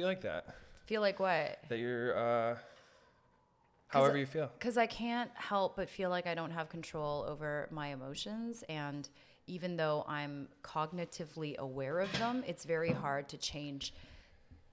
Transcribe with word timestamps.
You 0.00 0.06
like 0.06 0.22
that? 0.22 0.46
Feel 0.86 1.02
like 1.02 1.20
what? 1.20 1.58
That 1.68 1.78
you're, 1.78 2.16
uh, 2.16 2.56
however 3.88 4.16
you 4.16 4.24
feel. 4.24 4.50
Because 4.58 4.78
I 4.78 4.86
can't 4.86 5.30
help 5.34 5.76
but 5.76 5.90
feel 5.90 6.08
like 6.08 6.26
I 6.26 6.34
don't 6.34 6.52
have 6.52 6.70
control 6.70 7.26
over 7.28 7.68
my 7.70 7.88
emotions. 7.88 8.64
And 8.70 9.06
even 9.46 9.76
though 9.76 10.06
I'm 10.08 10.48
cognitively 10.64 11.58
aware 11.58 12.00
of 12.00 12.10
them, 12.18 12.42
it's 12.46 12.64
very 12.64 12.92
hard 12.92 13.28
to 13.28 13.36
change 13.36 13.92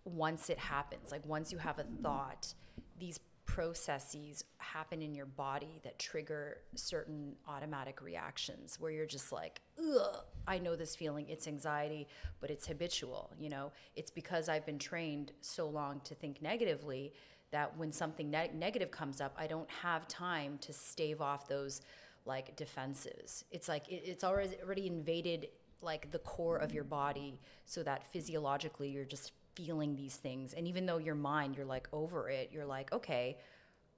once 0.05 0.49
it 0.49 0.59
happens. 0.59 1.11
Like 1.11 1.25
once 1.25 1.51
you 1.51 1.57
have 1.57 1.77
a 1.77 1.85
thought, 2.01 2.53
these 2.97 3.19
processes 3.47 4.43
happen 4.59 5.01
in 5.01 5.15
your 5.15 5.25
body 5.25 5.79
that 5.83 5.97
trigger 5.97 6.57
certain 6.75 7.33
automatic 7.47 8.01
reactions 8.01 8.79
where 8.79 8.91
you're 8.91 9.07
just 9.07 9.31
like, 9.31 9.61
ugh, 9.79 10.19
I 10.47 10.59
know 10.59 10.75
this 10.75 10.95
feeling. 10.95 11.25
It's 11.27 11.47
anxiety, 11.47 12.07
but 12.39 12.51
it's 12.51 12.67
habitual. 12.67 13.31
You 13.39 13.49
know, 13.49 13.71
it's 13.95 14.11
because 14.11 14.49
I've 14.49 14.65
been 14.65 14.77
trained 14.77 15.31
so 15.41 15.67
long 15.67 16.01
to 16.03 16.13
think 16.13 16.41
negatively 16.41 17.13
that 17.51 17.75
when 17.77 17.91
something 17.91 18.29
ne- 18.29 18.51
negative 18.53 18.91
comes 18.91 19.21
up, 19.21 19.33
I 19.39 19.47
don't 19.47 19.69
have 19.81 20.07
time 20.07 20.59
to 20.59 20.73
stave 20.73 21.21
off 21.21 21.47
those 21.47 21.81
like 22.25 22.55
defenses. 22.57 23.45
It's 23.49 23.69
like 23.69 23.87
it, 23.89 24.03
it's 24.05 24.23
already 24.25 24.57
already 24.61 24.85
invaded 24.87 25.47
like 25.81 26.11
the 26.11 26.19
core 26.19 26.57
of 26.57 26.73
your 26.73 26.83
body 26.83 27.39
so 27.65 27.81
that 27.83 28.05
physiologically 28.05 28.89
you're 28.89 29.05
just 29.05 29.31
feeling 29.57 29.95
these 29.95 30.15
things. 30.15 30.53
And 30.53 30.67
even 30.67 30.85
though 30.85 30.99
your 30.99 31.15
mind, 31.15 31.55
you're 31.57 31.65
like 31.77 31.87
over 31.91 32.29
it, 32.29 32.49
you're 32.53 32.65
like, 32.65 32.91
okay, 32.93 33.37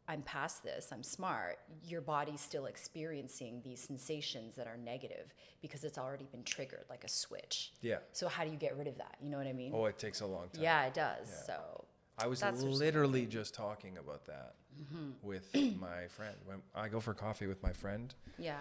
I'm 0.07 0.21
past 0.23 0.63
this, 0.63 0.87
I'm 0.91 1.03
smart, 1.03 1.59
your 1.83 2.01
body's 2.01 2.41
still 2.41 2.65
experiencing 2.65 3.61
these 3.63 3.79
sensations 3.79 4.55
that 4.55 4.65
are 4.65 4.77
negative 4.77 5.33
because 5.61 5.83
it's 5.83 5.99
already 5.99 6.25
been 6.31 6.43
triggered 6.43 6.85
like 6.89 7.03
a 7.03 7.09
switch. 7.09 7.73
Yeah. 7.81 7.97
So 8.11 8.27
how 8.27 8.43
do 8.43 8.49
you 8.49 8.57
get 8.57 8.75
rid 8.75 8.87
of 8.87 8.97
that? 8.97 9.17
You 9.21 9.29
know 9.29 9.37
what 9.37 9.45
I 9.47 9.53
mean? 9.53 9.71
Oh, 9.75 9.85
it 9.85 9.99
takes 9.99 10.21
a 10.21 10.25
long 10.25 10.47
time. 10.53 10.63
yeah, 10.63 10.85
it 10.85 10.95
does. 10.95 11.27
So 11.45 11.85
I 12.17 12.25
was 12.27 12.41
literally 12.63 13.25
just 13.25 13.53
talking 13.53 13.97
about 13.97 14.25
that 14.25 14.55
Mm-hmm. 14.79 15.27
with 15.27 15.53
my 15.79 16.07
friend. 16.07 16.35
When 16.45 16.61
I 16.73 16.87
go 16.87 16.99
for 17.01 17.13
coffee 17.13 17.47
with 17.47 17.61
my 17.61 17.73
friend 17.73 18.13
yeah. 18.37 18.55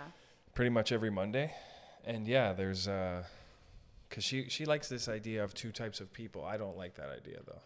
pretty 0.54 0.70
much 0.70 0.90
every 0.90 1.10
Monday, 1.10 1.54
and 2.04 2.26
yeah, 2.26 2.52
there's 2.54 2.88
uh, 2.88 3.22
cause 4.10 4.24
she 4.24 4.48
she 4.48 4.64
likes 4.64 4.88
this 4.88 5.08
idea 5.08 5.42
of 5.44 5.54
two 5.54 5.72
types 5.72 6.00
of 6.00 6.12
people. 6.12 6.44
I 6.44 6.56
don't 6.56 6.76
like 6.76 6.94
that 6.96 7.10
idea 7.10 7.38
though. 7.46 7.60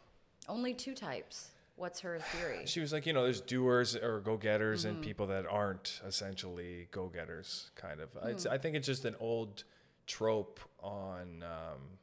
Only 0.48 0.74
two 0.74 0.94
types. 0.94 1.50
What's 1.76 2.00
her 2.00 2.18
theory? 2.18 2.64
She 2.66 2.80
was 2.80 2.92
like, 2.92 3.06
you 3.06 3.12
know, 3.12 3.24
there's 3.24 3.40
doers 3.40 3.96
or 3.96 4.20
go 4.20 4.36
getters 4.36 4.84
Mm-hmm. 4.84 4.94
and 4.96 5.04
people 5.04 5.26
that 5.28 5.46
aren't 5.46 6.00
essentially 6.06 6.88
go 6.90 7.06
getters, 7.08 7.70
kind 7.76 8.00
of. 8.00 8.10
It's, 8.24 8.44
Hmm. 8.44 8.52
I 8.52 8.58
think 8.58 8.76
it's 8.76 8.86
just 8.86 9.04
an 9.04 9.16
old 9.20 9.64
trope 10.06 10.60
on. 10.80 11.42
Um, 11.42 11.98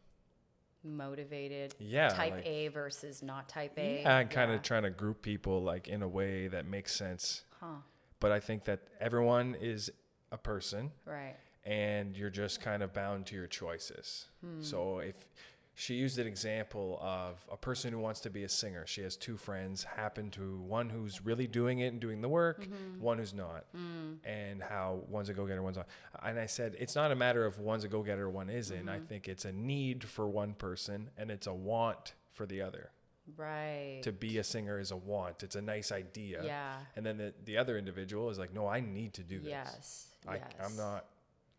Motivated. 0.83 1.75
Yeah, 1.77 2.07
Type 2.09 2.31
like- 2.35 2.45
A 2.45 2.69
versus 2.69 3.21
not 3.21 3.49
type 3.49 3.77
A. 3.77 4.01
and 4.03 4.29
kind 4.29 4.49
Yeah. 4.49 4.55
of 4.57 4.63
trying 4.63 4.83
to 4.83 4.89
group 4.89 5.21
people 5.21 5.61
like 5.61 5.89
in 5.89 6.01
a 6.01 6.07
way 6.07 6.47
that 6.47 6.65
makes 6.65 6.95
sense. 6.95 7.43
Huh. 7.59 7.81
But 8.21 8.31
I 8.31 8.39
think 8.39 8.63
that 8.63 8.79
everyone 8.99 9.55
is 9.55 9.91
a 10.31 10.37
person 10.37 10.91
Right. 11.05 11.35
And 11.69 12.17
you're 12.17 12.29
just 12.31 12.61
kind 12.61 12.81
of 12.83 12.93
bound 12.93 13.25
to 13.27 13.35
your 13.35 13.47
choices. 13.47 14.25
Hmm. 14.43 14.61
So 14.61 14.99
if 14.99 15.15
she 15.75 15.93
used 15.93 16.17
an 16.19 16.27
example 16.27 16.99
of 17.01 17.45
a 17.49 17.55
person 17.55 17.93
who 17.93 17.99
wants 17.99 18.19
to 18.21 18.29
be 18.29 18.43
a 18.43 18.49
singer, 18.49 18.85
she 18.85 19.01
has 19.01 19.15
two 19.15 19.37
friends, 19.37 19.83
happen 19.83 20.29
to 20.31 20.57
one 20.59 20.89
who's 20.89 21.23
really 21.23 21.47
doing 21.47 21.79
it 21.79 21.87
and 21.93 22.01
doing 22.01 22.21
the 22.21 22.27
work, 22.27 22.63
Mm-hmm. 22.65 22.99
one 23.01 23.17
who's 23.19 23.33
not, 23.33 23.65
Hmm. 23.73 24.15
and 24.25 24.61
how 24.61 25.03
one's 25.07 25.29
a 25.29 25.33
go 25.33 25.45
getter, 25.45 25.61
one's 25.63 25.77
not. 25.77 25.87
And 26.23 26.39
I 26.39 26.47
said 26.47 26.75
it's 26.79 26.95
not 26.95 27.11
a 27.11 27.15
matter 27.15 27.45
of 27.45 27.59
one's 27.59 27.83
a 27.83 27.87
go 27.87 28.01
getter, 28.03 28.29
one 28.29 28.49
isn't. 28.49 28.77
Mm-hmm. 28.77 28.89
I 28.89 28.99
think 28.99 29.27
it's 29.29 29.45
a 29.45 29.51
need 29.53 30.03
for 30.03 30.27
one 30.27 30.53
person 30.53 31.11
and 31.17 31.29
it's 31.31 31.47
a 31.47 31.53
want 31.53 32.13
for 32.33 32.45
the 32.45 32.61
other. 32.61 32.89
Right. 33.37 33.99
To 34.03 34.11
be 34.11 34.39
a 34.39 34.43
singer 34.43 34.79
is 34.79 34.89
a 34.91 34.97
want. 34.97 35.43
It's 35.43 35.55
a 35.55 35.61
nice 35.61 35.91
idea. 35.91 36.41
Yeah. 36.43 36.73
And 36.95 37.05
then 37.05 37.17
the, 37.17 37.33
the 37.45 37.57
other 37.57 37.77
individual 37.77 38.31
is 38.31 38.39
like, 38.39 38.53
no, 38.53 38.65
I 38.67 38.79
need 38.79 39.13
to 39.13 39.23
do 39.23 39.39
this. 39.39 39.49
Yes. 39.51 40.07
I, 40.27 40.35
yes. 40.37 40.43
I'm 40.65 40.75
not, 40.75 41.05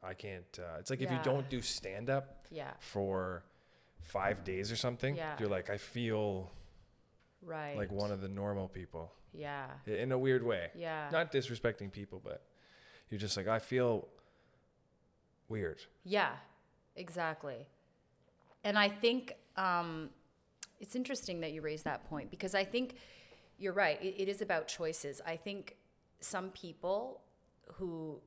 I 0.02 0.14
can't. 0.14 0.58
Uh, 0.58 0.78
it's 0.78 0.90
like 0.90 1.00
if 1.00 1.10
you 1.10 1.18
don't 1.22 1.48
do 1.50 1.60
stand 1.60 2.08
up 2.10 2.46
Yeah. 2.50 2.72
for 2.78 3.44
five 4.00 4.44
days 4.44 4.72
or 4.72 4.76
something, 4.76 5.14
Yeah. 5.16 5.36
you're 5.38 5.48
like, 5.48 5.68
I 5.70 5.76
feel 5.78 6.50
Right. 7.42 7.76
like 7.76 7.90
one 7.92 8.10
of 8.10 8.20
the 8.20 8.28
normal 8.28 8.68
people 8.68 9.12
Yeah. 9.32 9.68
in 9.86 10.12
a 10.12 10.18
weird 10.18 10.42
way. 10.42 10.70
Yeah. 10.74 11.08
Not 11.12 11.30
disrespecting 11.32 11.92
people, 11.92 12.20
but 12.22 12.42
you're 13.10 13.20
just 13.20 13.36
like, 13.36 13.46
I 13.46 13.58
feel 13.58 14.08
weird. 15.48 15.82
Yeah, 16.04 16.36
exactly. 16.96 17.66
And 18.64 18.78
I 18.78 18.88
think 18.88 19.34
um, 19.56 20.10
it's 20.78 20.94
interesting 20.96 21.40
that 21.40 21.52
you 21.52 21.60
raise 21.60 21.82
that 21.82 22.04
point 22.08 22.30
because 22.30 22.54
I 22.54 22.64
think 22.64 22.94
you're 23.58 23.72
right. 23.74 24.02
It, 24.02 24.14
it 24.22 24.28
is 24.28 24.40
about 24.40 24.68
choices. 24.68 25.20
I 25.26 25.36
think 25.36 25.76
some 26.20 26.50
people 26.50 27.20
who 27.74 28.20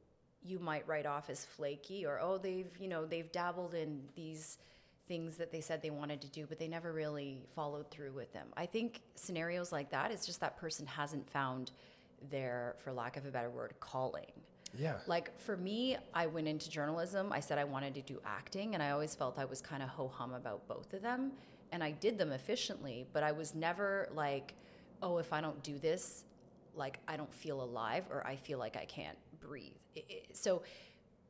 you 0.46 0.60
might 0.60 0.88
write 0.88 1.06
off 1.06 1.30
as 1.30 1.46
flaky 1.46 2.06
or 2.06 2.20
oh 2.20 2.38
they've 2.38 2.72
you 2.80 2.88
know 2.88 3.06
they've 3.06 3.32
dabbled 3.32 3.74
in 3.74 4.02
these 4.16 4.58
things 5.08 5.38
that 5.38 5.52
they 5.52 5.62
said 5.62 5.82
they 5.82 5.90
wanted 5.90 6.22
to 6.22 6.28
do 6.30 6.46
but 6.48 6.58
they 6.60 6.68
never 6.68 6.92
really 6.94 7.42
followed 7.56 7.90
through 7.92 8.12
with 8.12 8.32
them 8.34 8.48
i 8.58 8.66
think 8.66 9.02
scenarios 9.16 9.72
like 9.72 9.90
that 9.92 10.12
it's 10.12 10.26
just 10.26 10.40
that 10.40 10.56
person 10.58 10.86
hasn't 10.88 11.30
found 11.30 11.72
their 12.30 12.76
for 12.80 12.94
lack 12.94 13.18
of 13.18 13.26
a 13.26 13.30
better 13.32 13.50
word 13.50 13.74
calling 13.80 14.32
Yeah. 14.78 14.96
like 15.08 15.38
for 15.38 15.56
me, 15.58 15.98
I 16.14 16.26
went 16.28 16.48
into 16.48 16.70
journalism. 16.70 17.32
I 17.32 17.42
said 17.42 17.58
I 17.60 17.64
wanted 17.66 17.94
to 17.96 18.02
do 18.02 18.20
acting, 18.26 18.74
and 18.74 18.82
I 18.82 18.90
always 18.92 19.14
felt 19.14 19.38
I 19.38 19.46
was 19.46 19.62
kind 19.62 19.84
of 19.84 19.90
ho 19.90 20.08
hum 20.08 20.34
about 20.34 20.68
both 20.68 20.94
of 20.94 21.02
them. 21.04 21.32
And 21.72 21.84
I 21.84 21.92
did 21.92 22.18
them 22.18 22.32
efficiently, 22.32 23.06
but 23.14 23.22
I 23.24 23.34
was 23.34 23.54
never 23.54 24.08
like, 24.16 24.56
oh, 25.02 25.18
if 25.20 25.32
I 25.34 25.42
don't 25.42 25.62
do 25.64 25.78
this, 25.78 26.24
like 26.76 27.00
I 27.08 27.18
don't 27.18 27.32
feel 27.34 27.62
alive 27.62 28.06
or 28.10 28.26
I 28.26 28.36
feel 28.36 28.58
like 28.58 28.76
I 28.78 28.86
can't 28.86 29.18
breathe. 29.48 29.74
It- 29.96 30.06
it- 30.10 30.38
so 30.38 30.64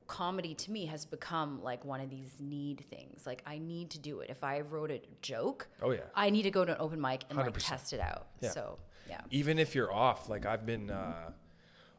comedy 0.07 0.53
to 0.53 0.71
me 0.71 0.85
has 0.87 1.05
become 1.05 1.61
like 1.63 1.85
one 1.85 2.01
of 2.01 2.09
these 2.09 2.39
need 2.39 2.83
things. 2.89 3.25
Like 3.25 3.41
I 3.45 3.57
need 3.57 3.89
to 3.91 3.99
do 3.99 4.19
it. 4.19 4.29
If 4.29 4.43
I 4.43 4.59
wrote 4.61 4.91
a 4.91 5.01
joke, 5.21 5.67
Oh, 5.81 5.91
yeah. 5.91 6.01
I 6.15 6.29
need 6.29 6.43
to 6.43 6.51
go 6.51 6.65
to 6.65 6.73
an 6.73 6.77
open 6.79 6.99
mic 6.99 7.23
and 7.29 7.37
like 7.37 7.47
100%. 7.53 7.65
test 7.65 7.93
it 7.93 7.99
out. 7.99 8.27
Yeah. 8.41 8.49
So 8.51 8.79
yeah. 9.09 9.21
Even 9.31 9.59
if 9.59 9.75
you're 9.75 9.91
off, 9.91 10.29
like 10.29 10.45
I've 10.45 10.65
been, 10.65 10.89
uh, 10.89 11.31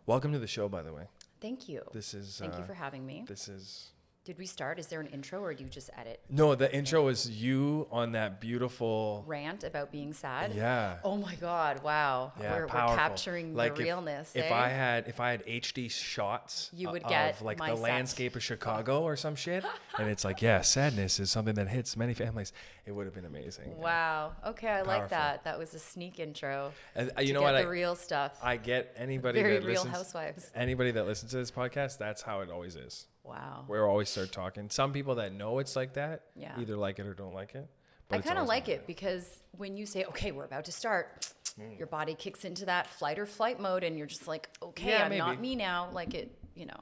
welcome 0.07 0.33
to 0.33 0.39
the 0.39 0.47
show, 0.47 0.69
by 0.69 0.83
the 0.83 0.93
way. 0.93 1.09
Thank 1.41 1.69
you. 1.69 1.83
This 1.93 2.15
is, 2.15 2.39
Thank 2.39 2.55
you 2.55 2.61
uh, 2.63 2.67
for 2.67 2.75
having 2.75 3.05
me. 3.05 3.25
this 3.27 3.49
is, 3.49 3.91
Did 4.25 4.39
we 4.39 4.47
start? 4.47 4.79
Is 4.79 4.87
there 4.87 5.01
an 5.03 5.07
intro 5.09 5.41
or 5.43 5.53
do 5.53 5.63
you 5.63 5.69
just 5.69 5.91
edit? 5.99 6.19
no, 6.31 6.55
the 6.55 6.75
intro 6.75 7.09
is 7.09 7.29
you 7.29 7.87
on 7.93 8.13
that 8.13 8.41
beautiful, 8.41 9.23
Rant 9.27 9.65
about 9.65 9.93
being 9.93 10.15
sad? 10.15 10.55
yeah. 10.55 10.97
Oh 11.05 11.19
my 11.19 11.35
God! 11.35 11.83
Wow, 11.83 12.33
Yeah, 12.41 12.55
we're, 12.55 12.63
we're 12.63 12.69
capturing 12.97 13.55
Like 13.55 13.75
the 13.75 13.83
if- 13.83 13.85
realness. 13.87 14.33
If 14.35 14.51
eh? 14.51 14.55
I 14.55 14.69
had 14.69 15.09
if 15.09 15.21
I 15.21 15.31
had 15.33 15.45
HD 15.45 15.91
shots, 15.91 16.71
You 16.73 16.91
would 16.91 17.03
of 17.03 17.11
get 17.11 17.43
like 17.43 17.59
the 17.59 17.67
set. 17.67 17.79
landscape 17.79 18.35
of 18.35 18.43
Chicago 18.43 19.03
or 19.03 19.15
some 19.17 19.37
shit, 19.37 19.63
and 19.99 20.09
it's 20.09 20.25
like, 20.25 20.41
yeah, 20.41 20.63
sadness 20.63 21.21
is 21.21 21.31
something 21.31 21.55
that 21.57 21.69
hits 21.69 21.95
many 21.95 22.15
families. 22.15 22.55
It 22.87 22.93
would 22.93 23.05
have 23.05 23.15
been 23.15 23.27
amazing. 23.27 23.77
wow. 23.79 24.33
Okay, 24.47 24.69
I 24.69 24.81
like 24.83 25.11
that. 25.11 25.45
That 25.45 25.59
was 25.59 25.75
a 25.75 25.79
sneak 25.79 26.19
intro. 26.19 26.73
And, 26.95 27.11
uh, 27.11 27.15
to 27.21 27.27
you 27.27 27.35
know 27.35 27.41
get 27.41 27.45
what? 27.45 27.53
the 27.53 27.59
I, 27.69 27.71
real 27.71 27.95
stuff. 27.95 28.39
I 28.43 28.57
get 28.57 28.95
anybody 28.97 29.43
Very 29.43 29.55
that 29.59 29.67
Real 29.67 29.83
listens. 29.83 29.95
Housewives. 29.95 30.51
Anybody 30.55 30.93
that 30.93 31.05
listens 31.07 31.33
to 31.33 31.37
this 31.37 31.51
podcast, 31.51 31.99
that's 31.99 32.23
how 32.23 32.41
it 32.41 32.51
always 32.51 32.75
is. 32.77 33.07
Wow. 33.25 33.65
We're 33.67 33.89
always 33.89 34.09
start 34.09 34.31
talking. 34.33 34.71
Some 34.71 34.93
people 34.93 35.17
that 35.17 35.33
know 35.33 35.59
it's 35.59 35.75
like 35.77 35.95
that, 35.95 36.23
Yeah. 36.37 36.59
either 36.61 36.77
like 36.77 36.99
it 36.99 37.07
or 37.07 37.15
don't 37.15 37.35
like 37.35 37.55
it. 37.55 37.67
I 38.11 38.19
kind 38.21 38.39
of 38.39 38.47
like 38.47 38.69
it 38.69 38.87
because 38.87 39.43
when 39.53 39.77
you 39.77 39.87
say, 39.87 40.05
"Okay, 40.05 40.31
we're 40.31 40.45
about 40.45 40.67
to 40.67 40.73
start," 40.73 41.33
Mm. 41.59 41.79
your 41.79 41.87
body 41.87 42.15
kicks 42.15 42.45
into 42.45 42.67
that 42.67 42.87
flight 42.87 43.19
or 43.19 43.27
flight 43.27 43.59
mode, 43.59 43.83
and 43.83 43.97
you're 43.97 44.07
just 44.07 44.29
like, 44.29 44.49
"Okay, 44.63 44.91
Yeah, 44.91 45.07
I'm 45.07 45.17
not 45.19 45.41
me 45.41 45.57
now." 45.57 45.91
Like 45.91 46.15
it, 46.15 46.31
you 46.55 46.67
know. 46.67 46.81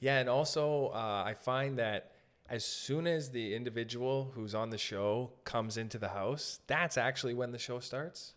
Yeah, 0.00 0.18
and 0.18 0.28
also 0.28 0.88
uh, 0.88 1.22
I 1.24 1.34
find 1.34 1.78
that 1.78 2.10
as 2.50 2.64
soon 2.64 3.06
as 3.06 3.30
the 3.30 3.54
individual 3.54 4.32
who's 4.34 4.54
on 4.54 4.68
the 4.70 4.76
show 4.78 5.30
comes 5.44 5.76
into 5.78 5.96
the 5.98 6.08
house, 6.08 6.60
that's 6.66 6.98
actually 6.98 7.32
when 7.34 7.52
the 7.52 7.58
show 7.58 7.78
starts. 7.80 8.34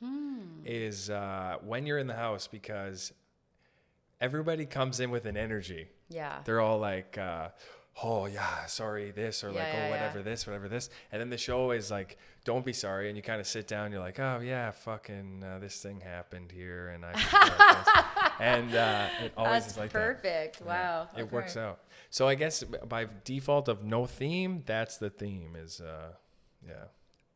Is 0.64 1.10
uh, 1.10 1.58
when 1.64 1.86
you're 1.86 1.98
in 1.98 2.08
the 2.08 2.16
house 2.16 2.48
because 2.48 3.12
everybody 4.22 4.66
comes 4.66 5.00
in 5.00 5.10
with 5.12 5.26
an 5.26 5.36
energy. 5.38 5.90
Yeah. 6.10 6.40
They're 6.46 6.62
all 6.62 6.80
like, 6.80 7.18
uh, 7.18 7.50
"Oh 8.04 8.26
yeah, 8.28 8.66
sorry 8.68 9.12
this," 9.12 9.44
or 9.44 9.52
Yeah, 9.52 9.60
like, 9.64 9.68
yeah, 9.74 9.74
"Oh 9.74 9.84
yeah. 9.86 9.90
whatever 9.90 10.22
this, 10.24 10.48
whatever 10.48 10.68
this," 10.70 10.90
and 11.12 11.20
then 11.22 11.30
the 11.30 11.38
show 11.38 11.72
is 11.72 11.90
like, 11.92 12.18
"Don't 12.46 12.66
be 12.66 12.74
sorry," 12.74 13.08
and 13.10 13.18
you 13.18 13.24
kind 13.24 13.40
of 13.42 13.48
sit 13.48 13.68
down. 13.68 13.92
You're 13.92 14.00
like, 14.02 14.20
"Oh 14.20 14.40
yeah, 14.44 14.72
fucking 14.72 15.44
uh, 15.44 15.60
this 15.60 15.82
thing 15.82 16.02
happened 16.02 16.52
here," 16.52 16.90
and 16.90 17.04
I, 17.06 18.36
and 18.40 18.74
uh, 18.76 19.08
it 19.24 19.34
always 19.36 19.64
That's 19.64 19.72
is 19.74 19.78
like 19.78 19.92
that. 19.92 20.00
perfect. 20.00 20.62
Wow. 20.62 21.10
It 21.18 21.32
works 21.32 21.58
out. 21.58 21.80
So 22.10 22.28
I 22.28 22.36
guess 22.36 22.64
by 22.64 23.08
default 23.26 23.68
of 23.68 23.84
no 23.84 24.06
theme, 24.06 24.64
that's 24.66 24.98
the 24.98 25.10
theme 25.10 25.56
is 25.58 25.82
uh 25.82 26.14
yeah. 26.66 26.86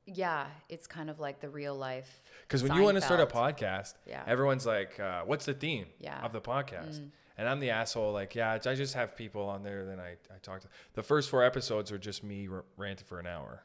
Yeah, 0.06 0.48
it's 0.70 0.88
kind 0.88 1.10
of 1.10 1.20
like 1.20 1.42
the 1.42 1.50
real 1.50 1.76
life. 1.76 2.22
Cuz 2.48 2.64
when 2.64 2.74
you 2.76 2.82
want 2.82 2.96
to 2.96 3.02
start 3.02 3.20
a 3.20 3.26
podcast, 3.28 3.96
Yeah. 4.06 4.24
everyone's 4.26 4.66
like 4.66 5.00
uh, 5.00 5.24
what's 5.26 5.46
the 5.46 5.54
theme 5.54 5.88
Yeah. 6.00 6.20
Mm. 6.22 6.26
of 6.26 6.32
the 6.34 6.42
podcast? 6.42 7.10
And 7.42 7.50
I'm 7.50 7.60
the 7.60 7.72
asshole 7.72 8.14
like, 8.14 8.36
yeah, 8.36 8.52
I 8.64 8.76
just 8.76 8.94
have 8.94 9.16
people 9.16 9.50
on 9.50 9.64
there 9.64 9.84
then 9.84 10.00
I 10.00 10.12
I 10.34 10.38
talk 10.44 10.62
to. 10.62 10.68
The 10.94 11.02
first 11.02 11.28
4 11.32 11.44
episodes 11.44 11.92
are 11.92 11.98
just 11.98 12.24
me 12.24 12.48
r- 12.48 12.64
ranting 12.78 13.08
for 13.08 13.18
an 13.20 13.26
hour. 13.26 13.64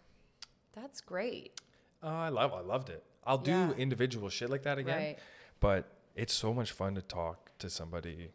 That's 0.73 1.03
great. 1.03 1.61
oh, 2.03 2.09
I 2.09 2.31
love, 2.31 2.55
I 2.55 2.61
loved 2.61 2.89
it. 2.89 3.05
I'll 3.27 3.37
do 3.39 3.51
Yeah. 3.51 3.73
individual 3.73 4.31
shit 4.31 4.49
like 4.49 4.63
that 4.63 4.79
again, 4.79 4.97
Right. 4.99 5.19
but 5.61 5.85
it's 6.15 6.33
so 6.33 6.55
much 6.55 6.73
fun 6.73 6.95
to 6.95 7.03
talk 7.03 7.51
to 7.59 7.69
somebody. 7.69 8.33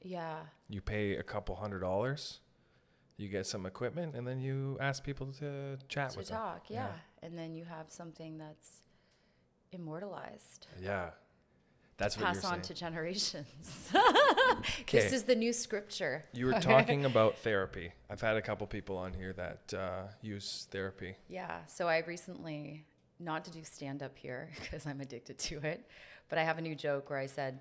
Yeah. 0.00 0.46
You 0.68 0.80
pay 0.80 1.16
a 1.16 1.22
couple 1.24 1.56
hundred 1.56 1.80
dollars, 1.80 2.40
you 3.16 3.28
get 3.28 3.46
some 3.46 3.66
equipment, 3.66 4.14
and 4.14 4.24
then 4.28 4.40
you 4.40 4.76
ask 4.80 5.02
people 5.02 5.32
to 5.40 5.76
chat 5.88 6.10
To 6.12 6.18
with 6.18 6.28
them. 6.28 6.36
talk, 6.38 6.70
yeah. 6.70 6.92
And 7.22 7.36
then 7.36 7.54
you 7.56 7.64
have 7.64 7.90
something 7.90 8.38
that's 8.38 8.82
immortalized. 9.72 10.66
Yeah, 10.80 11.10
that's 11.96 12.16
what 12.16 12.26
Pass 12.26 12.44
on 12.44 12.52
saying. 12.54 12.62
to 12.62 12.74
generations. 12.74 13.90
This 14.90 15.12
is 15.12 15.24
the 15.24 15.34
new 15.34 15.52
scripture. 15.52 16.24
You 16.32 16.46
were 16.46 16.52
talking 16.60 17.04
about 17.04 17.38
therapy. 17.38 17.92
I've 18.08 18.20
had 18.20 18.36
a 18.36 18.42
couple 18.42 18.66
people 18.66 18.96
on 18.96 19.12
here 19.12 19.32
that 19.34 19.74
uh, 19.76 20.02
use 20.22 20.66
therapy. 20.70 21.16
Yeah. 21.28 21.58
So 21.66 21.88
I 21.88 21.98
recently, 22.06 22.84
not 23.18 23.44
to 23.46 23.50
do 23.50 23.62
stand 23.64 24.02
up 24.02 24.16
here 24.16 24.50
because 24.60 24.86
I'm 24.86 25.00
addicted 25.00 25.38
to 25.38 25.58
it, 25.58 25.86
but 26.28 26.38
I 26.38 26.44
have 26.44 26.58
a 26.58 26.62
new 26.62 26.74
joke 26.74 27.10
where 27.10 27.18
I 27.18 27.26
said, 27.26 27.58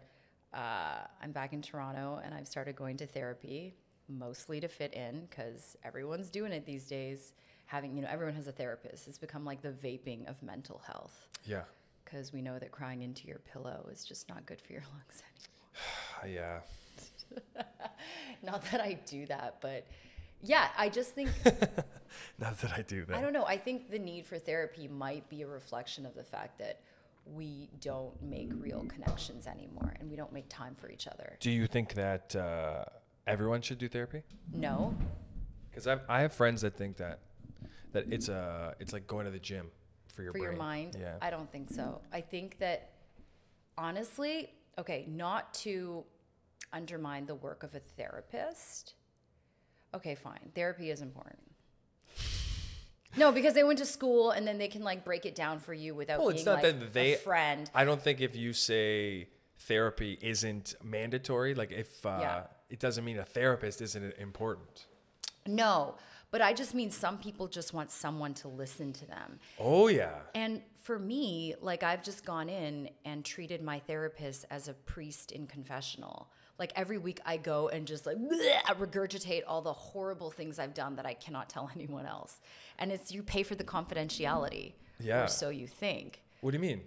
uh, 0.53 0.99
I'm 1.21 1.31
back 1.31 1.53
in 1.53 1.61
Toronto 1.61 2.21
and 2.23 2.33
I've 2.33 2.47
started 2.47 2.75
going 2.75 2.97
to 2.97 3.07
therapy 3.07 3.73
mostly 4.07 4.59
to 4.59 4.67
fit 4.67 4.93
in 4.93 5.25
because 5.29 5.75
everyone's 5.83 6.29
doing 6.29 6.51
it 6.51 6.65
these 6.65 6.85
days. 6.87 7.33
Having, 7.65 7.95
you 7.95 8.03
know, 8.03 8.09
everyone 8.11 8.35
has 8.35 8.47
a 8.47 8.51
therapist. 8.51 9.07
It's 9.07 9.17
become 9.17 9.45
like 9.45 9.61
the 9.61 9.71
vaping 9.71 10.29
of 10.29 10.41
mental 10.43 10.81
health 10.85 11.27
Yeah, 11.45 11.63
because 12.03 12.31
we 12.33 12.41
know 12.41 12.59
that 12.59 12.71
crying 12.71 13.01
into 13.01 13.27
your 13.27 13.39
pillow 13.39 13.87
is 13.91 14.05
just 14.05 14.29
not 14.29 14.45
good 14.45 14.61
for 14.61 14.73
your 14.73 14.83
lungs 14.93 15.23
anymore. 16.23 16.35
yeah. 16.35 16.59
Not 18.43 18.63
that 18.71 18.81
I 18.81 18.99
do 19.05 19.25
that, 19.27 19.57
but 19.61 19.87
yeah, 20.41 20.67
I 20.77 20.89
just 20.89 21.13
think 21.13 21.29
Not 22.39 22.59
that 22.61 22.71
I 22.73 22.81
do 22.83 23.05
that. 23.05 23.17
I 23.17 23.21
don't 23.21 23.33
know. 23.33 23.45
I 23.45 23.57
think 23.57 23.89
the 23.89 23.97
need 23.99 24.27
for 24.27 24.37
therapy 24.37 24.87
might 24.87 25.27
be 25.29 25.41
a 25.41 25.47
reflection 25.47 26.05
of 26.05 26.13
the 26.13 26.23
fact 26.23 26.59
that 26.59 26.81
we 27.25 27.69
don't 27.79 28.21
make 28.21 28.51
real 28.59 28.85
connections 28.85 29.47
anymore 29.47 29.95
and 29.99 30.09
we 30.09 30.15
don't 30.15 30.33
make 30.33 30.45
time 30.49 30.75
for 30.75 30.89
each 30.89 31.07
other. 31.07 31.37
Do 31.39 31.49
you 31.49 31.65
think 31.67 31.93
that 31.93 32.35
uh, 32.35 32.83
everyone 33.25 33.61
should 33.61 33.77
do 33.77 33.87
therapy? 33.87 34.21
No? 34.51 34.93
Because 35.69 35.87
I 35.87 35.99
I 36.09 36.21
have 36.21 36.33
friends 36.33 36.61
that 36.61 36.75
think 36.75 36.97
that 36.97 37.19
that 37.93 38.11
it's 38.11 38.27
a 38.29 38.75
it's 38.79 38.91
like 38.93 39.07
going 39.07 39.25
to 39.25 39.31
the 39.31 39.39
gym 39.39 39.71
for 40.13 40.23
your 40.23 40.31
For 40.31 40.39
brain. 40.39 40.43
your 40.51 40.57
mind? 40.57 40.97
Yeah. 40.99 41.15
I 41.21 41.29
don't 41.29 41.51
think 41.51 41.69
so. 41.69 42.01
I 42.11 42.21
think 42.21 42.59
that 42.59 42.91
honestly, 43.77 44.49
okay, 44.77 45.05
not 45.07 45.53
to 45.55 46.03
undermine 46.71 47.25
the 47.25 47.35
work 47.35 47.63
of 47.63 47.75
a 47.75 47.79
therapist. 47.79 48.93
Okay, 49.93 50.15
fine. 50.15 50.51
Therapy 50.55 50.89
is 50.89 51.01
important. 51.01 51.39
No, 53.15 53.31
because 53.31 53.53
they 53.53 53.63
went 53.63 53.77
to 53.79 53.85
school 53.85 54.31
and 54.31 54.47
then 54.47 54.57
they 54.57 54.67
can 54.67 54.81
like 54.83 55.05
break 55.05 55.25
it 55.27 55.35
down 55.35 55.59
for 55.59 55.73
you 55.73 55.93
without 55.93 56.17
Well, 56.19 56.29
being 56.29 56.37
it's 56.37 56.45
not 56.45 56.63
like 56.63 56.79
that 56.79 56.93
they- 56.93 57.13
a 57.13 57.17
friend. 57.17 57.69
I 57.75 57.85
don't 57.85 58.01
think 58.01 58.21
if 58.21 58.35
you 58.35 58.53
say 58.53 59.29
therapy 59.59 60.17
isn't 60.21 60.73
mandatory, 60.83 61.53
like 61.53 61.71
if 61.71 62.03
uh, 62.05 62.17
Yeah. 62.21 62.43
it 62.69 62.79
doesn't 62.79 63.05
mean 63.05 63.19
a 63.19 63.25
therapist 63.25 63.81
isn't 63.81 64.15
important. 64.17 64.87
No, 65.45 65.95
but 66.33 66.41
I 66.41 66.51
just 66.51 66.73
mean 66.73 66.89
some 66.89 67.19
people 67.19 67.47
just 67.47 67.75
want 67.75 67.91
someone 67.91 68.33
to 68.33 68.47
listen 68.47 68.91
to 68.93 69.05
them. 69.05 69.39
Oh 69.59 69.87
yeah. 69.87 70.15
And 70.33 70.63
for 70.81 70.97
me, 70.97 71.53
like 71.61 71.83
I've 71.83 72.01
just 72.01 72.25
gone 72.25 72.49
in 72.49 72.89
and 73.05 73.23
treated 73.23 73.61
my 73.61 73.77
therapist 73.77 74.45
as 74.49 74.67
a 74.67 74.73
priest 74.73 75.31
in 75.31 75.45
confessional. 75.45 76.31
Like 76.57 76.73
every 76.75 76.97
week 76.97 77.19
I 77.23 77.37
go 77.37 77.69
and 77.69 77.85
just 77.85 78.07
like 78.07 78.17
bleh, 78.17 78.63
regurgitate 78.65 79.43
all 79.47 79.61
the 79.61 79.73
horrible 79.73 80.31
things 80.31 80.57
I've 80.57 80.73
done 80.73 80.95
that 80.95 81.05
I 81.05 81.13
cannot 81.13 81.49
tell 81.49 81.69
anyone 81.75 82.07
else. 82.07 82.41
And 82.79 82.91
it's 82.91 83.11
you 83.11 83.21
pay 83.21 83.43
for 83.43 83.53
the 83.53 83.63
confidentiality. 83.63 84.73
Yeah. 84.99 85.25
Or 85.25 85.27
so 85.27 85.49
you 85.49 85.67
think. 85.67 86.23
What 86.41 86.49
do 86.49 86.57
you 86.57 86.61
mean? 86.61 86.81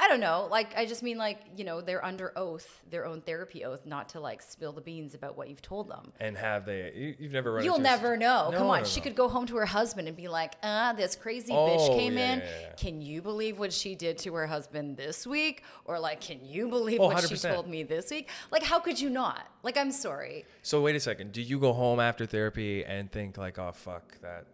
I 0.00 0.06
don't 0.06 0.20
know. 0.20 0.46
Like 0.50 0.76
I 0.76 0.86
just 0.86 1.02
mean 1.02 1.18
like, 1.18 1.40
you 1.56 1.64
know, 1.64 1.80
they're 1.80 2.04
under 2.04 2.32
oath, 2.36 2.82
their 2.88 3.04
own 3.04 3.20
therapy 3.20 3.64
oath, 3.64 3.84
not 3.84 4.10
to 4.10 4.20
like 4.20 4.42
spill 4.42 4.72
the 4.72 4.80
beans 4.80 5.14
about 5.14 5.36
what 5.36 5.48
you've 5.48 5.60
told 5.60 5.88
them. 5.88 6.12
And 6.20 6.36
have 6.36 6.64
they? 6.66 6.92
You, 6.94 7.14
you've 7.18 7.32
never 7.32 7.52
run. 7.54 7.64
You'll 7.64 7.80
never 7.80 8.16
know. 8.16 8.50
No, 8.52 8.58
Come 8.58 8.66
on. 8.68 8.84
She 8.84 9.00
could 9.00 9.16
go 9.16 9.28
home 9.28 9.46
to 9.46 9.56
her 9.56 9.66
husband 9.66 10.06
and 10.06 10.16
be 10.16 10.28
like, 10.28 10.54
ah, 10.62 10.92
this 10.96 11.16
crazy 11.16 11.52
Oh, 11.52 11.66
bitch 11.76 11.98
came 11.98 12.16
yeah, 12.16 12.32
in. 12.34 12.38
yeah, 12.38 12.44
yeah. 12.62 12.72
Can 12.76 13.00
you 13.00 13.22
believe 13.22 13.58
what 13.58 13.72
she 13.72 13.96
did 13.96 14.18
to 14.18 14.34
her 14.34 14.46
husband 14.46 14.96
this 14.96 15.26
week? 15.26 15.64
Or 15.84 15.98
like, 15.98 16.20
can 16.20 16.38
you 16.44 16.68
believe 16.68 17.00
Oh, 17.00 17.06
what 17.08 17.26
she 17.28 17.34
100%. 17.34 17.52
told 17.54 17.68
me 17.68 17.82
this 17.82 18.10
week? 18.10 18.28
Like, 18.52 18.62
how 18.62 18.78
could 18.78 19.00
you 19.00 19.10
not? 19.10 19.48
Like, 19.64 19.76
I'm 19.76 19.90
sorry. 19.90 20.44
So 20.62 20.80
wait 20.80 20.94
a 20.94 21.00
second. 21.00 21.32
Do 21.32 21.42
you 21.42 21.58
go 21.58 21.72
home 21.72 21.98
after 21.98 22.24
therapy 22.24 22.84
and 22.84 23.10
think 23.10 23.36
like, 23.36 23.58
oh 23.58 23.72
fuck 23.72 24.20
that? 24.22 24.46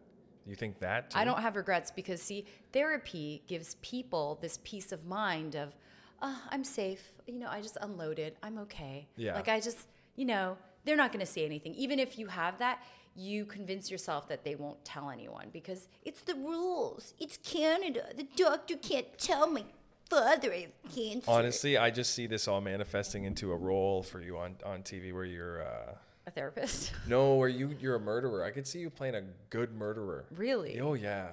You 0.46 0.54
think 0.54 0.78
that? 0.80 1.12
I 1.14 1.24
don't 1.24 1.40
have 1.40 1.56
regrets 1.56 1.90
because, 1.90 2.20
see, 2.20 2.46
therapy 2.72 3.42
gives 3.46 3.76
people 3.82 4.38
this 4.40 4.58
peace 4.62 4.92
of 4.92 5.04
mind 5.06 5.54
of, 5.54 5.74
oh, 6.22 6.40
I'm 6.50 6.64
safe. 6.64 7.12
You 7.26 7.38
know, 7.38 7.48
I 7.48 7.60
just 7.60 7.78
unloaded. 7.80 8.34
I'm 8.42 8.58
okay. 8.58 9.06
Yeah. 9.16 9.34
Like, 9.34 9.48
I 9.48 9.60
just, 9.60 9.88
you 10.16 10.26
know, 10.26 10.56
they're 10.84 10.96
not 10.96 11.12
going 11.12 11.24
to 11.24 11.30
say 11.30 11.44
anything. 11.44 11.74
Even 11.74 11.98
if 11.98 12.18
you 12.18 12.26
have 12.26 12.58
that, 12.58 12.82
you 13.16 13.44
convince 13.44 13.90
yourself 13.90 14.28
that 14.28 14.44
they 14.44 14.54
won't 14.54 14.84
tell 14.84 15.10
anyone 15.10 15.48
because 15.52 15.88
it's 16.04 16.22
the 16.22 16.34
rules. 16.34 17.14
It's 17.18 17.38
Canada. 17.38 18.06
The 18.14 18.26
doctor 18.36 18.76
can't 18.76 19.06
tell 19.18 19.46
my 19.46 19.64
father 20.10 20.52
have 20.52 20.70
cancer. 20.94 21.30
Honestly, 21.30 21.78
I 21.78 21.90
just 21.90 22.12
see 22.14 22.26
this 22.26 22.48
all 22.48 22.60
manifesting 22.60 23.24
into 23.24 23.52
a 23.52 23.56
role 23.56 24.02
for 24.02 24.20
you 24.20 24.36
on, 24.38 24.56
on 24.64 24.82
TV 24.82 25.12
where 25.12 25.24
you're 25.24 25.62
uh, 25.62 25.94
A 26.26 26.30
therapist. 26.30 26.92
no, 27.08 27.34
where 27.34 27.48
you 27.48 27.74
you're 27.80 27.96
a 27.96 28.00
murderer. 28.00 28.44
I 28.44 28.50
could 28.50 28.66
see 28.66 28.78
you 28.78 28.90
playing 28.90 29.14
a 29.14 29.22
good 29.50 29.72
murderer. 29.74 30.24
really? 30.36 30.80
Oh 30.80 30.94
yeah. 30.94 31.32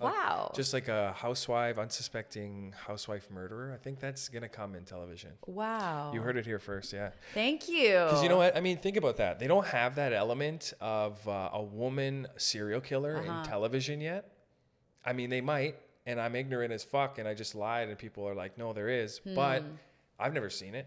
Wow. 0.00 0.50
Just 0.56 0.72
like 0.72 0.88
a 0.88 1.12
housewife, 1.12 1.76
unsuspecting 1.76 2.72
housewife 2.86 3.30
murderer. 3.30 3.72
I 3.74 3.76
think 3.76 4.00
that's 4.00 4.30
gonna 4.30 4.48
come 4.48 4.74
in 4.74 4.84
television. 4.84 5.32
wow. 5.46 6.10
You 6.14 6.22
heard 6.22 6.38
it 6.38 6.46
here 6.46 6.58
first, 6.58 6.94
yeah. 6.94 7.10
Thank 7.34 7.68
you. 7.68 7.90
Because 7.90 8.22
you 8.22 8.30
know 8.30 8.38
what? 8.38 8.56
I 8.56 8.60
mean, 8.60 8.78
think 8.78 8.96
about 8.96 9.18
that. 9.18 9.38
They 9.38 9.46
don't 9.46 9.66
have 9.66 9.96
that 9.96 10.14
element 10.14 10.72
of 10.80 11.26
uh, 11.28 11.50
a 11.52 11.62
woman 11.62 12.26
serial 12.38 12.80
killer 12.80 13.18
Uh-huh. 13.18 13.40
in 13.40 13.44
television 13.44 14.00
yet. 14.00 14.32
I 15.04 15.12
mean, 15.12 15.28
they 15.28 15.42
might, 15.42 15.76
and 16.06 16.18
I'm 16.18 16.36
ignorant 16.36 16.72
as 16.72 16.82
fuck, 16.84 17.18
and 17.18 17.28
I 17.28 17.34
just 17.34 17.54
lied, 17.54 17.88
and 17.88 17.98
people 17.98 18.26
are 18.26 18.34
like, 18.34 18.56
no, 18.56 18.72
there 18.72 18.88
is. 18.88 19.18
Hmm. 19.18 19.34
But 19.34 19.62
I've 20.18 20.32
never 20.32 20.48
seen 20.48 20.74
it. 20.74 20.86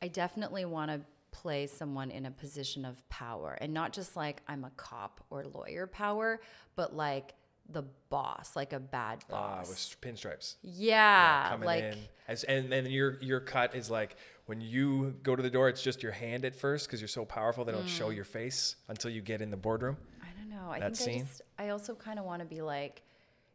I 0.00 0.08
definitely 0.08 0.64
want 0.64 0.90
to 0.90 1.00
play 1.42 1.66
someone 1.66 2.10
in 2.10 2.24
a 2.26 2.30
position 2.30 2.84
of 2.84 3.06
power 3.08 3.56
and 3.60 3.72
not 3.74 3.92
just 3.92 4.16
like 4.16 4.42
I'm 4.48 4.64
a 4.64 4.70
cop 4.70 5.14
or 5.30 5.44
lawyer 5.44 5.86
power, 5.86 6.40
but 6.76 6.94
like 6.94 7.34
the 7.68 7.82
boss, 8.10 8.54
like 8.56 8.72
a 8.72 8.78
bad 8.80 9.24
Uh, 9.28 9.32
boss. 9.32 9.68
with 9.68 10.00
pinstripes. 10.00 10.54
yeah, 10.62 11.48
coming 11.50 11.66
like 11.66 11.84
in 11.84 11.98
as 12.28 12.44
and 12.44 12.70
then 12.72 12.86
your 12.86 13.18
your 13.20 13.40
cut 13.40 13.74
is 13.74 13.90
like 13.90 14.16
when 14.46 14.60
you 14.60 15.16
go 15.22 15.34
to 15.34 15.42
the 15.42 15.50
door 15.50 15.68
it's 15.68 15.82
just 15.82 16.02
your 16.02 16.12
hand 16.12 16.44
at 16.44 16.54
first 16.54 16.86
because 16.86 17.00
you're 17.00 17.08
so 17.20 17.24
powerful 17.24 17.64
they 17.64 17.72
don't 17.72 17.82
Hmm. 17.82 18.00
show 18.00 18.10
your 18.10 18.24
face 18.24 18.76
until 18.88 19.10
you 19.10 19.20
get 19.20 19.40
in 19.42 19.50
the 19.50 19.56
boardroom 19.56 19.96
I 20.22 20.28
don't 20.38 20.48
know. 20.56 20.70
I 20.70 20.78
that 20.80 20.96
think 20.96 21.08
I 21.08 21.12
scene? 21.18 21.26
just 21.26 21.42
I 21.58 21.68
also 21.70 21.94
kind 21.96 22.18
of 22.20 22.24
want 22.24 22.40
to 22.40 22.46
be 22.56 22.62
like 22.62 23.02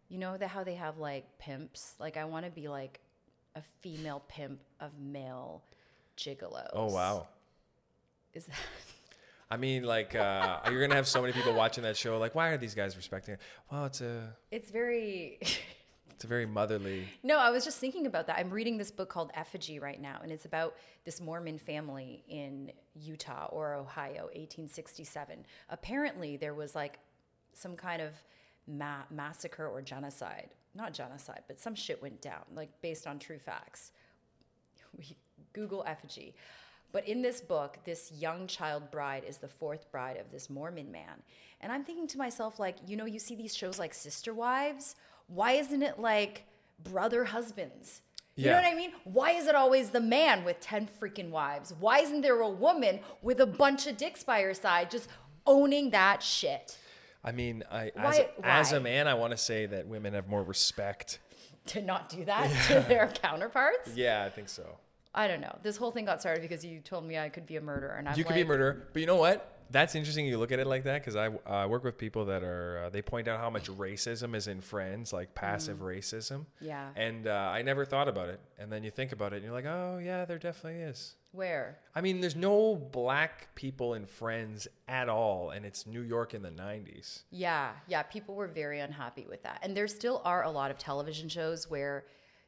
you 0.10 0.18
know 0.24 0.34
that 0.38 0.50
how 0.50 0.64
they 0.66 0.76
have 0.76 0.98
like 0.98 1.26
pimps? 1.40 1.96
Like 2.00 2.18
I 2.18 2.26
want 2.26 2.44
to 2.46 2.52
be 2.52 2.68
like 2.68 3.00
a 3.56 3.62
female 3.82 4.22
pimp 4.28 4.60
of 4.80 4.92
male 5.00 5.64
gigolos. 6.18 6.70
oh 6.74 6.88
wow 7.00 7.28
Is 8.34 8.46
that 8.46 8.56
i 9.50 9.58
mean 9.58 9.84
like 9.84 10.16
uh, 10.16 10.60
you're 10.70 10.82
gonna 10.82 10.96
have 10.96 11.08
so 11.08 11.22
many 11.22 11.34
people 11.34 11.54
watching 11.54 11.84
that 11.84 11.98
show 11.98 12.18
like 12.18 12.34
why 12.36 12.50
are 12.50 12.58
these 12.58 12.74
guys 12.74 12.96
respecting 12.96 13.34
it 13.34 13.42
well 13.72 13.86
it's 13.86 14.00
a 14.02 14.36
It's 14.50 14.72
very 14.72 15.38
it's 16.12 16.24
a 16.24 16.28
very 16.28 16.46
motherly 16.46 17.08
No, 17.24 17.38
I 17.38 17.50
was 17.50 17.66
just 17.66 17.80
thinking 17.80 18.06
about 18.06 18.28
that. 18.28 18.38
I'm 18.38 18.50
reading 18.52 18.78
this 18.78 18.92
book 18.92 19.10
called 19.10 19.32
Effigy 19.34 19.80
right 19.80 20.00
now, 20.00 20.20
and 20.22 20.32
it's 20.32 20.46
about 20.46 20.76
this 21.04 21.20
Mormon 21.20 21.58
family 21.58 22.24
in 22.30 22.72
Utah 22.96 23.48
or 23.52 23.74
Ohio, 23.74 24.26
1867. 24.36 25.46
Apparently, 25.70 26.38
there 26.38 26.54
was 26.54 26.76
like 26.76 27.00
some 27.54 27.76
kind 27.76 28.02
of 28.04 28.12
ma- 28.68 29.06
massacre 29.10 29.68
or 29.68 29.82
genocide. 29.82 30.50
Not 30.76 30.94
genocide, 30.94 31.42
but 31.48 31.60
some 31.60 31.74
shit 31.76 32.02
went 32.02 32.22
down, 32.22 32.44
like 32.56 32.70
based 32.82 33.08
on 33.08 33.20
true 33.20 33.40
facts. 33.40 33.92
We 34.98 35.16
Google 35.54 35.84
effigy. 35.88 36.36
But 36.92 37.08
in 37.08 37.22
this 37.22 37.42
book, 37.42 37.78
this 37.86 38.12
young 38.12 38.48
child 38.48 38.92
bride 38.92 39.24
is 39.28 39.38
the 39.38 39.48
fourth 39.48 39.92
bride 39.92 40.18
of 40.18 40.32
this 40.32 40.50
Mormon 40.50 40.92
man. 40.92 41.24
And 41.62 41.72
I'm 41.72 41.84
thinking 41.84 42.08
to 42.08 42.18
myself, 42.18 42.60
like, 42.60 42.78
you 42.88 42.98
know, 42.98 43.06
you 43.06 43.20
see 43.20 43.36
these 43.36 43.56
shows 43.56 43.80
like 43.80 43.94
Sister 43.94 44.34
Wives. 44.34 44.96
Why 45.28 45.52
isn't 45.54 45.82
it 45.84 46.00
like 46.00 46.44
brother 46.84 47.26
husbands? 47.26 48.02
You 48.36 48.48
know 48.48 48.56
what 48.56 48.66
I 48.66 48.74
mean? 48.74 48.92
Why 49.04 49.32
is 49.32 49.46
it 49.46 49.54
always 49.56 49.92
the 49.92 50.00
man 50.00 50.44
with 50.44 50.60
10 50.62 50.90
freaking 51.00 51.30
wives? 51.30 51.74
Why 51.80 52.00
isn't 52.00 52.22
there 52.22 52.40
a 52.40 52.50
woman 52.50 53.00
with 53.22 53.40
a 53.40 53.46
bunch 53.46 53.86
of 53.88 53.98
dicks 53.98 54.24
by 54.24 54.42
her 54.42 54.54
side 54.54 54.90
just 54.90 55.08
owning 55.46 55.92
that 55.92 56.24
shit? 56.24 56.78
i 57.24 57.32
mean 57.32 57.62
i 57.70 57.92
as, 57.96 58.18
Why- 58.18 58.30
as 58.44 58.72
a 58.72 58.80
man 58.80 59.08
i 59.08 59.14
want 59.14 59.30
to 59.30 59.38
say 59.38 59.68
that 59.68 59.86
women 59.86 60.16
have 60.16 60.28
more 60.28 60.42
respect 60.42 61.20
To 61.68 61.80
not 61.80 62.10
do 62.10 62.26
that 62.26 62.50
to 62.68 62.80
their 62.88 63.08
counterparts? 63.14 63.92
yeah 63.96 64.24
i 64.26 64.30
think 64.32 64.50
so 64.50 64.78
I 65.14 65.28
don't 65.28 65.42
know. 65.42 65.58
This 65.62 65.78
whole 65.78 65.92
thing 65.92 66.06
got 66.06 66.22
started 66.22 66.42
because 66.42 66.64
you 66.64 66.80
told 66.80 67.06
me 67.06 67.18
I 67.18 67.30
could 67.30 67.46
be 67.46 67.58
a 67.58 67.62
murderer. 67.62 67.96
And 67.96 68.08
I'm 68.08 68.18
you 68.18 68.24
like, 68.24 68.28
could 68.28 68.36
be 68.36 68.42
a 68.42 68.46
murderer 68.46 68.88
but 68.94 69.00
you 69.02 69.06
know 69.06 69.18
what 69.18 69.62
That's 69.70 69.96
interesting. 69.96 70.26
You 70.26 70.38
look 70.38 70.52
at 70.52 70.60
it 70.60 70.68
like 70.68 70.84
that 70.84 71.02
because 71.02 71.16
I 71.16 71.28
uh, 71.28 71.68
work 71.68 71.84
with 71.84 71.98
people 71.98 72.26
that 72.26 72.44
are. 72.44 72.84
Uh, 72.86 72.90
they 72.90 73.02
point 73.02 73.28
out 73.30 73.40
how 73.40 73.50
much 73.50 73.70
racism 73.70 74.36
is 74.36 74.48
in 74.48 74.60
Friends, 74.60 75.14
like 75.14 75.34
passive 75.34 75.80
racism. 75.80 76.46
Yeah. 76.60 76.90
And 76.96 77.26
uh, 77.28 77.52
I 77.54 77.62
never 77.62 77.86
thought 77.86 78.10
about 78.10 78.28
it, 78.28 78.42
and 78.60 78.70
then 78.70 78.84
you 78.84 78.92
think 78.92 79.14
about 79.14 79.32
it, 79.32 79.38
and 79.38 79.46
you're 79.46 79.54
like, 79.54 79.66
oh 79.66 79.98
yeah, 80.04 80.26
there 80.26 80.38
definitely 80.40 80.82
is. 80.82 81.16
Where? 81.32 81.80
I 81.96 82.02
mean, 82.02 82.20
there's 82.20 82.36
no 82.36 82.76
black 82.76 83.56
people 83.56 83.94
in 83.94 84.06
Friends 84.06 84.68
at 84.90 85.08
all, 85.08 85.52
and 85.52 85.66
it's 85.66 85.88
New 85.88 86.02
York 86.02 86.34
in 86.34 86.42
the 86.42 86.52
'90s. 86.52 87.24
Yeah, 87.32 87.72
yeah. 87.88 88.04
People 88.04 88.36
were 88.36 88.50
very 88.50 88.82
unhappy 88.82 89.26
with 89.30 89.42
that. 89.44 89.60
And 89.64 89.76
there 89.76 89.88
still 89.88 90.22
are 90.26 90.44
a 90.44 90.52
lot 90.52 90.70
of 90.72 90.78
television 90.78 91.30
shows 91.30 91.70
where 91.70 92.04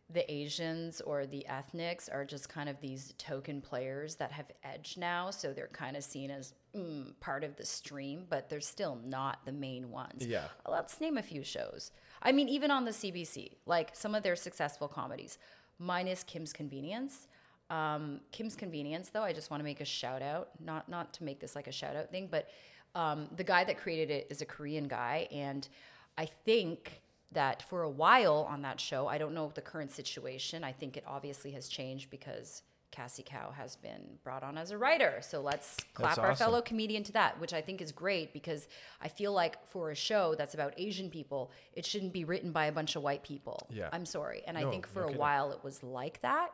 the 0.09 0.31
Asians 0.31 1.01
or 1.01 1.25
the 1.25 1.45
ethnics 1.47 2.09
are 2.09 2.25
just 2.25 2.49
kind 2.49 2.69
of 2.69 2.79
these 2.81 3.13
token 3.17 3.61
players 3.61 4.15
that 4.15 4.31
have 4.31 4.45
edge 4.63 4.95
now. 4.97 5.31
So 5.31 5.53
they're 5.53 5.69
kind 5.69 5.95
of 5.95 6.03
seen 6.03 6.29
as 6.29 6.53
mm, 6.75 7.13
part 7.19 7.43
of 7.43 7.55
the 7.55 7.65
stream, 7.65 8.25
but 8.29 8.49
they're 8.49 8.59
still 8.59 8.99
not 9.05 9.45
the 9.45 9.51
main 9.51 9.89
ones. 9.89 10.25
Yeah. 10.25 10.45
Let's 10.67 10.99
name 10.99 11.17
a 11.17 11.23
few 11.23 11.43
shows. 11.43 11.91
I 12.21 12.31
mean, 12.31 12.49
even 12.49 12.69
on 12.69 12.85
the 12.85 12.91
CBC, 12.91 13.53
like 13.65 13.95
some 13.95 14.13
of 14.13 14.23
their 14.23 14.35
successful 14.35 14.87
comedies, 14.87 15.37
minus 15.79 16.23
Kim's 16.23 16.53
Convenience. 16.53 17.27
Um, 17.69 18.19
Kim's 18.31 18.55
Convenience, 18.55 19.09
though, 19.09 19.23
I 19.23 19.33
just 19.33 19.49
want 19.49 19.61
to 19.61 19.65
make 19.65 19.81
a 19.81 19.85
shout 19.85 20.21
out, 20.21 20.49
not 20.59 20.89
not 20.89 21.13
to 21.13 21.23
make 21.23 21.39
this 21.39 21.55
like 21.55 21.67
a 21.67 21.71
shout 21.71 21.95
out 21.95 22.11
thing, 22.11 22.27
but 22.29 22.49
um, 22.93 23.27
the 23.35 23.43
guy 23.43 23.63
that 23.63 23.77
created 23.77 24.11
it 24.11 24.27
is 24.29 24.41
a 24.41 24.45
Korean 24.45 24.87
guy, 24.87 25.27
and 25.31 25.67
I 26.17 26.25
think 26.25 27.01
that 27.33 27.63
for 27.63 27.83
a 27.83 27.89
while 27.89 28.47
on 28.49 28.61
that 28.63 28.79
show, 28.79 29.07
I 29.07 29.17
don't 29.17 29.33
know 29.33 29.51
the 29.53 29.61
current 29.61 29.91
situation. 29.91 30.63
I 30.63 30.71
think 30.71 30.97
it 30.97 31.03
obviously 31.07 31.51
has 31.51 31.67
changed 31.67 32.09
because 32.09 32.63
Cassie 32.93 33.23
Cao 33.23 33.53
has 33.55 33.75
been 33.75 34.19
brought 34.23 34.43
on 34.43 34.55
as 34.55 34.69
a 34.69 34.77
writer. 34.77 35.17
So 35.21 35.41
let's 35.41 35.77
clap 35.95 36.19
our 36.19 36.31
awesome. 36.31 36.45
fellow 36.45 36.61
comedian 36.61 37.03
to 37.05 37.11
that, 37.13 37.39
which 37.39 37.51
I 37.51 37.59
think 37.59 37.81
is 37.81 37.91
great 37.91 38.33
because 38.33 38.67
I 39.01 39.07
feel 39.07 39.33
like 39.33 39.65
for 39.65 39.89
a 39.89 39.95
show 39.95 40.35
that's 40.37 40.53
about 40.53 40.75
Asian 40.77 41.09
people, 41.09 41.51
it 41.73 41.85
shouldn't 41.87 42.13
be 42.13 42.23
written 42.23 42.51
by 42.51 42.67
a 42.67 42.71
bunch 42.71 42.95
of 42.95 43.01
white 43.01 43.23
people. 43.23 43.67
Yeah. 43.71 43.89
I'm 43.91 44.05
sorry. 44.05 44.43
And 44.45 44.57
I 44.57 44.69
think 44.69 44.87
for 44.87 44.99
no 44.99 45.05
a 45.05 45.07
kidding. 45.07 45.19
while 45.19 45.51
it 45.51 45.63
was 45.63 45.81
like 45.81 46.21
that. 46.21 46.51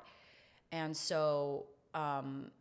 And 0.71 0.95
so, 0.95 1.65
um, 1.93 2.51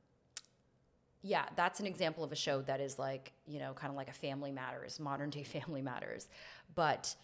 yeah, 1.22 1.44
that's 1.54 1.78
an 1.78 1.86
example 1.86 2.24
of 2.24 2.32
a 2.32 2.36
show 2.36 2.62
that 2.62 2.80
is 2.80 2.98
like, 2.98 3.32
you 3.46 3.60
know, 3.60 3.74
kind 3.74 3.92
of 3.92 3.96
like 3.96 4.08
a 4.08 4.12
family 4.12 4.50
matters, 4.50 4.98
modern 4.98 5.30
day 5.30 5.42
family 5.44 5.82
matters. 5.82 6.26
But 6.74 7.14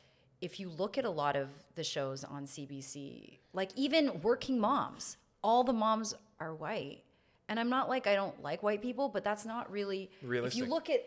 if 0.41 0.61
you 0.61 0.69
look 0.69 0.99
at 0.99 1.05
a 1.05 1.11
lot 1.11 1.37
of 1.37 1.49
the 1.75 1.85
shows 1.85 2.25
on 2.25 2.47
CBC, 2.47 3.39
like 3.53 3.71
even 3.77 4.21
working 4.23 4.59
moms, 4.59 5.17
all 5.43 5.65
the 5.65 5.73
moms 5.73 6.15
are 6.41 6.55
white. 6.55 7.03
And 7.49 7.61
I'm 7.61 7.69
not 7.69 7.89
like 7.89 8.07
I 8.07 8.15
don't 8.15 8.43
like 8.43 8.63
white 8.63 8.83
people, 8.83 9.09
but 9.09 9.23
that's 9.25 9.45
not 9.45 9.71
really 9.71 10.11
realistic. 10.23 10.63
If 10.63 10.67
you 10.67 10.75
look 10.75 10.91
at 10.91 11.05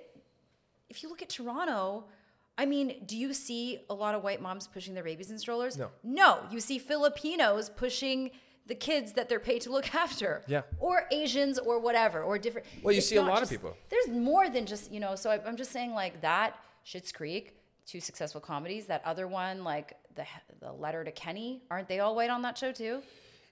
if 0.90 1.04
you 1.04 1.10
look 1.10 1.22
at 1.22 1.30
Toronto, 1.30 2.06
I 2.58 2.66
mean, 2.66 3.04
do 3.06 3.18
you 3.18 3.34
see 3.34 3.80
a 3.90 3.94
lot 3.94 4.16
of 4.16 4.24
white 4.24 4.42
moms 4.42 4.68
pushing 4.68 4.94
their 4.94 5.04
babies 5.04 5.30
in 5.30 5.38
strollers? 5.38 5.78
No. 5.78 5.90
No, 6.04 6.40
you 6.50 6.60
see 6.60 6.80
Filipinos 6.80 7.70
pushing 7.70 8.32
the 8.66 8.76
kids 8.76 9.14
that 9.14 9.30
they're 9.30 9.40
paid 9.40 9.62
to 9.62 9.72
look 9.72 9.94
after. 10.04 10.44
Yeah. 10.48 10.62
Or 10.80 11.08
Asians 11.12 11.58
or 11.60 11.80
whatever 11.80 12.22
or 12.24 12.38
different. 12.38 12.68
Well, 12.84 12.92
you 12.92 13.00
it's 13.00 13.10
see 13.10 13.16
a 13.18 13.22
lot 13.22 13.44
of 13.44 13.50
people. 13.50 13.76
There's 13.90 14.08
more 14.10 14.50
than 14.50 14.66
just 14.66 14.92
you 14.92 15.00
know. 15.00 15.16
So 15.16 15.30
I, 15.30 15.42
I'm 15.46 15.58
just 15.58 15.72
saying 15.72 15.94
like 15.94 16.22
that. 16.22 16.56
Schitt's 16.86 17.12
Creek, 17.12 17.58
two 17.88 18.00
successful 18.00 18.42
comedies. 18.42 18.86
That 18.86 19.02
other 19.06 19.28
one, 19.28 19.64
like 19.64 19.94
the 20.16 20.26
the 20.60 20.72
Letterkenny, 20.72 21.64
aren't 21.72 21.88
they 21.88 22.00
all 22.00 22.16
white 22.16 22.30
on 22.30 22.44
that 22.44 22.58
show 22.58 22.72
too? 22.72 23.02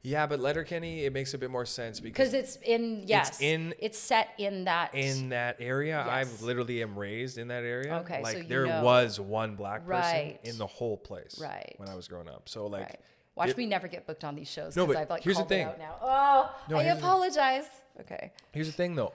Yeah, 0.03 0.27
but 0.27 0.39
Letterkenny, 0.39 1.05
it 1.05 1.13
makes 1.13 1.33
a 1.33 1.37
bit 1.39 1.49
more 1.49 1.65
sense 1.65 1.99
because 1.99 2.35
it's 2.35 2.57
in 2.57 3.03
yes, 3.07 3.41
in- 3.41 3.73
it's 3.79 3.97
set 3.97 4.29
in 4.37 4.65
that 4.65 4.93
in 4.93 5.29
that 5.29 5.55
area, 5.59 6.03
Yes. 6.05 6.41
I 6.41 6.45
literally 6.45 6.83
am 6.83 6.97
raised 6.99 7.39
in 7.39 7.47
that 7.47 7.63
area. 7.63 7.95
Okay, 8.01 8.17
so 8.17 8.21
like 8.21 8.37
you 8.37 8.43
there 8.43 8.67
know. 8.67 8.83
was 8.83 9.19
one 9.19 9.55
black 9.55 9.79
person 9.87 9.89
Right. 10.01 10.39
in 10.43 10.59
the 10.59 10.67
whole 10.67 10.95
place. 10.97 11.39
Right. 11.41 11.73
When 11.77 11.89
I 11.89 11.95
was 11.95 12.07
growing 12.07 12.27
up, 12.29 12.47
so 12.49 12.67
like, 12.67 12.83
Right. 12.83 12.99
Watch 13.33 13.49
it- 13.49 13.57
me 13.57 13.65
never 13.65 13.87
get 13.87 14.05
booked 14.05 14.23
on 14.23 14.35
these 14.35 14.47
shows 14.49 14.75
No, 14.77 14.85
because 14.85 14.95
but 14.95 15.01
I've 15.01 15.09
like 15.09 15.23
here's 15.23 15.37
the 15.37 15.41
called 15.41 15.51
it 15.51 15.55
thing. 15.55 15.65
out 15.67 15.79
now. 15.79 15.95
Oh, 16.01 16.55
No, 16.69 16.77
I 16.77 16.83
the 16.83 16.93
apologize. 16.97 17.65
Okay. 18.01 18.31
Here's 18.53 18.67
the 18.67 18.73
thing 18.73 18.93
though. 18.95 19.11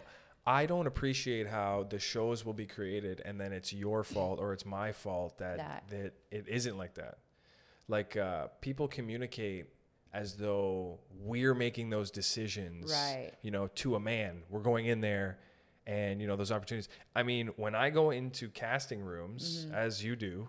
I 0.46 0.66
don't 0.66 0.86
appreciate 0.86 1.46
how 1.46 1.86
the 1.88 1.98
shows 1.98 2.44
will 2.44 2.54
be 2.54 2.66
created 2.66 3.20
and 3.24 3.40
then 3.40 3.52
it's 3.52 3.72
your 3.72 4.02
fault 4.04 4.38
or 4.40 4.52
it's 4.52 4.64
my 4.64 4.92
fault 4.92 5.38
that 5.38 5.58
That. 5.58 5.84
that, 5.90 6.12
it 6.30 6.46
isn't 6.48 6.76
like 6.78 6.94
that. 6.94 7.18
Like 7.88 8.16
uh, 8.16 8.48
people 8.60 8.88
communicate 8.88 9.66
as 10.12 10.34
though 10.36 10.98
we're 11.20 11.54
making 11.54 11.90
those 11.90 12.10
decisions. 12.10 12.90
Right. 12.90 13.32
You 13.42 13.50
know, 13.50 13.68
to 13.76 13.94
a 13.96 14.00
man. 14.00 14.42
We're 14.48 14.60
going 14.62 14.86
in 14.86 15.00
there 15.00 15.38
and 15.86 16.20
you 16.20 16.26
know 16.26 16.36
those 16.36 16.52
opportunities. 16.52 16.88
I 17.14 17.22
mean, 17.22 17.48
when 17.56 17.74
I 17.74 17.90
go 17.90 18.10
into 18.10 18.48
casting 18.48 19.00
rooms 19.02 19.66
Mm-hmm. 19.66 19.74
as 19.74 20.02
you 20.04 20.16
do, 20.16 20.48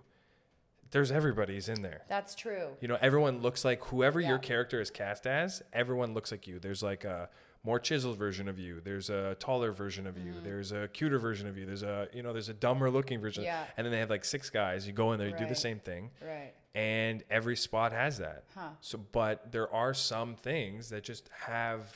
there's 0.92 1.12
everybody's 1.12 1.70
in 1.70 1.82
there. 1.82 2.02
That's 2.10 2.36
true. 2.36 2.70
You 2.82 2.88
know, 2.90 2.98
everyone 3.02 3.42
looks 3.42 3.64
like 3.64 3.84
whoever 3.86 4.20
your 4.20 4.38
character 4.40 4.82
is 4.82 4.90
cast 4.92 5.26
as, 5.26 5.62
everyone 5.74 6.14
looks 6.14 6.32
like 6.32 6.48
you. 6.48 6.60
There's 6.60 6.84
like 6.84 7.06
a 7.06 7.30
more 7.64 7.80
chiseled 7.80 8.18
version 8.18 8.48
of 8.48 8.58
you. 8.58 8.82
There's 8.84 9.10
a 9.10 9.36
taller 9.40 9.72
version 9.72 10.08
of 10.08 10.18
you. 10.18 10.34
There's 10.44 10.72
a 10.72 10.88
cuter 10.88 11.20
version 11.20 11.48
of 11.48 11.58
you. 11.58 11.66
There's 11.66 11.84
a, 11.84 12.08
you 12.14 12.24
know, 12.24 12.34
there's 12.34 12.50
a 12.50 12.54
dumber 12.56 12.90
looking 12.90 13.20
version. 13.22 13.44
Yeah. 13.44 13.64
And 13.78 13.86
then 13.86 13.92
they 13.92 14.00
have 14.00 14.10
like 14.10 14.26
six 14.26 14.50
guys. 14.50 14.88
You 14.88 14.94
go 14.94 15.12
in 15.14 15.20
there, 15.20 15.28
you 15.28 15.36
do 15.38 15.46
the 15.46 15.54
same 15.56 15.80
thing. 15.80 16.10
Right. 16.26 16.54
And 16.74 17.24
every 17.30 17.56
spot 17.56 17.92
has 17.92 18.18
that. 18.18 18.46
Huh. 18.56 18.70
So, 18.80 18.98
but 18.98 19.52
there 19.52 19.72
are 19.74 19.94
some 19.94 20.36
things 20.36 20.90
that 20.90 21.04
just 21.04 21.30
have 21.46 21.94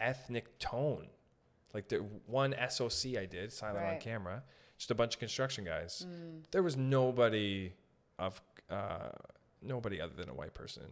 ethnic 0.00 0.58
tone. 0.58 1.08
Like 1.72 1.88
the 1.88 1.96
one 2.26 2.54
SOC 2.68 3.16
I 3.18 3.26
did, 3.26 3.52
silent 3.52 3.78
on 3.78 3.84
Right. 3.92 4.00
camera, 4.00 4.42
just 4.78 4.90
a 4.90 4.94
bunch 4.94 5.14
of 5.14 5.20
construction 5.20 5.64
guys. 5.64 6.06
There 6.52 6.62
was 6.62 6.76
nobody 6.76 7.72
of 8.18 8.40
uh, 8.70 9.10
nobody 9.60 10.00
other 10.00 10.14
than 10.14 10.28
a 10.28 10.34
white 10.34 10.54
person 10.54 10.84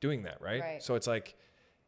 doing 0.00 0.22
that, 0.22 0.40
right? 0.40 0.60
Right. 0.62 0.82
So 0.82 0.94
it's 0.94 1.06
like, 1.06 1.36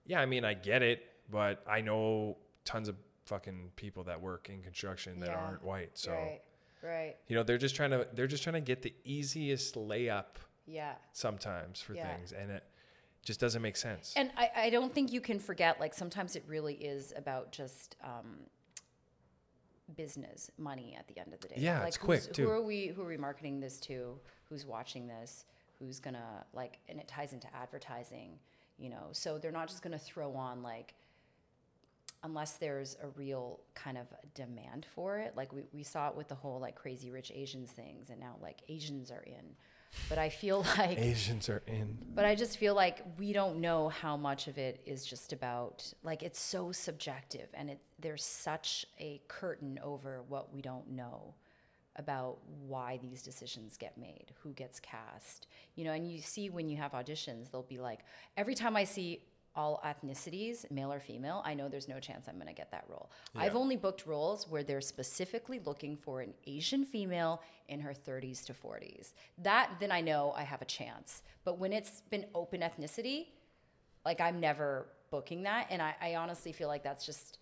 yeah, 0.05 0.21
I 0.21 0.27
mean, 0.27 0.45
I 0.45 0.53
get 0.55 0.83
it, 0.83 1.03
but 1.31 1.63
I 1.67 1.81
know 1.81 2.37
tons 2.65 2.89
of 2.89 2.97
fucking 3.27 3.73
people 3.77 4.05
that 4.05 4.21
work 4.21 4.49
in 4.51 4.63
construction 4.63 5.21
that 5.21 5.31
Yeah. 5.31 5.39
aren't 5.39 5.63
white. 5.63 5.97
So 5.97 6.13
Right. 6.13 6.41
Right. 6.83 7.17
you 7.29 7.37
know, 7.37 7.43
they're 7.45 7.59
just 7.59 7.77
trying 7.77 7.91
to 7.91 8.07
they're 8.13 8.27
just 8.27 8.43
trying 8.43 8.55
to 8.55 8.61
get 8.61 8.83
the 8.83 8.93
easiest 9.05 9.77
layup 9.77 10.37
Yeah. 10.67 10.95
sometimes 11.13 11.81
for 11.81 11.95
Yeah. 11.95 12.15
things, 12.17 12.33
and 12.33 12.51
it 12.51 12.65
just 13.23 13.39
doesn't 13.39 13.63
make 13.63 13.77
sense. 13.77 14.15
And 14.17 14.33
I, 14.37 14.51
I 14.57 14.71
don't 14.71 14.93
think 14.93 15.13
you 15.13 15.21
can 15.21 15.39
forget, 15.39 15.79
like, 15.79 15.95
sometimes 15.95 16.35
it 16.35 16.43
really 16.49 16.75
is 16.75 17.13
about 17.17 17.53
just 17.53 17.95
um, 18.03 18.47
business, 19.97 20.51
money 20.59 20.97
at 20.99 21.07
the 21.09 21.19
end 21.21 21.33
of 21.33 21.41
the 21.41 21.49
day. 21.49 21.55
Yeah, 21.59 21.81
like, 21.81 21.89
it's 21.89 21.99
quick, 21.99 22.33
too. 22.33 22.45
Who 22.45 22.51
are 22.51 22.63
we, 22.63 22.89
who 22.89 23.03
are 23.03 23.09
we 23.09 23.17
marketing 23.17 23.61
this 23.61 23.79
to? 23.81 24.19
Who's 24.49 24.65
watching 24.67 25.07
this? 25.07 25.45
Who's 25.79 26.01
gonna, 26.01 26.45
like, 26.53 26.79
and 26.89 26.99
it 26.99 27.09
ties 27.09 27.33
into 27.33 27.47
advertising, 27.55 28.39
you 28.79 28.89
know? 28.91 29.09
So 29.13 29.39
they're 29.39 29.53
not 29.53 29.69
just 29.69 29.83
gonna 29.83 29.99
throw 29.99 30.35
on, 30.35 30.63
like, 30.63 30.95
unless 32.25 32.53
there's 32.53 32.97
a 33.03 33.09
real 33.09 33.61
kind 33.75 33.99
of 33.99 34.07
demand 34.35 34.87
for 34.95 35.19
it. 35.19 35.35
Like, 35.37 35.53
we, 35.53 35.63
we 35.73 35.83
saw 35.83 36.09
it 36.09 36.17
with 36.17 36.29
the 36.29 36.35
whole, 36.35 36.61
like, 36.61 36.75
crazy 36.75 37.11
rich 37.11 37.33
Asians 37.35 37.71
things, 37.71 38.11
and 38.11 38.21
now, 38.21 38.37
like, 38.41 38.61
Asians 38.69 39.11
are 39.11 39.23
in. 39.23 39.57
But 40.09 40.19
I 40.19 40.29
feel 40.29 40.65
like 40.79 40.99
Asians 40.99 41.49
are 41.49 41.63
in. 41.67 41.99
but 42.15 42.25
I 42.25 42.35
just 42.35 42.57
feel 42.57 42.75
like 42.75 43.05
we 43.19 43.33
don't 43.33 43.61
know 43.61 43.89
how 43.89 44.17
much 44.17 44.49
of 44.49 44.59
it 44.59 44.81
is 44.87 45.05
just 45.05 45.33
about 45.33 45.93
like 46.03 46.23
it's 46.23 46.41
so 46.41 46.73
subjective 46.73 47.49
and 47.53 47.69
it 47.69 47.79
there's 47.99 48.25
such 48.25 48.87
a 48.99 49.21
curtain 49.29 49.79
over 49.83 50.23
what 50.29 50.53
we 50.53 50.63
don't 50.63 50.91
know 50.91 51.35
about 51.97 52.39
why 52.67 52.99
these 53.03 53.23
decisions 53.23 53.77
get 53.77 53.99
made, 53.99 54.33
who 54.43 54.53
gets 54.53 54.81
cast. 54.81 55.47
You 55.75 55.85
know, 55.85 55.93
and 55.93 56.11
you 56.11 56.21
see 56.21 56.49
when 56.49 56.69
you 56.69 56.79
have 56.79 56.93
auditions, 56.93 57.51
they'll 57.51 57.63
be 57.63 57.79
like 57.79 58.01
every 58.37 58.55
time 58.55 58.77
I 58.77 58.85
see 58.85 59.21
all 59.55 59.83
ethnicities, 59.85 60.71
male 60.71 60.93
or 60.93 61.01
female, 61.01 61.43
I 61.45 61.55
know 61.55 61.69
there's 61.69 61.89
no 61.89 62.01
chance 62.01 62.27
I'm 62.29 62.37
going 62.37 62.47
to 62.49 62.55
get 62.55 62.71
that 62.71 62.85
role. 62.89 63.11
I've 63.37 63.57
only 63.57 63.77
booked 63.77 64.07
roles 64.07 64.49
where 64.49 64.63
they're 64.63 64.81
specifically 64.81 65.61
looking 65.65 65.97
for 65.97 66.21
an 66.21 66.33
Asian 66.47 66.85
female 66.85 67.43
in 67.69 67.81
her 67.81 67.93
30s 67.93 68.45
to 68.47 68.55
40s. 68.55 69.13
That 69.39 69.71
then 69.81 69.93
I 69.93 70.01
know 70.01 70.33
I 70.37 70.43
have 70.45 70.63
a 70.63 70.67
chance. 70.67 71.23
But 71.45 71.59
when 71.59 71.73
it's 71.73 72.03
been 72.11 72.27
open 72.35 72.61
ethnicity, 72.61 73.27
like 74.05 74.21
I'm 74.21 74.41
never 74.41 74.87
booking 75.11 75.43
that. 75.43 75.67
And 75.71 75.83
I, 75.83 75.95
I 76.01 76.15
honestly 76.17 76.53
feel 76.53 76.69
like 76.69 76.83
that's 76.83 77.05
just 77.05 77.39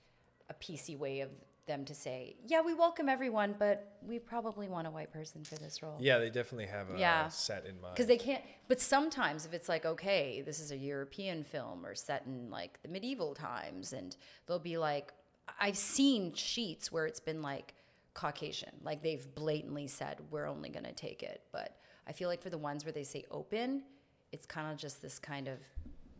a 0.48 0.54
PC 0.54 0.98
way 0.98 1.20
of 1.20 1.30
them 1.70 1.84
to 1.84 1.94
say, 1.94 2.34
yeah, 2.46 2.60
we 2.62 2.74
welcome 2.74 3.08
everyone, 3.08 3.54
but 3.56 3.96
we 4.04 4.18
probably 4.18 4.66
want 4.66 4.88
a 4.88 4.90
white 4.90 5.12
person 5.12 5.44
for 5.44 5.54
this 5.54 5.82
role. 5.84 5.96
Yeah, 6.00 6.18
they 6.18 6.28
definitely 6.28 6.66
have 6.66 6.90
a 6.90 6.98
Yeah. 6.98 7.28
set 7.28 7.64
in 7.64 7.80
mind. 7.80 7.94
Because 7.94 8.08
they 8.08 8.18
can't, 8.18 8.42
but 8.66 8.80
sometimes 8.80 9.46
if 9.46 9.54
it's 9.54 9.68
like, 9.68 9.86
okay, 9.86 10.42
this 10.42 10.58
is 10.58 10.72
a 10.72 10.76
European 10.76 11.44
film 11.44 11.86
or 11.86 11.94
set 11.94 12.26
in 12.26 12.50
like 12.50 12.82
the 12.82 12.88
medieval 12.88 13.34
times, 13.34 13.92
and 13.92 14.16
they'll 14.46 14.58
be 14.58 14.78
like, 14.78 15.12
I've 15.60 15.76
seen 15.76 16.32
sheets 16.34 16.90
where 16.90 17.06
it's 17.06 17.20
been 17.20 17.40
like 17.40 17.74
Caucasian, 18.14 18.72
like 18.82 19.02
they've 19.02 19.32
blatantly 19.36 19.86
said, 19.86 20.18
we're 20.30 20.46
only 20.46 20.70
going 20.70 20.84
to 20.86 20.92
take 20.92 21.22
it. 21.22 21.42
But 21.52 21.76
I 22.08 22.12
feel 22.12 22.28
like 22.28 22.42
for 22.42 22.50
the 22.50 22.58
ones 22.58 22.84
where 22.84 22.92
they 22.92 23.04
say 23.04 23.24
open, 23.30 23.84
it's 24.32 24.44
kind 24.46 24.72
of 24.72 24.76
just 24.76 25.00
this 25.00 25.20
kind 25.20 25.46
of 25.46 25.58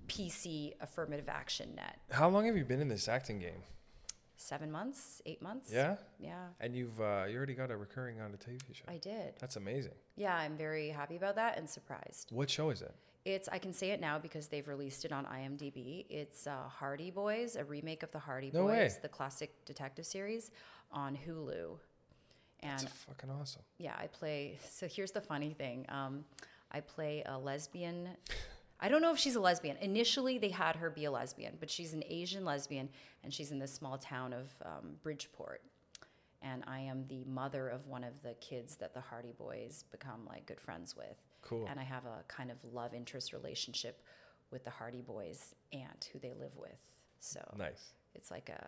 PC 0.07 0.75
affirmative 0.81 1.29
action 1.29 1.75
net. 1.75 1.99
How 2.11 2.29
long 2.29 2.47
have 2.47 2.57
you 2.57 2.65
been 2.65 2.81
in 2.81 2.89
this 2.89 3.09
acting 3.09 3.41
game? 3.41 3.63
Seven 4.51 4.71
months, 4.71 5.23
eight 5.27 5.41
months. 5.41 5.71
Yeah. 5.73 5.95
Yeah, 6.19 6.47
And 6.61 6.75
you've 6.75 7.01
uh, 7.01 7.25
you 7.31 7.37
already 7.37 7.55
got 7.55 7.71
a 7.71 7.77
recurring 7.77 8.21
on 8.21 8.31
a 8.35 8.37
TV 8.37 8.61
show. 8.73 8.85
I 8.89 8.97
did. 8.99 9.35
That's 9.39 9.57
amazing. 9.57 9.95
Yeah, 10.17 10.35
I'm 10.37 10.57
very 10.57 10.89
happy 10.91 11.17
about 11.17 11.37
that 11.37 11.57
and 11.57 11.69
surprised. 11.71 12.31
What 12.33 12.51
show 12.51 12.71
is 12.71 12.83
it? 12.83 12.93
It's 13.25 13.49
I 13.53 13.59
can 13.59 13.73
say 13.73 13.91
it 13.91 14.01
now 14.01 14.19
because 14.19 14.49
they've 14.49 14.67
released 14.67 15.05
it 15.05 15.13
on 15.13 15.25
IMDb. 15.27 16.05
It's 16.11 16.47
uh, 16.49 16.57
Hardy 16.81 17.11
Boys, 17.13 17.55
a 17.57 17.65
remake 17.65 18.03
of 18.03 18.11
the 18.11 18.19
Hardy 18.19 18.51
No 18.53 18.63
Boys, 18.63 18.71
way. 18.71 18.91
the 19.03 19.09
classic 19.09 19.51
detective 19.67 20.05
series, 20.07 20.51
on 20.91 21.17
Hulu. 21.25 21.77
That's 22.63 22.83
And 22.83 22.91
fucking 22.93 23.31
awesome. 23.31 23.63
yeah, 23.79 23.95
I 23.97 24.07
play. 24.09 24.59
So 24.69 24.89
here's 24.89 25.13
the 25.13 25.21
funny 25.21 25.53
thing. 25.63 25.87
Um, 25.89 26.25
I 26.73 26.81
play 26.81 27.23
a 27.27 27.39
lesbian. 27.39 28.09
I 28.81 28.89
don't 28.89 29.03
know 29.03 29.13
if 29.13 29.19
she's 29.19 29.37
a 29.37 29.41
lesbian. 29.41 29.77
Initially, 29.79 30.39
they 30.39 30.49
had 30.49 30.77
her 30.77 30.89
be 30.91 31.05
a 31.05 31.11
lesbian, 31.11 31.57
but 31.61 31.71
she's 31.71 31.93
an 31.93 32.03
Asian 32.09 32.45
lesbian, 32.45 32.89
and 33.23 33.33
she's 33.33 33.51
in 33.53 33.59
this 33.59 33.73
small 33.73 33.99
town 33.99 34.33
of 34.33 34.51
um, 34.65 34.93
Bridgeport. 35.03 35.63
And 36.43 36.65
I 36.67 36.81
am 36.81 37.05
the 37.09 37.25
mother 37.25 37.69
of 37.69 37.87
one 37.87 38.03
of 38.05 38.15
the 38.23 38.33
kids 38.41 38.77
that 38.77 38.95
the 38.95 39.01
Hardy 39.01 39.35
Boys 39.37 39.85
become 39.91 40.21
like 40.27 40.47
good 40.47 40.61
friends 40.61 40.97
with. 40.97 41.21
Cool. 41.43 41.67
And 41.69 41.79
I 41.79 41.83
have 41.83 42.07
a 42.07 42.25
kind 42.29 42.51
of 42.51 42.57
love 42.73 42.95
interest 42.95 43.35
relationship 43.35 44.03
with 44.51 44.65
the 44.65 44.71
Hardy 44.71 45.03
Boys 45.03 45.55
aunt 45.75 46.09
who 46.13 46.19
they 46.19 46.33
live 46.33 46.57
with. 46.57 46.81
So 47.19 47.41
Nice. 47.59 47.93
it's 48.15 48.31
like 48.31 48.49
a 48.49 48.67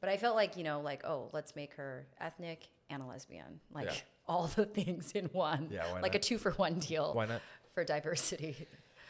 but 0.00 0.10
i 0.10 0.16
felt 0.18 0.34
like 0.36 0.56
you 0.56 0.64
know 0.64 0.80
like 0.80 1.02
oh 1.04 1.30
let's 1.32 1.54
make 1.56 1.72
her 1.74 2.06
ethnic 2.20 2.68
and 2.90 3.00
a 3.02 3.06
lesbian 3.06 3.60
like 3.72 3.86
Yeah. 3.86 3.92
all 4.28 4.48
the 4.48 4.66
things 4.66 5.12
in 5.12 5.26
one 5.26 5.68
Yeah, 5.70 5.90
why 5.92 6.00
like 6.00 6.14
a 6.16 6.18
two 6.18 6.36
for 6.38 6.50
one 6.52 6.80
deal 6.80 7.14
Why 7.14 7.24
not? 7.26 7.40
for 7.72 7.84
diversity 7.84 8.66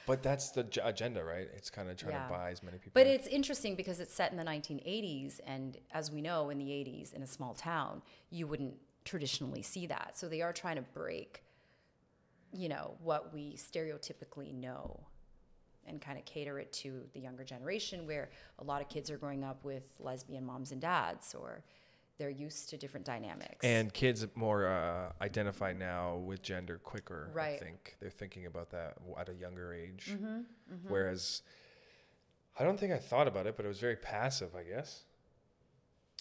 But 0.06 0.22
that's 0.22 0.50
the 0.50 0.66
agenda, 0.82 1.24
right? 1.24 1.48
It's 1.56 1.70
kind 1.70 1.88
of 1.88 1.96
trying 1.96 2.12
Yeah. 2.12 2.24
to 2.26 2.32
buy 2.32 2.50
as 2.50 2.62
many 2.62 2.76
people. 2.78 2.92
but 2.94 3.06
it's 3.06 3.26
interesting 3.26 3.74
because 3.74 4.00
it's 4.00 4.12
set 4.14 4.30
in 4.30 4.36
the 4.36 4.44
1980s 4.44 5.40
and 5.46 5.78
as 5.92 6.10
we 6.10 6.20
know 6.20 6.50
in 6.50 6.58
the 6.58 6.70
80s 6.70 7.12
in 7.14 7.22
a 7.22 7.26
small 7.26 7.54
town 7.54 8.02
you 8.30 8.46
wouldn't 8.46 8.74
traditionally 9.04 9.62
see 9.62 9.86
that 9.86 10.16
so 10.16 10.28
they 10.28 10.42
are 10.42 10.52
trying 10.52 10.76
to 10.76 10.82
break 10.82 11.42
you 12.52 12.68
know 12.68 12.96
what 13.02 13.32
we 13.34 13.54
stereotypically 13.56 14.52
know 14.54 15.00
and 15.86 16.00
kind 16.00 16.18
of 16.18 16.24
cater 16.24 16.58
it 16.58 16.72
to 16.72 17.02
the 17.12 17.20
younger 17.20 17.44
generation 17.44 18.06
where 18.06 18.30
a 18.58 18.64
lot 18.64 18.80
of 18.80 18.88
kids 18.88 19.10
are 19.10 19.18
growing 19.18 19.44
up 19.44 19.62
with 19.64 19.94
lesbian 20.00 20.44
moms 20.44 20.72
and 20.72 20.80
dads 20.80 21.34
or 21.34 21.62
they're 22.18 22.30
used 22.30 22.68
to 22.70 22.76
different 22.76 23.04
dynamics 23.06 23.64
and 23.64 23.92
kids 23.92 24.24
more 24.34 24.66
uh, 24.68 25.12
identify 25.20 25.72
now 25.72 26.16
with 26.16 26.42
gender 26.42 26.78
quicker. 26.78 27.28
I 27.30 27.34
Right. 27.34 27.58
think 27.60 27.96
they're 28.00 28.10
thinking 28.10 28.46
about 28.46 28.70
that 28.70 28.96
at 29.18 29.28
a 29.28 29.34
younger 29.34 29.74
age. 29.74 30.10
Mm-hmm, 30.12 30.40
Whereas, 30.88 31.42
I 32.58 32.64
don't 32.64 32.78
think 32.78 32.92
I 32.92 32.98
thought 32.98 33.26
about 33.26 33.46
it, 33.46 33.56
but 33.56 33.64
it 33.64 33.68
was 33.68 33.80
very 33.80 33.96
passive. 33.96 34.54
I 34.54 34.62
guess. 34.62 35.04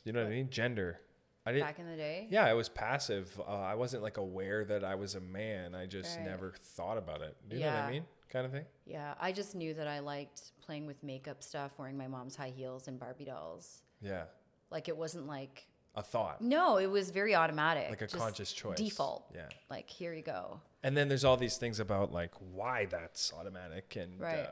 You 0.03 0.11
know 0.13 0.21
what 0.21 0.27
I 0.31 0.35
mean? 0.35 0.49
Gender. 0.49 0.99
I 1.45 1.51
didn't. 1.51 1.65
back 1.67 1.79
in 1.79 1.87
the 1.89 1.97
day 1.97 2.27
Yeah, 2.31 2.45
I 2.45 2.53
was 2.53 2.69
passive. 2.69 3.37
Uh, 3.39 3.51
I 3.51 3.75
wasn't 3.75 4.01
like 4.01 4.15
aware 4.17 4.63
that 4.65 4.83
I 4.85 4.95
was 4.95 5.15
a 5.15 5.19
man. 5.19 5.75
I 5.75 5.85
just 5.85 6.15
Right. 6.17 6.25
never 6.25 6.53
thought 6.57 6.97
about 6.97 7.21
it. 7.21 7.35
Do 7.49 7.57
you 7.57 7.63
know 7.63 7.67
what 7.69 7.79
I 7.83 7.91
mean? 7.91 8.05
Kind 8.29 8.45
of 8.47 8.51
thing. 8.51 8.65
yeah 8.87 9.13
i 9.21 9.31
just 9.31 9.53
knew 9.53 9.75
that 9.75 9.87
i 9.87 9.99
liked 9.99 10.53
playing 10.59 10.87
with 10.87 11.03
makeup 11.03 11.43
stuff 11.43 11.71
wearing 11.77 11.95
my 11.95 12.07
mom's 12.07 12.35
high 12.35 12.49
heels 12.49 12.87
and 12.87 12.99
barbie 12.99 13.25
dolls 13.25 13.83
Yeah. 14.01 14.23
like 14.71 14.87
it 14.87 14.97
wasn't 14.97 15.27
like 15.27 15.67
A 15.95 16.01
thought, 16.01 16.41
no 16.41 16.77
it 16.77 16.87
was 16.87 17.11
very 17.11 17.35
automatic 17.35 17.89
like 17.89 18.01
a 18.01 18.07
conscious 18.07 18.51
choice. 18.51 18.77
default 18.77 19.25
Yeah. 19.33 19.47
like 19.69 19.87
here 19.89 20.11
you 20.13 20.23
go 20.23 20.59
And 20.83 20.97
then 20.97 21.07
there's 21.07 21.23
all 21.23 21.37
these 21.37 21.57
things 21.57 21.79
about 21.79 22.11
like 22.11 22.31
why 22.39 22.85
that's 22.87 23.31
automatic, 23.31 23.95
and 23.95 24.19
Right. 24.19 24.39
uh, 24.39 24.51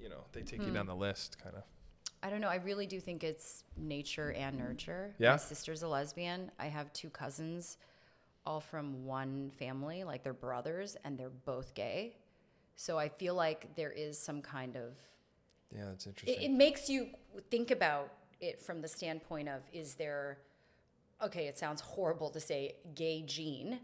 you 0.00 0.08
know 0.08 0.24
they 0.32 0.42
take 0.42 0.62
you 0.62 0.70
down 0.72 0.86
the 0.86 0.94
list, 0.94 1.38
kind 1.42 1.56
of. 1.56 1.64
I 2.22 2.30
don't 2.30 2.40
know. 2.40 2.48
I 2.48 2.56
really 2.56 2.86
do 2.86 2.98
think 3.00 3.22
it's 3.22 3.64
nature 3.76 4.32
and 4.32 4.56
nurture. 4.58 5.14
Yeah? 5.18 5.32
My 5.32 5.36
sister's 5.36 5.82
a 5.82 5.88
lesbian. 5.88 6.50
I 6.58 6.66
have 6.66 6.92
two 6.92 7.10
cousins, 7.10 7.76
all 8.46 8.60
from 8.60 9.04
one 9.04 9.50
family, 9.50 10.02
like 10.04 10.22
they're 10.24 10.32
brothers, 10.32 10.96
and 11.04 11.16
they're 11.18 11.28
both 11.30 11.74
gay. 11.74 12.16
So 12.76 12.98
I 12.98 13.08
feel 13.08 13.34
like 13.34 13.74
there 13.76 13.92
is 13.92 14.18
some 14.18 14.40
kind 14.42 14.76
of. 14.76 14.94
Yeah, 15.74 15.84
that's 15.86 16.06
It, 16.06 16.10
interesting. 16.10 16.42
it 16.42 16.50
makes 16.56 16.88
you 16.88 17.10
think 17.50 17.70
about 17.70 18.12
it 18.40 18.60
from 18.62 18.80
the 18.80 18.88
standpoint 18.88 19.48
of 19.48 19.62
is 19.72 19.94
there. 19.96 20.38
Okay, 21.22 21.46
it 21.48 21.58
sounds 21.58 21.80
horrible 21.80 22.30
to 22.30 22.40
say 22.40 22.76
gay 22.94 23.22
gene, 23.22 23.80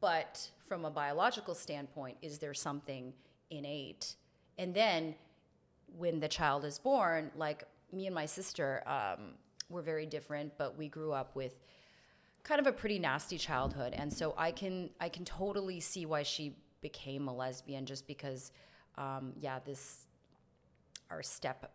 but 0.00 0.50
from 0.66 0.84
a 0.84 0.90
biological 0.90 1.54
standpoint, 1.54 2.16
is 2.20 2.38
there 2.38 2.54
something 2.54 3.12
innate? 3.50 4.16
And 4.58 4.74
then 4.74 5.14
when 5.96 6.18
the 6.18 6.28
child 6.28 6.64
is 6.64 6.78
born, 6.78 7.30
like 7.36 7.64
me 7.92 8.06
and 8.06 8.14
my 8.14 8.26
sister, 8.26 8.82
um, 8.86 9.34
we're 9.70 9.82
very 9.82 10.06
different, 10.06 10.52
but 10.58 10.76
we 10.76 10.88
grew 10.88 11.12
up 11.12 11.36
with 11.36 11.54
kind 12.42 12.60
of 12.60 12.66
a 12.66 12.72
pretty 12.72 12.98
nasty 12.98 13.38
childhood, 13.38 13.94
and 13.96 14.12
so 14.12 14.34
I 14.36 14.50
can 14.50 14.90
I 15.00 15.08
can 15.08 15.24
totally 15.24 15.80
see 15.80 16.04
why 16.06 16.24
she 16.24 16.56
became 16.82 17.28
a 17.28 17.34
lesbian, 17.34 17.86
just 17.86 18.06
because, 18.06 18.52
um, 18.98 19.32
yeah, 19.40 19.60
this 19.64 20.06
our 21.10 21.22
step 21.22 21.72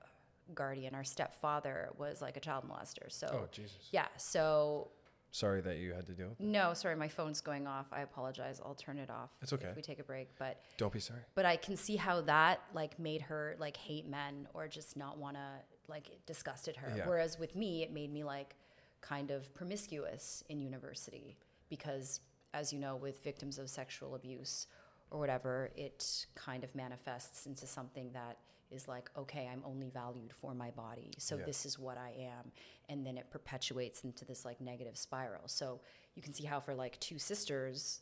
guardian, 0.53 0.95
our 0.95 1.03
stepfather 1.03 1.89
was 1.97 2.21
like 2.21 2.37
a 2.37 2.39
child 2.39 2.63
molester. 2.69 3.09
So 3.11 3.27
oh 3.31 3.47
Jesus! 3.51 3.77
yeah, 3.91 4.07
so 4.17 4.89
Sorry 5.31 5.61
that 5.61 5.77
you 5.77 5.93
had 5.93 6.07
to 6.07 6.13
do 6.13 6.23
it. 6.23 6.35
no, 6.39 6.73
sorry, 6.73 6.95
my 6.95 7.07
phone's 7.07 7.39
going 7.39 7.67
off. 7.67 7.85
I 7.91 8.01
apologize. 8.01 8.59
I'll 8.65 8.73
turn 8.73 8.97
it 8.97 9.11
off. 9.11 9.29
It's 9.43 9.53
okay. 9.53 9.67
if 9.67 9.75
we 9.75 9.83
take 9.83 9.99
a 9.99 10.03
break, 10.03 10.29
but 10.39 10.59
Don't 10.77 10.91
be 10.91 10.99
sorry. 10.99 11.19
but 11.35 11.45
I 11.45 11.55
can 11.55 11.77
see 11.77 11.95
how 11.95 12.21
that 12.21 12.61
like 12.73 12.97
made 12.99 13.21
her 13.21 13.55
like 13.59 13.77
hate 13.77 14.07
men 14.07 14.47
or 14.55 14.67
just 14.67 14.97
not 14.97 15.19
want 15.19 15.35
to 15.35 15.47
like 15.87 16.09
it 16.09 16.25
disgusted 16.25 16.75
her. 16.77 16.91
Yeah. 16.97 17.07
Whereas 17.07 17.37
with 17.37 17.55
me, 17.55 17.83
it 17.83 17.93
made 17.93 18.11
me 18.11 18.23
like 18.23 18.55
kind 19.01 19.29
of 19.29 19.53
promiscuous 19.53 20.43
in 20.49 20.59
university 20.61 21.37
because, 21.69 22.21
as 22.55 22.73
you 22.73 22.79
know, 22.79 22.95
with 22.95 23.23
victims 23.23 23.59
of 23.59 23.69
sexual 23.69 24.15
abuse 24.15 24.65
or 25.11 25.19
whatever, 25.19 25.69
it 25.75 26.25
kind 26.35 26.63
of 26.63 26.73
manifests 26.73 27.45
into 27.45 27.67
something 27.67 28.09
that 28.13 28.37
is 28.71 28.87
like, 28.87 29.09
okay, 29.17 29.49
I'm 29.51 29.63
only 29.65 29.89
valued 29.89 30.31
for 30.33 30.53
my 30.53 30.71
body, 30.71 31.11
so 31.17 31.37
Yeah. 31.37 31.45
this 31.45 31.65
is 31.65 31.79
what 31.79 31.97
I 31.97 32.11
am, 32.19 32.51
and 32.87 33.05
then 33.05 33.17
it 33.17 33.29
perpetuates 33.31 34.03
into 34.03 34.25
this 34.25 34.45
like 34.45 34.61
negative 34.61 34.97
spiral. 34.97 35.47
So 35.47 35.79
you 36.15 36.21
can 36.21 36.33
see 36.33 36.45
how 36.45 36.59
for 36.59 36.75
like 36.75 36.99
two 36.99 37.17
sisters, 37.19 38.01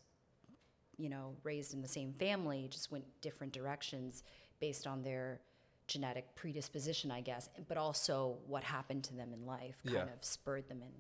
you 0.97 1.09
know, 1.09 1.35
raised 1.43 1.73
in 1.73 1.81
the 1.81 1.87
same 1.87 2.13
family, 2.13 2.67
just 2.69 2.91
went 2.91 3.05
different 3.21 3.53
directions 3.53 4.23
based 4.59 4.87
on 4.87 5.03
their 5.03 5.39
genetic 5.87 6.35
predisposition, 6.35 7.11
I 7.11 7.21
guess, 7.21 7.49
but 7.67 7.77
also 7.77 8.37
what 8.47 8.63
happened 8.63 9.03
to 9.05 9.15
them 9.15 9.31
in 9.33 9.45
life 9.45 9.81
kind 9.85 10.07
Yeah. 10.07 10.13
of 10.13 10.23
spurred 10.23 10.67
them 10.67 10.81
in. 10.81 10.91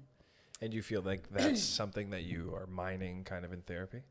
And 0.61 0.73
you 0.73 0.81
feel 0.81 1.01
like 1.01 1.29
that's 1.29 1.61
something 1.81 2.09
that 2.11 2.23
you 2.23 2.53
are 2.55 2.67
mining, 2.67 3.23
kind 3.25 3.43
of 3.43 3.51
in 3.51 3.61
therapy. 3.63 4.03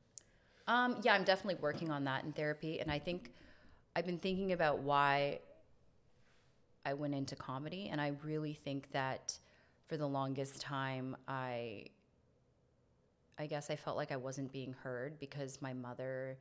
Um, 0.69 0.97
yeah, 1.03 1.15
I'm 1.15 1.25
definitely 1.25 1.61
working 1.63 1.91
on 1.91 2.05
that 2.05 2.25
in 2.25 2.33
therapy, 2.33 2.81
and 2.81 2.91
I 2.91 2.99
think 2.99 3.31
I've 3.95 4.05
been 4.07 4.19
thinking 4.19 4.53
about 4.53 4.81
why 4.81 5.39
I 6.87 6.95
went 6.95 7.15
into 7.15 7.37
comedy, 7.37 7.89
and 7.91 8.01
I 8.01 8.13
really 8.25 8.55
think 8.55 8.91
that 8.93 9.39
for 9.85 9.97
the 9.97 10.07
longest 10.07 10.61
time, 10.61 11.17
I, 11.29 11.87
I 13.39 13.47
guess 13.47 13.69
I 13.71 13.77
felt 13.77 13.97
like 13.97 14.13
I 14.13 14.17
wasn't 14.17 14.53
being 14.53 14.73
heard 14.73 15.19
because 15.19 15.61
my 15.61 15.75
mother 15.75 16.39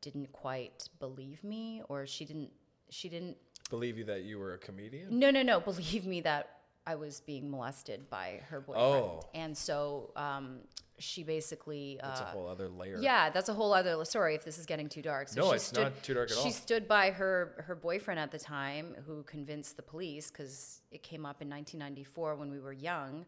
didn't 0.00 0.32
quite 0.32 0.88
believe 0.98 1.44
me, 1.44 1.82
or 1.88 2.06
she 2.06 2.24
didn't, 2.24 2.50
she 2.88 3.08
didn't 3.08 3.36
Believe 3.70 3.96
you 3.96 4.04
that 4.04 4.24
you 4.24 4.38
were 4.38 4.54
a 4.54 4.58
comedian. 4.58 5.18
No, 5.18 5.30
no, 5.30 5.42
no. 5.42 5.60
Believe 5.60 6.04
me 6.04 6.20
that 6.22 6.59
I 6.90 6.94
was 6.96 7.20
being 7.20 7.50
molested 7.50 8.10
by 8.10 8.40
her 8.50 8.60
boyfriend. 8.60 9.04
Oh. 9.04 9.20
And 9.34 9.56
so 9.56 10.10
um, 10.16 10.58
she 10.98 11.22
basically. 11.22 12.00
Uh, 12.02 12.08
That's 12.08 12.20
a 12.20 12.24
whole 12.24 12.48
other 12.48 12.68
layer. 12.68 12.98
yeah, 13.00 13.30
that's 13.30 13.48
a 13.48 13.54
whole 13.54 13.72
other 13.72 14.04
story 14.04 14.34
if 14.34 14.44
this 14.44 14.58
is 14.58 14.66
getting 14.66 14.88
too 14.88 15.02
dark. 15.02 15.28
So 15.28 15.40
No, 15.40 15.48
she 15.50 15.54
it's 15.56 15.64
stood, 15.64 15.82
not 15.84 16.02
too 16.02 16.14
dark 16.14 16.30
at 16.30 16.36
she 16.36 16.40
all. 16.40 16.46
She 16.46 16.52
stood 16.52 16.88
by 16.88 17.10
her, 17.10 17.64
her 17.66 17.74
boyfriend 17.74 18.18
at 18.20 18.30
the 18.30 18.38
time 18.38 18.86
who 19.06 19.22
convinced 19.22 19.76
the 19.76 19.82
police 19.82 20.30
because 20.30 20.82
it 20.90 21.02
came 21.02 21.24
up 21.24 21.40
in 21.42 21.48
1994 21.48 22.34
when 22.36 22.50
we 22.50 22.58
were 22.58 22.72
young 22.72 23.24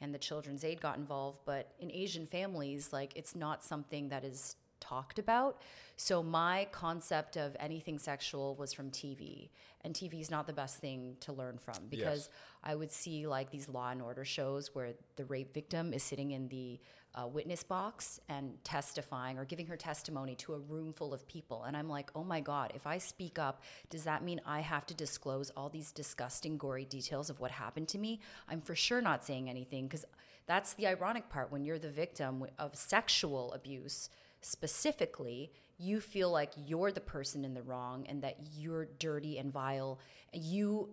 and 0.00 0.14
the 0.14 0.18
Children's 0.18 0.64
Aid 0.64 0.80
got 0.80 0.96
involved. 0.96 1.38
But 1.44 1.72
in 1.80 1.90
Asian 1.90 2.26
families, 2.26 2.92
like 2.92 3.12
it's 3.16 3.34
not 3.34 3.64
something 3.64 4.10
that 4.10 4.24
is 4.24 4.56
talked 4.80 5.18
about. 5.18 5.60
So 5.96 6.22
my 6.22 6.68
concept 6.70 7.36
of 7.36 7.56
anything 7.58 7.98
sexual 7.98 8.54
was 8.54 8.72
from 8.72 8.92
TV, 8.92 9.50
and 9.82 9.92
TV 9.92 10.20
is 10.20 10.30
not 10.30 10.46
the 10.46 10.52
best 10.52 10.78
thing 10.78 11.16
to 11.20 11.32
learn 11.32 11.58
from 11.58 11.80
because 11.90 12.28
Yes. 12.28 12.28
I 12.68 12.74
would 12.74 12.92
see 12.92 13.26
like 13.26 13.50
these 13.50 13.66
Law 13.66 13.88
and 13.88 14.02
Order 14.02 14.26
shows 14.26 14.74
where 14.74 14.90
the 15.16 15.24
rape 15.24 15.54
victim 15.54 15.94
is 15.94 16.02
sitting 16.02 16.32
in 16.32 16.48
the 16.48 16.78
uh, 17.14 17.26
witness 17.26 17.62
box 17.62 18.20
and 18.28 18.62
testifying 18.62 19.38
or 19.38 19.46
giving 19.46 19.66
her 19.68 19.76
testimony 19.76 20.34
to 20.34 20.52
a 20.52 20.58
room 20.58 20.92
full 20.92 21.14
of 21.14 21.26
people, 21.26 21.64
and 21.64 21.74
I'm 21.74 21.88
like, 21.88 22.10
oh 22.14 22.22
my 22.22 22.40
god, 22.40 22.72
if 22.74 22.86
I 22.86 22.98
speak 22.98 23.38
up, 23.38 23.62
does 23.88 24.04
that 24.04 24.22
mean 24.22 24.42
I 24.44 24.60
have 24.60 24.84
to 24.88 24.94
disclose 24.94 25.48
all 25.56 25.70
these 25.70 25.92
disgusting, 25.92 26.58
gory 26.58 26.84
details 26.84 27.30
of 27.30 27.40
what 27.40 27.52
happened 27.52 27.88
to 27.88 27.98
me? 27.98 28.20
I'm 28.50 28.60
for 28.60 28.74
sure 28.74 29.00
not 29.00 29.24
saying 29.24 29.48
anything 29.48 29.86
because 29.86 30.04
that's 30.46 30.74
the 30.74 30.88
ironic 30.88 31.30
part 31.30 31.50
when 31.50 31.64
you're 31.64 31.78
the 31.78 31.88
victim 31.88 32.44
of 32.58 32.76
sexual 32.76 33.54
abuse 33.54 34.10
specifically, 34.42 35.52
you 35.78 36.00
feel 36.00 36.30
like 36.30 36.52
you're 36.66 36.92
the 36.92 37.00
person 37.00 37.46
in 37.46 37.54
the 37.54 37.62
wrong 37.62 38.06
and 38.08 38.22
that 38.22 38.36
you're 38.54 38.88
dirty 38.98 39.38
and 39.38 39.52
vile. 39.52 39.98
You 40.32 40.90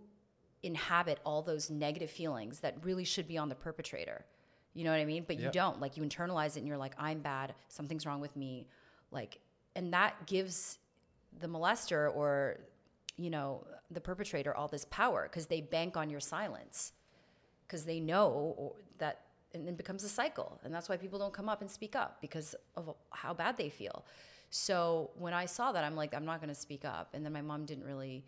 inhabit 0.64 1.20
all 1.26 1.42
those 1.42 1.70
negative 1.70 2.10
feelings 2.10 2.60
that 2.62 2.76
really 2.84 3.04
should 3.04 3.28
be 3.28 3.38
on 3.38 3.50
the 3.50 3.56
perpetrator. 3.56 4.26
You 4.74 4.84
know 4.84 4.92
what 4.92 5.00
I 5.00 5.06
mean? 5.06 5.24
But 5.26 5.40
you 5.40 5.50
don't. 5.52 5.80
Like 5.80 5.96
you 5.96 6.04
internalize 6.04 6.56
it 6.56 6.60
and 6.60 6.68
you're 6.68 6.78
like, 6.78 6.94
I'm 6.98 7.20
bad. 7.20 7.54
Something's 7.70 8.06
wrong 8.06 8.20
with 8.20 8.36
me. 8.36 8.68
Like, 9.12 9.40
and 9.76 9.94
that 9.94 10.26
gives 10.28 10.80
the 11.40 11.48
molester 11.48 12.14
or, 12.14 12.60
you 13.16 13.30
know, 13.30 13.66
the 13.92 14.02
perpetrator 14.02 14.56
all 14.56 14.68
this 14.68 14.86
power 14.86 15.28
because 15.30 15.46
they 15.48 15.62
bank 15.62 15.96
on 15.96 16.10
your 16.10 16.20
silence 16.20 16.94
because 17.68 17.86
they 17.86 18.00
know 18.00 18.54
or, 18.58 18.74
that 18.98 19.22
and 19.54 19.68
then 19.68 19.76
becomes 19.76 20.04
a 20.04 20.10
cycle 20.10 20.60
and 20.64 20.74
that's 20.74 20.90
why 20.90 20.98
people 20.98 21.20
don't 21.20 21.34
come 21.34 21.48
up 21.48 21.62
and 21.62 21.70
speak 21.70 21.96
up 21.96 22.18
because 22.22 22.56
of 22.76 22.96
how 23.12 23.34
bad 23.34 23.58
they 23.58 23.70
feel 23.70 24.04
so 24.50 25.12
when 25.18 25.34
i 25.34 25.46
saw 25.46 25.72
that 25.72 25.84
i'm 25.84 25.96
like 25.96 26.14
i'm 26.14 26.26
not 26.26 26.40
going 26.42 26.54
to 26.54 26.60
speak 26.60 26.84
up 26.84 27.10
and 27.14 27.24
then 27.24 27.32
my 27.32 27.42
mom 27.42 27.66
didn't 27.66 27.86
really 27.86 28.24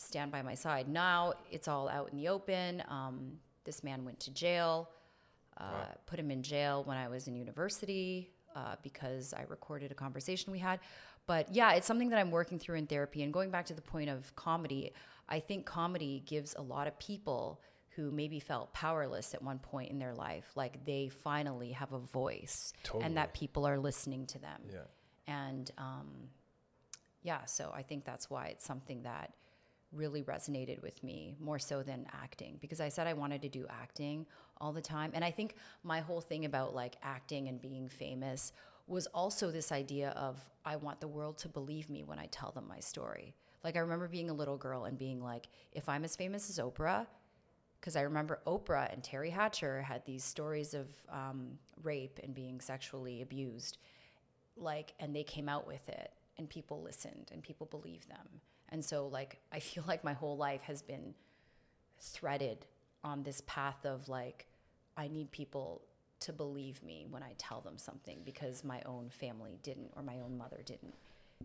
stand 0.00 0.32
by 0.32 0.42
my 0.42 0.54
side. 0.54 0.88
Now 0.88 1.34
it's 1.50 1.68
all 1.68 1.88
out 1.88 2.10
in 2.10 2.16
the 2.16 2.28
open. 2.28 2.82
Um, 2.88 3.32
this 3.64 3.84
man 3.84 4.04
went 4.04 4.20
to 4.20 4.30
jail 4.32 4.90
uh, 5.60 5.84
put 6.06 6.18
him 6.18 6.30
in 6.30 6.42
jail 6.42 6.82
when 6.84 6.96
i 6.96 7.08
was 7.08 7.28
in 7.28 7.36
university 7.36 8.30
uh, 8.56 8.76
because 8.82 9.34
i 9.34 9.42
recorded 9.48 9.92
a 9.92 9.94
conversation 9.94 10.52
we 10.52 10.58
had. 10.58 10.80
But 11.26 11.52
yeah 11.54 11.72
it's 11.74 11.86
something 11.86 12.08
that 12.10 12.18
i'm 12.18 12.30
working 12.30 12.58
through 12.58 12.76
in 12.76 12.86
therapy. 12.86 13.22
And 13.22 13.32
going 13.32 13.50
back 13.50 13.66
to 13.66 13.74
the 13.74 13.82
point 13.82 14.08
of 14.10 14.34
comedy 14.36 14.92
i 15.28 15.38
think 15.38 15.66
comedy 15.66 16.22
gives 16.26 16.54
a 16.54 16.62
lot 16.62 16.86
of 16.86 16.98
people 16.98 17.60
who 17.96 18.10
maybe 18.10 18.40
felt 18.40 18.72
powerless 18.72 19.34
at 19.34 19.42
one 19.42 19.58
point 19.58 19.90
in 19.90 19.98
their 19.98 20.14
life 20.14 20.50
like 20.54 20.84
they 20.86 21.08
finally 21.08 21.72
have 21.72 21.92
a 21.92 21.98
voice 21.98 22.72
and 23.02 23.16
that 23.16 23.34
people 23.34 23.66
are 23.66 23.78
listening 23.78 24.26
to 24.26 24.38
them. 24.38 24.62
Yeah. 24.72 24.78
and 25.26 25.70
um, 25.76 26.08
yeah 27.22 27.44
so 27.44 27.70
i 27.74 27.82
think 27.82 28.04
that's 28.04 28.30
why 28.30 28.46
it's 28.46 28.64
something 28.64 29.02
that 29.02 29.34
really 29.92 30.22
resonated 30.22 30.80
with 30.82 31.02
me 31.02 31.34
more 31.40 31.58
so 31.58 31.82
than 31.82 32.06
acting 32.22 32.56
because 32.60 32.80
i 32.80 32.88
said 32.88 33.06
i 33.06 33.12
wanted 33.12 33.42
to 33.42 33.48
do 33.48 33.66
acting 33.68 34.26
all 34.60 34.72
the 34.72 34.80
time. 34.80 35.10
And 35.14 35.24
i 35.24 35.30
think 35.30 35.54
my 35.82 36.00
whole 36.00 36.20
thing 36.20 36.44
about 36.44 36.74
like 36.74 36.96
acting 37.02 37.48
and 37.48 37.60
being 37.60 37.88
famous 37.88 38.52
was 38.86 39.06
also 39.08 39.50
this 39.50 39.72
idea 39.72 40.10
of 40.10 40.38
i 40.64 40.76
want 40.76 41.00
the 41.00 41.08
world 41.08 41.38
to 41.38 41.48
believe 41.48 41.90
me 41.90 42.04
when 42.04 42.18
i 42.18 42.26
tell 42.26 42.52
them 42.52 42.66
my 42.68 42.80
story. 42.80 43.34
Like 43.64 43.76
i 43.76 43.80
remember 43.80 44.08
being 44.08 44.30
a 44.30 44.34
little 44.34 44.56
girl 44.56 44.84
and 44.84 44.98
being 44.98 45.22
like 45.22 45.48
if 45.72 45.88
i'm 45.88 46.04
as 46.04 46.16
famous 46.16 46.50
as 46.50 46.58
oprah 46.58 47.06
because 47.80 47.96
I 47.96 48.02
remember 48.02 48.40
Oprah 48.46 48.92
and 48.92 49.02
Teri 49.02 49.30
Hatcher 49.32 49.80
had 49.82 50.04
these 50.04 50.22
stories 50.22 50.74
of 50.74 50.88
um, 51.10 51.58
rape 51.82 52.20
and 52.22 52.34
being 52.34 52.60
sexually 52.60 53.22
abused, 53.22 53.78
like, 54.56 54.92
and 55.00 55.16
they 55.16 55.22
came 55.22 55.48
out 55.48 55.66
with 55.66 55.88
it, 55.88 56.12
and 56.36 56.48
people 56.48 56.82
listened 56.82 57.30
and 57.32 57.42
people 57.42 57.66
believed 57.66 58.08
them, 58.08 58.26
and 58.72 58.84
so 58.84 59.06
like 59.06 59.40
I 59.52 59.60
feel 59.60 59.84
like 59.88 60.04
my 60.04 60.12
whole 60.12 60.36
life 60.36 60.62
has 60.62 60.82
been 60.82 61.14
threaded 61.98 62.66
on 63.04 63.22
this 63.22 63.42
path 63.46 63.84
of 63.84 64.08
like 64.08 64.46
I 64.96 65.08
need 65.08 65.30
people 65.30 65.82
to 66.20 66.32
believe 66.32 66.82
me 66.82 67.06
when 67.08 67.22
I 67.22 67.34
tell 67.38 67.60
them 67.60 67.78
something 67.78 68.18
because 68.24 68.62
my 68.62 68.82
own 68.84 69.08
family 69.08 69.58
didn't 69.62 69.90
or 69.96 70.02
my 70.02 70.20
own 70.20 70.36
mother 70.36 70.60
didn't. 70.64 70.94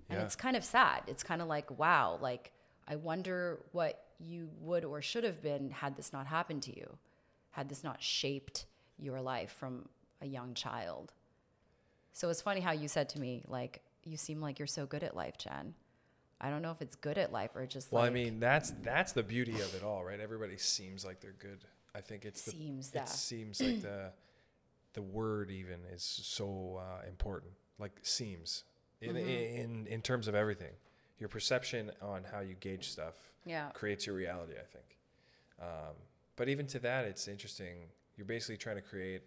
And 0.09 0.19
it's 0.19 0.35
kind 0.35 0.57
of 0.57 0.63
sad. 0.63 1.03
It's 1.07 1.23
kind 1.23 1.41
of 1.41 1.47
like, 1.47 1.79
wow, 1.79 2.19
like 2.21 2.51
I 2.87 2.97
wonder 2.97 3.59
what 3.71 4.03
you 4.19 4.49
would 4.59 4.83
or 4.83 5.01
should 5.01 5.23
have 5.23 5.41
been 5.41 5.71
had 5.71 5.95
this 5.95 6.11
not 6.11 6.27
happened 6.27 6.63
to 6.63 6.75
you, 6.75 6.97
had 7.51 7.69
this 7.69 7.83
not 7.83 8.03
shaped 8.03 8.65
your 8.99 9.21
life 9.21 9.51
from 9.51 9.87
a 10.21 10.25
young 10.25 10.53
child. 10.53 11.13
So 12.13 12.29
it's 12.29 12.41
funny 12.41 12.61
how 12.61 12.71
you 12.71 12.87
said 12.87 13.09
to 13.09 13.19
me, 13.19 13.43
like, 13.47 13.81
you 14.03 14.17
seem 14.17 14.39
like 14.39 14.59
you're 14.59 14.67
so 14.67 14.85
good 14.85 15.03
at 15.03 15.15
life, 15.15 15.37
Jen. 15.37 15.73
I 16.41 16.49
don't 16.49 16.61
know 16.61 16.71
if 16.71 16.81
it's 16.81 16.95
good 16.95 17.17
at 17.17 17.31
life 17.31 17.51
or 17.55 17.65
just 17.65 17.91
Well, 17.91 18.03
like 18.03 18.11
I 18.11 18.13
mean, 18.13 18.39
that's 18.39 18.71
that's 18.83 19.13
the 19.13 19.23
beauty 19.23 19.53
of 19.53 19.73
it 19.75 19.83
all, 19.83 20.03
right? 20.03 20.19
Everybody 20.19 20.57
seems 20.57 21.05
like 21.05 21.21
they're 21.21 21.35
good. 21.39 21.59
I 21.95 22.01
think 22.01 22.25
it's 22.25 22.43
the, 22.43 22.51
Seems 22.51 22.89
it 22.89 22.93
that. 22.93 23.09
seems 23.09 23.61
like 23.61 23.81
the 23.81 24.11
the 24.93 25.01
word 25.01 25.49
even 25.51 25.79
is 25.93 26.03
so 26.03 26.81
uh, 26.81 27.07
important. 27.07 27.53
Like 27.79 27.99
seems 28.01 28.63
in, 29.01 29.15
Mm-hmm. 29.15 29.27
in 29.29 29.87
in 29.87 30.01
terms 30.01 30.27
of 30.27 30.35
everything. 30.35 30.73
Your 31.19 31.29
perception 31.29 31.91
on 32.01 32.25
how 32.29 32.41
you 32.41 32.55
gauge 32.55 32.89
stuff 32.89 33.15
Yeah. 33.45 33.69
creates 33.73 34.05
your 34.05 34.15
reality. 34.15 34.53
I 34.53 34.65
think. 34.65 34.97
Um, 35.61 35.95
but 36.35 36.49
even 36.49 36.67
to 36.67 36.79
that, 36.79 37.05
it's 37.05 37.27
interesting. 37.29 37.87
You're 38.17 38.25
basically 38.25 38.57
trying 38.57 38.75
to 38.75 38.81
create 38.81 39.21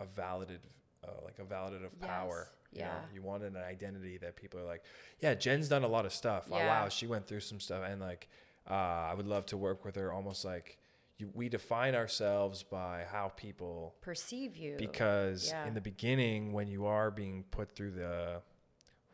a 0.00 0.04
validated, 0.04 0.62
uh, 1.04 1.10
like 1.24 1.38
a 1.38 1.44
validative 1.44 1.98
power. 2.00 2.48
You 2.72 2.82
know, 2.82 2.86
Yeah. 2.86 3.14
you 3.14 3.22
want 3.22 3.42
an 3.42 3.56
identity 3.56 4.18
that 4.18 4.36
people 4.36 4.60
are 4.60 4.64
like, 4.64 4.84
yeah, 5.20 5.34
Jen's 5.34 5.68
done 5.68 5.82
a 5.82 5.88
lot 5.88 6.06
of 6.06 6.12
stuff. 6.12 6.48
Oh, 6.52 6.58
wow, 6.58 6.88
she 6.88 7.06
went 7.06 7.26
through 7.26 7.40
some 7.40 7.58
stuff, 7.60 7.82
and 7.84 8.00
like, 8.00 8.28
uh, 8.68 8.74
I 9.10 9.14
would 9.14 9.26
love 9.26 9.46
to 9.46 9.56
work 9.56 9.84
with 9.84 9.96
her. 9.96 10.12
Almost 10.12 10.44
like 10.44 10.78
you, 11.18 11.30
we 11.34 11.48
define 11.48 11.94
ourselves 11.94 12.62
by 12.62 13.04
how 13.10 13.28
people 13.36 13.94
perceive 14.00 14.56
you 14.56 14.76
because 14.78 15.48
Yeah. 15.48 15.66
in 15.66 15.74
the 15.74 15.80
beginning 15.80 16.52
when 16.52 16.68
you 16.68 16.86
are 16.86 17.10
being 17.10 17.44
put 17.50 17.74
through 17.74 17.90
the 17.92 18.40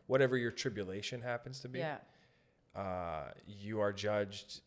whatever 0.07 0.37
your 0.37 0.53
tribulation 0.53 1.23
happens 1.23 1.59
to 1.61 1.69
be 1.69 1.81
yeah 1.81 1.99
uh, 2.77 3.31
you 3.47 3.81
are 3.81 3.92
judged 3.92 4.61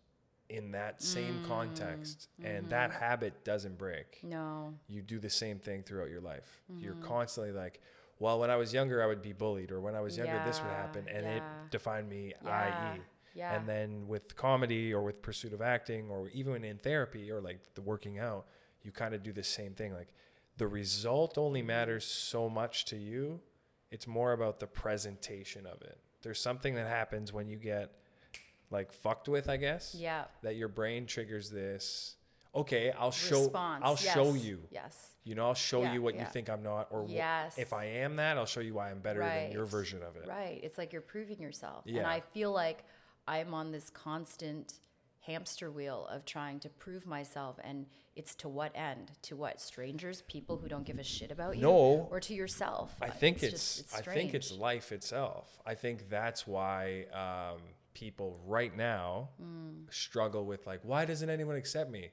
in 0.50 0.72
that 0.72 1.02
same 1.02 1.36
Mm, 1.40 1.44
context 1.44 2.28
and 2.44 2.64
mm-hmm. 2.64 2.70
that 2.70 2.92
habit 2.92 3.46
doesn't 3.46 3.78
break 3.78 4.20
no 4.24 4.74
you 4.90 5.02
do 5.02 5.20
the 5.20 5.30
same 5.30 5.60
thing 5.60 5.84
throughout 5.84 6.10
your 6.10 6.22
life 6.22 6.62
you're 6.80 6.94
Mm-hmm. 6.96 7.04
constantly 7.04 7.54
like 7.54 7.80
well 8.20 8.40
when 8.40 8.50
i 8.50 8.56
was 8.56 8.74
younger 8.74 9.02
i 9.02 9.06
would 9.06 9.22
be 9.22 9.34
bullied 9.34 9.72
or 9.72 9.80
when 9.82 9.96
i 9.96 10.02
was 10.02 10.18
younger 10.18 10.42
this 10.46 10.62
would 10.62 10.72
happen 10.72 11.06
and 11.14 11.26
yeah. 11.26 11.36
it 11.38 11.44
defined 11.72 12.08
me 12.10 12.34
Yeah, 12.44 12.96
ie 12.96 13.02
yeah 13.36 13.56
and 13.56 13.68
then 13.68 14.08
with 14.08 14.36
comedy 14.36 14.94
or 14.94 15.02
with 15.04 15.22
pursuit 15.22 15.54
of 15.54 15.62
acting 15.62 16.10
or 16.10 16.30
even 16.30 16.64
in 16.64 16.78
therapy 16.78 17.32
or 17.32 17.40
like 17.42 17.60
the 17.76 17.82
working 17.82 18.20
out, 18.20 18.46
you 18.84 18.92
kind 18.92 19.14
of 19.14 19.24
do 19.24 19.32
the 19.32 19.44
same 19.44 19.74
thing. 19.74 19.94
Like 19.94 20.14
the 20.58 20.68
result 20.68 21.38
only 21.38 21.62
matters 21.62 22.06
so 22.06 22.50
much 22.50 22.86
to 22.86 22.98
you. 22.98 23.40
It's 23.92 24.08
more 24.08 24.34
about 24.34 24.60
the 24.60 24.68
presentation 24.68 25.66
of 25.66 25.82
it. 25.82 25.98
There's 26.22 26.40
something 26.42 26.76
that 26.76 26.88
happens 26.88 27.32
when 27.32 27.48
you 27.48 27.58
get 27.58 27.92
like 28.72 28.92
fucked 28.92 29.30
with, 29.30 29.48
I 29.50 29.58
guess. 29.58 29.96
yeah 29.98 30.26
That 30.44 30.56
your 30.56 30.68
brain 30.68 31.06
triggers 31.06 31.50
this. 31.50 32.16
Okay, 32.56 32.92
I'll 32.98 33.12
show 33.12 33.42
response 33.44 33.82
I'll 33.86 33.98
yes. 34.02 34.14
show 34.14 34.34
you. 34.34 34.60
yes 34.72 35.12
You 35.24 35.36
know, 35.36 35.46
I'll 35.48 35.54
show 35.54 35.84
Yeah, 35.84 35.94
you 35.94 36.02
what 36.02 36.16
yeah. 36.16 36.22
you 36.22 36.28
think 36.32 36.50
I'm 36.50 36.64
not 36.64 36.88
or 36.92 37.06
wh- 37.08 37.60
if 37.60 37.74
I 37.74 37.86
am 37.86 38.16
that, 38.16 38.38
I'll 38.38 38.46
show 38.48 38.60
you 38.62 38.74
why 38.74 38.90
I'm 38.90 39.00
better 39.00 39.20
than 39.20 39.52
your 39.52 39.66
version 39.66 40.02
of 40.02 40.16
it. 40.16 40.28
right 40.28 40.60
it's 40.64 40.78
like 40.78 40.92
you're 40.92 41.02
proving 41.02 41.40
yourself 41.40 41.86
and 41.86 42.06
i 42.06 42.20
feel 42.34 42.52
like 42.52 42.84
i'm 43.28 43.54
on 43.54 43.72
this 43.72 43.90
constant 43.92 44.80
hamster 45.22 45.70
wheel 45.70 46.08
of 46.10 46.26
trying 46.26 46.60
to 46.62 46.70
prove 46.70 47.06
myself 47.06 47.60
and 47.64 47.86
it's 48.16 48.34
to 48.36 48.50
what 48.50 48.72
end 48.76 49.12
to 49.22 49.36
what 49.36 49.62
strangers 49.62 50.24
people 50.24 50.58
who 50.58 50.68
don't 50.68 50.86
give 50.86 50.98
a 50.98 51.04
shit 51.04 51.30
about 51.30 51.56
you 51.56 51.62
No. 51.62 52.08
or 52.10 52.20
to 52.22 52.34
yourself 52.34 52.96
I 53.02 53.10
think 53.10 53.44
it's, 53.44 53.78
just- 53.78 53.96
I 53.96 54.02
think 54.02 54.34
it's 54.34 54.52
life 54.52 54.92
itself. 54.92 55.60
I 55.66 55.76
think 55.76 56.10
that's 56.10 56.48
why 56.48 57.06
um, 57.14 57.62
people 57.94 58.40
right 58.48 58.76
now 58.76 59.30
Hmm. 59.40 59.84
struggle 59.92 60.46
with 60.46 60.66
like, 60.66 60.80
why 60.84 61.06
doesn't 61.06 61.30
anyone 61.30 61.56
accept 61.58 61.92
me? 61.92 62.10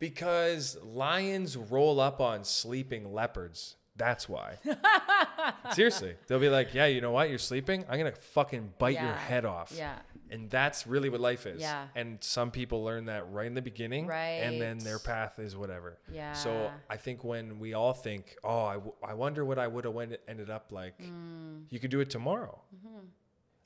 Because 0.00 0.76
lions 0.82 1.56
roll 1.56 2.00
up 2.00 2.20
on 2.20 2.42
sleeping 2.42 3.12
leopards. 3.12 3.76
That's 3.96 4.28
why. 4.28 4.56
Seriously, 5.72 6.14
they'll 6.26 6.38
be 6.40 6.48
like, 6.48 6.72
yeah, 6.74 6.86
you 6.86 7.00
know 7.02 7.10
what? 7.10 7.28
You're 7.28 7.38
sleeping. 7.38 7.84
I'm 7.88 7.98
gonna 7.98 8.12
fucking 8.12 8.72
bite 8.78 8.98
your 9.00 9.12
head 9.12 9.44
off. 9.44 9.72
yeah 9.76 9.96
And 10.30 10.48
that's 10.48 10.86
really 10.86 11.10
what 11.10 11.20
life 11.20 11.44
is. 11.46 11.60
Yeah. 11.60 11.84
And 11.94 12.16
some 12.22 12.50
people 12.50 12.82
learn 12.82 13.06
that 13.06 13.30
right 13.30 13.46
in 13.46 13.52
the 13.54 13.60
beginning. 13.62 14.06
Right. 14.06 14.40
And 14.42 14.58
then 14.60 14.78
their 14.78 14.98
path 14.98 15.38
is 15.38 15.54
whatever. 15.56 15.98
yeah 16.10 16.32
So 16.32 16.70
I 16.88 16.96
think 16.96 17.24
when 17.24 17.58
we 17.58 17.74
all 17.74 17.92
think, 17.92 18.36
oh, 18.42 18.64
I, 18.64 18.74
w- 18.74 18.94
I 19.06 19.12
wonder 19.14 19.44
what 19.44 19.58
I 19.58 19.66
would 19.66 19.84
have 19.84 19.96
ended 20.26 20.48
up 20.50 20.72
like, 20.72 20.98
Mm. 21.02 21.64
you 21.68 21.78
could 21.78 21.90
do 21.90 22.00
it 22.00 22.08
tomorrow. 22.10 22.58
Mm-hmm. 22.74 23.06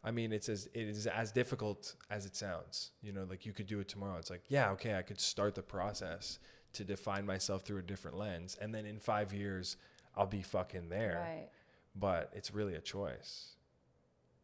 I 0.04 0.10
mean, 0.10 0.32
it's 0.32 0.48
as 0.48 0.68
it 0.74 0.88
is 0.88 1.06
as 1.06 1.32
difficult 1.32 1.94
as 2.10 2.26
it 2.26 2.36
sounds. 2.36 2.90
You 3.02 3.12
know, 3.12 3.26
like 3.28 3.46
you 3.46 3.52
could 3.52 3.66
do 3.66 3.80
it 3.80 3.88
tomorrow. 3.88 4.18
It's 4.18 4.30
like, 4.30 4.44
yeah, 4.48 4.70
okay, 4.72 4.96
I 4.96 5.02
could 5.02 5.20
start 5.20 5.54
the 5.54 5.62
process 5.62 6.38
to 6.74 6.84
define 6.84 7.24
myself 7.24 7.62
through 7.62 7.78
a 7.78 7.82
different 7.82 8.18
lens, 8.18 8.56
and 8.60 8.74
then 8.74 8.84
in 8.84 8.98
five 8.98 9.32
years, 9.32 9.76
I'll 10.16 10.26
be 10.26 10.42
fucking 10.42 10.88
there. 10.88 11.20
right 11.20 11.48
But 11.96 12.30
it's 12.34 12.52
really 12.52 12.74
a 12.74 12.80
choice. 12.80 13.54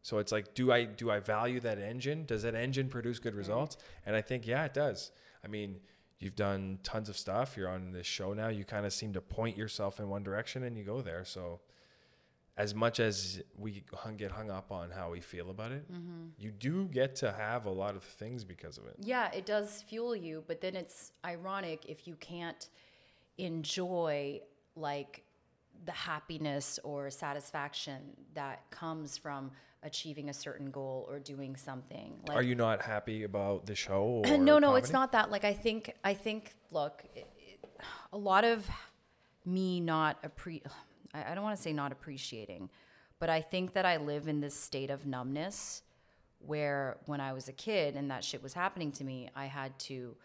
So 0.03 0.17
it's 0.17 0.31
like, 0.31 0.55
do 0.55 0.71
I 0.71 0.85
do 0.85 1.11
I 1.11 1.19
value 1.19 1.59
that 1.59 1.77
engine? 1.77 2.25
Does 2.25 2.41
that 2.43 2.55
engine 2.55 2.89
produce 2.89 3.19
good 3.19 3.35
results? 3.35 3.77
And 4.05 4.15
I 4.15 4.21
think, 4.21 4.47
yeah, 4.47 4.65
it 4.65 4.73
does. 4.73 5.11
I 5.43 5.47
mean, 5.47 5.79
you've 6.19 6.35
done 6.35 6.79
tons 6.81 7.09
of 7.09 7.17
stuff. 7.17 7.55
You're 7.55 7.69
on 7.69 7.91
this 7.91 8.07
show 8.07 8.33
now. 8.33 8.47
You 8.47 8.63
kind 8.63 8.85
of 8.85 8.93
seem 8.93 9.13
to 9.13 9.21
point 9.21 9.57
yourself 9.57 9.99
in 9.99 10.09
one 10.09 10.23
direction 10.23 10.63
and 10.63 10.75
you 10.77 10.83
go 10.83 11.01
there. 11.01 11.23
So 11.23 11.59
as 12.61 12.75
much 12.75 12.99
as 12.99 13.41
we 13.57 13.83
hung, 13.91 14.17
get 14.17 14.29
hung 14.29 14.51
up 14.51 14.71
on 14.71 14.91
how 14.91 15.09
we 15.09 15.19
feel 15.19 15.49
about 15.49 15.71
it, 15.71 15.91
mm-hmm. 15.91 16.27
you 16.37 16.51
do 16.51 16.85
get 16.85 17.15
to 17.15 17.31
have 17.31 17.65
a 17.65 17.71
lot 17.71 17.95
of 17.95 18.03
things 18.03 18.43
because 18.43 18.77
of 18.77 18.85
it. 18.85 18.95
Yeah, 18.99 19.31
it 19.33 19.47
does 19.47 19.83
fuel 19.89 20.15
you, 20.15 20.43
but 20.45 20.61
then 20.61 20.75
it's 20.75 21.11
ironic 21.25 21.85
if 21.87 22.07
you 22.07 22.15
can't 22.19 22.69
enjoy 23.39 24.41
like 24.75 25.23
the 25.85 25.91
happiness 25.91 26.77
or 26.83 27.09
satisfaction 27.09 27.97
that 28.35 28.69
comes 28.69 29.17
from 29.17 29.49
achieving 29.81 30.29
a 30.29 30.33
certain 30.33 30.69
goal 30.69 31.07
or 31.09 31.17
doing 31.17 31.55
something. 31.55 32.13
Like, 32.27 32.37
Are 32.37 32.43
you 32.43 32.53
not 32.53 32.83
happy 32.83 33.23
about 33.23 33.65
the 33.65 33.73
show? 33.73 34.21
Or 34.29 34.37
no, 34.37 34.59
no, 34.59 34.75
it's 34.75 34.91
not 34.91 35.13
that. 35.13 35.31
Like 35.31 35.45
I 35.45 35.53
think, 35.53 35.95
I 36.03 36.13
think, 36.13 36.53
look, 36.69 37.03
it, 37.15 37.27
it, 37.39 37.67
a 38.13 38.17
lot 38.19 38.43
of 38.43 38.69
me 39.45 39.79
not 39.79 40.21
appre, 40.21 40.61
I, 41.13 41.31
I 41.31 41.35
don't 41.35 41.43
want 41.43 41.55
to 41.55 41.61
say 41.61 41.73
not 41.73 41.91
appreciating, 41.91 42.69
but 43.19 43.29
I 43.29 43.41
think 43.41 43.73
that 43.73 43.85
I 43.85 43.97
live 43.97 44.27
in 44.27 44.41
this 44.41 44.55
state 44.55 44.89
of 44.89 45.05
numbness 45.05 45.83
where 46.39 46.97
when 47.05 47.21
I 47.21 47.33
was 47.33 47.47
a 47.47 47.53
kid 47.53 47.95
and 47.95 48.09
that 48.09 48.23
shit 48.23 48.41
was 48.41 48.53
happening 48.53 48.91
to 48.93 49.03
me, 49.03 49.29
I 49.35 49.45
had 49.45 49.77
to. 49.79 50.15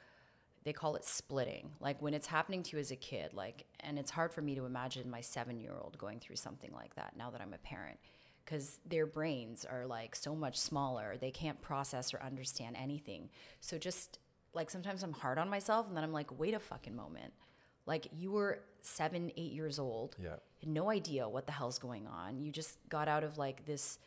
They 0.64 0.72
call 0.72 0.96
it 0.96 1.05
splitting. 1.05 1.70
Like 1.79 2.03
when 2.03 2.12
it's 2.12 2.27
happening 2.27 2.64
to 2.64 2.77
you 2.77 2.81
as 2.81 2.90
a 2.90 2.96
kid, 2.96 3.33
like, 3.35 3.66
and 3.79 4.01
it's 4.01 4.11
hard 4.11 4.33
for 4.33 4.42
me 4.42 4.57
to 4.57 4.64
imagine 4.64 5.09
my 5.09 5.20
seven 5.20 5.61
year 5.61 5.75
old 5.81 5.96
going 5.96 6.18
through 6.18 6.35
something 6.35 6.72
like 6.72 6.92
that 6.96 7.14
now 7.16 7.31
that 7.31 7.40
I'm 7.40 7.53
a 7.55 7.59
parent 7.59 7.99
because 8.46 8.81
their 8.87 9.07
brains 9.07 9.64
are 9.64 9.87
like 9.87 10.14
so 10.14 10.35
much 10.35 10.59
smaller. 10.59 11.16
They 11.20 11.33
can't 11.33 11.61
process 11.61 12.14
or 12.14 12.22
understand 12.22 12.77
anything. 12.77 13.29
So 13.61 13.77
just 13.77 14.20
like 14.55 14.70
sometimes 14.70 15.03
I'm 15.03 15.12
hard 15.12 15.38
on 15.38 15.51
myself 15.51 15.88
and 15.88 15.96
then 15.96 16.05
I'm 16.05 16.12
like, 16.12 16.37
wait 16.38 16.55
a 16.55 16.61
fucking 16.61 16.94
moment. 16.94 17.33
Like 17.87 18.09
you 18.16 18.31
were 18.31 18.61
seven, 18.87 19.31
eight 19.37 19.53
years 19.53 19.79
old, 19.79 20.16
Yeah. 20.18 20.37
had 20.61 20.68
no 20.68 20.90
idea 20.90 21.29
what 21.29 21.46
the 21.46 21.53
hell's 21.53 21.79
going 21.79 22.07
on. 22.07 22.38
You 22.38 22.51
just 22.53 22.79
got 22.88 23.09
out 23.09 23.25
of 23.25 23.37
like 23.38 23.64
this 23.66 23.99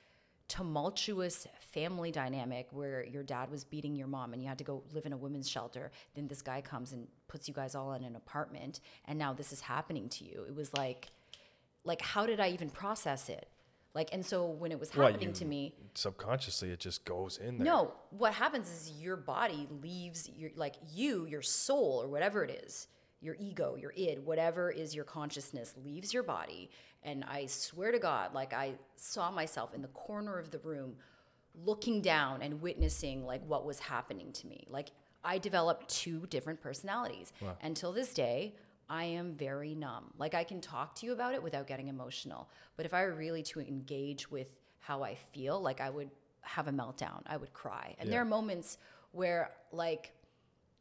tumultuous 0.48 1.48
family 1.60 2.12
dynamic 2.12 2.68
where 2.72 3.04
your 3.06 3.22
dad 3.22 3.52
was 3.52 3.63
beating 3.63 3.96
your 3.96 4.08
mom 4.08 4.34
and 4.34 4.42
you 4.42 4.48
had 4.48 4.58
to 4.58 4.63
go 4.63 4.84
live 4.94 5.06
in 5.06 5.13
a 5.13 5.18
women's 5.18 5.48
shelter. 5.48 5.92
Then 6.15 6.28
this 6.28 6.42
guy 6.42 6.60
comes 6.62 6.92
and 6.92 7.08
puts 7.28 7.48
you 7.48 7.54
guys 7.54 7.76
all 7.76 7.94
in 7.94 8.04
an 8.04 8.15
apartment 8.15 8.80
and 9.06 9.20
now 9.20 9.32
this 9.32 9.54
is 9.54 9.62
happening 9.62 10.10
to 10.10 10.26
you. 10.26 10.44
It 10.48 10.56
was 10.56 10.74
like 10.74 11.10
like 11.86 12.02
how 12.02 12.26
did 12.26 12.39
I 12.39 12.50
even 12.50 12.70
process 12.72 13.30
it? 13.30 13.48
Like 13.94 14.10
and 14.12 14.26
so 14.26 14.48
when 14.48 14.72
it 14.72 14.80
was 14.80 14.94
Well, 14.96 15.08
happening 15.08 15.30
you- 15.30 15.36
to 15.36 15.46
me, 15.46 15.76
Subconsciously, 15.94 16.72
it 16.72 16.80
just 16.80 17.06
goes 17.06 17.38
in 17.38 17.58
there. 17.60 17.65
no, 17.65 17.94
what 18.10 18.34
happens 18.34 18.70
is 18.72 18.92
your 19.00 19.18
body 19.18 19.68
leaves 19.82 20.28
your 20.30 20.50
like 20.56 20.76
you, 20.92 21.26
your 21.28 21.44
soul 21.44 22.02
or 22.02 22.08
whatever 22.08 22.44
it 22.44 22.50
is, 22.65 22.88
your 23.22 23.36
ego, 23.40 23.76
your 23.76 23.92
id, 23.96 24.20
whatever 24.26 24.72
is 24.72 24.96
your 24.96 25.06
consciousness 25.06 25.74
leaves 25.84 26.14
your 26.14 26.24
body. 26.24 26.70
And 27.04 27.24
I 27.26 27.46
swear 27.48 27.92
to 27.92 28.00
God, 28.00 28.34
like 28.34 28.54
I 28.54 28.74
saw 28.96 29.32
myself 29.32 29.74
in 29.74 29.82
the 29.82 29.90
corner 29.90 30.38
of 30.38 30.52
the 30.52 30.60
room 30.60 30.96
looking 31.66 32.02
down 32.02 32.42
and 32.42 32.62
witnessing 32.62 33.26
like 33.26 33.46
what 33.46 33.66
was 33.66 33.80
happening 33.80 34.32
to 34.34 34.48
me. 34.48 34.66
Like 34.70 34.92
I 35.24 35.38
developed 35.38 35.90
two 35.90 36.26
different 36.28 36.62
personalities. 36.62 37.34
Until 37.62 37.92
this 37.92 38.14
day, 38.14 38.56
I 38.90 39.04
am 39.04 39.34
very 39.34 39.76
numb. 39.76 40.06
Like 40.18 40.34
I 40.34 40.44
can 40.44 40.62
talk 40.62 40.96
to 40.96 41.06
you 41.06 41.12
about 41.12 41.34
it 41.34 41.44
without 41.44 41.68
getting 41.68 41.90
emotional. 41.90 42.50
But 42.78 42.86
if 42.86 42.94
I 42.94 43.04
were 43.06 43.14
really 43.14 43.44
to 43.44 43.60
engage 43.60 44.32
with 44.32 44.50
how 44.80 45.04
I 45.04 45.16
feel, 45.16 45.62
like 45.62 45.82
I 45.82 45.90
would 45.90 46.10
have 46.42 46.68
a 46.68 46.72
meltdown. 46.72 47.22
I 47.28 47.38
would 47.38 47.54
cry. 47.54 47.96
And 48.00 48.12
there 48.12 48.22
are 48.22 48.26
moments 48.26 48.78
where 49.12 49.52
like 49.72 50.14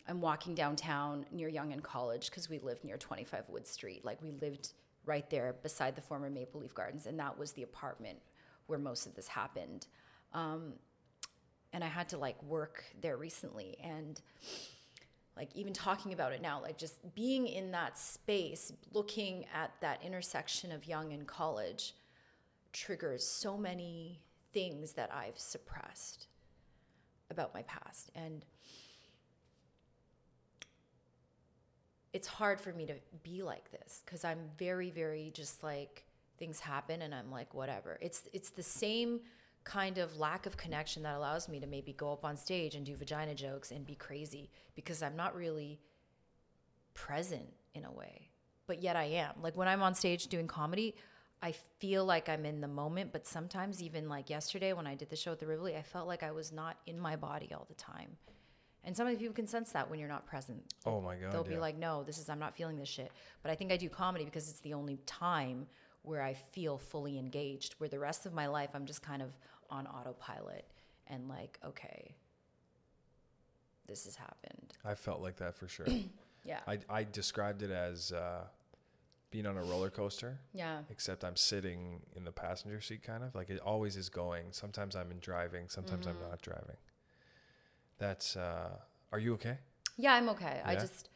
I'm 0.08 0.20
walking 0.20 0.54
downtown 0.54 1.26
near 1.30 1.48
Yonge 1.48 1.72
and 1.72 1.82
College 1.82 2.30
because 2.30 2.48
we 2.48 2.58
lived 2.58 2.82
near 2.82 2.96
25 2.96 3.44
Wood 3.48 3.66
Street. 3.66 4.04
Like 4.04 4.22
we 4.22 4.32
lived 4.32 4.72
right 5.04 5.28
there 5.30 5.54
beside 5.62 5.94
the 5.94 6.00
former 6.00 6.30
Maple 6.30 6.60
Leaf 6.60 6.74
Gardens, 6.74 7.06
and 7.06 7.18
that 7.18 7.38
was 7.38 7.52
the 7.52 7.62
apartment 7.62 8.18
where 8.66 8.78
most 8.78 9.06
of 9.06 9.14
this 9.14 9.28
happened. 9.28 9.86
Um, 10.32 10.74
and 11.72 11.84
I 11.84 11.88
had 11.88 12.08
to 12.10 12.18
like 12.18 12.42
work 12.42 12.84
there 13.00 13.16
recently, 13.16 13.76
and 13.82 14.20
like 15.36 15.54
even 15.54 15.72
talking 15.72 16.12
about 16.12 16.32
it 16.32 16.40
now, 16.40 16.60
like 16.60 16.78
just 16.78 17.14
being 17.14 17.46
in 17.46 17.70
that 17.72 17.98
space, 17.98 18.72
looking 18.92 19.44
at 19.54 19.72
that 19.80 20.02
intersection 20.02 20.72
of 20.72 20.86
Yonge 20.86 21.12
and 21.12 21.26
College, 21.26 21.94
triggers 22.72 23.26
so 23.26 23.56
many 23.56 24.20
things 24.52 24.92
that 24.92 25.12
I've 25.12 25.38
suppressed 25.38 26.28
about 27.30 27.52
my 27.52 27.62
past, 27.62 28.10
and 28.14 28.44
it's 32.12 32.26
hard 32.26 32.60
for 32.60 32.72
me 32.72 32.86
to 32.86 32.94
be 33.22 33.42
like 33.42 33.70
this 33.70 34.02
because 34.04 34.24
I'm 34.24 34.38
very, 34.58 34.90
very 34.90 35.30
just 35.34 35.62
like 35.62 36.04
things 36.38 36.60
happen 36.60 37.02
and 37.02 37.14
I'm 37.14 37.30
like 37.30 37.52
whatever. 37.54 37.98
It's 38.00 38.28
it's 38.32 38.50
the 38.50 38.62
same 38.62 39.20
kind 39.64 39.98
of 39.98 40.16
lack 40.16 40.46
of 40.46 40.56
connection 40.56 41.02
that 41.02 41.14
allows 41.14 41.48
me 41.48 41.60
to 41.60 41.66
maybe 41.66 41.92
go 41.92 42.12
up 42.12 42.24
on 42.24 42.36
stage 42.36 42.74
and 42.74 42.86
do 42.86 42.96
vagina 42.96 43.34
jokes 43.34 43.70
and 43.70 43.84
be 43.84 43.94
crazy 43.94 44.50
because 44.74 45.02
I'm 45.02 45.16
not 45.16 45.36
really 45.36 45.78
present 46.94 47.52
in 47.74 47.84
a 47.84 47.92
way. 47.92 48.28
But 48.66 48.82
yet 48.82 48.96
I 48.96 49.04
am. 49.04 49.34
Like 49.42 49.56
when 49.56 49.68
I'm 49.68 49.82
on 49.82 49.94
stage 49.94 50.28
doing 50.28 50.46
comedy, 50.46 50.94
I 51.42 51.52
feel 51.52 52.04
like 52.04 52.28
I'm 52.28 52.44
in 52.44 52.60
the 52.60 52.68
moment, 52.68 53.12
but 53.12 53.26
sometimes 53.26 53.82
even 53.82 54.08
like 54.08 54.28
yesterday 54.28 54.72
when 54.72 54.86
I 54.86 54.94
did 54.94 55.10
the 55.10 55.16
show 55.16 55.32
at 55.32 55.38
the 55.38 55.46
Rivoli, 55.46 55.76
I 55.76 55.82
felt 55.82 56.08
like 56.08 56.22
I 56.22 56.32
was 56.32 56.50
not 56.50 56.78
in 56.86 56.98
my 56.98 57.16
body 57.16 57.50
all 57.54 57.66
the 57.68 57.74
time. 57.74 58.16
And 58.84 58.96
sometimes 58.96 59.18
people 59.18 59.34
can 59.34 59.46
sense 59.46 59.72
that 59.72 59.90
when 59.90 59.98
you're 59.98 60.08
not 60.08 60.26
present. 60.26 60.62
Oh 60.86 61.00
my 61.00 61.16
god. 61.16 61.32
They'll 61.32 61.44
be 61.44 61.58
like, 61.58 61.76
no, 61.76 62.04
this 62.04 62.18
is, 62.18 62.28
I'm 62.28 62.38
not 62.38 62.56
feeling 62.56 62.76
this 62.76 62.88
shit. 62.88 63.10
But 63.42 63.50
I 63.50 63.54
think 63.54 63.72
I 63.72 63.76
do 63.76 63.88
comedy 63.88 64.24
because 64.24 64.48
it's 64.48 64.60
the 64.60 64.72
only 64.74 64.98
time 65.04 65.66
where 66.02 66.22
I 66.22 66.32
feel 66.34 66.78
fully 66.78 67.18
engaged, 67.18 67.74
where 67.78 67.88
the 67.88 67.98
rest 67.98 68.24
of 68.24 68.32
my 68.32 68.46
life 68.46 68.70
I'm 68.74 68.86
just 68.86 69.02
kind 69.02 69.20
of 69.20 69.36
on 69.68 69.86
autopilot 69.86 70.64
and 71.08 71.28
like, 71.28 71.58
okay, 71.64 72.14
this 73.86 74.04
has 74.04 74.16
happened. 74.16 74.74
I 74.84 74.94
felt 74.94 75.20
like 75.20 75.36
that 75.36 75.54
for 75.56 75.68
sure. 75.68 75.86
Yeah. 76.44 76.60
I, 76.66 76.78
I 76.88 77.04
described 77.04 77.62
it 77.62 77.70
as 77.70 78.10
uh, 78.10 78.44
being 79.30 79.44
on 79.44 79.58
a 79.58 79.62
roller 79.62 79.90
coaster, 79.90 80.38
yeah. 80.54 80.78
except 80.88 81.22
I'm 81.22 81.36
sitting 81.36 82.00
in 82.16 82.24
the 82.24 82.32
passenger 82.32 82.80
seat, 82.80 83.02
kind 83.02 83.22
of 83.22 83.34
like 83.34 83.50
it 83.50 83.58
always 83.58 83.96
is 83.96 84.08
going. 84.08 84.46
Sometimes 84.52 84.96
I'm 84.96 85.10
in 85.10 85.18
driving, 85.18 85.68
sometimes 85.68 86.06
Mm-hmm. 86.06 86.22
I'm 86.22 86.30
not 86.30 86.40
driving. 86.40 86.76
That's. 87.98 88.37
Uh, 88.37 88.70
are 89.12 89.18
you 89.18 89.34
okay? 89.34 89.58
Yeah, 89.96 90.14
I'm 90.14 90.28
okay. 90.30 90.61
I 90.64 90.74
just, 90.76 91.08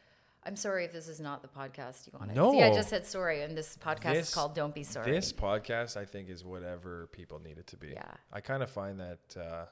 I'm 0.43 0.55
sorry 0.57 0.83
if 0.83 0.91
this 0.91 1.07
is 1.07 1.21
not 1.21 1.41
the 1.41 1.47
podcast 1.47 2.05
you 2.07 2.13
wanted. 2.19 2.35
No. 2.35 2.51
See, 2.51 2.61
I 2.61 2.73
just 2.73 2.89
said 2.89 3.05
sorry, 3.05 3.41
and 3.43 3.57
this 3.57 3.77
podcast 3.77 4.13
This- 4.13 4.27
is 4.29 4.33
called 4.33 4.55
"Don't 4.55 4.75
Be 4.75 4.83
Sorry." 4.83 5.09
This 5.11 5.31
podcast, 5.31 5.95
I 5.95 6.05
think, 6.05 6.29
is 6.29 6.43
whatever 6.43 7.07
people 7.11 7.39
need 7.39 7.57
it 7.57 7.67
to 7.67 7.77
be. 7.77 7.89
Yeah. 7.89 8.11
I 8.31 8.41
kind 8.41 8.61
of 8.63 8.69
find 8.69 8.99
that. 8.99 9.19
Uh, 9.39 9.65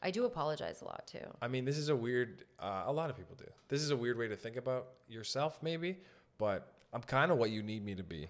I 0.00 0.10
do 0.12 0.24
apologize 0.24 0.80
a 0.80 0.84
lot 0.84 1.06
too. 1.06 1.26
I 1.42 1.48
mean, 1.48 1.64
this 1.64 1.76
is 1.76 1.88
a 1.88 1.96
weird. 1.96 2.44
Uh, 2.58 2.84
a 2.86 2.92
lot 2.92 3.10
of 3.10 3.16
people 3.16 3.34
do. 3.36 3.50
This 3.68 3.82
is 3.82 3.90
a 3.90 3.96
weird 3.96 4.16
way 4.16 4.28
to 4.28 4.36
think 4.36 4.56
about 4.56 4.86
yourself, 5.08 5.62
maybe. 5.62 5.98
But 6.38 6.72
I'm 6.92 7.02
kind 7.02 7.32
of 7.32 7.38
what 7.38 7.50
you 7.50 7.62
need 7.62 7.84
me 7.84 7.96
to 7.96 8.04
be, 8.04 8.28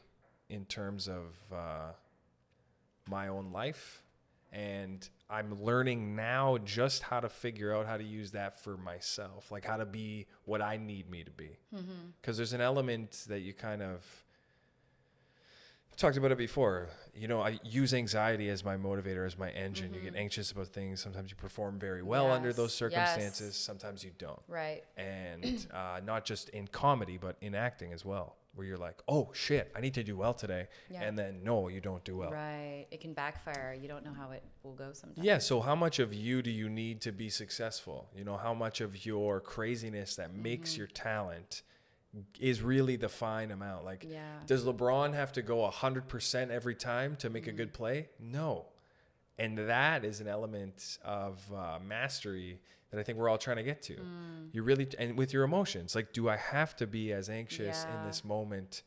in 0.48 0.64
terms 0.64 1.08
of 1.08 1.36
uh, 1.52 1.92
my 3.06 3.28
own 3.28 3.52
life, 3.52 4.02
and 4.50 5.06
I'm 5.30 5.62
learning 5.62 6.16
now 6.16 6.56
just 6.64 7.02
how 7.02 7.20
to 7.20 7.28
figure 7.28 7.74
out 7.74 7.86
how 7.86 7.98
to 7.98 8.04
use 8.04 8.30
that 8.30 8.58
for 8.62 8.76
myself, 8.78 9.50
like 9.52 9.64
how 9.66 9.76
to 9.76 9.84
be 9.84 10.26
what 10.46 10.62
I 10.62 10.78
need 10.78 11.10
me 11.10 11.22
to 11.24 11.30
be. 11.30 11.50
Because 12.20 12.36
there's 12.38 12.54
an 12.54 12.62
element 12.62 13.24
that 13.28 13.40
you 13.40 13.52
kind 13.52 13.82
of 13.82 14.04
I've 15.90 15.96
talked 15.96 16.16
about 16.16 16.32
it 16.32 16.38
before. 16.38 16.88
You 17.14 17.28
know, 17.28 17.42
I 17.42 17.58
use 17.64 17.92
anxiety 17.92 18.48
as 18.48 18.64
my 18.64 18.76
motivator, 18.76 19.26
as 19.26 19.36
my 19.38 19.50
engine. 19.50 19.92
You 19.92 20.00
get 20.00 20.14
anxious 20.16 20.50
about 20.52 20.68
things. 20.68 21.00
Sometimes 21.02 21.28
you 21.30 21.36
perform 21.36 21.78
very 21.78 22.02
well 22.02 22.30
under 22.30 22.48
Yes, 22.48 22.56
those 22.56 22.70
yes. 22.70 22.78
circumstances. 22.78 23.56
Sometimes 23.56 24.04
you 24.04 24.12
don't. 24.16 24.40
Right. 24.48 24.82
And 24.96 25.66
uh, 25.74 26.00
not 26.04 26.24
just 26.24 26.48
in 26.50 26.68
comedy, 26.68 27.18
but 27.20 27.36
in 27.42 27.54
acting 27.54 27.92
as 27.92 28.02
well, 28.04 28.36
where 28.58 28.66
you're 28.66 28.76
like, 28.76 29.00
oh 29.08 29.30
shit, 29.32 29.70
I 29.76 29.80
need 29.80 29.94
to 29.94 30.02
do 30.02 30.16
well 30.16 30.34
today. 30.34 30.66
Yeah. 30.90 31.02
And 31.04 31.16
then, 31.16 31.40
no, 31.44 31.68
you 31.68 31.80
don't 31.80 32.02
do 32.04 32.16
well. 32.16 32.30
Right. 32.32 32.86
It 32.90 33.00
can 33.00 33.14
backfire. 33.14 33.74
You 33.80 33.86
don't 33.86 34.04
know 34.04 34.12
how 34.12 34.32
it 34.32 34.42
will 34.64 34.74
go 34.74 34.90
sometimes. 34.92 35.24
Yeah. 35.24 35.38
So, 35.38 35.60
how 35.60 35.76
much 35.76 36.00
of 36.00 36.12
you 36.12 36.42
do 36.42 36.50
you 36.50 36.68
need 36.68 37.00
to 37.02 37.12
be 37.12 37.30
successful? 37.30 38.10
You 38.16 38.24
know, 38.24 38.36
how 38.36 38.52
much 38.52 38.80
of 38.80 39.06
your 39.06 39.40
craziness 39.40 40.16
that 40.16 40.34
makes 40.34 40.72
Mm-hmm. 40.72 40.78
your 40.78 40.86
talent 40.88 41.62
is 42.40 42.60
really 42.62 42.96
the 42.96 43.08
fine 43.08 43.52
amount? 43.52 43.84
Like, 43.84 44.04
Yeah. 44.08 44.40
does 44.46 44.64
LeBron 44.64 45.14
have 45.14 45.32
to 45.34 45.42
go 45.42 45.58
100% 45.70 46.50
every 46.50 46.74
time 46.74 47.14
to 47.16 47.30
make 47.30 47.46
a 47.46 47.50
Mm-hmm. 47.50 47.56
good 47.56 47.72
play? 47.72 48.08
No. 48.18 48.66
And 49.38 49.56
that 49.56 50.04
is 50.04 50.20
an 50.20 50.26
element 50.26 50.98
of 51.04 51.40
uh, 51.54 51.78
mastery 51.86 52.60
that 52.90 52.98
I 52.98 53.02
think 53.02 53.18
we're 53.18 53.28
all 53.28 53.38
trying 53.38 53.56
to 53.58 53.62
get 53.62 53.82
to. 53.82 53.94
Mm. 53.94 54.48
You 54.52 54.62
really, 54.62 54.88
and 54.98 55.16
with 55.18 55.32
your 55.32 55.44
emotions, 55.44 55.94
like, 55.94 56.12
do 56.12 56.28
I 56.28 56.36
have 56.36 56.74
to 56.76 56.86
be 56.86 57.12
as 57.12 57.28
anxious 57.28 57.84
Yeah. 57.86 58.00
in 58.00 58.06
this 58.06 58.24
moment? 58.24 58.82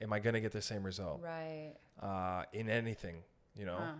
Am 0.00 0.12
I 0.12 0.18
going 0.20 0.34
to 0.34 0.40
get 0.40 0.52
the 0.52 0.60
same 0.62 0.82
result 0.84 1.22
Right. 1.22 1.74
uh, 2.02 2.44
in 2.52 2.68
anything, 2.68 3.22
you 3.54 3.64
know? 3.64 3.78
Huh. 3.78 3.92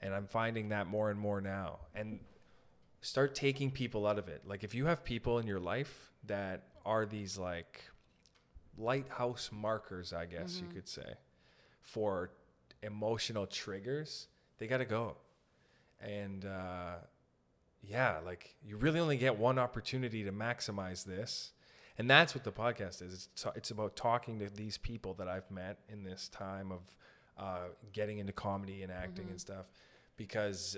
And 0.00 0.14
I'm 0.14 0.26
finding 0.26 0.70
that 0.70 0.86
more 0.86 1.10
and 1.10 1.18
more 1.20 1.40
now. 1.40 1.80
And 1.94 2.20
start 3.02 3.34
taking 3.34 3.70
people 3.70 4.06
out 4.06 4.18
of 4.18 4.28
it. 4.28 4.46
Like, 4.46 4.64
if 4.64 4.74
you 4.74 4.86
have 4.86 5.04
people 5.04 5.38
in 5.38 5.46
your 5.46 5.60
life 5.60 6.10
that 6.24 6.62
are 6.86 7.04
these, 7.04 7.36
like, 7.36 7.82
lighthouse 8.76 9.50
markers, 9.52 10.12
I 10.12 10.26
guess 10.26 10.54
Mm-hmm. 10.56 10.66
you 10.66 10.72
could 10.72 10.88
say, 10.88 11.14
for 11.82 12.30
emotional 12.82 13.46
triggers, 13.46 14.28
they 14.58 14.66
got 14.66 14.78
to 14.78 14.84
go. 14.84 15.16
And 16.00 16.44
uh, 16.44 16.96
yeah, 17.88 18.18
like 18.24 18.54
you 18.64 18.76
really 18.76 19.00
only 19.00 19.16
get 19.16 19.38
one 19.38 19.58
opportunity 19.58 20.24
to 20.24 20.32
maximize 20.32 21.04
this. 21.04 21.52
And 21.96 22.08
that's 22.08 22.32
what 22.34 22.44
the 22.44 22.52
podcast 22.52 23.02
is. 23.02 23.12
It's, 23.12 23.28
t- 23.42 23.50
it's 23.56 23.70
about 23.72 23.96
talking 23.96 24.38
to 24.38 24.48
these 24.48 24.78
people 24.78 25.14
that 25.14 25.26
I've 25.26 25.50
met 25.50 25.78
in 25.88 26.04
this 26.04 26.28
time 26.28 26.70
of 26.70 26.80
uh, 27.36 27.68
getting 27.92 28.18
into 28.18 28.32
comedy 28.32 28.82
and 28.82 28.92
acting 28.92 29.26
and 29.30 29.40
stuff. 29.40 29.66
because 30.16 30.76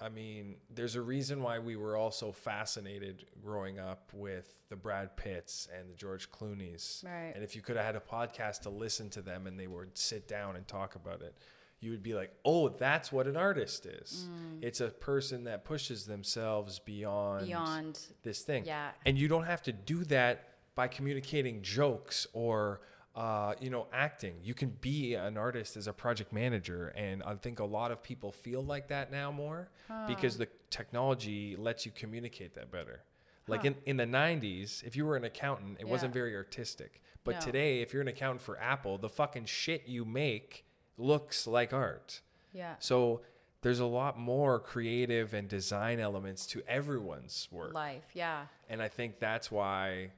I 0.00 0.10
mean, 0.10 0.56
there's 0.68 0.94
a 0.94 1.00
reason 1.00 1.42
why 1.42 1.58
we 1.58 1.74
were 1.74 1.96
all 1.96 2.10
so 2.10 2.30
fascinated 2.30 3.24
growing 3.42 3.78
up 3.78 4.10
with 4.12 4.60
the 4.68 4.76
Brad 4.76 5.16
Pitts 5.16 5.68
and 5.76 5.88
the 5.90 5.94
George 5.94 6.30
Clooney's. 6.30 7.02
Right. 7.04 7.32
And 7.34 7.42
if 7.42 7.56
you 7.56 7.62
could 7.62 7.76
have 7.76 7.86
had 7.86 7.96
a 7.96 8.00
podcast 8.00 8.60
to 8.62 8.70
listen 8.70 9.08
to 9.10 9.22
them 9.22 9.46
and 9.46 9.58
they 9.58 9.66
would 9.66 9.96
sit 9.96 10.28
down 10.28 10.54
and 10.54 10.68
talk 10.68 10.96
about 10.96 11.22
it, 11.22 11.34
you 11.80 11.90
would 11.90 12.02
be 12.02 12.14
like, 12.14 12.32
oh, 12.44 12.68
that's 12.70 13.12
what 13.12 13.26
an 13.26 13.36
artist 13.36 13.86
is. 13.86 14.28
Mm. 14.30 14.62
It's 14.62 14.80
a 14.80 14.88
person 14.88 15.44
that 15.44 15.64
pushes 15.64 16.06
themselves 16.06 16.78
beyond, 16.78 17.46
Beyond, 17.46 17.98
this 18.22 18.42
thing. 18.42 18.64
yeah. 18.64 18.90
And 19.04 19.18
you 19.18 19.28
don't 19.28 19.44
have 19.44 19.62
to 19.64 19.72
do 19.72 20.04
that 20.04 20.48
by 20.74 20.88
communicating 20.88 21.62
jokes 21.62 22.26
or 22.32 22.80
uh, 23.14 23.54
you 23.60 23.70
know 23.70 23.86
acting. 23.94 24.34
You 24.42 24.52
can 24.52 24.68
be 24.80 25.14
an 25.14 25.38
artist 25.38 25.76
as 25.78 25.86
a 25.86 25.92
project 25.94 26.32
manager, 26.34 26.88
and 26.96 27.22
I 27.22 27.34
think 27.36 27.60
a 27.60 27.64
lot 27.64 27.90
of 27.90 28.02
people 28.02 28.30
feel 28.30 28.62
like 28.62 28.88
that 28.88 29.10
now 29.10 29.32
more 29.32 29.70
because 30.06 30.36
the 30.36 30.48
technology 30.70 31.56
lets 31.56 31.86
you 31.86 31.92
communicate 31.92 32.54
that 32.54 32.70
better. 32.70 33.00
Like 33.48 33.64
in, 33.64 33.76
in 33.86 33.96
the 33.96 34.04
90s, 34.06 34.82
if 34.84 34.96
you 34.96 35.06
were 35.06 35.16
an 35.16 35.24
accountant, 35.24 35.76
it 35.80 35.86
wasn't 35.88 36.12
very 36.12 36.34
artistic. 36.34 37.00
But 37.24 37.36
No. 37.36 37.40
today, 37.40 37.80
if 37.80 37.92
you're 37.92 38.02
an 38.02 38.08
accountant 38.08 38.40
for 38.42 38.58
Apple, 38.60 38.98
the 38.98 39.08
fucking 39.08 39.46
shit 39.46 39.86
you 39.86 40.04
make 40.04 40.65
looks 40.98 41.46
like 41.46 41.72
art. 41.72 42.20
yeah. 42.52 42.74
So 42.78 43.22
there's 43.62 43.80
a 43.80 43.86
lot 43.86 44.18
more 44.18 44.60
creative 44.60 45.34
and 45.34 45.48
design 45.48 45.98
elements 45.98 46.46
to 46.46 46.62
everyone's 46.68 47.48
work. 47.50 47.74
Life, 47.74 48.04
yeah. 48.14 48.42
And 48.68 48.80
I 48.80 48.88
think 48.88 49.18
that's 49.18 49.50
why 49.50 50.10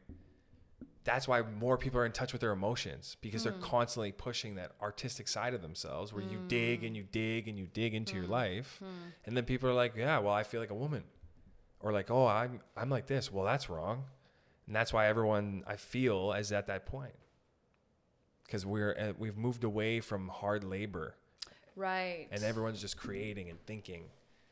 that's 1.05 1.27
why 1.27 1.41
more 1.41 1.79
people 1.79 1.99
are 1.99 2.05
in 2.05 2.13
touch 2.13 2.33
with 2.33 2.43
their 2.43 2.53
emotions 2.53 3.17
because 3.23 3.43
they're 3.43 3.55
hmm. 3.55 3.63
constantly 3.63 4.13
pushing 4.13 4.57
that 4.57 4.73
artistic 4.83 5.27
side 5.27 5.55
of 5.55 5.63
themselves 5.63 6.13
where 6.13 6.23
you 6.23 6.39
dig 6.49 6.85
and 6.85 6.95
you 6.95 7.05
dig 7.11 7.49
and 7.49 7.59
you 7.59 7.67
dig 7.73 7.95
into 7.95 8.15
your 8.15 8.27
hmm. 8.27 8.33
life. 8.33 8.77
Hmm. 8.81 9.09
And 9.25 9.35
then 9.35 9.45
people 9.45 9.71
are 9.71 9.75
like, 9.75 9.95
"Yeah, 9.97 10.19
well, 10.19 10.35
I 10.35 10.43
feel 10.43 10.61
like 10.61 10.71
a 10.71 10.75
woman." 10.75 11.05
Or 11.81 11.93
like, 11.93 12.11
"Oh, 12.11 12.27
I'm 12.27 12.61
I'm 12.77 12.91
like 12.91 13.07
this." 13.07 13.33
Well, 13.33 13.47
that's 13.47 13.71
wrong. 13.71 14.05
And 14.67 14.77
that's 14.77 14.93
why 14.93 15.07
everyone 15.07 15.65
I 15.67 15.77
feel 15.77 16.35
is 16.35 16.53
at 16.53 16.67
that 16.67 16.85
point. 16.85 17.15
Cuz 18.51 18.65
we're 18.67 18.97
uh, 18.99 19.13
we've 19.19 19.37
moved 19.37 19.65
away 19.65 20.01
from 20.01 20.29
hard 20.29 20.65
labor 20.65 21.15
Right. 21.77 22.27
and 22.33 22.43
everyone's 22.43 22.81
just 22.81 22.97
creating 22.97 23.49
and 23.51 23.65
thinking. 23.67 24.05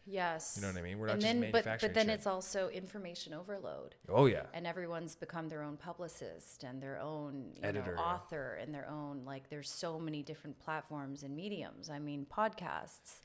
yes. 0.08 0.54
You 0.56 0.62
know 0.62 0.68
what 0.68 0.78
I 0.78 0.82
mean? 0.82 0.98
We're 1.00 1.06
not 1.08 1.14
and 1.14 1.22
just 1.22 1.32
then, 1.32 1.40
but, 1.40 1.52
manufacturing 1.64 1.90
but 1.90 1.94
then 1.94 2.06
shit. 2.06 2.14
it's 2.14 2.26
also 2.28 2.68
information 2.68 3.34
overload. 3.34 3.96
Oh 4.08 4.26
yeah. 4.26 4.44
and 4.54 4.64
everyone's 4.66 5.16
become 5.16 5.48
their 5.48 5.62
own 5.62 5.76
publicist 5.76 6.62
and 6.62 6.80
their 6.80 7.00
own 7.00 7.52
you 7.56 7.62
Editor, 7.64 7.96
know, 7.96 8.02
author 8.02 8.54
and 8.60 8.72
their 8.72 8.88
own 8.88 9.24
like 9.24 9.48
there's 9.50 9.68
so 9.68 9.98
many 9.98 10.22
different 10.22 10.56
platforms 10.60 11.22
and 11.24 11.34
mediums 11.34 11.90
i 11.90 11.98
mean 11.98 12.24
podcasts 12.32 13.20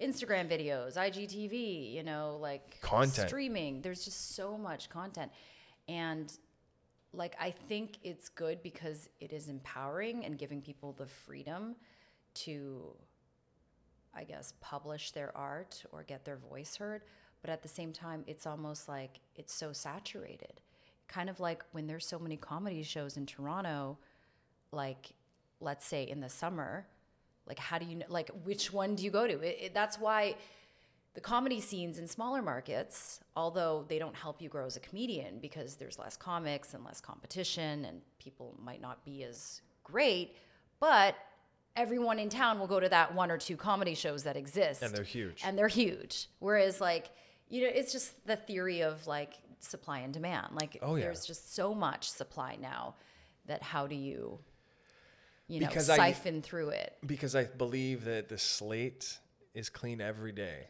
instagram 0.00 0.48
videos 0.48 0.96
igtv 0.96 1.92
you 1.92 2.02
know 2.04 2.38
like 2.40 2.80
Content. 2.80 3.28
streaming 3.28 3.82
there's 3.82 4.04
just 4.04 4.34
so 4.36 4.56
much 4.56 4.88
content 4.88 5.30
and 5.88 6.32
like 7.12 7.34
i 7.40 7.50
think 7.50 7.98
it's 8.02 8.28
good 8.28 8.62
because 8.62 9.08
it 9.20 9.32
is 9.32 9.48
empowering 9.48 10.24
and 10.24 10.38
giving 10.38 10.60
people 10.60 10.92
the 10.92 11.06
freedom 11.06 11.74
to 12.34 12.94
I 14.14 14.24
guess, 14.24 14.54
publish 14.60 15.12
their 15.12 15.36
art 15.36 15.84
or 15.92 16.02
get 16.02 16.24
their 16.24 16.36
voice 16.36 16.76
heard. 16.76 17.02
But 17.42 17.50
at 17.50 17.62
the 17.62 17.68
same 17.68 17.92
time, 17.92 18.24
it's 18.26 18.46
almost 18.46 18.88
like 18.88 19.20
it's 19.36 19.54
so 19.54 19.72
saturated. 19.72 20.60
Kind 21.08 21.30
of 21.30 21.40
like 21.40 21.64
when 21.72 21.86
there's 21.86 22.06
so 22.06 22.18
many 22.18 22.36
comedy 22.36 22.82
shows 22.82 23.16
in 23.16 23.26
Toronto, 23.26 23.98
like, 24.72 25.10
let's 25.60 25.86
say 25.86 26.04
in 26.04 26.20
the 26.20 26.28
summer, 26.28 26.86
like, 27.46 27.58
how 27.58 27.78
do 27.78 27.86
you 27.86 27.96
know, 27.96 28.06
like, 28.08 28.30
which 28.44 28.72
one 28.72 28.94
do 28.94 29.04
you 29.04 29.10
go 29.10 29.26
to? 29.26 29.40
It, 29.40 29.58
it, 29.60 29.74
that's 29.74 29.98
why 29.98 30.36
the 31.14 31.20
comedy 31.20 31.60
scenes 31.60 31.98
in 31.98 32.06
smaller 32.06 32.40
markets, 32.42 33.20
although 33.34 33.84
they 33.88 33.98
don't 33.98 34.14
help 34.14 34.40
you 34.40 34.48
grow 34.48 34.66
as 34.66 34.76
a 34.76 34.80
comedian 34.80 35.38
because 35.40 35.74
there's 35.76 35.98
less 35.98 36.16
comics 36.16 36.72
and 36.74 36.84
less 36.84 37.00
competition 37.00 37.84
and 37.84 38.00
people 38.18 38.56
might 38.62 38.80
not 38.80 39.04
be 39.04 39.24
as 39.24 39.60
great, 39.82 40.36
but 40.78 41.16
everyone 41.76 42.18
in 42.20 42.28
town 42.28 42.58
will 42.60 42.66
go 42.68 42.78
to 42.78 42.88
that 42.88 43.12
one 43.14 43.30
or 43.30 43.38
two 43.38 43.56
comedy 43.56 43.94
shows 43.94 44.22
that 44.22 44.36
exist. 44.36 44.82
And 44.82 44.94
they're 44.94 45.02
huge. 45.04 45.42
And 45.44 45.58
they're 45.58 45.68
huge. 45.68 46.28
Whereas 46.38 46.80
like, 46.80 47.10
you 47.48 47.62
know, 47.62 47.70
it's 47.74 47.90
just 47.92 48.24
the 48.26 48.36
theory 48.36 48.82
of 48.82 49.04
like 49.08 49.34
supply 49.58 50.00
and 50.00 50.12
demand. 50.12 50.48
Like 50.52 50.78
Oh, 50.80 50.94
yeah. 50.94 51.04
there's 51.06 51.24
just 51.26 51.54
so 51.56 51.74
much 51.74 52.08
supply 52.08 52.56
now 52.60 52.94
that 53.46 53.62
how 53.62 53.86
do 53.88 53.96
you 53.96 54.38
you 55.48 55.58
know 55.60 55.66
Because 55.66 55.90
I- 55.90 55.96
siphon 55.96 56.40
through 56.42 56.68
it? 56.70 56.96
because 57.04 57.34
I 57.34 57.44
believe 57.44 58.04
that 58.04 58.28
the 58.28 58.38
slate 58.38 59.18
is 59.54 59.68
clean 59.68 60.00
every 60.00 60.30
day 60.30 60.68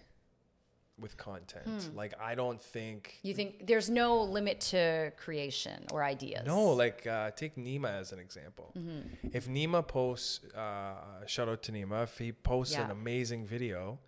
with 1.01 1.17
content. 1.17 1.67
Hmm. 1.67 1.97
Like 1.97 2.15
I 2.21 2.35
don't 2.35 2.63
think 2.63 3.19
You 3.23 3.35
think 3.35 3.67
there's 3.67 3.89
no 3.91 4.23
limit 4.23 4.61
to 4.73 5.13
creation 5.17 5.85
or 5.93 6.03
ideas? 6.05 6.47
no, 6.47 6.73
like 6.73 7.07
uh, 7.07 7.31
take 7.33 7.57
Nima 7.57 7.91
as 8.01 8.13
an 8.13 8.19
example. 8.19 8.73
Mm-hmm. 8.77 9.29
If 9.33 9.49
Nima 9.49 9.87
posts, 9.87 10.41
uh, 10.55 11.27
shout 11.27 11.49
out 11.49 11.63
to 11.65 11.73
Nima, 11.73 12.05
if 12.05 12.19
he 12.19 12.33
posts 12.33 12.77
an 12.77 12.91
amazing 12.91 13.47
video, 13.47 13.99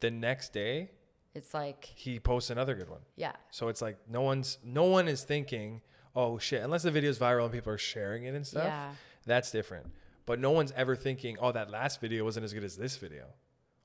the 0.00 0.10
next 0.10 0.52
day 0.52 0.90
It's 1.34 1.52
like 1.54 1.84
he 1.84 2.18
posts 2.20 2.50
another 2.50 2.74
good 2.74 2.88
one. 2.90 3.00
yeah. 3.16 3.32
So 3.50 3.68
it's 3.68 3.82
like 3.82 3.98
no 4.08 4.22
one's 4.22 4.58
no 4.64 4.84
one 4.84 5.08
is 5.08 5.22
thinking, 5.24 5.80
oh 6.14 6.38
shit, 6.38 6.62
unless 6.62 6.82
the 6.84 6.90
video's 6.90 7.18
viral 7.18 7.44
and 7.44 7.52
people 7.52 7.72
are 7.72 7.78
sharing 7.78 8.24
it 8.24 8.34
and 8.34 8.46
stuff. 8.46 8.64
Yeah. 8.64 8.90
That's 9.26 9.50
different. 9.50 9.86
But 10.24 10.40
no 10.40 10.50
one's 10.50 10.72
ever 10.76 10.96
thinking, 10.96 11.36
oh, 11.40 11.52
that 11.52 11.70
last 11.70 12.00
video 12.00 12.24
wasn't 12.24 12.44
as 12.44 12.52
good 12.52 12.64
as 12.64 12.76
this 12.76 12.96
video, 12.96 13.26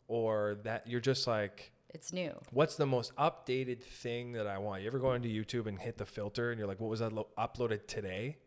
or 0.07 0.57
that 0.63 0.88
you're 0.88 0.99
just 0.99 1.27
like, 1.27 1.71
It's 1.93 2.13
new. 2.13 2.34
what's 2.51 2.75
the 2.77 2.86
most 2.86 3.15
updated 3.17 3.82
thing 3.84 4.32
that 4.34 4.47
I 4.47 4.58
want? 4.58 4.82
You 4.82 4.88
ever 4.88 4.99
go 4.99 5.13
into 5.13 5.27
YouTube 5.30 5.67
and 5.67 5.80
hit 5.80 5.97
the 5.97 6.06
filter 6.06 6.49
and 6.51 6.58
you're 6.60 6.67
like, 6.67 6.80
what 6.80 6.89
was 6.89 6.99
that 7.01 7.12
lo- 7.13 7.27
uploaded 7.38 7.86
today? 7.88 8.38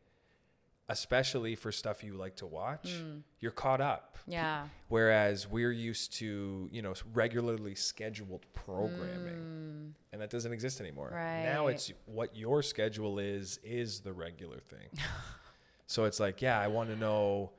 Especially 0.88 1.54
for 1.54 1.72
stuff 1.72 2.04
you 2.04 2.12
like 2.14 2.36
to 2.36 2.46
watch, 2.46 2.90
Hmm. 2.92 3.18
you're 3.40 3.52
caught 3.52 3.80
up. 3.80 4.18
Yeah. 4.26 4.68
Whereas 4.88 5.48
we're 5.48 5.72
used 5.72 6.12
to, 6.14 6.68
you 6.70 6.82
know, 6.82 6.92
regularly 7.14 7.74
scheduled 7.74 8.44
programming, 8.52 9.94
and 10.12 10.20
that 10.20 10.28
doesn't 10.28 10.52
exist 10.52 10.80
anymore. 10.82 11.10
Right. 11.12 11.42
Now. 11.44 11.68
It's 11.68 11.90
what 12.04 12.36
your 12.36 12.62
schedule 12.62 13.18
is 13.18 13.58
is 13.64 14.00
the 14.00 14.12
regular 14.12 14.58
thing. 14.60 14.88
so 15.86 16.04
it's 16.04 16.20
like, 16.20 16.42
yeah, 16.42 16.58
I 16.60 16.68
want 16.68 16.90
to 16.90 16.96
know 16.96 17.52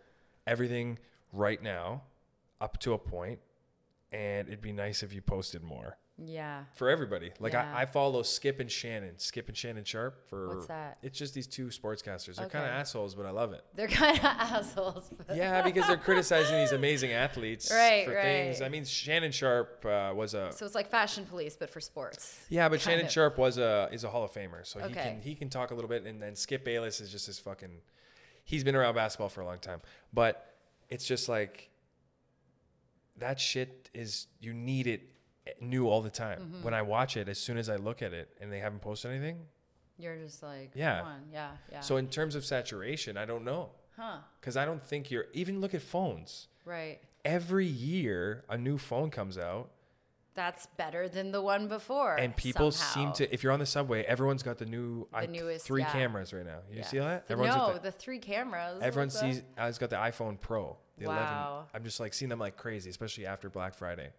everything 0.46 1.00
right 1.34 1.62
now, 1.62 2.04
up 2.62 2.80
to 2.82 2.94
a 2.94 2.98
point, 3.00 3.40
and 4.16 4.48
it'd 4.48 4.62
be 4.62 4.72
nice 4.72 5.04
if 5.04 5.12
you 5.14 5.22
posted 5.22 5.62
more 5.62 5.98
Yeah. 6.18 6.64
for 6.74 6.90
everybody. 6.90 7.32
Like 7.40 7.52
Yeah. 7.54 7.70
I, 7.76 7.82
I 7.82 7.86
follow 7.86 8.24
Skip 8.24 8.60
and 8.62 8.72
Shannon, 8.72 9.20
Skip 9.20 9.50
and 9.50 9.58
Shannon 9.58 9.84
Sharpe 9.84 10.30
for 10.30 10.48
What's 10.56 10.68
that? 10.68 10.98
It's 11.02 11.18
just 11.20 11.34
these 11.34 11.48
two 11.48 11.68
sportscasters. 11.68 12.36
They're 12.38 12.48
kind 12.48 12.64
of 12.66 12.72
assholes, 12.72 13.14
but 13.14 13.26
I 13.26 13.32
love 13.32 13.52
it. 13.52 13.64
They're 13.76 13.90
kind 13.90 14.18
of 14.18 14.24
assholes. 14.56 15.10
Yeah, 15.34 15.62
because 15.64 15.86
they're 15.88 15.98
criticizing 15.98 16.56
these 16.58 16.72
amazing 16.72 17.12
athletes 17.12 17.70
Right, 17.84 18.06
for 18.06 18.14
right. 18.16 18.24
things. 18.24 18.62
I 18.62 18.70
mean, 18.70 18.86
Shannon 18.86 19.34
Sharpe 19.34 19.86
uh, 19.86 20.14
was 20.16 20.34
a 20.34 20.52
So 20.54 20.66
it's 20.66 20.76
like 20.76 20.90
fashion 20.90 21.26
police, 21.26 21.58
but 21.58 21.70
for 21.70 21.82
sports. 21.82 22.40
yeah, 22.50 22.70
but 22.70 22.80
Shannon 22.80 23.08
of. 23.08 23.12
Sharpe 23.12 23.38
was 23.38 23.58
a 23.58 23.90
is 23.92 24.06
a 24.06 24.10
Hall 24.10 24.24
of 24.24 24.32
Famer, 24.32 24.66
so 24.66 24.80
he 24.80 24.86
Okay. 24.86 24.94
can 25.04 25.20
he 25.22 25.36
can 25.36 25.50
talk 25.50 25.72
a 25.72 25.76
little 25.76 25.90
bit. 25.90 26.06
And 26.06 26.22
then 26.22 26.36
Skip 26.38 26.64
Bayless 26.64 27.02
is 27.02 27.12
just 27.12 27.28
this 27.28 27.40
fucking. 27.40 27.82
He's 28.46 28.64
been 28.64 28.76
around 28.76 28.96
basketball 28.96 29.30
for 29.30 29.42
a 29.42 29.46
long 29.46 29.60
time, 29.60 29.82
but 30.14 30.56
it's 30.88 31.06
just 31.06 31.28
like 31.28 31.72
that 33.18 33.40
shit 33.40 33.85
is 33.96 34.28
you 34.40 34.54
need 34.54 34.88
it 34.88 35.02
new 35.62 35.88
all 35.88 36.02
the 36.02 36.10
time. 36.10 36.40
Mm-hmm. 36.40 36.64
When 36.64 36.74
I 36.74 36.82
watch 36.82 37.18
it, 37.18 37.30
as 37.30 37.38
soon 37.40 37.58
as 37.58 37.70
I 37.70 37.76
look 37.76 38.02
at 38.02 38.14
it 38.14 38.30
and 38.42 38.52
they 38.52 38.60
haven't 38.60 38.82
posted 38.82 39.12
anything, 39.12 39.40
You're 39.98 40.18
just 40.18 40.44
like, 40.44 40.72
Yeah. 40.76 41.06
Yeah. 41.32 41.52
Yeah. 41.72 41.80
so 41.82 41.98
in 41.98 42.08
terms 42.08 42.36
of 42.36 42.44
saturation, 42.44 43.16
I 43.18 43.26
don't 43.26 43.44
know 43.46 43.70
huh. 43.98 44.18
because 44.40 44.58
I 44.58 44.66
don't 44.66 44.84
think 44.84 45.10
you're 45.12 45.26
even 45.34 45.62
look 45.62 45.74
at 45.74 45.82
phones. 45.82 46.48
Right. 46.66 47.00
Every 47.24 47.66
year, 47.66 48.44
a 48.50 48.58
new 48.58 48.78
phone 48.78 49.10
comes 49.12 49.38
out. 49.38 49.70
That's 50.36 50.66
better 50.78 51.08
than 51.08 51.32
the 51.32 51.42
one 51.42 51.68
before. 51.70 52.16
and 52.18 52.36
people 52.36 52.72
somehow. 52.72 53.14
seem 53.14 53.26
to 53.26 53.34
if 53.34 53.42
you're 53.42 53.54
on 53.54 53.60
the 53.60 53.66
subway 53.66 54.04
everyone's 54.04 54.44
got 54.44 54.58
the 54.58 54.66
new 54.66 55.08
The 55.18 55.28
newest, 55.28 55.66
three 55.66 55.82
yeah. 55.84 55.92
cameras 55.94 56.34
right 56.34 56.46
now 56.46 56.60
you 56.70 56.80
Yeah. 56.80 56.84
see 56.86 56.98
that 57.00 57.28
The- 57.28 57.32
everyone's 57.34 57.56
no, 57.56 57.74
the, 57.76 57.80
the 57.80 57.92
three 57.92 58.20
cameras. 58.20 58.82
everyone 58.82 59.10
sees 59.12 59.44
has 59.58 59.78
got 59.78 59.92
the 59.92 59.96
iphone 59.96 60.40
pro 60.42 60.76
the 60.98 61.06
Wow. 61.08 61.52
11 61.54 61.70
i'm 61.74 61.84
just 61.84 62.00
like 62.00 62.14
seeing 62.14 62.30
them 62.30 62.40
like 62.40 62.56
crazy 62.58 62.90
especially 62.90 63.26
after 63.26 63.50
black 63.50 63.74
friday 63.76 64.10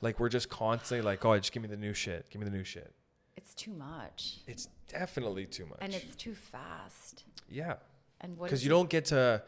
like 0.00 0.20
we're 0.20 0.28
just 0.28 0.48
constantly 0.48 1.02
like 1.04 1.24
oh 1.24 1.36
just 1.38 1.52
give 1.52 1.62
me 1.62 1.68
the 1.68 1.76
new 1.76 1.92
shit 1.94 2.28
give 2.30 2.40
me 2.40 2.44
the 2.44 2.56
new 2.56 2.64
shit 2.64 2.92
It's 3.36 3.54
too 3.54 3.72
much, 3.72 4.38
it's 4.46 4.68
definitely 4.88 5.46
too 5.46 5.66
much 5.66 5.78
and 5.80 5.92
it's 5.94 6.14
too 6.16 6.34
fast. 6.34 7.24
yeah 7.50 7.74
And 8.20 8.36
what? 8.38 8.46
because 8.46 8.64
you 8.64 8.70
it- 8.70 8.76
don't 8.76 8.90
get 8.90 9.04
to 9.06 9.42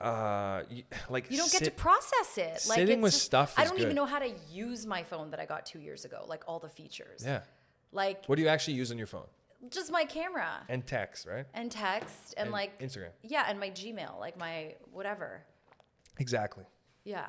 uh 0.00 0.62
y- 0.70 0.84
like 1.08 1.30
You 1.30 1.36
don't 1.38 1.52
get 1.52 1.62
to 1.64 1.70
process 1.70 2.36
it. 2.38 2.68
Like 2.68 2.78
sitting 2.78 2.98
it's 2.98 3.02
with 3.02 3.12
just- 3.12 3.24
stuff 3.24 3.54
I 3.56 3.64
don't 3.64 3.76
good. 3.76 3.82
even 3.84 3.94
know 3.96 4.04
how 4.06 4.18
to 4.18 4.30
use 4.50 4.84
my 4.86 5.02
phone 5.04 5.30
that 5.30 5.38
I 5.40 5.46
got 5.46 5.64
two 5.64 5.78
years 5.78 6.04
ago. 6.04 6.24
Like 6.26 6.42
all 6.48 6.58
the 6.58 6.68
features. 6.68 7.22
yeah 7.24 7.42
Like 7.92 8.24
what 8.26 8.36
do 8.36 8.42
you 8.42 8.48
actually 8.48 8.74
use 8.74 8.90
on 8.90 8.98
your 8.98 9.06
phone 9.06 9.26
just 9.70 9.90
my 9.92 10.04
camera 10.04 10.50
and 10.68 10.86
text 10.86 11.26
right 11.26 11.46
and 11.54 11.70
text 11.70 12.34
and, 12.36 12.46
And 12.46 12.52
like 12.52 12.78
Instagram. 12.80 13.10
Yeah, 13.22 13.44
and 13.48 13.58
my 13.60 13.70
Gmail, 13.70 14.18
like 14.18 14.36
my 14.38 14.74
whatever. 14.90 15.42
exactly 16.18 16.64
Yeah. 17.04 17.28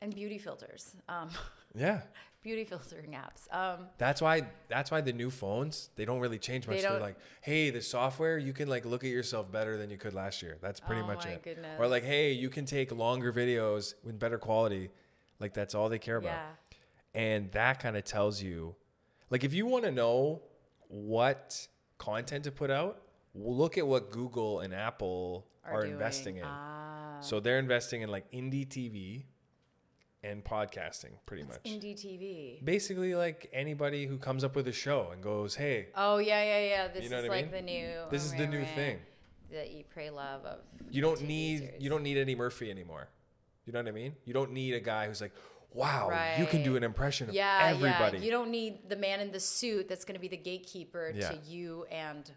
and 0.00 0.14
beauty 0.14 0.38
filters. 0.38 0.94
Um, 1.08 1.30
Yeah. 1.74 2.00
beauty 2.42 2.64
filtering 2.64 3.10
apps. 3.12 3.52
Um, 3.54 3.88
That's 3.98 4.22
why 4.22 4.46
that's 4.68 4.90
why 4.90 5.00
the 5.02 5.12
new 5.12 5.30
phones, 5.30 5.90
they 5.96 6.04
don't 6.06 6.20
really 6.20 6.38
change 6.38 6.66
much. 6.66 6.80
They 6.80 6.86
are 6.86 7.00
like, 7.00 7.18
hey, 7.42 7.68
the 7.70 7.82
software, 7.82 8.38
you 8.38 8.52
can 8.54 8.68
like 8.68 8.86
look 8.86 9.04
at 9.04 9.10
yourself 9.10 9.50
better 9.52 9.76
than 9.76 9.90
you 9.90 9.98
could 9.98 10.14
last 10.14 10.42
year. 10.42 10.56
That's 10.62 10.80
pretty 10.80 11.02
Oh 11.02 11.06
much 11.06 11.24
my 11.26 11.32
it. 11.32 11.42
goodness. 11.42 11.78
Or 11.78 11.86
like, 11.86 12.04
hey, 12.04 12.32
you 12.32 12.48
can 12.48 12.64
take 12.64 12.92
longer 12.92 13.30
videos 13.32 13.94
with 14.04 14.18
better 14.18 14.38
quality. 14.38 14.88
Like 15.38 15.52
that's 15.52 15.74
all 15.74 15.88
they 15.90 15.98
care 15.98 16.16
about. 16.16 16.28
yeah. 16.32 16.48
And 17.20 17.50
that 17.52 17.80
kind 17.80 17.96
of 17.96 18.04
tells 18.04 18.42
you 18.42 18.74
like 19.28 19.42
if 19.44 19.52
you 19.52 19.66
want 19.66 19.84
to 19.84 19.90
know 19.90 20.40
what 20.88 21.66
content 21.98 22.44
to 22.44 22.52
put 22.52 22.70
out, 22.70 23.02
look 23.34 23.78
at 23.78 23.86
what 23.86 24.10
Google 24.10 24.60
and 24.60 24.74
Apple 24.74 25.46
are, 25.64 25.80
doing. 25.82 25.92
investing 25.94 26.36
in. 26.38 26.44
Ah, 26.46 27.18
So 27.20 27.40
they're 27.40 27.58
investing 27.58 28.02
in 28.02 28.08
like 28.10 28.30
indie 28.32 28.66
TV 28.66 29.24
and 30.22 30.44
podcasting 30.44 31.12
pretty 31.26 31.42
it's 31.42 31.52
much. 31.52 31.62
indie 31.64 31.94
TV. 31.94 32.64
Basically 32.64 33.14
like 33.14 33.48
anybody 33.52 34.06
who 34.06 34.18
comes 34.18 34.42
up 34.44 34.56
with 34.56 34.66
a 34.68 34.72
show 34.72 35.10
and 35.12 35.22
goes, 35.22 35.54
"Hey, 35.54 35.88
Oh 35.94 36.18
yeah, 36.18 36.42
yeah, 36.42 36.68
yeah. 36.68 36.88
This 36.88 37.04
You 37.04 37.10
know 37.10 37.18
is 37.18 37.28
like 37.28 37.44
mean? 37.46 37.52
the 37.52 37.62
new. 37.62 37.90
This 38.10 38.24
is 38.24 38.32
the 38.34 38.46
new 38.46 38.64
thing. 38.64 38.98
The 39.50 39.64
Eat, 39.78 39.86
Pray, 39.90 40.10
Love 40.10 40.44
of. 40.44 40.58
You 40.90 41.02
don't 41.02 41.18
TV 41.20 41.26
need 41.26 41.58
series. 41.58 41.82
you 41.82 41.90
don't 41.90 42.02
need 42.02 42.16
Eddie 42.18 42.34
Murphy 42.34 42.70
anymore. 42.70 43.08
You 43.64 43.72
know 43.72 43.80
what 43.80 43.88
I 43.88 43.92
mean? 43.92 44.14
You 44.24 44.32
don't 44.32 44.52
need 44.52 44.74
a 44.74 44.80
guy 44.80 45.06
who's 45.06 45.20
like, 45.20 45.32
"Wow, 45.76 46.34
you 46.38 46.46
can 46.46 46.62
do 46.62 46.76
an 46.76 46.82
impression 46.82 47.28
of 47.28 47.34
Yeah, 47.34 47.60
everybody." 47.74 48.18
yeah. 48.18 48.24
You 48.24 48.30
don't 48.30 48.50
need 48.50 48.88
the 48.88 48.96
man 48.96 49.20
in 49.20 49.30
the 49.30 49.40
suit 49.40 49.88
that's 49.88 50.04
going 50.04 50.14
to 50.14 50.20
be 50.20 50.28
the 50.28 50.36
gatekeeper 50.50 51.12
Yeah. 51.14 51.30
to 51.30 51.36
you 51.46 51.84
and 51.90 52.30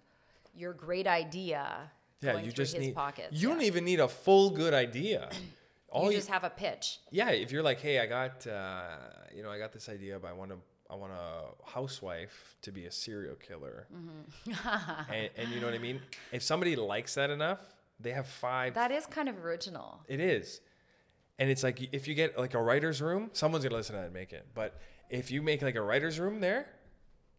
your 0.55 0.73
great 0.73 1.07
idea. 1.07 1.91
yeah, 2.21 2.37
you 2.39 2.51
just 2.51 2.75
his 2.75 2.85
need 2.87 2.95
pockets. 2.95 3.29
You 3.31 3.47
don't 3.49 3.61
even 3.61 3.85
need 3.85 3.99
a 4.01 4.07
full 4.09 4.49
good 4.49 4.73
idea. 4.73 5.29
All 5.91 6.03
You 6.05 6.11
you, 6.11 6.17
just 6.17 6.29
have 6.29 6.43
a 6.43 6.49
pitch. 6.51 6.99
yeah, 7.11 7.29
if 7.31 7.51
you're 7.51 7.63
like, 7.63 7.79
"Hey, 7.79 7.99
I 7.99 8.05
got 8.05 8.45
uh, 8.45 8.97
you 9.35 9.41
know, 9.41 9.49
I 9.49 9.57
got 9.57 9.71
this 9.71 9.89
idea, 9.89 10.19
but 10.19 10.27
I 10.27 10.33
want 10.33 10.51
to 10.51 10.57
I 10.91 10.95
want 10.95 11.13
a 11.13 11.45
housewife 11.71 12.55
to 12.61 12.71
be 12.71 12.85
a 12.85 12.91
serial 12.91 13.35
killer." 13.35 13.87
Mm-hmm. 13.95 15.11
and, 15.13 15.29
and 15.37 15.49
you 15.49 15.59
know 15.59 15.65
what 15.67 15.73
I 15.75 15.79
mean? 15.79 15.99
If 16.31 16.43
somebody 16.43 16.75
likes 16.75 17.15
that 17.15 17.29
enough, 17.31 17.61
they 17.99 18.11
have 18.11 18.27
five 18.27 18.73
That 18.75 18.91
is 18.91 19.05
kind 19.07 19.29
of 19.29 19.43
original. 19.43 20.01
It 20.07 20.19
is. 20.19 20.61
And 21.39 21.49
it's 21.49 21.63
like 21.63 21.89
if 21.93 22.07
you 22.07 22.13
get 22.15 22.37
like 22.37 22.53
a 22.53 22.61
writer's 22.61 23.01
room, 23.01 23.29
someone's 23.33 23.63
gonna 23.63 23.75
listen 23.75 23.95
to 23.95 24.01
that 24.01 24.05
and 24.05 24.13
make 24.13 24.33
it. 24.33 24.45
But 24.53 24.79
if 25.09 25.31
you 25.31 25.41
make 25.41 25.61
like 25.61 25.75
a 25.75 25.81
writer's 25.81 26.19
room 26.19 26.41
there, 26.41 26.67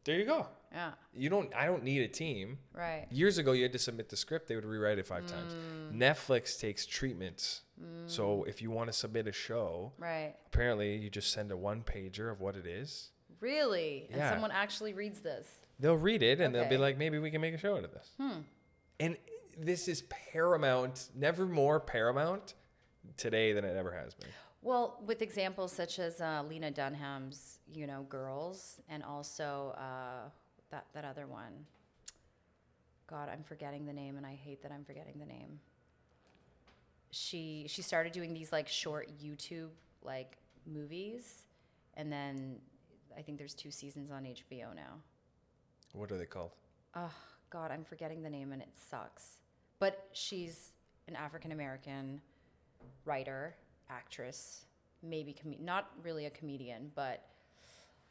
there 0.04 0.18
you 0.18 0.24
go. 0.24 0.48
Yeah. 0.72 0.92
You 1.14 1.28
don't 1.28 1.54
I 1.54 1.66
don't 1.66 1.84
need 1.84 2.02
a 2.02 2.08
team. 2.08 2.58
Right. 2.74 3.06
Years 3.10 3.38
ago 3.38 3.52
you 3.52 3.62
had 3.62 3.72
to 3.72 3.78
submit 3.78 4.08
the 4.08 4.16
script, 4.16 4.48
they 4.48 4.54
would 4.54 4.64
rewrite 4.64 4.98
it 4.98 5.06
five 5.06 5.26
times. 5.26 5.52
Mm. 5.52 5.98
Netflix 5.98 6.58
takes 6.58 6.86
treatments. 6.86 7.62
So 8.06 8.44
if 8.44 8.60
you 8.60 8.70
want 8.70 8.88
to 8.88 8.92
submit 8.92 9.26
a 9.26 9.32
show, 9.32 9.92
Right. 9.96 10.34
apparently 10.46 10.96
you 10.96 11.08
just 11.08 11.32
send 11.32 11.50
a 11.50 11.56
one 11.56 11.82
pager 11.82 12.30
of 12.30 12.38
what 12.38 12.54
it 12.54 12.66
is. 12.66 13.10
Really? 13.40 14.06
Yeah. 14.10 14.16
And 14.16 14.34
someone 14.34 14.50
actually 14.50 14.92
reads 14.92 15.20
this. 15.20 15.46
They'll 15.78 15.96
read 15.96 16.22
it 16.22 16.40
and 16.40 16.54
they'll 16.54 16.68
be 16.68 16.76
like, 16.76 16.98
maybe 16.98 17.18
we 17.18 17.30
can 17.30 17.40
make 17.40 17.54
a 17.54 17.58
show 17.58 17.78
out 17.78 17.84
of 17.84 17.92
this. 17.92 18.10
Hmm. 18.18 18.40
And 18.98 19.16
this 19.58 19.88
is 19.88 20.02
paramount, 20.10 21.08
never 21.14 21.46
more 21.46 21.80
paramount 21.80 22.52
today 23.16 23.52
than 23.52 23.64
it 23.64 23.76
ever 23.76 23.92
has 23.92 24.14
been. 24.14 24.28
Well, 24.62 25.00
with 25.06 25.22
examples 25.22 25.72
such 25.72 25.98
as 25.98 26.20
uh, 26.20 26.42
Lena 26.48 26.70
Dunham's, 26.70 27.58
you 27.72 27.86
know, 27.86 28.04
Girls, 28.08 28.80
and 28.88 29.02
also 29.02 29.74
uh, 29.78 30.28
that 30.70 30.86
that 30.92 31.04
other 31.04 31.26
one. 31.26 31.66
God, 33.06 33.28
I'm 33.32 33.42
forgetting 33.42 33.86
the 33.86 33.92
name, 33.92 34.16
and 34.16 34.24
I 34.24 34.34
hate 34.34 34.62
that 34.62 34.70
I'm 34.70 34.84
forgetting 34.84 35.14
the 35.18 35.26
name. 35.26 35.58
She 37.10 37.66
she 37.68 37.82
started 37.82 38.12
doing 38.12 38.34
these 38.34 38.52
like 38.52 38.68
short 38.68 39.10
YouTube 39.22 39.70
like 40.02 40.36
movies, 40.66 41.44
and 41.94 42.12
then 42.12 42.56
I 43.16 43.22
think 43.22 43.38
there's 43.38 43.54
two 43.54 43.70
seasons 43.70 44.10
on 44.10 44.24
HBO 44.24 44.74
now. 44.74 44.98
What 45.92 46.12
are 46.12 46.18
they 46.18 46.26
called? 46.26 46.52
Oh 46.94 47.12
God, 47.50 47.70
I'm 47.70 47.84
forgetting 47.84 48.22
the 48.22 48.30
name 48.30 48.52
and 48.52 48.62
it 48.62 48.70
sucks. 48.90 49.38
But 49.78 50.08
she's 50.12 50.72
an 51.08 51.16
African 51.16 51.52
American 51.52 52.20
writer, 53.04 53.54
actress, 53.88 54.64
maybe 55.02 55.32
com- 55.32 55.56
not 55.60 55.90
really 56.02 56.26
a 56.26 56.30
comedian, 56.30 56.90
but 56.94 57.24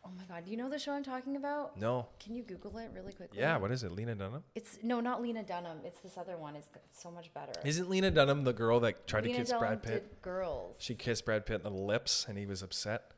oh 0.05 0.09
my 0.17 0.23
God, 0.23 0.45
do 0.45 0.51
you 0.51 0.57
know 0.57 0.69
the 0.69 0.79
show 0.79 0.93
I'm 0.93 1.03
talking 1.03 1.35
about? 1.35 1.77
No. 1.79 2.07
Can 2.19 2.35
you 2.35 2.43
Google 2.43 2.77
it 2.77 2.91
really 2.93 3.13
quickly? 3.13 3.39
Yeah, 3.39 3.57
what 3.57 3.71
is 3.71 3.83
it? 3.83 3.91
Lena 3.91 4.15
Dunham? 4.15 4.43
It's 4.55 4.79
no, 4.81 4.99
not 4.99 5.21
Lena 5.21 5.43
Dunham. 5.43 5.79
It's 5.83 5.99
this 5.99 6.17
other 6.17 6.37
one. 6.37 6.55
It's, 6.55 6.69
it's 6.75 7.01
so 7.01 7.11
much 7.11 7.33
better. 7.33 7.53
Isn't 7.65 7.89
Lena 7.89 8.11
Dunham 8.11 8.43
the 8.43 8.53
girl 8.53 8.79
that 8.81 9.07
tried 9.07 9.23
Lena 9.23 9.35
to 9.35 9.39
kiss 9.41 9.49
Dunham 9.49 9.67
Brad 9.67 9.83
Pitt? 9.83 10.21
Girls. 10.21 10.77
She 10.79 10.95
kissed 10.95 11.25
Brad 11.25 11.45
Pitt 11.45 11.57
in 11.57 11.63
the 11.63 11.69
lips 11.69 12.25
and 12.27 12.37
he 12.37 12.45
was 12.45 12.61
upset. 12.61 13.11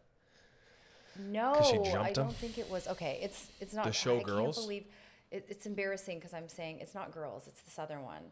No, 1.19 1.59
she 1.69 1.77
I 1.77 1.91
jumped 1.91 2.07
him? 2.09 2.13
don't 2.13 2.35
think 2.35 2.57
it 2.57 2.69
was. 2.69 2.87
Okay, 2.87 3.19
it's 3.21 3.47
it's 3.59 3.73
not. 3.73 3.85
The 3.85 3.91
show 3.91 4.19
I 4.19 4.23
Girls? 4.23 4.55
Can't 4.55 4.65
believe 4.65 4.85
it, 5.31 5.45
it's 5.49 5.65
embarrassing 5.65 6.19
because 6.19 6.33
I'm 6.33 6.47
saying 6.47 6.79
it's 6.79 6.95
not 6.95 7.11
girls. 7.11 7.47
It's 7.47 7.61
this 7.61 7.77
other 7.79 7.99
one. 7.99 8.23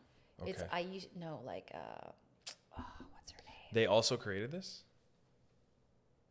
Okay. 0.42 0.52
It's 0.52 0.64
I 0.72 0.86
no 1.20 1.42
like 1.46 1.72
uh, 1.74 1.78
oh, 2.78 2.86
what's 3.12 3.32
her 3.32 3.42
name? 3.46 3.59
They 3.72 3.86
also 3.86 4.18
created 4.18 4.52
this? 4.52 4.84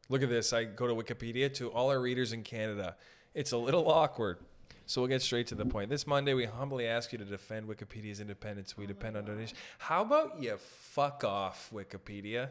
Look 0.08 0.22
at 0.22 0.28
this. 0.28 0.52
I 0.52 0.64
go 0.64 0.86
to 0.86 0.94
Wikipedia 0.94 1.52
to 1.54 1.68
all 1.70 1.90
our 1.90 2.00
readers 2.00 2.32
in 2.32 2.42
Canada. 2.42 2.96
It's 3.34 3.52
a 3.52 3.58
little 3.58 3.90
awkward. 3.90 4.38
So 4.86 5.02
we'll 5.02 5.08
get 5.08 5.20
straight 5.20 5.46
to 5.48 5.54
the 5.54 5.66
point. 5.66 5.90
This 5.90 6.06
Monday, 6.06 6.32
we 6.32 6.46
humbly 6.46 6.86
ask 6.86 7.12
you 7.12 7.18
to 7.18 7.24
defend 7.24 7.68
Wikipedia's 7.68 8.20
independence. 8.20 8.74
We 8.74 8.84
oh 8.84 8.86
depend 8.86 9.18
on 9.18 9.26
donation. 9.26 9.54
How 9.76 10.00
about 10.00 10.40
you 10.40 10.56
fuck 10.56 11.24
off, 11.24 11.70
Wikipedia? 11.74 12.48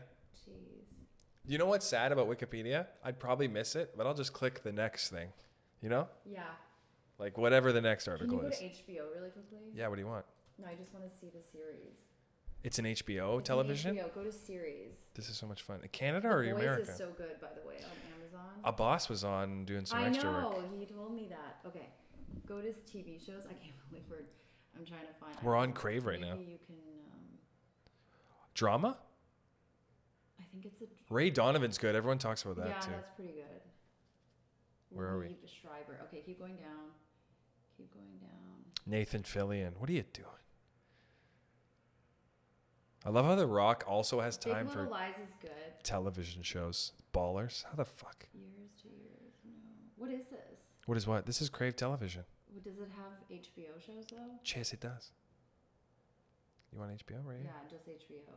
Jeez. 0.47 0.83
You 1.47 1.57
know 1.57 1.65
what's 1.65 1.87
sad 1.87 2.11
about 2.11 2.29
Wikipedia? 2.29 2.85
I'd 3.03 3.17
probably 3.19 3.47
miss 3.47 3.75
it, 3.75 3.95
but 3.97 4.05
I'll 4.05 4.13
just 4.13 4.33
click 4.33 4.61
the 4.61 4.71
next 4.71 5.09
thing. 5.09 5.29
You 5.81 5.89
know? 5.89 6.07
Yeah. 6.31 6.41
Like 7.17 7.39
whatever 7.39 7.71
the 7.71 7.81
next 7.81 8.03
Can 8.03 8.11
you 8.13 8.19
article 8.19 8.37
go 8.37 8.47
is. 8.47 8.59
to 8.59 8.65
HBO 8.65 9.15
really 9.15 9.29
quickly? 9.31 9.57
Yeah, 9.73 9.87
what 9.87 9.95
do 9.95 10.01
you 10.01 10.07
want? 10.07 10.25
No, 10.59 10.67
I 10.67 10.75
just 10.75 10.93
want 10.93 11.11
to 11.11 11.17
see 11.19 11.27
the 11.27 11.41
series. 11.41 11.95
It's 12.67 12.79
an 12.79 12.85
HBO 12.85 13.39
It's 13.39 13.49
an 13.49 13.55
television? 13.55 13.95
HBO. 13.95 14.13
Go 14.13 14.23
to 14.25 14.31
series. 14.31 14.95
This 15.15 15.29
is 15.29 15.37
so 15.37 15.47
much 15.47 15.61
fun. 15.61 15.79
Canada 15.93 16.27
or 16.27 16.43
the 16.43 16.51
Boys 16.51 16.61
America? 16.61 16.91
is 16.91 16.97
so 16.97 17.07
good, 17.17 17.39
by 17.39 17.47
the 17.55 17.65
way, 17.65 17.75
on 17.77 18.19
Amazon. 18.19 18.59
Abbas 18.65 19.07
was 19.07 19.23
on 19.23 19.63
doing 19.63 19.85
some 19.85 19.99
I 19.99 20.07
extra 20.07 20.29
know. 20.29 20.49
work. 20.49 20.77
He 20.77 20.85
told 20.85 21.15
me 21.15 21.29
that. 21.29 21.65
Okay. 21.65 21.87
Go 22.45 22.59
to 22.59 22.67
TV 22.67 23.25
shows. 23.25 23.43
I 23.45 23.53
can't 23.53 23.71
believe 23.89 24.03
we're. 24.09 24.25
I'm 24.77 24.85
trying 24.85 25.07
to 25.07 25.13
find. 25.17 25.33
We're 25.41 25.55
on 25.55 25.71
Crave 25.71 26.05
right 26.05 26.19
now. 26.19 26.33
Maybe 26.35 26.51
you 26.51 26.57
can. 26.67 26.75
Um, 26.75 27.39
Drama? 28.53 28.97
I 30.37 30.43
think 30.51 30.65
it's 30.65 30.81
a. 30.81 30.85
Ray 31.09 31.29
Donovan's 31.29 31.77
good. 31.77 31.95
Everyone 31.95 32.17
talks 32.17 32.43
about 32.43 32.57
that 32.57 32.67
yeah, 32.67 32.79
too. 32.79 32.91
that's 32.91 33.11
pretty 33.15 33.31
good. 33.31 33.61
Where 34.89 35.07
are 35.07 35.19
we? 35.19 35.37
Schreiber. 35.61 36.01
Okay, 36.09 36.21
keep 36.25 36.37
going 36.37 36.57
down. 36.57 36.91
Keep 37.77 37.93
going 37.93 38.17
down. 38.19 38.65
Nathan 38.85 39.23
Fillion. 39.23 39.77
What 39.77 39.89
are 39.89 39.93
you 39.93 40.03
doing? 40.11 40.27
I 43.05 43.09
love 43.09 43.25
how 43.25 43.35
The 43.35 43.47
Rock 43.47 43.83
also 43.87 44.19
has 44.21 44.37
Big 44.37 44.53
time 44.53 44.67
Little 44.67 44.83
for 44.85 44.89
Lies 44.89 45.13
is 45.23 45.33
good. 45.41 45.51
television 45.83 46.41
shows. 46.41 46.91
Ballers. 47.13 47.63
How 47.65 47.75
the 47.75 47.85
fuck? 47.85 48.27
Years 48.33 48.71
to 48.81 48.87
years. 48.89 49.33
No. 49.45 49.51
What 49.95 50.11
is 50.11 50.25
this? 50.27 50.59
What 50.85 50.97
is 50.97 51.07
what? 51.07 51.25
This 51.25 51.41
is 51.41 51.49
Crave 51.49 51.75
Television. 51.75 52.23
What, 52.51 52.63
does 52.63 52.77
it 52.79 52.89
have 52.97 53.13
HBO 53.39 53.79
shows 53.85 54.05
though? 54.09 54.17
Chase, 54.43 54.73
it 54.73 54.79
does. 54.81 55.11
You 56.73 56.79
want 56.79 56.91
HBO 56.91 57.23
right 57.25 57.37
Yeah, 57.43 57.51
just 57.69 57.87
HBO. 57.87 58.33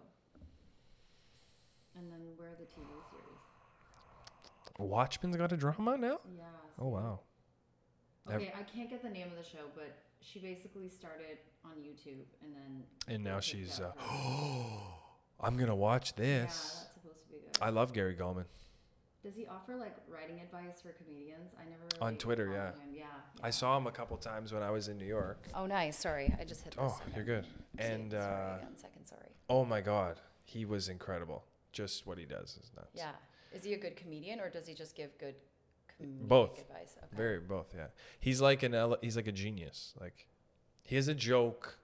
And 1.97 2.11
then 2.11 2.21
where 2.37 2.49
are 2.49 2.55
the 2.59 2.65
TV 2.65 2.87
series? 3.11 3.41
Watchmen's 4.79 5.37
got 5.37 5.53
a 5.53 5.57
drama 5.57 5.97
now? 5.99 6.21
Yeah. 6.37 6.45
Oh, 6.79 6.89
wow. 6.89 7.21
Ev- 8.31 8.37
Okay, 8.37 8.53
I 8.59 8.63
can't 8.63 8.89
get 8.89 9.03
the 9.03 9.09
name 9.11 9.27
of 9.31 9.37
the 9.37 9.43
show, 9.49 9.67
but 9.75 9.99
she 10.21 10.39
basically 10.39 10.89
started 10.89 11.39
on 11.65 11.73
YouTube 11.73 12.27
and 12.43 12.55
then. 12.55 12.83
And 13.09 13.25
now 13.25 13.41
she's, 13.41 13.81
uh, 13.81 13.87
up 13.87 13.99
I'm 15.41 15.57
going 15.57 15.69
to 15.69 15.75
watch 15.75 16.15
this. 16.15 16.29
Yeah, 16.29 16.41
that's 16.45 16.87
supposed 16.95 17.27
to 17.27 17.33
be 17.33 17.39
good. 17.39 17.59
I 17.61 17.71
love 17.71 17.93
Gary 17.93 18.15
Gulman. 18.15 18.45
Does 19.23 19.35
he 19.35 19.47
offer 19.47 19.77
like 19.77 19.97
writing 20.09 20.41
advice 20.41 20.81
for 20.81 20.93
comedians? 20.93 21.53
I 21.61 21.69
never. 21.69 21.83
On 22.01 22.17
Twitter, 22.17 22.47
followed 22.47 22.57
yeah. 22.57 22.69
Him. 22.69 22.95
Yeah. 22.95 23.05
I 23.43 23.51
saw 23.51 23.77
him 23.77 23.87
a 23.87 23.93
couple 23.93 24.17
times 24.17 24.53
when 24.53 24.63
I 24.63 24.71
was 24.71 24.89
in 24.89 24.97
New 24.97 25.07
York. 25.07 25.47
Oh, 25.55 25.67
nice. 25.67 25.99
Sorry, 25.99 26.35
I 26.41 26.45
just 26.45 26.63
hit. 26.63 26.75
Oh, 26.79 26.99
and 27.05 27.15
you're 27.15 27.25
good. 27.25 27.47
And 27.79 28.13
sorry, 28.13 28.25
uh, 28.25 28.59
one 28.63 28.77
second. 28.77 29.05
Sorry. 29.07 29.29
oh 29.51 29.65
my 29.65 29.83
God, 29.83 30.21
he 30.45 30.65
was 30.65 30.89
incredible. 30.89 31.45
Just 31.73 32.07
what 32.07 32.19
he 32.19 32.25
does 32.25 32.59
is 32.63 32.71
nuts. 32.75 32.91
Yeah. 32.95 33.11
Is 33.55 33.65
he 33.65 33.75
a 33.75 33.79
good 33.79 33.97
comedian 33.97 34.41
or 34.41 34.49
does 34.49 34.67
he 34.67 34.75
just 34.75 34.97
give 34.97 35.17
good 35.19 35.35
comedic 35.35 35.50
Both. 36.03 36.61
advice? 36.61 36.97
Okay. 36.99 37.17
Very 37.17 37.39
both, 37.41 37.73
yeah. 37.77 37.87
He's 38.21 38.41
like 38.41 38.63
an 38.63 38.75
ele- 38.75 38.99
he's 39.03 39.17
like 39.17 39.27
a 39.27 39.33
genius. 39.33 39.95
Like 40.01 40.27
he 40.85 40.97
has 40.97 41.09
a 41.09 41.15
joke. 41.15 41.77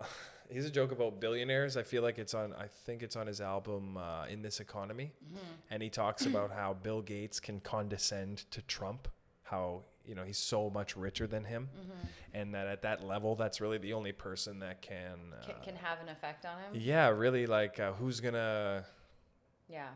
He's 0.50 0.64
a 0.64 0.70
joke 0.70 0.92
about 0.92 1.20
billionaires. 1.20 1.76
I 1.76 1.82
feel 1.82 2.02
like 2.02 2.18
it's 2.18 2.32
on. 2.32 2.54
I 2.54 2.68
think 2.86 3.02
it's 3.02 3.16
on 3.16 3.26
his 3.26 3.38
album 3.40 3.98
uh, 3.98 4.24
"In 4.30 4.40
This 4.40 4.60
Economy," 4.60 5.12
Mm-hmm. 5.26 5.44
and 5.70 5.82
he 5.82 5.90
talks 5.90 6.24
about 6.24 6.50
how 6.52 6.72
Bill 6.72 7.02
Gates 7.02 7.38
can 7.38 7.60
condescend 7.60 8.50
to 8.52 8.62
Trump. 8.62 9.08
How 9.42 9.82
you 10.06 10.14
know 10.14 10.24
he's 10.24 10.38
so 10.38 10.70
much 10.70 10.96
richer 10.96 11.26
than 11.26 11.44
him, 11.44 11.68
Mm-hmm. 11.78 12.06
and 12.32 12.54
that 12.54 12.66
at 12.66 12.80
that 12.82 13.04
level, 13.04 13.36
that's 13.36 13.60
really 13.60 13.76
the 13.76 13.92
only 13.92 14.12
person 14.12 14.60
that 14.60 14.80
can. 14.80 15.18
Uh, 15.38 15.44
Can, 15.44 15.54
can 15.64 15.76
have 15.76 16.00
an 16.00 16.08
effect 16.08 16.46
on 16.46 16.56
him. 16.60 16.80
yeah, 16.80 17.08
really 17.08 17.44
like 17.46 17.78
uh, 17.78 17.92
who's 17.92 18.20
gonna 18.20 18.86
Yeah. 19.68 19.88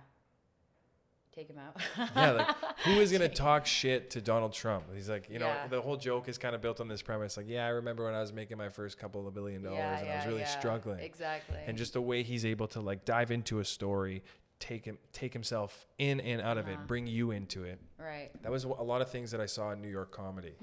Take 1.35 1.49
him 1.49 1.57
out. 1.59 1.77
yeah, 2.17 2.31
like 2.33 2.57
who 2.85 2.93
is 3.01 3.11
gonna 3.13 3.29
talk 3.47 3.67
shit 3.67 4.11
to 4.11 4.21
Donald 4.21 4.53
Trump? 4.53 4.85
He's 4.95 5.09
like, 5.09 5.29
you 5.31 5.39
know, 5.39 5.47
Yeah. 5.47 5.67
the 5.69 5.81
whole 5.81 5.97
joke 5.97 6.29
is 6.29 6.39
kind 6.39 6.55
of 6.55 6.61
built 6.61 6.81
on 6.81 6.89
this 6.89 7.03
premise. 7.03 7.37
Like, 7.37 7.49
yeah, 7.49 7.65
I 7.67 7.71
remember 7.71 8.05
when 8.05 8.15
I 8.15 8.21
was 8.21 8.33
making 8.33 8.59
my 8.59 8.69
first 8.69 8.99
couple 8.99 9.27
of 9.27 9.35
billion 9.35 9.63
dollars 9.63 9.79
yeah, 9.79 9.99
and 10.01 10.11
I 10.11 10.17
was 10.17 10.27
really 10.27 10.41
yeah. 10.41 10.59
struggling. 10.59 11.01
Exactly. 11.01 11.57
And 11.67 11.77
just 11.77 11.93
the 11.95 12.03
way 12.03 12.23
he's 12.23 12.45
able 12.45 12.69
to 12.69 12.81
like 12.81 13.05
dive 13.05 13.31
into 13.31 13.61
a 13.61 13.65
story, 13.65 14.23
take 14.61 14.85
him, 14.85 14.99
take 15.13 15.33
himself 15.33 15.87
in 15.99 16.21
and 16.21 16.41
out 16.41 16.59
of 16.59 16.67
Uh-huh. 16.67 16.81
it, 16.83 16.87
bring 16.87 17.07
you 17.07 17.31
into 17.31 17.65
it. 17.65 17.81
right. 17.99 18.31
That 18.43 18.53
was 18.53 18.65
a 18.65 18.69
lot 18.69 19.01
of 19.03 19.11
things 19.11 19.31
that 19.33 19.41
I 19.41 19.47
saw 19.47 19.73
in 19.73 19.81
New 19.81 19.89
York 19.89 20.13
comedy. 20.13 20.55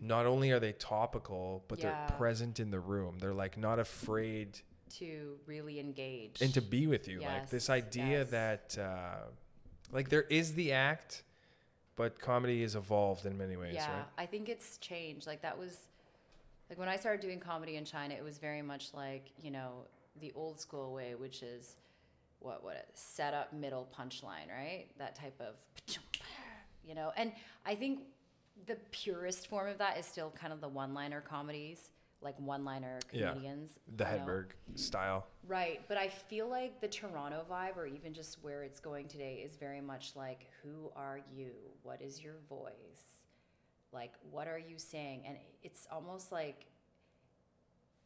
Not 0.00 0.26
only 0.26 0.50
are 0.52 0.58
they 0.60 0.72
topical, 0.72 1.64
but. 1.68 1.78
Yeah. 1.80 2.06
they're 2.08 2.16
present 2.16 2.58
in 2.60 2.70
the 2.70 2.80
room. 2.80 3.18
They're 3.20 3.34
like 3.34 3.56
not 3.56 3.78
afraid 3.78 4.58
To 4.98 5.36
really 5.46 5.78
engage. 5.78 6.40
and 6.40 6.52
to 6.54 6.62
be 6.62 6.86
with 6.86 7.06
you. 7.08 7.20
like 7.20 7.48
this 7.50 7.68
idea 7.70 8.20
yes. 8.20 8.30
that, 8.30 8.78
uh, 8.80 9.26
like, 9.92 10.08
there 10.08 10.22
is 10.22 10.54
the 10.54 10.72
act, 10.72 11.22
but 11.96 12.20
comedy 12.20 12.62
is 12.62 12.76
evolved 12.76 13.26
in 13.26 13.36
many 13.36 13.56
ways, 13.56 13.74
yeah, 13.74 13.92
right? 13.92 14.04
I 14.16 14.26
think 14.26 14.48
it's 14.48 14.78
changed. 14.78 15.26
Like 15.26 15.42
that 15.42 15.58
was 15.58 15.88
like 16.70 16.78
when 16.78 16.88
I 16.88 16.96
started 16.96 17.20
doing 17.20 17.40
comedy 17.40 17.76
in 17.76 17.84
China, 17.84 18.14
it 18.14 18.22
was 18.22 18.38
very 18.38 18.62
much 18.62 18.90
like, 18.94 19.32
you 19.42 19.50
know, 19.50 19.84
the 20.20 20.32
old 20.34 20.60
school 20.60 20.92
way, 20.92 21.14
which 21.14 21.42
is 21.42 21.76
what 22.40 22.62
what 22.62 22.76
a 22.76 22.84
set 22.94 23.34
up 23.34 23.52
middle 23.52 23.88
punchline, 23.98 24.48
right? 24.48 24.86
That 24.98 25.14
type 25.14 25.40
of 25.40 25.54
you 26.86 26.94
know. 26.94 27.12
And 27.16 27.32
I 27.66 27.74
think 27.74 28.00
the 28.66 28.76
purest 28.92 29.48
form 29.48 29.68
of 29.68 29.78
that 29.78 29.98
is 29.98 30.06
still 30.06 30.32
kind 30.40 30.52
of 30.52 30.60
the 30.60 30.68
one-liner 30.68 31.20
comedies, 31.20 31.90
like 32.20 32.38
one-liner 32.40 32.98
Yeah. 33.12 33.30
comedians. 33.30 33.78
The 33.96 34.04
you 34.04 34.10
know? 34.10 34.24
Hedberg 34.24 34.50
style. 34.74 35.26
Right, 35.46 35.80
but 35.88 35.96
I 35.96 36.08
feel 36.08 36.48
like 36.48 36.80
the 36.80 36.88
Toronto 36.88 37.44
vibe, 37.50 37.76
or 37.76 37.86
even 37.86 38.12
just 38.12 38.42
where 38.42 38.62
it's 38.64 38.80
going 38.80 39.08
today, 39.08 39.36
is 39.44 39.56
very 39.56 39.80
much 39.80 40.16
like, 40.16 40.48
who 40.62 40.90
are 40.96 41.20
you? 41.32 41.52
What 41.82 42.02
is 42.02 42.22
your 42.22 42.34
voice? 42.48 43.22
Like, 43.92 44.14
what 44.30 44.48
are 44.48 44.58
you 44.58 44.78
saying? 44.78 45.22
And 45.26 45.36
it's 45.62 45.86
almost 45.90 46.32
like 46.32 46.66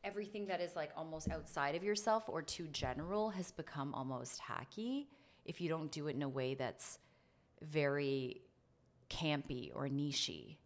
everything 0.05 0.47
that 0.47 0.61
is 0.61 0.75
like 0.77 0.91
almost 0.97 1.31
outside 1.31 1.75
of 1.75 1.83
yourself 1.83 2.25
or 2.29 2.43
too 2.43 2.67
general 2.69 3.31
has 3.31 3.53
become 3.53 3.95
almost 3.95 4.41
hacky 4.41 5.07
if 5.45 5.61
you 5.61 5.69
don't 5.69 5.91
do 5.93 6.09
it 6.09 6.17
in 6.17 6.23
a 6.23 6.29
way 6.29 6.55
that's 6.55 6.99
very 7.63 8.43
campy 9.09 9.71
or 9.75 9.89
nichey. 9.89 10.57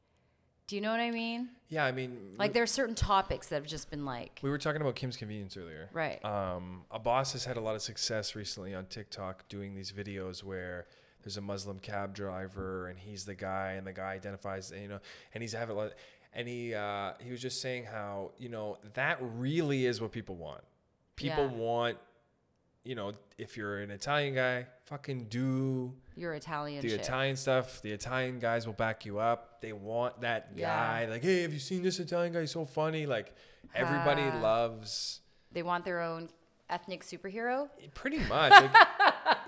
Do 0.67 0.75
you 0.75 0.81
know 0.81 0.91
what 0.91 1.01
I 1.01 1.11
mean? 1.13 1.49
Yeah, 1.69 1.85
I 1.85 1.93
mean, 1.93 2.35
Like, 2.39 2.53
there 2.53 2.63
are 2.63 2.67
certain 2.67 2.95
topics 2.95 3.49
that 3.49 3.57
have 3.57 3.67
just 3.67 3.89
been 3.91 4.05
like, 4.05 4.41
we 4.43 4.51
were 4.51 4.59
talking 4.59 4.81
about 4.81 4.97
Kim's 4.97 5.17
Convenience 5.17 5.57
earlier. 5.57 5.89
right. 5.93 6.25
Um, 6.25 6.85
Abbas 6.91 7.33
has 7.33 7.45
had 7.45 7.57
a 7.57 7.61
lot 7.61 7.75
of 7.77 7.83
success 7.83 8.35
recently 8.35 8.75
on 8.75 8.87
TikTok 8.87 9.49
doing 9.49 9.75
these 9.75 9.93
videos 9.93 10.43
where 10.43 10.87
there's 11.23 11.37
a 11.37 11.41
Muslim 11.41 11.79
cab 11.79 12.15
driver 12.15 12.89
and 12.89 12.99
he's 12.99 13.25
the 13.25 13.35
guy 13.35 13.73
and 13.73 13.87
the 13.87 13.93
guy 13.93 14.13
identifies, 14.15 14.73
you 14.81 14.89
know, 14.89 14.99
and 15.35 15.43
he's 15.43 15.53
having 15.53 15.77
a 15.77 15.79
lot, 15.79 15.93
and 16.35 16.47
he 16.49 16.75
uh, 16.75 17.13
he 17.21 17.31
was 17.33 17.41
just 17.43 17.61
saying 17.61 17.85
how 17.85 18.31
you 18.39 18.49
know 18.49 18.79
that 18.95 19.19
really 19.21 19.87
is 19.87 20.01
what 20.01 20.13
people 20.13 20.37
want. 20.37 20.63
People 21.17 21.45
Yeah. 21.51 21.57
want, 21.57 21.99
you 22.87 22.95
know, 22.95 23.13
if 23.39 23.57
you're 23.57 23.79
an 23.79 23.91
Italian 23.91 24.35
guy, 24.35 24.67
fucking 24.85 25.27
do 25.29 25.93
Your 26.17 26.35
Italian 26.35 26.81
the 26.83 26.89
shit. 26.91 27.01
Italian 27.01 27.37
stuff. 27.37 27.83
The 27.83 27.93
Italian 27.93 28.39
guys 28.39 28.67
will 28.67 28.73
back 28.75 29.05
you 29.05 29.19
up. 29.19 29.61
They 29.61 29.73
want 29.73 30.21
that 30.23 30.51
Yeah. 30.55 30.69
guy. 30.75 31.07
Like, 31.11 31.23
hey, 31.23 31.43
have 31.43 31.53
you 31.53 31.59
seen 31.59 31.83
this 31.83 31.99
Italian 31.99 32.33
guy? 32.33 32.41
He's 32.43 32.53
so 32.53 32.65
funny. 32.65 33.05
Like, 33.07 33.35
everybody 33.75 34.23
Ah. 34.23 34.39
loves 34.41 35.21
They 35.53 35.63
want 35.63 35.85
their 35.85 36.01
own 36.01 36.29
ethnic 36.71 37.03
superhero. 37.05 37.69
pretty 37.95 38.19
much. 38.21 38.53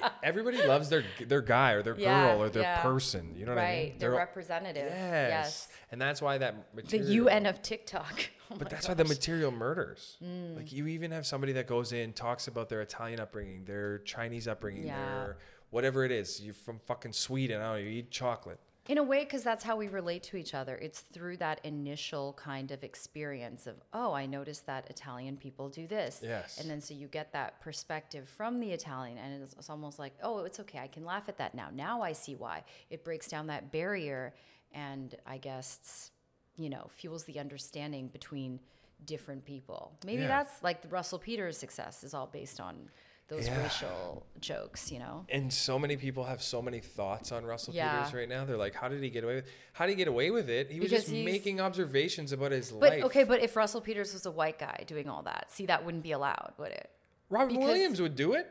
Like, 0.01 0.13
everybody 0.23 0.65
loves 0.65 0.89
their 0.89 1.05
their 1.27 1.41
guy 1.41 1.73
or 1.73 1.83
their 1.83 1.97
Yeah, 1.99 2.33
girl 2.33 2.43
or 2.43 2.49
their 2.51 2.63
yeah. 2.63 2.83
person. 2.83 3.35
You 3.37 3.47
know 3.47 3.53
what 3.55 3.59
right. 3.63 3.69
I 3.69 3.89
mean? 3.91 3.99
They're, 3.99 4.11
representative. 4.13 4.87
yes. 4.91 5.31
Yes. 5.31 5.69
And 5.91 6.01
that's 6.01 6.21
why 6.23 6.39
that 6.39 6.55
The. 6.89 6.99
UN 6.99 7.47
of 7.47 7.63
TikTok. 7.63 8.31
Oh 8.55 8.57
But 8.59 8.71
that's 8.71 8.89
why 8.89 8.95
the. 8.95 9.05
Mm. 9.05 9.09
material 9.09 9.51
murders. 9.51 10.17
Like 10.57 10.73
you 10.73 10.87
even 10.87 11.11
have 11.11 11.27
somebody 11.27 11.53
that 11.53 11.67
goes 11.67 11.93
in, 11.93 12.13
talks 12.13 12.49
about 12.49 12.69
their 12.69 12.81
Italian 12.81 13.21
upbringing, 13.21 13.65
their 13.65 13.99
Chinese 13.99 14.49
upbringing, 14.49 14.87
Yeah. 14.87 14.97
their 14.97 15.37
whatever 15.71 16.05
it 16.05 16.11
is. 16.13 16.41
You're 16.41 16.55
from 16.55 16.79
fucking 16.79 17.13
Sweden. 17.13 17.61
I 17.61 17.65
don't 17.65 17.73
know. 17.75 17.79
You 17.79 17.91
eat 17.91 18.11
chocolate. 18.11 18.59
In 18.87 18.97
a 18.97 19.03
way, 19.03 19.23
because 19.25 19.43
that's 19.43 19.65
how 19.65 19.77
we 19.77 19.89
relate 19.89 20.23
to 20.25 20.39
each 20.39 20.55
other. 20.55 20.77
It's 20.77 21.01
through 21.01 21.37
that 21.39 21.61
initial 21.63 22.33
kind 22.39 22.71
of 22.71 22.83
experience 22.83 23.67
of, 23.67 23.75
oh, 23.93 24.15
I 24.15 24.25
noticed 24.25 24.65
that 24.65 24.89
Italian 24.89 25.37
people 25.37 25.69
do 25.69 25.87
this. 25.87 26.21
Yes. 26.23 26.59
And 26.59 26.71
then 26.71 26.81
so 26.81 26.95
you 26.95 27.07
get 27.07 27.31
that 27.35 27.61
perspective 27.61 28.27
from 28.31 28.61
the 28.61 28.71
Italian, 28.71 29.19
and 29.19 29.43
it's, 29.43 29.53
it's 29.53 29.69
almost 29.69 29.99
like, 29.99 30.15
oh, 30.23 30.45
it's 30.45 30.59
okay. 30.61 30.79
I 30.79 30.87
can 30.87 31.05
laugh 31.05 31.25
at 31.29 31.37
that 31.37 31.55
now. 31.55 31.69
Now 31.71 32.01
I 32.01 32.13
see 32.13 32.35
why. 32.35 32.65
It 32.89 33.05
breaks 33.05 33.29
down 33.29 33.49
that 33.49 33.71
barrier, 33.71 34.33
and 34.73 35.15
I 35.27 35.37
guess, 35.37 35.81
it's, 35.83 36.11
you 36.59 36.69
know, 36.69 36.89
fuels 36.91 37.25
the 37.25 37.39
understanding 37.39 38.09
between 38.09 38.61
different 39.07 39.45
people. 39.45 39.93
Maybe 40.05 40.23
Yeah. 40.23 40.29
that's 40.29 40.63
like 40.63 40.83
the 40.83 40.89
Russell 40.89 41.19
Peters' 41.19 41.57
success 41.57 42.03
is 42.03 42.15
all 42.15 42.27
based 42.27 42.61
on 42.61 42.91
those 43.29 43.47
Yeah. 43.47 43.63
racial 43.63 44.27
jokes, 44.41 44.91
you 44.91 44.99
know? 44.99 45.25
And 45.29 45.53
so 45.53 45.79
many 45.79 45.97
people 45.97 46.25
have 46.25 46.43
so 46.43 46.61
many 46.63 46.81
thoughts 46.81 47.31
on 47.31 47.45
Russell 47.45 47.75
Yeah. 47.75 47.99
Peters 47.99 48.15
right 48.15 48.29
now. 48.29 48.45
They're 48.47 48.57
like, 48.57 48.75
how 48.75 48.89
did 48.89 49.03
he 49.03 49.11
get 49.11 49.23
away 49.23 49.37
with? 49.37 49.47
How 49.75 49.85
did 49.87 49.93
he 49.93 49.97
get 49.97 50.09
away 50.09 50.31
with 50.31 50.49
it? 50.51 50.71
He 50.71 50.81
was 50.81 50.91
Because 50.91 51.05
just 51.05 51.15
making 51.15 51.61
observations 51.61 52.33
about 52.33 52.53
his 52.53 52.73
But 52.73 52.91
life. 52.93 53.05
okay, 53.05 53.25
but 53.25 53.41
if 53.43 53.55
Russell 53.55 53.81
Peters 53.83 54.15
was 54.15 54.25
a 54.27 54.31
white 54.31 54.59
guy 54.59 54.83
doing 54.87 55.09
all 55.09 55.23
that, 55.25 55.53
see, 55.53 55.67
that 55.67 55.85
wouldn't 55.85 56.03
be 56.03 56.13
allowed, 56.13 56.55
would 56.59 56.73
it? 56.73 56.91
Robin 57.29 57.49
because- 57.55 57.65
Williams 57.67 58.01
would 58.01 58.17
do 58.17 58.33
it. 58.33 58.49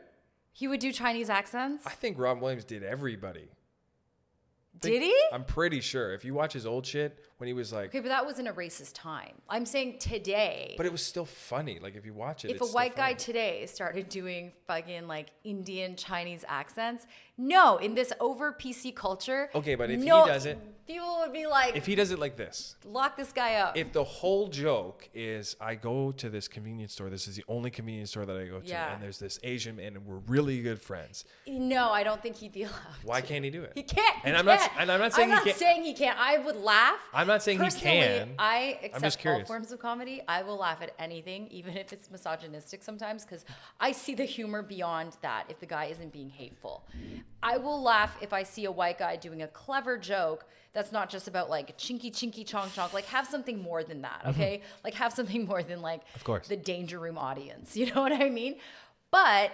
He 0.52 0.66
would 0.68 0.80
do 0.80 0.92
Chinese 0.92 1.28
accents. 1.28 1.84
I 1.86 1.90
think 1.90 2.16
Robin 2.18 2.40
Williams 2.40 2.64
did 2.64 2.82
everybody. 2.82 3.48
Did 4.80 5.02
he? 5.02 5.14
I'm 5.32 5.44
pretty 5.44 5.80
sure. 5.80 6.12
If 6.12 6.24
you 6.24 6.34
watch 6.34 6.52
his 6.52 6.66
old 6.66 6.86
shit, 6.86 7.18
when 7.38 7.46
he 7.48 7.52
was 7.52 7.72
like, 7.72 7.86
Okay, 7.90 8.00
but 8.00 8.08
that 8.08 8.24
wasn't 8.24 8.48
a 8.48 8.52
racist 8.52 8.92
time. 8.94 9.34
I'm 9.48 9.66
saying 9.66 9.98
today. 9.98 10.74
but 10.76 10.86
it 10.86 10.92
was 10.92 11.02
still 11.04 11.24
funny. 11.24 11.78
Like 11.80 11.96
if 11.96 12.04
you 12.06 12.14
watch 12.14 12.44
it, 12.44 12.48
if 12.50 12.56
it's 12.56 12.62
a 12.62 12.64
still 12.66 12.74
white 12.74 12.96
guy 12.96 13.08
funny. 13.10 13.14
today 13.16 13.66
started 13.66 14.08
doing 14.08 14.52
fucking 14.66 15.06
like 15.06 15.28
Indian 15.44 15.96
Chinese 15.96 16.44
accents, 16.48 17.06
no, 17.36 17.76
in 17.78 17.94
this 17.94 18.12
over 18.20 18.52
PC 18.52 18.94
culture. 18.94 19.50
Okay, 19.54 19.74
but 19.74 19.90
if 19.90 20.00
he 20.02 20.06
does 20.08 20.46
it- 20.46 20.58
people 20.88 21.18
would 21.20 21.32
be 21.32 21.46
like, 21.46 21.76
if 21.76 21.86
he 21.86 21.94
does 21.94 22.10
it 22.10 22.18
like 22.18 22.36
this, 22.36 22.74
lock 22.84 23.16
this 23.16 23.30
guy 23.30 23.56
up. 23.56 23.76
if 23.76 23.92
the 23.92 24.02
whole 24.02 24.48
joke 24.48 25.08
is 25.14 25.54
I 25.60 25.74
go 25.76 26.10
to 26.12 26.28
this 26.30 26.48
convenience 26.48 26.94
store, 26.94 27.10
this 27.10 27.28
is 27.28 27.36
the 27.36 27.44
only 27.46 27.70
convenience 27.70 28.10
store 28.10 28.24
that 28.26 28.36
I 28.36 28.46
go 28.46 28.60
to, 28.60 28.66
Yeah. 28.66 28.94
and 28.94 29.02
there's 29.02 29.18
this 29.18 29.38
Asian 29.42 29.76
man, 29.76 29.94
and 29.96 30.06
we're 30.06 30.16
really 30.26 30.60
good 30.62 30.80
friends. 30.80 31.24
no, 31.46 31.90
I 31.90 32.02
don't 32.02 32.22
think 32.22 32.36
he'd 32.36 32.52
be 32.52 32.62
allowed. 32.64 32.74
Why 33.04 33.20
to. 33.20 33.26
can't 33.26 33.44
he 33.44 33.50
do 33.50 33.62
it? 33.62 33.72
He 33.74 33.82
can't. 33.82 34.16
And 34.24 34.36
I'm 34.36 34.46
not. 34.46 34.58
can't. 34.60 34.72
And 34.80 34.90
I'm 34.90 34.98
not 35.00 35.12
saying 35.12 35.28
I'm 35.30 35.36
not 35.36 35.44
he 35.44 35.50
can't. 35.50 35.58
saying 35.60 35.84
he 35.84 35.92
can't. 35.94 36.18
I 36.18 36.38
would 36.38 36.56
laugh. 36.56 36.98
I'm 37.12 37.26
not 37.26 37.42
saying 37.42 37.58
he 37.58 37.64
Personally, 37.64 38.00
can. 38.00 38.34
I 38.38 38.78
accept 38.82 39.24
all 39.26 39.44
forms 39.44 39.70
of 39.72 39.78
comedy. 39.78 40.22
I 40.26 40.42
will 40.42 40.56
laugh 40.56 40.80
at 40.82 40.92
anything, 40.98 41.48
even 41.48 41.76
if 41.76 41.92
it's 41.92 42.10
misogynistic 42.10 42.82
sometimes, 42.82 43.24
because 43.24 43.44
I 43.78 43.92
see 43.92 44.14
the 44.14 44.24
humor 44.24 44.62
beyond 44.62 45.16
that. 45.22 45.44
If 45.48 45.60
the 45.60 45.66
guy 45.66 45.86
isn't 45.86 46.12
being 46.12 46.30
hateful, 46.30 46.86
I 47.42 47.58
will 47.58 47.82
laugh 47.82 48.16
if 48.22 48.32
I 48.32 48.42
see 48.42 48.64
a 48.64 48.72
white 48.72 48.98
guy 48.98 49.16
doing 49.16 49.42
a 49.42 49.48
clever 49.48 49.98
joke 49.98 50.46
that's 50.78 50.92
not 50.92 51.10
just 51.10 51.26
about 51.26 51.50
like 51.50 51.76
chinky 51.76 52.12
chinky 52.12 52.44
chonk 52.46 52.68
chonk. 52.76 52.92
Like 52.92 53.06
have 53.06 53.26
something 53.26 53.60
more 53.60 53.82
than 53.82 54.02
that, 54.02 54.20
okay? 54.28 54.62
Like 54.84 54.94
have 54.94 55.12
something 55.12 55.44
more 55.52 55.60
than 55.64 55.82
like 55.82 56.02
Mm-hmm. 56.02 56.14
Of 56.16 56.24
course. 56.24 56.46
the 56.46 56.56
danger 56.56 57.00
room 57.00 57.18
audience. 57.18 57.76
You 57.78 57.86
know 57.92 58.00
what 58.02 58.12
I 58.12 58.28
mean? 58.30 58.54
But 59.10 59.50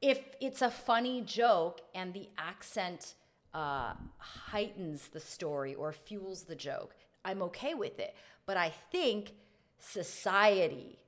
if 0.00 0.18
it's 0.40 0.62
a 0.62 0.70
funny 0.70 1.20
joke 1.20 1.80
and 1.94 2.12
the 2.12 2.28
accent 2.36 3.14
uh, 3.54 3.92
heightens 4.18 5.08
the 5.08 5.20
story 5.20 5.74
or 5.76 5.92
fuels 5.92 6.42
the 6.44 6.56
joke, 6.56 6.96
I'm 7.24 7.42
okay 7.42 7.74
with 7.74 8.00
it. 8.00 8.12
But 8.44 8.56
I 8.56 8.70
think 8.90 9.34
society 9.78 10.98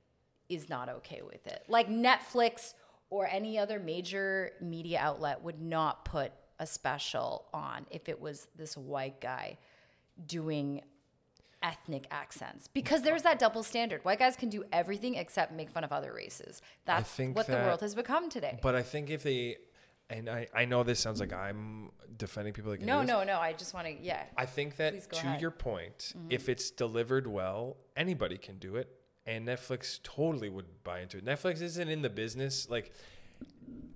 is 0.47 0.69
not 0.69 0.87
okay 0.89 1.21
with 1.21 1.45
it. 1.47 1.63
Like 1.67 1.89
Netflix 1.89 2.73
or 3.09 3.27
any 3.27 3.59
other 3.59 3.77
major 3.79 4.51
media 4.61 4.99
outlet 5.01 5.43
would 5.43 5.61
not 5.61 6.05
put 6.05 6.31
a 6.59 6.67
special 6.67 7.45
on 7.53 7.85
if 7.89 8.09
it 8.09 8.19
was 8.19 8.47
this 8.55 8.75
white 8.75 9.21
guy 9.21 9.57
doing 10.25 10.81
ethnic 11.61 12.07
accents 12.11 12.67
because 12.67 13.01
there's 13.01 13.23
that 13.23 13.39
double 13.39 13.63
standard. 13.63 14.03
White 14.05 14.19
guys 14.19 14.35
can 14.35 14.49
do 14.49 14.63
everything 14.71 15.15
except 15.15 15.51
make 15.53 15.69
fun 15.69 15.83
of 15.83 15.91
other 15.91 16.13
races. 16.13 16.61
That's 16.85 17.17
what 17.17 17.47
the 17.47 17.53
world 17.53 17.81
has 17.81 17.95
become 17.95 18.29
today. 18.29 18.59
But 18.61 18.75
I 18.75 18.81
think 18.81 19.09
if 19.09 19.23
they, 19.23 19.57
and 20.09 20.29
I, 20.29 20.47
I 20.53 20.65
know 20.65 20.83
this 20.83 20.99
sounds 20.99 21.19
like 21.19 21.33
I'm 21.33 21.91
defending 22.17 22.53
people 22.53 22.71
like 22.71 22.81
no, 22.81 23.03
no, 23.03 23.23
no. 23.23 23.39
I 23.39 23.53
just 23.53 23.73
want 23.73 23.87
to, 23.87 23.93
yeah. 24.01 24.23
I 24.37 24.45
think 24.45 24.77
that 24.77 24.93
to 24.93 25.17
ahead. 25.17 25.31
Mm-hmm. 25.33 25.41
your 25.41 25.51
point, 25.51 26.13
if 26.29 26.49
it's 26.49 26.71
delivered 26.71 27.27
well, 27.27 27.77
anybody 27.95 28.37
can 28.37 28.57
do 28.57 28.75
it, 28.75 28.89
and 29.25 29.47
Netflix 29.47 30.01
totally 30.01 30.49
would 30.49 30.83
buy 30.83 31.01
into 31.01 31.17
it. 31.17 31.25
Netflix 31.25 31.61
isn't 31.61 31.89
in 31.89 32.01
the 32.01 32.09
business 32.09 32.69
like. 32.69 32.93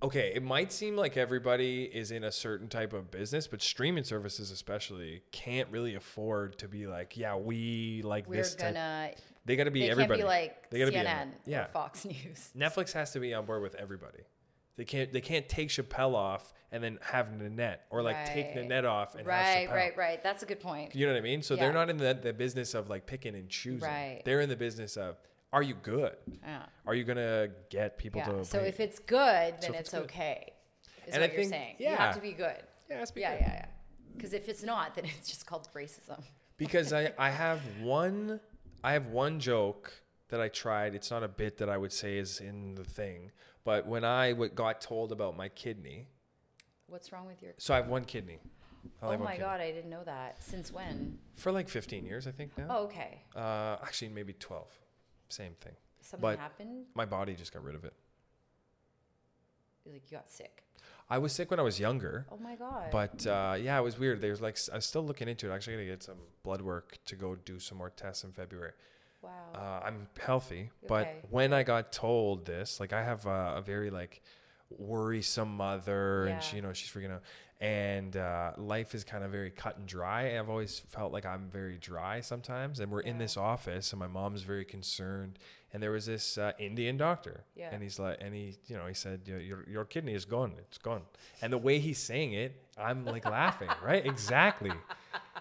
Okay, 0.02 0.32
it 0.34 0.42
might 0.42 0.70
seem 0.70 0.96
like 0.96 1.16
everybody 1.16 1.84
is 1.84 2.10
in 2.10 2.24
a 2.24 2.32
certain 2.32 2.68
type 2.68 2.92
of 2.92 3.10
business, 3.10 3.46
but 3.46 3.62
streaming 3.62 4.04
services 4.04 4.50
especially 4.50 5.22
can't 5.32 5.68
really 5.70 5.94
afford 5.94 6.58
to 6.58 6.68
be 6.68 6.86
like, 6.86 7.16
yeah, 7.16 7.36
we 7.36 8.02
like 8.04 8.28
We're 8.28 8.36
this. 8.36 8.54
type. 8.54 8.74
gonna. 8.74 9.10
They 9.46 9.56
got 9.56 9.64
to 9.64 9.70
be 9.70 9.80
They 9.80 9.90
everybody. 9.90 10.20
can't 10.20 10.20
be 10.22 10.24
like 10.28 10.70
They 10.70 10.78
gotta 10.78 10.92
CNN 10.92 11.28
be 11.46 11.52
yeah. 11.52 11.64
or 11.64 11.68
Fox 11.68 12.04
News. 12.04 12.50
Netflix 12.56 12.92
has 12.92 13.12
to 13.12 13.20
be 13.20 13.32
on 13.32 13.46
board 13.46 13.62
with 13.62 13.74
everybody. 13.76 14.20
They 14.76 14.84
can't 14.84 15.12
they 15.12 15.20
can't 15.20 15.48
take 15.48 15.68
Chappelle 15.68 16.14
off 16.14 16.52
and 16.72 16.82
then 16.82 16.98
have 17.00 17.32
Nanette 17.32 17.86
or 17.90 18.02
like 18.02 18.24
take 18.26 18.46
Right. 18.46 18.56
Nanette 18.56 18.84
off 18.84 19.14
and 19.14 19.26
right, 19.26 19.68
right, 19.70 19.96
right. 19.96 20.22
That's 20.22 20.42
a 20.42 20.46
good 20.46 20.60
point. 20.60 20.94
You 20.96 21.06
know 21.06 21.12
what 21.12 21.18
I 21.18 21.22
mean? 21.22 21.42
So 21.42 21.54
Yeah. 21.54 21.60
they're 21.60 21.72
not 21.72 21.88
in 21.90 21.96
the, 21.98 22.18
the 22.20 22.32
business 22.32 22.74
of 22.74 22.90
like 22.90 23.06
picking 23.06 23.34
and 23.36 23.48
choosing. 23.48 23.88
Right. 23.88 24.20
They're 24.24 24.40
in 24.40 24.48
the 24.48 24.56
business 24.56 24.96
of 24.96 25.16
are 25.54 25.62
you 25.62 25.74
good? 25.74 26.16
Yeah. 26.42 26.66
Are 26.86 26.94
you 26.94 27.04
gonna 27.04 27.48
get 27.70 27.96
people 27.96 28.20
Yeah. 28.20 28.32
to 28.32 28.44
So 28.44 28.58
pay? 28.58 28.68
if 28.68 28.80
it's 28.80 28.98
good, 28.98 29.54
then 29.60 29.70
if 29.74 29.80
it's, 29.80 29.80
it's 29.80 29.90
good. 29.92 30.02
okay. 30.04 30.52
Is 31.06 31.14
And 31.14 31.20
what 31.22 31.30
I 31.30 31.32
you're 31.32 31.42
think- 31.42 31.50
saying. 31.52 31.76
You 31.78 31.86
yeah. 31.86 31.96
have 31.96 32.14
to 32.16 32.20
be 32.20 32.32
good. 32.32 32.60
yeah, 32.90 33.02
it's 33.02 33.12
Yeah, 33.14 33.32
good. 33.34 33.40
yeah, 33.40 33.52
yeah. 33.54 33.66
Because 34.16 34.32
if 34.32 34.48
it's 34.48 34.62
not, 34.62 34.94
then 34.96 35.04
it's 35.06 35.28
just 35.28 35.46
called 35.46 35.68
racism. 35.74 36.22
because 36.56 36.92
I, 36.92 37.12
I 37.18 37.30
have 37.30 37.60
one 37.82 38.40
I 38.82 38.92
have 38.92 39.06
one 39.06 39.40
joke 39.40 39.92
that 40.28 40.40
I 40.40 40.48
tried. 40.48 40.94
It's 40.94 41.10
not 41.10 41.22
a 41.22 41.28
bit 41.42 41.56
that 41.58 41.68
I 41.68 41.78
would 41.78 41.92
say 41.92 42.18
is 42.18 42.40
in 42.40 42.74
the 42.74 42.84
thing, 42.84 43.30
but 43.64 43.86
when 43.86 44.04
I 44.04 44.30
w- 44.32 44.50
got 44.52 44.80
told 44.80 45.12
about 45.12 45.36
my 45.36 45.48
kidney, 45.48 46.08
What's 46.88 47.12
wrong 47.12 47.26
with 47.26 47.40
your? 47.42 47.52
so 47.58 47.72
I 47.74 47.76
have 47.78 47.88
one 47.88 48.04
kidney. 48.04 48.38
I 49.00 49.06
only 49.06 49.16
Oh 49.16 49.20
my 49.20 49.30
kidney. 49.32 49.44
god, 49.44 49.60
I 49.60 49.70
didn't 49.72 49.90
know 49.90 50.04
that. 50.04 50.42
Since 50.42 50.70
when? 50.72 51.18
For 51.36 51.50
like 51.52 51.68
15 51.70 52.04
years, 52.04 52.26
I 52.26 52.32
think 52.32 52.56
now. 52.58 52.66
Oh, 52.68 52.84
okay. 52.84 53.22
Uh, 53.34 53.76
actually, 53.82 54.10
maybe 54.10 54.34
12. 54.34 54.68
Same 55.28 55.54
thing. 55.60 55.72
Something 56.00 56.20
But- 56.22 56.38
happened. 56.38 56.86
My 56.94 57.04
body 57.06 57.34
just 57.34 57.52
got 57.52 57.62
rid 57.64 57.74
of 57.74 57.84
it. 57.84 57.94
Like 59.86 60.02
you 60.10 60.16
got 60.16 60.30
sick. 60.30 60.64
I 61.10 61.18
was 61.18 61.32
sick 61.32 61.50
when 61.50 61.60
I 61.60 61.62
was 61.62 61.78
younger. 61.78 62.26
Oh 62.30 62.38
my 62.38 62.56
god. 62.56 62.90
But 62.90 63.26
uh, 63.26 63.56
yeah, 63.60 63.78
it 63.78 63.82
was 63.82 63.98
weird. 63.98 64.20
There's 64.22 64.40
like 64.40 64.54
s- 64.54 64.70
I 64.72 64.76
was 64.76 64.86
still 64.86 65.04
looking 65.04 65.28
into 65.28 65.50
it. 65.50 65.54
Actually, 65.54 65.74
gonna 65.74 65.86
get 65.86 66.02
some 66.02 66.16
blood 66.42 66.62
work 66.62 66.96
to 67.06 67.16
go 67.16 67.34
do 67.34 67.58
some 67.58 67.76
more 67.78 67.90
tests 67.90 68.24
in 68.24 68.32
February. 68.32 68.72
wow. 69.20 69.30
Uh, 69.54 69.84
I'm 69.86 70.08
healthy, 70.20 70.70
but 70.88 71.06
Okay. 71.06 71.20
when 71.30 71.52
I 71.52 71.62
got 71.62 71.92
told 71.92 72.46
this, 72.46 72.80
like 72.80 72.92
I 72.94 73.02
have 73.02 73.26
a, 73.26 73.54
a 73.56 73.60
very 73.62 73.90
like 73.90 74.22
worrisome 74.78 75.54
mother, 75.56 76.24
and 76.26 76.42
she, 76.42 76.56
you 76.56 76.62
know, 76.62 76.72
she's 76.72 76.90
freaking 76.90 77.10
out, 77.12 77.22
and 77.64 78.16
uh, 78.16 78.52
life 78.58 78.94
is 78.94 79.04
kind 79.04 79.24
of 79.24 79.30
very 79.30 79.50
cut 79.50 79.78
and 79.78 79.86
dry. 79.86 80.38
I've 80.38 80.50
always 80.50 80.80
felt 80.80 81.12
like 81.12 81.24
I'm 81.24 81.48
very 81.50 81.78
dry 81.78 82.20
sometimes, 82.20 82.78
and 82.80 82.92
we're 82.92 83.00
in 83.00 83.16
this 83.18 83.36
office, 83.38 83.92
and 83.92 83.98
my 84.00 84.06
mom's 84.06 84.42
very 84.42 84.64
concerned. 84.66 85.38
And 85.72 85.82
there 85.82 85.90
was 85.90 86.06
this 86.06 86.36
uh, 86.38 86.52
Indian 86.58 86.96
doctor, 86.96 87.42
Yeah. 87.56 87.70
and 87.72 87.82
he's 87.82 87.98
like, 87.98 88.18
and 88.20 88.34
he, 88.34 88.56
you 88.66 88.76
know, 88.76 88.86
he 88.86 88.94
said, 88.94 89.22
your, 89.26 89.40
your 89.40 89.64
your 89.68 89.84
kidney 89.84 90.14
is 90.14 90.24
gone, 90.24 90.52
it's 90.58 90.78
gone. 90.78 91.02
And 91.42 91.52
the 91.52 91.58
way 91.58 91.78
he's 91.80 91.98
saying 91.98 92.34
it, 92.34 92.54
I'm 92.78 93.04
like 93.04 93.24
laughing, 93.24 93.70
right? 93.84 94.04
Exactly. 94.04 94.70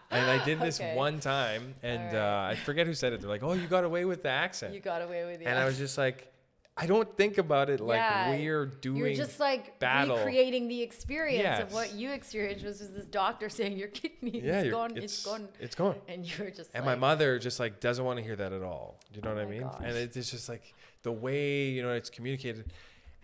And 0.10 0.32
I 0.32 0.44
did 0.46 0.60
this 0.60 0.80
Okay. 0.80 0.96
one 0.96 1.20
time, 1.20 1.76
and 1.84 2.14
right. 2.14 2.48
uh, 2.48 2.52
I 2.52 2.56
forget 2.56 2.88
who 2.88 2.94
said 2.96 3.14
it. 3.14 3.22
They're 3.22 3.30
like, 3.30 3.44
"Oh, 3.44 3.54
you 3.54 3.68
got 3.68 3.84
away 3.84 4.06
with 4.06 4.24
the 4.24 4.30
accent," 4.30 4.74
you 4.74 4.80
got 4.80 5.02
away 5.02 5.26
with 5.26 5.40
the. 5.40 5.46
and 5.48 5.60
I 5.60 5.66
was 5.66 5.78
just 5.78 5.98
like, 6.00 6.33
"I 6.76 6.86
don't 6.88 7.16
think 7.18 7.38
about 7.38 7.70
it 7.70 7.80
like 7.80 7.98
Yeah, 7.98 8.32
we're 8.32 8.66
doing." 8.66 8.98
You're 8.98 9.14
just 9.14 9.40
like 9.40 9.80
battle. 9.80 10.18
recreating 10.18 10.68
the 10.68 10.82
experience 10.82 11.60
of 11.62 11.74
what 11.74 11.94
you 11.94 12.12
experienced, 12.12 12.66
was 12.66 12.80
just 12.80 12.94
this 12.96 13.06
doctor 13.06 13.50
saying 13.50 13.78
your 13.78 13.90
kidney 13.90 14.42
yeah, 14.44 14.62
is 14.64 14.72
gone, 14.72 14.92
it's, 14.96 15.04
it's 15.06 15.26
gone, 15.26 15.48
It's 15.60 15.76
gone. 15.76 15.96
and 16.08 16.26
you 16.26 16.44
were 16.44 16.50
just. 16.52 16.72
And 16.74 16.86
like, 16.86 16.98
my 17.00 17.08
mother 17.08 17.38
just 17.40 17.60
like 17.60 17.80
doesn't 17.80 18.04
want 18.04 18.18
to 18.18 18.24
hear 18.24 18.36
that 18.36 18.54
at 18.54 18.64
all. 18.64 19.00
You 19.14 19.22
know 19.22 19.32
Oh 19.32 19.36
what 19.36 19.44
I 19.44 19.50
mean? 19.50 19.62
gosh. 19.62 19.82
And 19.84 19.96
it- 19.96 20.16
it's 20.18 20.32
just 20.32 20.50
like 20.50 20.74
the 21.04 21.12
way 21.12 21.66
you 21.70 21.82
know 21.84 21.92
it's 21.94 22.10
communicated. 22.10 22.72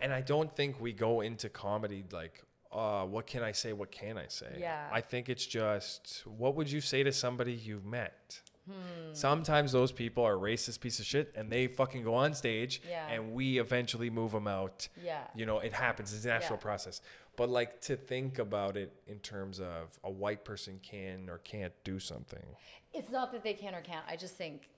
And 0.00 0.12
I 0.14 0.20
don't 0.22 0.54
think 0.54 0.80
we 0.80 0.92
go 0.92 1.20
into 1.20 1.48
comedy 1.50 2.04
like, 2.10 2.42
uh, 2.72 3.04
what 3.04 3.26
can 3.26 3.42
I 3.42 3.52
say? 3.52 3.72
What 3.72 3.90
can 3.90 4.16
I 4.16 4.28
say? 4.28 4.56
Yeah. 4.58 4.88
I 4.92 5.00
think 5.00 5.28
it's 5.28 5.44
just 5.44 6.22
what 6.26 6.54
would 6.54 6.70
you 6.70 6.80
say 6.80 7.02
to 7.02 7.12
somebody 7.12 7.52
you've 7.52 7.84
met? 7.84 8.40
Hmm. 8.66 9.12
Sometimes 9.14 9.72
those 9.72 9.90
people 9.92 10.24
are 10.24 10.34
racist 10.34 10.80
piece 10.80 10.98
of 11.00 11.06
shit, 11.06 11.32
and 11.34 11.50
they 11.50 11.66
fucking 11.66 12.02
go 12.04 12.14
on 12.14 12.34
stage, 12.34 12.80
Yeah. 12.88 13.06
and 13.08 13.32
we 13.32 13.58
eventually 13.58 14.10
move 14.10 14.32
them 14.32 14.46
out. 14.46 14.88
Yeah. 15.02 15.26
You 15.34 15.46
know, 15.46 15.58
it 15.58 15.72
happens. 15.72 16.14
It's 16.14 16.24
a 16.24 16.28
natural 16.28 16.58
Yeah. 16.58 16.62
process. 16.62 17.00
But 17.36 17.48
like 17.48 17.80
to 17.82 17.96
think 17.96 18.38
about 18.38 18.76
it 18.76 18.92
in 19.06 19.18
terms 19.20 19.60
of 19.60 19.98
a 20.04 20.10
white 20.10 20.44
person 20.44 20.78
can 20.82 21.28
or 21.30 21.38
can't 21.38 21.72
do 21.84 21.98
something. 21.98 22.44
It's 22.92 23.10
not 23.10 23.32
that 23.32 23.42
they 23.42 23.54
can 23.54 23.74
or 23.74 23.80
can't. 23.80 24.04
I 24.06 24.16
just 24.16 24.34
think, 24.36 24.68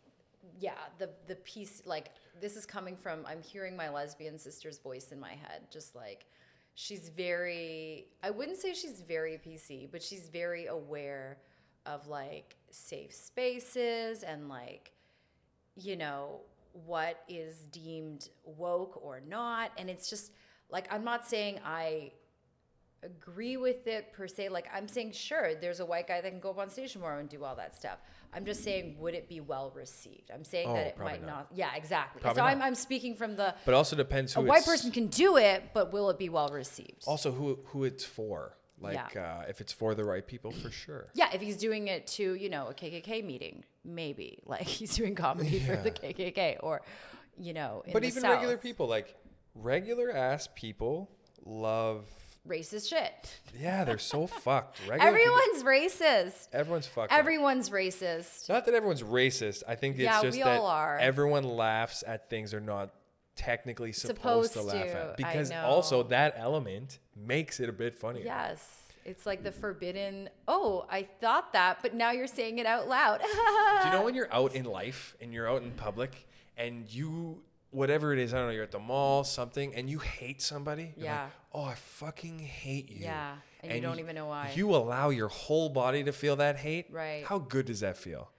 yeah, 0.60 0.74
the 0.98 1.10
the 1.26 1.36
piece 1.36 1.82
like 1.86 2.12
this 2.40 2.56
is 2.56 2.64
coming 2.66 2.96
from. 2.96 3.24
I'm 3.26 3.42
hearing 3.42 3.76
my 3.76 3.88
lesbian 3.88 4.38
sister's 4.38 4.78
voice 4.78 5.10
in 5.12 5.18
my 5.18 5.32
head, 5.34 5.70
just 5.72 5.94
like 5.96 6.26
she's 6.74 7.08
very. 7.08 8.06
I 8.22 8.30
wouldn't 8.30 8.58
say 8.58 8.74
she's 8.74 9.00
very 9.00 9.38
PC, 9.38 9.86
but 9.90 10.02
she's 10.02 10.28
very 10.28 10.66
aware 10.66 11.38
of 11.86 12.06
like 12.08 12.56
safe 12.70 13.12
spaces 13.14 14.22
and 14.22 14.48
like 14.48 14.92
you 15.76 15.96
know 15.96 16.40
what 16.86 17.22
is 17.28 17.66
deemed 17.72 18.28
woke 18.44 18.98
or 19.02 19.20
not 19.28 19.70
and 19.76 19.90
it's 19.90 20.08
just 20.08 20.32
like 20.70 20.86
i'm 20.92 21.04
not 21.04 21.26
saying 21.26 21.58
i 21.64 22.10
agree 23.04 23.56
with 23.56 23.86
it 23.88 24.12
per 24.12 24.28
se 24.28 24.48
like 24.48 24.68
i'm 24.72 24.86
saying 24.86 25.10
sure 25.10 25.54
there's 25.56 25.80
a 25.80 25.84
white 25.84 26.06
guy 26.06 26.20
that 26.20 26.30
can 26.30 26.38
go 26.38 26.50
up 26.50 26.58
on 26.58 26.70
stage 26.70 26.92
tomorrow 26.92 27.18
and 27.18 27.28
do 27.28 27.42
all 27.42 27.56
that 27.56 27.74
stuff 27.74 27.98
i'm 28.32 28.44
just 28.44 28.62
saying 28.62 28.94
would 29.00 29.12
it 29.12 29.28
be 29.28 29.40
well 29.40 29.72
received 29.74 30.30
i'm 30.32 30.44
saying 30.44 30.68
Oh, 30.68 30.74
that 30.74 30.86
it 30.86 30.98
might 30.98 31.20
not. 31.20 31.26
not. 31.26 31.46
yeah 31.52 31.74
exactly 31.74 32.22
Probably 32.22 32.38
so 32.40 32.44
I'm. 32.46 32.62
I'm 32.62 32.76
speaking 32.76 33.16
from 33.16 33.34
the 33.34 33.54
But 33.64 33.74
also 33.74 33.96
depends 33.96 34.32
who 34.34 34.42
a 34.42 34.44
white 34.44 34.64
person 34.64 34.92
can 34.92 35.08
do 35.08 35.36
it 35.36 35.70
but 35.74 35.92
will 35.92 36.10
it 36.10 36.18
be 36.18 36.28
well 36.28 36.48
received 36.48 37.02
also 37.08 37.32
who 37.32 37.58
who 37.66 37.82
it's 37.84 38.04
for. 38.04 38.56
Like 38.82 39.14
Yeah. 39.14 39.38
uh, 39.42 39.44
if 39.48 39.60
it's 39.60 39.72
for 39.72 39.94
the 39.94 40.04
right 40.04 40.26
people, 40.26 40.50
for 40.50 40.70
sure. 40.70 41.06
yeah 41.14 41.30
if 41.32 41.40
he's 41.40 41.56
doing 41.56 41.88
it 41.88 42.06
to 42.18 42.34
you 42.34 42.48
know 42.50 42.66
a 42.68 42.74
kkk 42.74 43.24
meeting 43.24 43.64
maybe 43.84 44.40
like 44.46 44.62
he's 44.62 44.96
doing 44.96 45.14
comedy 45.14 45.58
for 45.60 45.76
the 45.76 45.90
kkk 45.90 46.56
or 46.62 46.82
you 47.38 47.52
know 47.52 47.82
in 47.86 47.92
But 47.92 48.04
even 48.04 48.22
South. 48.22 48.32
regular 48.32 48.56
people, 48.56 48.86
like 48.88 49.14
regular 49.54 50.10
ass 50.10 50.48
people, 50.54 51.10
love. 51.44 52.04
racist 52.46 52.88
shit 52.90 53.38
Yeah, 53.58 53.84
they're 53.84 53.98
so 53.98 54.26
fucked. 54.46 54.80
Regular 54.88 55.12
people- 55.16 55.36
everyone's 55.38 55.62
racist 55.62 56.48
everyone's 56.52 56.86
fucked. 56.86 57.12
up. 57.12 57.18
everyone's 57.18 57.70
racist 57.70 58.48
Not 58.48 58.64
that 58.66 58.74
everyone's 58.74 59.02
racist. 59.02 59.62
I 59.68 59.74
think 59.76 59.94
it's 59.96 60.02
Yeah, 60.04 60.22
just 60.22 60.36
we 60.36 60.42
that 60.42 60.58
all 60.60 60.66
are. 60.66 60.98
everyone 60.98 61.44
laughs 61.44 62.02
at 62.06 62.28
things 62.28 62.50
they're 62.50 62.60
not 62.60 62.90
technically 63.36 63.92
supposed, 63.92 64.52
Supposed 64.52 64.52
to 64.54 64.62
laugh 64.62 64.86
to, 64.86 64.96
at. 64.98 65.10
I 65.10 65.14
Because 65.32 65.50
also 65.52 66.02
that 66.04 66.34
element 66.36 66.98
makes 67.16 67.60
it 67.60 67.68
a 67.68 67.72
bit 67.72 67.94
funnier. 67.94 68.24
Yes. 68.24 68.78
It's 69.04 69.26
like 69.26 69.42
the 69.42 69.50
forbidden, 69.50 70.28
oh, 70.46 70.86
I 70.88 71.08
thought 71.20 71.52
that, 71.54 71.78
but 71.82 71.92
now 71.94 72.12
you're 72.12 72.28
saying 72.28 72.58
it 72.58 72.66
out 72.66 72.88
loud. 72.88 73.20
Do 73.82 73.88
you 73.88 73.92
know 73.92 74.02
when 74.04 74.14
you're 74.14 74.32
out 74.32 74.54
in 74.54 74.64
life 74.64 75.16
and 75.20 75.32
you're 75.32 75.50
out 75.50 75.62
in 75.62 75.72
public 75.72 76.26
and 76.56 76.88
you 76.88 77.42
whatever 77.70 78.12
it 78.12 78.18
is, 78.18 78.32
I 78.32 78.36
don't 78.36 78.46
know, 78.46 78.52
you're 78.52 78.62
at 78.62 78.70
the 78.70 78.78
mall, 78.78 79.24
something, 79.24 79.74
and 79.74 79.88
you 79.90 79.98
hate 79.98 80.40
somebody? 80.42 80.92
You're 80.96 81.06
Yeah. 81.06 81.22
Like, 81.24 81.32
oh, 81.52 81.64
I 81.64 81.74
fucking 81.74 82.38
hate 82.38 82.90
you. 82.90 83.04
Yeah, 83.04 83.36
and 83.62 83.72
you 83.72 83.80
don't 83.80 83.98
even 83.98 84.14
know 84.14 84.26
why. 84.26 84.52
You 84.54 84.74
allow 84.76 85.08
your 85.08 85.28
whole 85.28 85.68
body 85.70 86.04
to 86.04 86.12
feel 86.12 86.36
that 86.36 86.56
hate. 86.56 86.86
Right. 86.92 87.24
How 87.24 87.38
good 87.38 87.66
does 87.66 87.80
that 87.80 87.96
feel? 87.96 88.30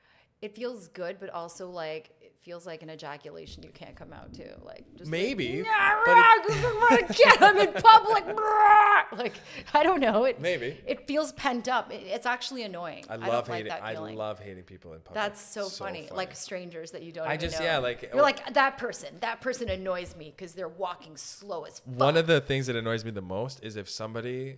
it 0.42 0.54
feels 0.58 0.90
good, 0.90 1.16
but 1.22 1.30
also 1.30 1.70
like 1.70 2.10
feels 2.44 2.66
like 2.66 2.84
an 2.84 2.90
ejaculation 2.90 3.64
you 3.64 3.70
can't 3.70 3.96
come 3.96 4.12
out 4.14 4.34
to. 4.34 4.44
Like 4.64 4.86
just 4.98 5.10
Maybe, 5.10 5.58
Like, 5.58 5.66
but 5.66 6.14
I 6.16 7.06
can't. 7.10 7.42
I'm 7.42 7.58
in 7.58 7.74
public. 7.74 8.26
like 9.18 9.34
I 9.74 9.84
don't 9.84 10.00
know. 10.00 10.26
It 10.26 10.40
Maybe. 10.40 10.78
it 10.86 11.08
feels 11.08 11.32
pent 11.34 11.68
up. 11.68 11.92
It, 11.92 12.04
it's 12.06 12.26
actually 12.26 12.64
annoying. 12.64 13.06
I 13.10 13.16
love 13.16 13.48
like 13.48 13.66
hating. 13.66 13.70
that 13.70 13.84
I 13.84 13.94
love 13.94 14.40
hating 14.40 14.64
people 14.64 14.94
in 14.94 15.00
public. 15.00 15.22
That's 15.22 15.42
so, 15.42 15.70
funny. 15.70 16.10
Like 16.12 16.36
strangers 16.36 16.92
that 16.92 17.04
you 17.04 17.12
don't. 17.12 17.28
I 17.28 17.36
even 17.36 17.50
just- 17.50 17.60
know. 17.60 17.66
yeah, 17.66 17.78
like- 17.78 18.10
you're 18.14 18.22
like 18.22 18.54
that 18.54 18.78
person. 18.78 19.10
That 19.22 19.42
person 19.42 19.70
annoys 19.70 20.16
me 20.16 20.34
because 20.36 20.54
they're 20.54 20.68
walking 20.68 21.18
slow 21.18 21.64
as 21.64 21.80
fuck. 21.80 21.96
One 21.96 22.18
of 22.18 22.28
the 22.28 22.42
things 22.42 22.68
that 22.68 22.76
annoys 22.76 23.06
me 23.06 23.12
the 23.12 23.22
most 23.22 23.64
is 23.64 23.76
if 23.76 23.90
somebody 23.90 24.58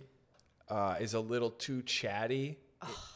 uh, 0.68 0.96
is 1.00 1.14
a 1.14 1.20
little 1.20 1.50
too 1.50 1.82
chatty 1.82 2.58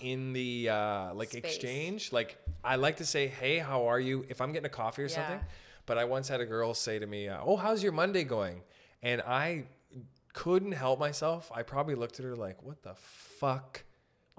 in 0.01 0.33
the 0.33 0.69
uh, 0.71 1.15
like 1.15 1.31
Space. 1.31 1.45
exchange. 1.45 2.13
Like 2.13 2.39
I 2.65 2.77
like 2.77 2.97
to 2.99 3.05
say, 3.07 3.27
"Hey, 3.29 3.59
how 3.59 3.87
are 3.87 4.01
you?" 4.01 4.25
If 4.29 4.41
I'm 4.41 4.53
getting 4.53 4.67
a 4.67 4.71
coffee 4.71 5.03
or 5.03 5.07
Yeah. 5.07 5.15
something. 5.15 5.41
But 5.87 5.99
I 5.99 6.05
once 6.05 6.29
had 6.29 6.41
a 6.41 6.47
girl 6.47 6.73
say 6.75 6.99
to 6.99 7.07
me, 7.07 7.29
uh, 7.29 7.41
"Oh, 7.43 7.57
how's 7.57 7.83
your 7.83 7.93
Monday 7.93 8.25
going?" 8.25 8.63
And 9.03 9.21
I 9.23 9.65
couldn't 10.33 10.73
help 10.73 11.01
myself. 11.01 11.51
I 11.55 11.63
probably 11.63 11.95
looked 11.97 12.19
at 12.21 12.25
her 12.25 12.37
like, 12.37 12.63
"What 12.63 12.83
the 12.83 12.95
fuck?" 12.95 13.83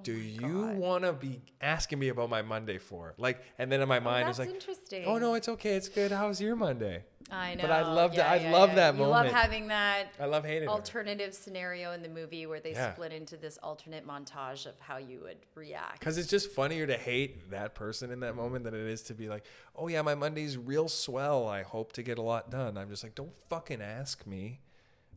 Oh 0.02 0.04
Do 0.04 0.14
you 0.14 0.66
want 0.78 1.04
to 1.04 1.14
be 1.14 1.42
asking 1.62 2.00
me 2.00 2.10
about 2.10 2.30
my 2.30 2.42
Monday 2.42 2.78
for? 2.78 3.14
Like, 3.18 3.44
and 3.58 3.72
then 3.72 3.82
in 3.82 3.88
my 3.88 4.00
oh, 4.00 4.02
mind, 4.02 4.26
it 4.26 4.28
was 4.30 4.38
that's 4.38 4.50
like, 4.50 4.56
interesting. 4.56 5.06
"Oh 5.06 5.18
no, 5.18 5.36
it's 5.36 5.48
okay, 5.48 5.76
it's 5.76 5.90
good. 5.90 6.12
How's 6.12 6.42
your 6.42 6.56
Monday?" 6.56 7.04
I 7.32 7.56
know. 7.56 7.62
But 7.62 7.72
I 7.72 7.82
love 7.94 8.14
yeah, 8.14 8.24
that- 8.24 8.32
I 8.32 8.44
yeah, 8.44 8.52
love 8.52 8.70
yeah. 8.70 8.76
that 8.76 8.98
You 8.98 9.06
love 9.06 9.26
having 9.28 9.68
that 9.68 10.14
I 10.20 10.26
love 10.26 10.44
hating 10.44 10.68
her. 10.68 10.74
alternative 10.74 11.34
scenario 11.34 11.94
in 11.94 12.02
the 12.02 12.10
movie 12.10 12.46
where 12.46 12.60
they 12.60 12.74
split 12.74 13.14
into 13.14 13.38
this 13.38 13.58
alternate 13.64 14.06
montage 14.06 14.66
of 14.66 14.78
how 14.80 14.98
you 14.98 15.22
would 15.22 15.38
react. 15.56 16.00
Because 16.00 16.18
it's 16.18 16.28
just 16.28 16.52
funnier 16.52 16.86
to 16.88 16.98
hate 16.98 17.50
that 17.52 17.74
person 17.74 18.12
in 18.12 18.20
that 18.20 18.36
moment 18.36 18.66
than 18.66 18.74
it 18.74 18.82
is 18.82 19.02
to 19.04 19.14
be 19.14 19.30
like, 19.30 19.46
oh 19.76 19.88
yeah, 19.88 20.02
my 20.02 20.14
Monday's 20.16 20.58
real 20.58 20.90
swell. 20.90 21.48
I 21.48 21.64
hope 21.64 21.94
to 21.94 22.04
get 22.04 22.18
a 22.18 22.22
lot 22.22 22.52
done. 22.52 22.78
I'm 22.78 22.90
just 22.90 23.04
like, 23.04 23.16
don't 23.16 23.34
fucking 23.50 23.82
ask 23.82 24.28
me 24.28 24.60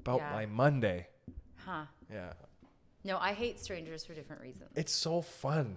about 0.00 0.20
my 0.20 0.46
Monday. 0.46 1.08
Huh. 1.64 1.86
Yeah. 2.12 2.34
No, 3.04 3.18
I 3.18 3.32
hate 3.34 3.60
strangers 3.60 4.04
for 4.04 4.14
different 4.14 4.42
reasons. 4.42 4.70
It's 4.74 4.92
so 4.92 5.20
fun. 5.20 5.76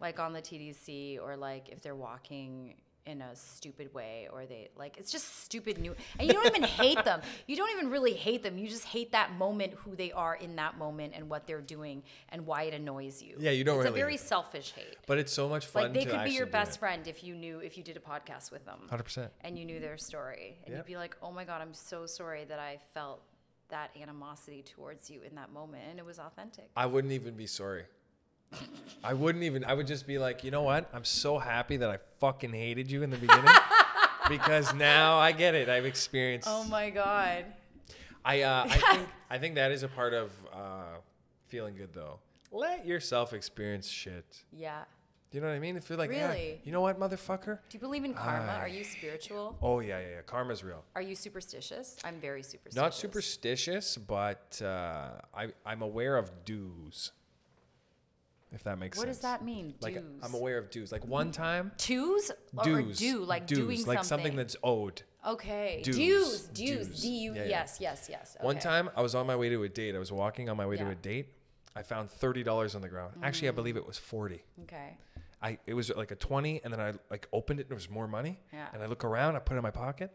Like 0.00 0.20
on 0.20 0.32
the 0.34 0.42
TTC 0.42 1.18
or 1.22 1.36
like 1.36 1.70
if 1.70 1.80
they're 1.80 1.94
walking 1.96 2.74
in 3.06 3.22
a 3.22 3.36
stupid 3.36 3.94
way 3.94 4.26
or 4.32 4.46
they 4.46 4.68
like 4.76 4.96
it's 4.98 5.12
just 5.12 5.44
stupid 5.44 5.78
new 5.78 5.94
and 6.18 6.26
you 6.26 6.34
don't 6.34 6.44
even 6.46 6.62
hate 6.82 7.02
them 7.04 7.20
you 7.46 7.54
don't 7.54 7.70
even 7.70 7.88
really 7.88 8.12
hate 8.12 8.42
them 8.42 8.58
you 8.58 8.66
just 8.66 8.82
hate 8.84 9.12
that 9.12 9.30
moment 9.36 9.72
who 9.74 9.94
they 9.94 10.10
are 10.10 10.34
in 10.34 10.56
that 10.56 10.76
moment 10.76 11.12
and 11.14 11.30
what 11.30 11.46
they're 11.46 11.60
doing 11.60 12.02
and 12.30 12.44
why 12.44 12.64
it 12.64 12.74
annoys 12.74 13.22
you 13.22 13.36
Yeah, 13.38 13.52
you 13.52 13.62
don't 13.62 13.76
it's 13.76 13.84
really 13.84 14.00
a 14.00 14.04
very 14.04 14.16
selfish 14.16 14.72
hate 14.72 14.96
But 15.06 15.18
it's 15.18 15.32
so 15.32 15.48
much 15.48 15.66
fun. 15.66 15.84
like 15.84 15.92
they 15.92 16.04
could 16.04 16.24
be 16.24 16.32
your 16.32 16.46
best 16.46 16.80
friend 16.80 17.06
if 17.06 17.22
you 17.22 17.36
knew 17.36 17.60
if 17.60 17.78
you 17.78 17.84
did 17.84 17.96
a 17.96 18.00
podcast 18.00 18.50
with 18.50 18.64
them 18.66 18.80
100%. 18.90 19.28
and 19.42 19.56
you 19.56 19.64
knew 19.64 19.78
their 19.78 19.96
story 19.96 20.58
and 20.64 20.70
Yep. 20.74 20.78
you'd 20.78 20.92
be 20.92 20.96
like 20.96 21.16
oh 21.22 21.30
my 21.30 21.44
god 21.44 21.60
i'm 21.62 21.74
so 21.74 22.06
sorry 22.06 22.42
that 22.44 22.58
i 22.58 22.76
felt 22.92 23.22
that 23.68 23.90
animosity 24.00 24.62
towards 24.62 25.10
you 25.10 25.20
in 25.28 25.34
that 25.34 25.52
moment 25.52 25.82
and 25.90 25.98
it 25.98 26.04
was 26.04 26.18
authentic 26.18 26.70
I 26.76 26.86
wouldn't 26.86 27.12
even 27.12 27.34
be 27.34 27.46
sorry. 27.46 27.84
I 29.02 29.12
wouldn't 29.12 29.42
even. 29.42 29.64
I 29.64 29.74
would 29.74 29.88
just 29.88 30.06
be 30.06 30.18
like, 30.18 30.44
you 30.44 30.52
know 30.52 30.62
what? 30.62 30.88
I'm 30.94 31.04
so 31.04 31.36
happy 31.38 31.76
that 31.78 31.90
I 31.90 31.98
fucking 32.20 32.52
hated 32.52 32.88
you 32.90 33.02
in 33.02 33.10
the 33.10 33.16
beginning 33.16 33.44
because 34.28 34.72
now 34.72 35.18
I 35.18 35.32
get 35.32 35.56
it. 35.56 35.68
I've 35.68 35.84
experienced. 35.84 36.46
oh 36.50 36.62
my 36.64 36.90
god 36.90 37.44
I 38.24 38.42
uh, 38.42 38.64
I 38.70 38.78
think 38.78 39.08
I 39.30 39.38
think 39.38 39.54
that 39.56 39.72
is 39.72 39.82
a 39.82 39.88
part 39.88 40.14
of 40.14 40.30
uh, 40.52 40.98
feeling 41.48 41.74
good 41.76 41.92
though. 41.92 42.18
Let 42.52 42.86
yourself 42.86 43.32
experience 43.32 43.88
shit. 43.88 44.44
yeah 44.52 44.84
You 45.32 45.40
know 45.40 45.48
what 45.48 45.54
I 45.54 45.58
mean? 45.58 45.76
If 45.76 45.90
you're 45.90 45.98
like, 45.98 46.12
yeah, 46.12 46.28
Really? 46.28 46.60
you 46.64 46.72
know 46.72 46.80
what, 46.80 46.98
motherfucker? 46.98 47.58
do 47.68 47.72
you 47.76 47.80
believe 47.80 48.04
in 48.04 48.14
karma 48.14 48.52
I- 48.52 48.58
are 48.60 48.68
you 48.68 48.84
spiritual 48.84 49.58
Oh 49.60 49.80
yeah, 49.80 49.98
yeah, 50.00 50.06
yeah. 50.16 50.20
Karma's 50.22 50.62
real. 50.64 50.82
are 50.94 51.02
you 51.02 51.14
superstitious 51.16 51.96
i'm 52.04 52.18
very 52.20 52.42
superstitious 52.42 52.76
Not 52.76 52.94
superstitious, 52.94 53.96
but 53.98 54.60
uh, 54.64 55.20
I 55.34 55.48
I'm 55.66 55.82
aware 55.82 56.16
of 56.16 56.30
dues. 56.44 57.12
If 58.52 58.62
that 58.62 58.78
makes 58.78 58.96
what 58.96 59.08
sense. 59.08 59.16
What 59.22 59.22
does 59.32 59.40
that 59.40 59.44
mean 59.44 59.74
Like 59.80 59.94
dues 59.94 60.04
I'm 60.22 60.34
aware 60.34 60.56
of 60.58 60.70
dues. 60.70 60.92
Like 60.92 61.04
one 61.06 61.32
time, 61.32 61.72
twos 61.76 62.30
or 62.56 62.64
dues. 62.64 62.98
do 62.98 63.24
like 63.24 63.46
dues, 63.46 63.58
doing 63.58 63.84
like 63.84 63.98
something 64.04 64.04
something 64.04 64.36
that's 64.36 64.56
owed. 64.62 65.02
okay 65.26 65.80
Dues. 65.82 65.96
dues 65.96 66.40
dues 66.54 66.86
Dues. 66.88 67.02
d 67.02 67.08
u 67.08 67.34
Yeah, 67.34 67.42
yeah. 67.42 67.48
yes 67.48 67.78
yes 67.80 68.06
yes 68.08 68.36
One 68.40 68.58
time, 68.58 68.88
I 68.96 69.02
was 69.02 69.14
on 69.14 69.26
my 69.26 69.36
way 69.36 69.48
to 69.50 69.62
a 69.64 69.68
date. 69.68 69.94
I 69.94 69.98
was 69.98 70.12
walking 70.12 70.48
on 70.48 70.56
my 70.56 70.66
way 70.66 70.76
to 70.76 70.88
a 70.88 70.94
date. 70.94 71.26
I 71.74 71.82
found 71.82 72.08
thirty 72.10 72.42
dollars 72.44 72.74
on 72.76 72.80
the 72.80 72.88
ground. 72.88 73.12
Actually, 73.22 73.48
I 73.48 73.54
believe 73.60 73.76
it 73.76 73.86
was 73.86 73.98
forty. 73.98 74.42
okay 74.62 74.96
I 75.42 75.58
it 75.66 75.74
was 75.74 75.94
like 75.94 76.10
a 76.10 76.16
twenty, 76.16 76.60
and 76.64 76.72
then 76.72 76.80
I 76.80 76.92
like 77.10 77.28
opened 77.32 77.60
it. 77.60 77.64
and 77.64 77.70
There 77.70 77.76
was 77.76 77.90
more 77.90 78.08
money. 78.08 78.38
Yeah. 78.52 78.66
And 78.72 78.82
I 78.82 78.86
look 78.86 79.04
around. 79.04 79.36
I 79.36 79.38
put 79.40 79.54
it 79.54 79.58
in 79.58 79.62
my 79.62 79.70
pocket, 79.70 80.10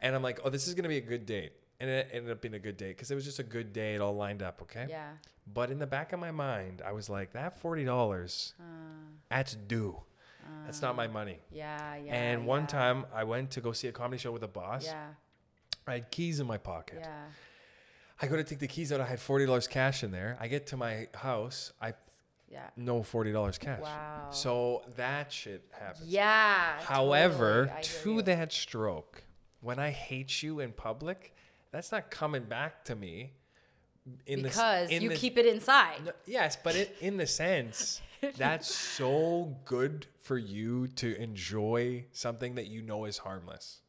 and 0.00 0.14
I'm 0.14 0.22
like, 0.22 0.40
oh, 0.44 0.50
this 0.50 0.66
is 0.68 0.74
gonna 0.74 0.88
be 0.88 0.96
a 0.98 1.00
good 1.02 1.24
date. 1.26 1.52
And 1.78 1.90
it 1.90 2.08
ended 2.12 2.30
up 2.32 2.40
being 2.40 2.54
a 2.54 2.58
good 2.58 2.76
date 2.78 2.96
because 2.96 3.10
it 3.10 3.14
was 3.14 3.24
just 3.24 3.38
a 3.38 3.42
good 3.42 3.72
day. 3.72 3.94
It 3.94 4.00
all 4.00 4.16
lined 4.16 4.42
up. 4.42 4.62
Okay. 4.62 4.86
yeah 4.88 5.10
But 5.46 5.70
in 5.70 5.78
the 5.78 5.86
back 5.86 6.12
of 6.14 6.20
my 6.20 6.30
mind, 6.30 6.82
I 6.84 6.92
was 6.92 7.08
like, 7.10 7.32
that 7.34 7.60
forty 7.60 7.84
dollars, 7.84 8.54
Uh. 8.58 8.64
that's 9.28 9.54
due. 9.54 10.02
That's 10.64 10.80
not 10.80 10.94
my 10.96 11.06
money. 11.08 11.40
yeah 11.50 11.96
yeah 11.96 12.14
and 12.14 12.46
one 12.46 12.62
yeah, 12.62 12.66
time, 12.68 13.06
I 13.14 13.24
went 13.24 13.50
to 13.52 13.60
go 13.60 13.72
see 13.72 13.88
a 13.88 13.92
comedy 13.92 14.18
show 14.18 14.30
with 14.32 14.42
Abbas. 14.44 14.84
yeah 14.84 15.08
I 15.86 15.92
had 15.94 16.10
keys 16.10 16.40
in 16.40 16.46
my 16.46 16.56
pocket. 16.58 16.98
yeah 17.02 17.24
I 18.22 18.26
go 18.28 18.36
to 18.36 18.44
take 18.44 18.60
the 18.60 18.66
keys 18.68 18.92
out. 18.92 19.00
I 19.00 19.06
had 19.06 19.20
forty 19.20 19.44
dollars 19.44 19.66
cash 19.68 20.02
in 20.02 20.10
there. 20.12 20.36
I 20.40 20.48
get 20.48 20.66
to 20.68 20.76
my 20.76 21.08
house. 21.14 21.72
I 21.82 21.92
yeah 22.56 22.70
no 22.76 23.02
forty 23.02 23.32
dollars 23.32 23.58
cash. 23.58 23.80
Wow. 23.82 24.28
So 24.30 24.82
that 24.96 25.30
shit 25.32 25.62
happens. 25.78 26.06
yeah 26.08 26.80
However, 26.82 27.66
totally. 27.82 28.16
To 28.16 28.22
that 28.22 28.52
stroke, 28.52 29.24
when 29.60 29.78
I 29.78 29.90
hate 29.90 30.42
you 30.42 30.60
in 30.60 30.72
public, 30.72 31.34
that's 31.70 31.92
not 31.92 32.10
coming 32.10 32.44
back 32.44 32.84
to 32.86 32.94
me. 32.96 33.32
In 34.26 34.42
the 34.42 34.48
because 34.48 34.90
in 34.90 35.02
you 35.02 35.08
the- 35.10 35.16
keep 35.16 35.36
it 35.36 35.46
inside 35.46 35.98
No, 36.06 36.12
yes, 36.26 36.56
but 36.62 36.76
it, 36.76 36.96
in 37.00 37.16
the 37.16 37.26
sense 37.26 38.00
that's 38.36 38.72
so 38.72 39.56
good 39.64 40.06
for 40.18 40.38
you 40.38 40.86
to 40.88 41.20
enjoy 41.20 42.04
something 42.12 42.54
that 42.54 42.66
you 42.68 42.82
know 42.82 43.04
is 43.04 43.18
harmless. 43.18 43.80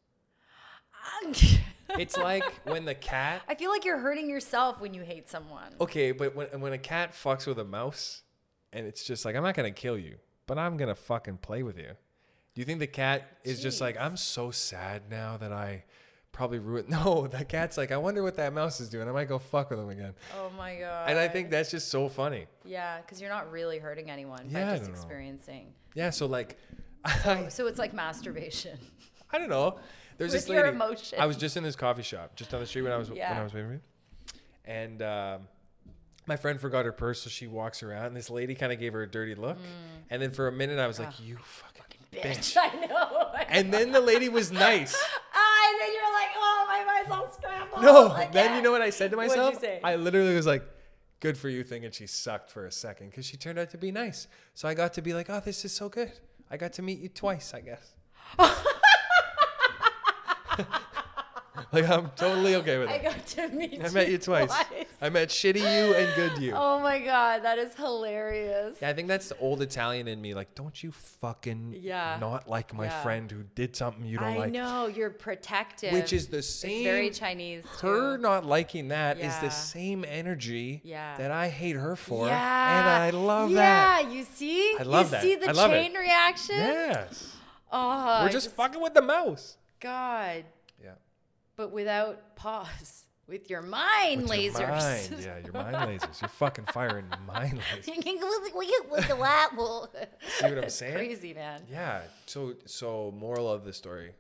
It's 1.98 2.18
like 2.18 2.44
when 2.66 2.84
the 2.86 2.94
cat. 2.96 3.42
I 3.48 3.56
feel 3.56 3.72
like 3.72 3.86
you're 3.86 4.00
hurting 4.00 4.30
yourself 4.30 4.82
when 4.82 4.94
you 4.94 5.04
hate 5.04 5.30
someone. 5.30 5.74
Okay, 5.80 6.12
but 6.12 6.36
when 6.36 6.48
when 6.60 6.74
a 6.74 6.78
cat 6.78 7.14
fucks 7.14 7.48
with 7.48 7.60
a 7.60 7.64
mouse, 7.64 8.24
and 8.74 8.86
it's 8.86 9.04
just 9.04 9.26
like 9.26 9.36
I'm 9.36 9.44
not 9.44 9.56
gonna 9.56 9.72
kill 9.72 9.98
you, 9.98 10.18
but 10.46 10.58
I'm 10.58 10.78
gonna 10.78 10.96
fucking 10.96 11.38
play 11.38 11.64
with 11.64 11.78
you. 11.78 11.92
Do 12.56 12.62
you 12.62 12.66
think 12.66 12.80
the 12.80 12.88
cat 12.88 13.38
is 13.44 13.62
just 13.62 13.82
like 13.82 14.00
I'm 14.00 14.18
so 14.18 14.52
sad 14.52 15.04
now 15.12 15.38
that 15.38 15.52
I 15.52 15.84
probably 16.32 16.60
ruined? 16.60 16.90
No, 16.90 17.28
the 17.28 17.46
cat's 17.46 17.78
like 17.78 17.92
I 17.92 17.98
wonder 17.98 18.24
what 18.24 18.36
that 18.38 18.54
mouse 18.54 18.80
is 18.80 18.90
doing. 18.90 19.08
I 19.08 19.12
might 19.12 19.28
go 19.28 19.40
fuck 19.40 19.70
with 19.70 19.80
him 19.80 19.90
again. 19.90 20.14
Oh 20.38 20.52
my 20.58 20.76
god. 20.76 21.10
And 21.10 21.20
I 21.20 21.28
think 21.28 21.52
that's 21.52 21.70
just 21.72 21.90
so 21.90 22.10
funny. 22.10 22.48
yeah, 22.66 23.02
because 23.02 23.22
you're 23.22 23.30
not 23.30 23.52
really 23.52 23.78
hurting 23.80 24.10
anyone 24.10 24.48
Yeah, 24.50 24.72
by 24.72 24.78
just 24.78 24.90
experiencing. 24.90 25.74
Yeah, 25.94 26.10
so 26.10 26.26
like, 26.26 26.58
I, 27.06 27.48
So 27.50 27.68
it's 27.68 27.80
like 27.80 27.94
masturbation. 27.94 28.78
I 29.32 29.38
don't 29.38 29.50
know. 29.50 29.80
There's 30.18 30.32
With 30.32 30.42
this 30.48 30.50
your 30.50 30.72
lady. 30.72 31.18
I 31.20 31.26
was 31.28 31.38
just 31.38 31.58
in 31.58 31.64
this 31.64 31.76
coffee 31.76 32.02
shop 32.02 32.36
just 32.36 32.50
down 32.50 32.60
the 32.62 32.66
street 32.66 32.82
when 32.84 32.92
I 32.92 32.98
was 32.98 33.10
when 33.12 33.22
I 33.22 33.44
was 33.44 33.54
waiting 33.54 33.70
for 33.70 33.74
you. 33.76 33.82
And 34.66 35.02
um, 35.04 35.42
my 36.28 36.36
friend 36.36 36.60
forgot 36.60 36.86
her 36.86 36.92
purse, 36.92 37.22
so 37.24 37.30
she 37.30 37.48
walks 37.48 37.82
around, 37.82 38.08
and 38.08 38.16
this 38.16 38.30
lady 38.30 38.54
kind 38.54 38.72
of 38.72 38.80
gave 38.80 38.94
her 38.94 39.04
a 39.04 39.10
dirty 39.10 39.34
look. 39.36 39.58
And 40.10 40.22
then 40.22 40.32
for 40.32 40.48
a 40.48 40.52
minute, 40.52 40.78
I 40.80 40.88
was 40.88 41.00
like, 41.00 41.20
"You 41.20 41.38
fucking 41.42 42.02
bitch." 42.14 42.56
Mm. 42.56 42.58
I 42.84 42.86
know. 42.86 43.32
And 43.50 43.74
then 43.74 43.92
the 43.92 44.02
lady 44.02 44.30
was 44.30 44.52
nice. 44.52 44.94
ah, 45.34 45.70
and 45.72 45.82
then 45.82 45.90
you're 45.94 46.14
like, 46.14 46.30
oh, 46.36 46.66
my 46.68 46.84
mind's 46.86 47.12
all 47.12 47.32
scrambled. 47.32 47.82
No, 47.82 48.08
Like, 48.14 48.32
then 48.34 48.52
yeah. 48.52 48.56
you 48.58 48.62
know 48.62 48.72
what 48.72 48.82
I 48.82 48.90
said 48.90 49.12
to 49.12 49.18
myself? 49.18 49.60
say? 49.60 49.80
I 49.84 49.96
literally 49.96 50.36
was 50.36 50.46
like, 50.46 50.64
"Good 51.22 51.38
for 51.38 51.50
you," 51.50 51.64
thinking 51.64 51.92
she 51.92 52.08
sucked 52.08 52.52
for 52.52 52.66
a 52.66 52.72
second 52.72 53.10
because 53.12 53.26
she 53.26 53.38
turned 53.38 53.58
out 53.58 53.70
to 53.72 53.78
be 53.78 53.92
nice. 53.92 54.28
So 54.54 54.68
I 54.68 54.74
got 54.74 54.94
to 54.94 55.02
be 55.02 55.14
like, 55.14 55.30
"Oh, 55.30 55.42
this 55.44 55.64
is 55.66 55.74
so 55.74 55.88
good." 55.90 56.12
I 56.50 56.58
got 56.58 56.74
to 56.74 56.82
meet 56.82 57.00
you 57.00 57.10
twice, 57.10 57.54
I 57.54 57.60
guess. 57.62 57.94
like 61.72 61.90
I'm 61.90 62.10
totally 62.16 62.56
okay 62.56 62.78
with 62.78 62.90
I 62.90 62.94
it. 62.96 63.04
got 63.04 63.26
to 63.28 63.48
meet 63.50 63.84
I 63.84 63.90
met 63.90 64.10
you 64.10 64.18
twice. 64.18 64.52
I 65.02 65.10
met 65.10 65.30
shitty 65.30 65.60
you 65.60 65.96
and 65.96 66.16
good 66.16 66.42
you. 66.42 66.54
Oh 66.56 66.80
my 66.80 67.00
god, 67.00 67.44
that 67.44 67.58
is 67.58 67.74
hilarious. 67.76 68.78
Yeah, 68.82 68.90
I 68.90 68.94
think 68.94 69.08
that's 69.08 69.30
the 69.30 69.38
old 69.38 69.62
Italian 69.62 70.08
in 70.08 70.22
me. 70.22 70.34
Like, 70.34 70.56
don't 70.56 70.82
you 70.84 70.92
fucking 70.92 71.80
Yeah. 71.82 72.18
not 72.20 72.48
like 72.48 72.74
my 72.74 72.86
Yeah. 72.86 73.02
friend 73.04 73.32
who 73.32 73.44
did 73.56 73.76
something 73.76 74.06
you 74.06 74.18
don't 74.18 74.34
I 74.34 74.38
like. 74.38 74.52
know 74.52 74.88
you're 74.88 75.10
protective. 75.10 75.94
Which 75.94 76.14
is 76.14 76.28
the 76.28 76.38
It's 76.40 76.48
same. 76.48 76.84
very 76.84 77.10
Chinese. 77.10 77.64
her 77.82 78.18
too. 78.18 78.22
not 78.22 78.46
liking 78.46 78.88
that 78.90 79.18
is 79.18 79.26
Yeah. 79.26 79.42
the 79.42 79.50
same 79.50 80.06
energy 80.08 80.82
Yeah. 80.84 81.18
that 81.18 81.32
I 81.32 81.50
hate 81.50 81.76
her 81.76 81.96
for. 81.96 82.28
Yeah. 82.28 82.80
And 82.80 82.90
I 82.90 83.10
love 83.12 83.52
that. 83.52 84.04
Yeah, 84.06 84.10
you 84.12 84.24
see? 84.24 84.76
I 84.80 84.84
love 84.84 85.06
you 85.08 85.12
that. 85.12 85.22
see 85.22 85.36
the 85.36 85.50
I 85.50 85.52
love 85.52 85.72
it. 85.72 85.82
chain 85.84 85.94
reaction? 85.96 86.58
Yes. 86.58 87.36
Oh, 87.72 87.88
We're 88.22 88.28
I 88.28 88.30
just 88.32 88.52
fucking 88.52 88.82
with 88.82 88.94
the 88.94 89.02
mouse. 89.02 89.58
God. 89.80 90.46
But 91.58 91.72
without 91.72 92.36
pause. 92.36 93.04
With 93.28 93.50
your 93.50 93.62
mind 93.62 94.30
With 94.30 94.58
your 94.58 94.70
mind. 94.70 95.16
Yeah, 95.20 95.40
your 95.40 95.52
mind 95.52 95.76
lasers. 95.76 96.22
You're 96.22 96.30
fucking 96.30 96.64
firing 96.72 97.08
mind 97.26 97.60
lasers. 97.74 97.88
You 97.94 98.02
can 98.02 98.18
go 98.22 98.26
look 98.26 98.90
like 98.90 99.10
a 99.10 99.16
label. 99.16 99.90
See 100.40 100.46
what 100.48 100.64
I'm 100.64 100.70
saying? 100.70 100.94
Crazy, 100.94 101.34
man. 101.34 101.62
Yeah. 101.70 102.04
So, 102.26 102.54
so 102.66 103.14
moral 103.18 103.52
of 103.52 103.66
the 103.66 103.74
story. 103.74 104.14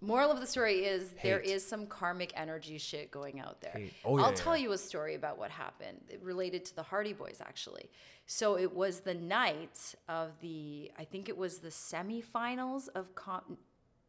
Moral 0.00 0.30
of 0.30 0.38
the 0.38 0.46
story 0.46 0.84
is 0.84 1.10
there 1.24 1.40
Hate. 1.40 1.50
is 1.50 1.66
some 1.66 1.86
karmic 1.86 2.32
energy 2.36 2.78
shit 2.78 3.10
going 3.10 3.40
out 3.40 3.60
there. 3.60 3.72
Hate. 3.72 3.94
Oh, 4.04 4.16
yeah, 4.18 4.24
I'll 4.24 4.30
yeah, 4.30 4.36
tell 4.36 4.56
yeah. 4.56 4.62
you 4.62 4.72
a 4.72 4.78
story 4.78 5.16
about 5.16 5.38
what 5.38 5.50
happened 5.50 6.00
related 6.22 6.64
to 6.66 6.76
the 6.76 6.84
Hardy 6.84 7.14
Boys, 7.14 7.38
actually. 7.40 7.90
So 8.26 8.56
it 8.56 8.72
was 8.72 9.00
the 9.00 9.14
night 9.14 9.94
of 10.08 10.38
the, 10.40 10.92
I 10.96 11.02
think 11.02 11.28
it 11.28 11.36
was 11.36 11.58
the 11.58 11.70
semifinals 11.70 12.88
of, 12.94 13.12
com- 13.16 13.58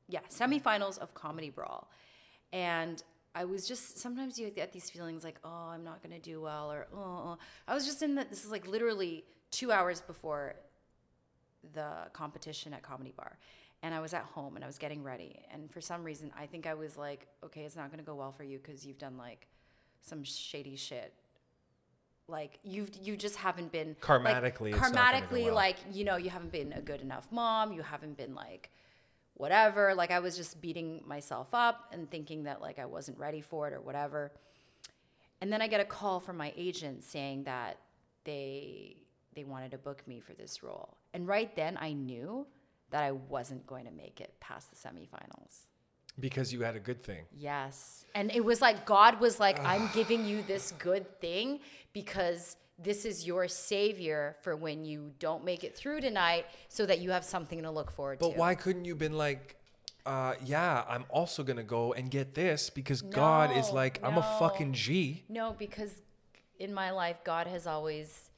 yeah, 0.07 0.19
semifinals 0.29 0.99
of 0.99 1.15
Comedy 1.15 1.49
Brawl. 1.49 1.89
And 2.53 3.03
I 3.35 3.45
was 3.45 3.67
just, 3.67 3.97
sometimes 3.97 4.37
you 4.37 4.49
get 4.51 4.71
these 4.71 4.89
feelings 4.89 5.23
like, 5.23 5.39
oh, 5.43 5.69
I'm 5.71 5.83
not 5.83 6.03
going 6.03 6.13
to 6.13 6.21
do 6.21 6.39
well, 6.39 6.71
or, 6.71 6.87
oh, 6.95 7.37
I 7.67 7.73
was 7.73 7.83
just 7.85 8.03
in 8.03 8.13
the, 8.13 8.25
this 8.29 8.45
is 8.45 8.51
like 8.51 8.67
literally 8.67 9.25
two 9.49 9.71
hours 9.71 10.01
before 10.01 10.53
the 11.73 11.89
competition 12.13 12.73
at 12.73 12.83
Comedy 12.83 13.11
Bar. 13.17 13.37
And 13.81 13.93
I 13.93 13.99
was 13.99 14.13
at 14.13 14.23
home 14.23 14.55
and 14.55 14.63
I 14.63 14.67
was 14.67 14.77
getting 14.77 15.03
ready. 15.03 15.39
And 15.51 15.69
for 15.69 15.81
some 15.81 16.03
reason, 16.03 16.31
I 16.39 16.45
think 16.45 16.67
I 16.67 16.73
was 16.75 16.95
like, 16.95 17.27
okay, 17.43 17.61
it's 17.63 17.75
not 17.75 17.87
going 17.89 17.99
to 17.99 18.05
go 18.05 18.15
well 18.15 18.31
for 18.31 18.43
you 18.43 18.59
because 18.59 18.85
you've 18.85 18.99
done 18.99 19.17
like 19.17 19.47
some 20.03 20.23
shady 20.23 20.75
shit. 20.75 21.11
Like 22.29 22.59
you've 22.63 22.89
you 23.01 23.17
just 23.17 23.35
haven't 23.35 23.73
been 23.73 23.97
Karmatically, 23.99 24.71
Like, 24.71 24.81
it's 24.81 24.93
not 24.93 25.11
gonna 25.13 25.27
go 25.27 25.35
karmatically, 25.35 25.45
well. 25.47 25.55
like 25.55 25.75
you 25.91 26.05
know, 26.05 26.15
you 26.15 26.29
haven't 26.29 26.53
been 26.53 26.71
a 26.71 26.79
good 26.81 27.01
enough 27.01 27.27
mom. 27.31 27.73
You 27.73 27.81
haven't 27.81 28.15
been 28.15 28.33
like 28.33 28.71
whatever. 29.35 29.93
Like 29.95 30.11
I 30.11 30.19
was 30.19 30.35
just 30.35 30.61
beating 30.61 31.01
myself 31.05 31.53
up 31.53 31.91
and 31.91 32.09
thinking 32.09 32.43
that 32.43 32.61
like 32.61 32.79
I 32.79 32.85
wasn't 32.85 33.17
ready 33.17 33.41
for 33.41 33.67
it 33.67 33.73
or 33.73 33.81
whatever. 33.81 34.31
And 35.41 35.51
then 35.51 35.61
I 35.61 35.67
get 35.67 35.81
a 35.81 35.85
call 35.85 36.19
from 36.19 36.37
my 36.37 36.53
agent 36.55 37.03
saying 37.03 37.43
that 37.43 37.77
they 38.23 38.97
they 39.35 39.43
wanted 39.43 39.71
to 39.71 39.77
book 39.77 40.07
me 40.07 40.19
for 40.19 40.33
this 40.33 40.63
role. 40.63 40.97
And 41.13 41.27
right 41.27 41.53
then 41.55 41.77
I 41.79 41.93
knew 41.93 42.47
that 42.91 43.03
I 43.03 43.11
wasn't 43.11 43.65
going 43.65 43.85
to 43.85 43.91
make 43.91 44.21
it 44.21 44.35
past 44.39 44.69
the 44.69 44.75
semifinals. 44.75 45.65
Because 46.19 46.53
you 46.53 46.61
had 46.61 46.75
a 46.75 46.79
good 46.79 47.01
thing. 47.01 47.25
Yes. 47.35 48.05
And 48.13 48.31
it 48.31 48.45
was 48.45 48.61
like 48.61 48.85
God 48.85 49.19
was 49.19 49.39
like, 49.39 49.59
I'm 49.65 49.89
giving 49.93 50.25
you 50.25 50.43
this 50.43 50.73
good 50.77 51.19
thing 51.19 51.59
because 51.91 52.55
this 52.83 53.05
is 53.05 53.25
your 53.25 53.47
savior 53.47 54.35
for 54.41 54.55
when 54.55 54.85
you 54.85 55.11
don't 55.19 55.43
make 55.43 55.63
it 55.63 55.75
through 55.75 56.01
tonight 56.01 56.45
so 56.69 56.85
that 56.85 56.99
you 56.99 57.11
have 57.11 57.23
something 57.23 57.61
to 57.61 57.71
look 57.71 57.91
forward 57.91 58.19
But 58.19 58.27
to. 58.27 58.31
But 58.33 58.39
why 58.39 58.55
couldn't 58.55 58.85
you 58.85 58.95
been 58.95 59.17
like, 59.17 59.55
uh, 60.05 60.33
yeah, 60.43 60.83
I'm 60.87 61.05
also 61.09 61.43
gonna 61.43 61.63
go 61.63 61.93
and 61.93 62.11
get 62.11 62.33
this 62.33 62.69
because 62.69 63.01
God 63.01 63.55
is 63.55 63.69
No, 63.69 63.75
like, 63.75 63.99
I'm 64.03 64.17
a 64.17 64.37
fucking 64.39 64.73
G. 64.73 65.23
No, 65.29 65.55
because 65.57 66.01
in 66.59 66.73
my 66.73 66.91
life, 66.91 67.17
God 67.23 67.47
has 67.47 67.65
always, 67.67 68.29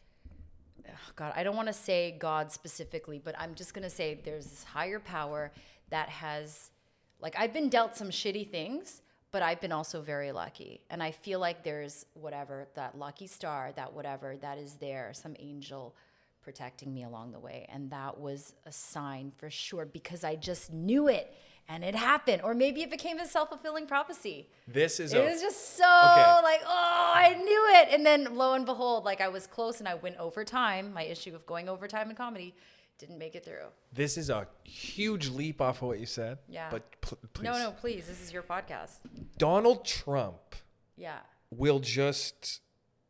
ugh, 0.88 0.94
God, 1.16 1.34
I 1.36 1.44
don't 1.44 1.56
want 1.56 1.68
to 1.68 1.74
say 1.74 2.16
God 2.18 2.52
specifically, 2.52 3.20
but 3.24 3.36
I'm 3.38 3.56
just 3.56 3.74
going 3.74 3.84
to 3.84 3.90
say 3.90 4.20
there's 4.24 4.48
this 4.48 4.64
higher 4.64 5.00
power 5.00 5.52
that 5.90 6.10
has, 6.10 6.72
like, 7.20 7.36
I've 7.38 7.54
been 7.54 7.70
dealt 7.70 7.96
some 7.96 8.10
shitty 8.10 8.50
things, 8.50 9.02
but 9.32 9.42
I've 9.42 9.60
been 9.62 9.72
also 9.72 10.02
very 10.02 10.32
lucky. 10.32 10.82
And 10.90 11.04
I 11.04 11.12
feel 11.12 11.40
like 11.40 11.64
there's 11.64 12.06
whatever, 12.14 12.68
that 12.76 12.98
lucky 12.98 13.28
star, 13.28 13.72
that 13.76 13.94
whatever, 13.94 14.38
that 14.38 14.58
is 14.58 14.76
there, 14.76 15.12
some 15.14 15.36
angel 15.40 15.96
protecting 16.42 16.94
me 16.94 17.04
along 17.04 17.32
the 17.32 17.40
way. 17.40 17.66
And 17.70 17.90
that 17.92 18.20
was 18.20 18.54
a 18.66 18.72
sign 18.72 19.32
for 19.36 19.50
sure 19.50 19.86
because 19.86 20.24
I 20.24 20.36
just 20.36 20.72
knew 20.72 21.08
it 21.08 21.34
and 21.68 21.84
it 21.84 21.96
happened. 21.96 22.44
Or 22.44 22.54
maybe 22.54 22.84
it 22.84 22.92
became 22.92 23.18
a 23.20 23.26
self 23.28 23.50
fulfilling 23.50 23.88
prophecy. 23.88 24.48
This 24.68 25.00
is 25.00 25.12
It 25.14 25.18
a 25.18 25.24
was 25.26 25.42
just 25.42 25.76
so 25.76 25.84
Okay. 25.84 26.42
like, 26.44 26.62
oh, 26.64 27.12
I 27.16 27.34
knew 27.34 27.66
it. 27.82 27.90
And 27.94 28.06
then 28.06 28.36
lo 28.36 28.54
and 28.54 28.66
behold, 28.66 29.04
like 29.06 29.22
I 29.22 29.28
was 29.28 29.48
close 29.48 29.80
and 29.80 29.88
I 29.90 29.96
went 29.96 30.18
overtime. 30.18 30.94
My 30.94 31.04
issue 31.04 31.34
of 31.36 31.46
going 31.46 31.68
overtime 31.68 32.10
in 32.10 32.16
comedy 32.16 32.54
didn't 32.98 33.18
make 33.18 33.36
it 33.36 33.44
through. 33.44 33.68
this 33.92 34.18
is 34.18 34.30
a 34.30 34.48
huge 34.64 35.30
leap 35.30 35.62
off 35.62 35.82
of 35.82 35.88
what 35.90 36.00
you 36.00 36.06
said. 36.06 36.38
Yeah. 36.48 36.70
But 36.72 36.84
pl- 37.02 37.18
please, 37.34 37.44
No, 37.44 37.54
no, 37.58 37.72
please. 37.72 38.08
This 38.08 38.22
is 38.22 38.32
your 38.32 38.44
podcast. 38.44 39.00
Donald 39.38 39.86
Trump 39.86 40.56
Yeah. 40.98 41.20
will 41.52 41.80
just 41.80 42.62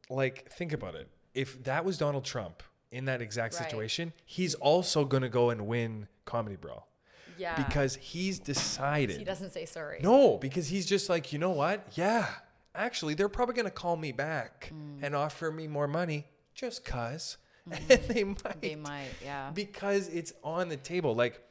like 0.09 0.51
think 0.51 0.73
about 0.73 0.95
it. 0.95 1.09
If 1.33 1.63
that 1.63 1.85
was 1.85 1.97
Donald 1.97 2.25
Trump 2.25 2.63
in 2.91 3.05
that 3.05 3.21
exact 3.21 3.53
Right. 3.55 3.63
situation, 3.63 4.13
he's 4.25 4.55
also 4.55 5.05
gonna 5.05 5.29
go 5.29 5.49
and 5.49 5.67
win 5.67 6.07
Comedy 6.25 6.55
Brawl 6.55 6.87
Yeah. 7.37 7.55
because 7.63 7.95
he's 7.95 8.39
decided. 8.39 9.17
he 9.17 9.23
doesn't 9.23 9.51
say 9.51 9.65
sorry. 9.65 9.99
No, 10.01 10.37
because 10.37 10.67
he's 10.69 10.85
just 10.85 11.09
like, 11.09 11.31
you 11.33 11.39
know 11.39 11.51
what? 11.51 11.85
Yeah, 11.93 12.33
actually, 12.73 13.13
they're 13.13 13.29
probably 13.29 13.53
gonna 13.55 13.69
call 13.71 13.97
me 13.97 14.11
back 14.11 14.71
Mm. 14.73 15.03
and 15.03 15.15
offer 15.15 15.51
me 15.51 15.67
more 15.67 15.87
money 15.87 16.27
just 16.53 16.85
cause, 16.85 17.37
and 17.89 18.01
they 18.07 18.23
might. 18.23 18.37
Mm-hmm. 18.37 18.59
They 18.61 18.75
might, 18.75 19.09
yeah. 19.23 19.51
because 19.53 20.07
it's 20.09 20.33
on 20.43 20.69
the 20.69 20.77
table. 20.77 21.15
Like, 21.15 21.41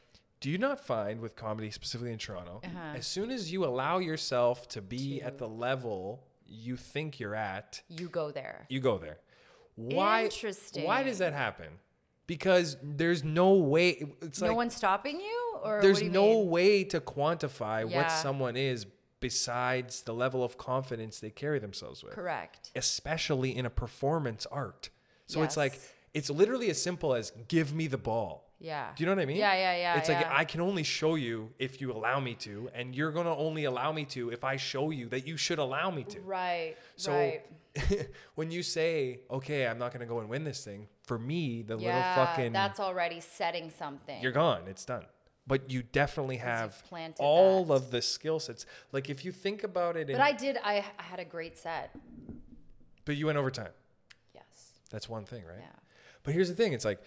do 0.40 0.50
you 0.50 0.58
not 0.58 0.78
find 0.80 1.20
with 1.20 1.36
comedy, 1.36 1.70
specifically 1.70 2.12
in 2.12 2.18
Toronto, 2.18 2.60
Uh-huh. 2.64 2.96
as 2.96 3.06
soon 3.06 3.30
as 3.30 3.50
you 3.50 3.64
allow 3.64 3.98
yourself 3.98 4.68
to 4.68 4.82
be 4.82 5.20
at 5.22 5.38
the 5.38 5.48
level 5.48 6.22
you 6.46 6.76
think 6.76 7.18
you're 7.18 7.34
at, 7.34 7.82
You 7.88 8.08
go 8.08 8.30
there. 8.30 8.66
you 8.68 8.80
go 8.80 8.98
there. 8.98 9.18
Why? 9.76 10.24
Interesting. 10.24 10.84
Why 10.84 11.02
does 11.02 11.18
that 11.18 11.32
happen? 11.32 11.66
Because 12.26 12.76
there's 12.82 13.24
no 13.24 13.54
way. 13.54 14.04
It's 14.22 14.40
no 14.40 14.48
like 14.48 14.56
one's 14.56 14.74
stopping 14.76 15.20
you? 15.20 15.58
Or 15.64 15.80
there's 15.82 16.00
you 16.02 16.10
no 16.10 16.40
mean? 16.40 16.50
way 16.50 16.84
to 16.84 17.00
quantify 17.00 17.84
what 17.90 18.10
someone 18.12 18.56
is 18.56 18.86
besides 19.20 20.02
the 20.02 20.12
level 20.14 20.44
of 20.44 20.56
confidence 20.58 21.18
they 21.20 21.30
carry 21.30 21.58
themselves 21.58 22.04
with, 22.04 22.12
Correct. 22.12 22.70
especially 22.76 23.56
in 23.56 23.64
a 23.66 23.70
performance 23.70 24.46
art. 24.50 24.90
So 25.26 25.42
it's 25.42 25.56
like 25.56 25.72
Yes. 25.72 25.92
It's 26.14 26.30
literally 26.30 26.70
as 26.70 26.80
simple 26.80 27.14
as 27.14 27.32
give 27.48 27.74
me 27.74 27.86
the 27.88 27.98
ball. 27.98 28.42
Yeah. 28.60 28.92
Do 28.96 29.02
you 29.02 29.06
know 29.06 29.14
what 29.16 29.22
I 29.22 29.26
mean? 29.26 29.36
Yeah, 29.36 29.52
yeah, 29.54 29.76
yeah, 29.76 29.98
It's 29.98 30.08
like 30.08 30.20
yeah. 30.20 30.32
I 30.32 30.44
can 30.44 30.60
only 30.62 30.84
show 30.84 31.16
you 31.16 31.52
if 31.58 31.80
you 31.80 31.92
allow 31.92 32.18
me 32.20 32.34
to, 32.36 32.70
and 32.72 32.94
you're 32.94 33.10
gonna 33.12 33.36
only 33.36 33.64
allow 33.64 33.92
me 33.92 34.04
to 34.06 34.30
if 34.30 34.42
I 34.44 34.56
show 34.56 34.90
you 34.90 35.08
that 35.08 35.26
you 35.26 35.36
should 35.36 35.58
allow 35.58 35.90
me 35.90 36.04
to. 36.04 36.20
Right. 36.20 36.76
So 36.96 37.12
right. 37.12 37.42
when 38.36 38.50
you 38.50 38.62
say, 38.62 39.20
"Okay, 39.30 39.66
I'm 39.66 39.78
not 39.78 39.92
gonna 39.92 40.06
go 40.06 40.20
and 40.20 40.28
win 40.30 40.44
this 40.44 40.64
thing," 40.64 40.88
for 41.02 41.18
me, 41.18 41.62
the 41.62 41.76
Yeah. 41.76 41.86
little 42.14 42.24
fucking 42.26 42.52
that's 42.52 42.80
already 42.80 43.20
setting 43.20 43.70
something. 43.70 44.22
you're 44.22 44.32
gone. 44.32 44.62
It's 44.68 44.84
done. 44.84 45.04
But 45.46 45.68
you 45.70 45.82
definitely 45.82 46.38
have 46.38 46.82
all 47.18 47.66
that. 47.66 47.74
of 47.74 47.90
the 47.90 48.00
skill 48.00 48.40
sets. 48.40 48.64
Like 48.92 49.10
if 49.10 49.26
you 49.26 49.32
think 49.32 49.62
about 49.62 49.94
it, 49.96 50.08
in, 50.08 50.16
but 50.16 50.22
I 50.22 50.32
did. 50.32 50.56
I, 50.64 50.76
I 50.98 51.02
had 51.02 51.20
a 51.20 51.24
great 51.24 51.58
set. 51.58 51.94
but 53.04 53.16
you 53.16 53.26
went 53.26 53.36
overtime. 53.36 53.72
Yes. 54.34 54.44
That's 54.90 55.06
one 55.06 55.26
thing, 55.26 55.44
right? 55.44 55.58
Yeah. 55.58 55.66
But 56.24 56.34
here's 56.34 56.48
the 56.48 56.54
thing: 56.54 56.72
it's 56.72 56.84
like 56.84 57.00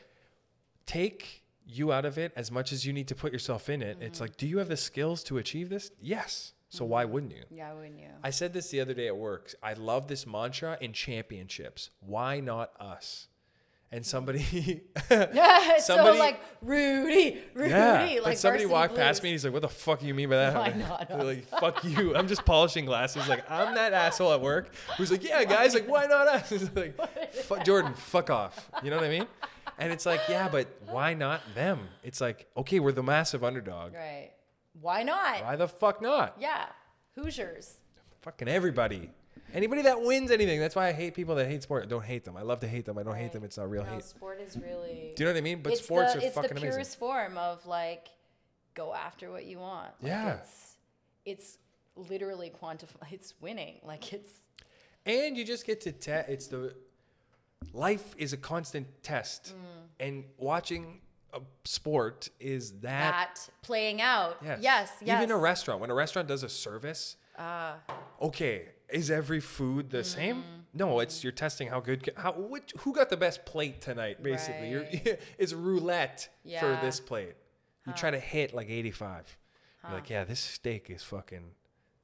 take 0.86 1.44
you 1.66 1.92
out 1.92 2.06
of 2.06 2.18
it 2.18 2.32
as 2.36 2.50
much 2.50 2.72
as 2.72 2.86
you 2.86 2.94
need 2.94 3.08
to 3.10 3.16
put 3.16 3.34
yourself 3.34 3.70
in 3.70 3.82
it. 3.82 3.98
Mm-hmm. 3.98 4.08
It's 4.08 4.22
like, 4.22 4.38
do 4.38 4.48
you 4.48 4.60
have 4.60 4.70
the 4.70 4.78
skills 4.78 5.24
to 5.26 5.38
achieve 5.38 5.70
this? 5.70 5.92
Yes. 6.02 6.54
So 6.70 6.86
why 6.86 7.06
wouldn't 7.06 7.34
you? 7.34 7.44
Yeah, 7.50 7.74
wouldn't 7.74 8.00
you? 8.00 8.10
I 8.24 8.30
said 8.30 8.54
this 8.54 8.70
the 8.70 8.82
other 8.82 8.94
day 8.94 9.08
at 9.08 9.18
work. 9.18 9.54
I 9.64 9.74
love 9.74 10.08
this 10.08 10.26
mantra 10.26 10.78
in 10.82 10.94
championships. 10.94 11.90
Why 12.00 12.40
not 12.40 12.72
us? 12.80 13.28
And 13.90 14.06
somebody, 14.06 14.42
so 15.10 15.30
somebody- 15.80 16.20
like 16.20 16.42
Rudy, 16.62 17.42
Rudy, 17.54 17.70
yeah, 17.70 18.20
like 18.22 18.38
somebody 18.38 18.66
walked 18.66 18.96
past 18.96 19.24
me. 19.24 19.30
and 19.30 19.34
He's 19.36 19.46
like, 19.46 19.54
"What 19.54 19.62
the 19.62 19.70
fuck 19.70 20.02
do 20.02 20.08
you 20.08 20.14
mean 20.14 20.30
by 20.30 20.36
that?" 20.36 20.56
Why 20.56 20.70
not 20.78 21.10
us? 21.10 21.24
like, 21.24 21.48
"Fuck 21.48 21.84
you." 21.86 22.14
I'm 22.14 22.28
just 22.28 22.44
polishing 22.44 22.84
glasses. 22.86 23.30
Like, 23.30 23.50
I'm 23.50 23.76
that 23.76 23.94
asshole 23.94 24.34
at 24.34 24.42
work 24.42 24.74
who's 24.98 25.10
like, 25.10 25.24
"Yeah, 25.24 25.42
guys, 25.46 25.74
like, 25.74 25.88
why 25.88 26.06
not 26.06 26.28
us?" 26.28 26.52
It's 26.52 26.76
like, 26.76 27.34
"Fuck 27.34 27.64
Jordan, 27.64 27.94
fuck 27.94 28.30
off." 28.30 28.70
You 28.84 28.90
know 28.90 28.98
what 28.98 29.06
I 29.06 29.10
mean? 29.10 29.28
And 29.80 29.94
it's 29.94 30.06
like, 30.06 30.22
yeah, 30.28 30.50
but 30.50 30.68
why 30.90 31.14
not 31.14 31.40
them? 31.56 31.80
It's 32.04 32.20
like, 32.20 32.48
okay, 32.58 32.80
we're 32.82 32.92
the 32.92 33.04
massive 33.04 33.44
underdog. 33.44 33.94
Right. 33.94 34.32
Why 34.82 35.04
not? 35.04 35.44
Why 35.44 35.56
the 35.56 35.68
fuck 35.68 36.02
not? 36.02 36.36
Yeah. 36.40 36.66
Hoosiers. 37.16 37.78
Fucking 38.24 38.48
everybody. 38.48 39.12
Anybody 39.54 39.82
that 39.84 40.02
wins 40.02 40.30
anything. 40.32 40.60
That's 40.60 40.76
why 40.76 40.88
I 40.88 40.92
hate 40.92 41.14
people 41.16 41.36
that 41.36 41.48
hate 41.48 41.64
sport. 41.64 41.84
I 41.84 41.88
don't 41.88 42.04
hate 42.04 42.26
them. 42.26 42.36
I 42.38 42.42
love 42.42 42.60
to 42.60 42.68
hate 42.68 42.86
them. 42.86 42.98
I 42.98 43.04
don't 43.04 43.16
hate 43.16 43.32
them. 43.32 43.44
It's 43.44 43.58
not 43.58 43.70
real 43.70 43.84
No, 43.86 43.92
hate. 43.94 44.04
sport 44.04 44.42
is 44.42 44.58
really. 44.58 45.14
Do 45.16 45.24
you 45.24 45.26
know 45.28 45.34
what 45.34 45.38
I 45.38 45.42
mean? 45.42 45.62
But 45.62 45.74
it's 45.74 45.84
sports 45.84 46.14
the, 46.14 46.20
are 46.20 46.22
it's 46.26 46.36
fucking 46.36 46.50
the 46.50 46.56
amazing. 46.56 46.70
purest 46.72 47.00
form 47.00 47.38
of 47.38 47.66
like, 47.66 48.08
go 48.74 48.94
after 48.94 49.32
what 49.32 49.46
you 49.46 49.60
want. 49.60 49.92
Like, 50.02 50.12
Yeah. 50.12 50.34
It's, 50.36 50.76
it's 51.26 51.58
literally 51.96 52.52
quantify. 52.62 52.88
It's 53.12 53.34
winning. 53.42 53.80
Like 53.84 54.12
it's. 54.14 54.30
And 55.06 55.38
you 55.38 55.46
just 55.46 55.66
get 55.66 55.80
to 55.82 55.92
test. 55.94 56.30
It's 56.30 56.48
the 56.48 56.76
life 57.74 58.14
is 58.18 58.34
a 58.34 58.38
constant 58.38 58.88
test, 59.04 59.54
Mm. 59.56 60.06
and 60.06 60.24
watching 60.38 61.00
a 61.34 61.40
sport 61.66 62.30
is 62.40 62.74
that. 62.82 62.82
that 63.36 63.50
playing 63.62 64.02
out. 64.02 64.38
Yes. 64.44 64.60
Yes. 64.62 64.92
Yes. 65.02 65.18
Even 65.24 65.32
a 65.34 65.38
restaurant. 65.38 65.80
When 65.82 65.90
a 65.90 65.94
restaurant 65.96 66.28
does 66.28 66.44
a 66.44 66.50
service, 66.50 67.16
Uh, 67.38 67.74
okay, 68.22 68.70
is 68.90 69.12
every 69.12 69.40
food 69.40 69.90
the 69.90 70.04
same? 70.04 70.38
Mm. 70.38 70.44
No, 70.74 71.00
it's 71.00 71.24
you're 71.24 71.32
testing 71.34 71.70
how 71.70 71.80
good. 71.80 72.10
How 72.18 72.34
which, 72.34 72.74
who 72.80 72.94
got 72.94 73.10
the 73.10 73.18
best 73.18 73.46
plate 73.46 73.82
tonight? 73.82 74.22
Basically, 74.22 74.70
you're, 74.70 74.84
Right. 74.84 75.20
it's 75.38 75.54
roulette 75.54 76.30
for 76.60 76.78
this 76.82 77.00
plate. 77.00 77.36
You 77.86 77.94
try 77.94 78.12
to 78.12 78.20
hit 78.20 78.54
like 78.54 78.70
85. 78.70 79.38
You're 79.84 79.94
like, 79.94 80.10
yeah, 80.10 80.24
this 80.26 80.42
steak 80.42 80.90
is 80.90 81.02
fucking 81.04 81.52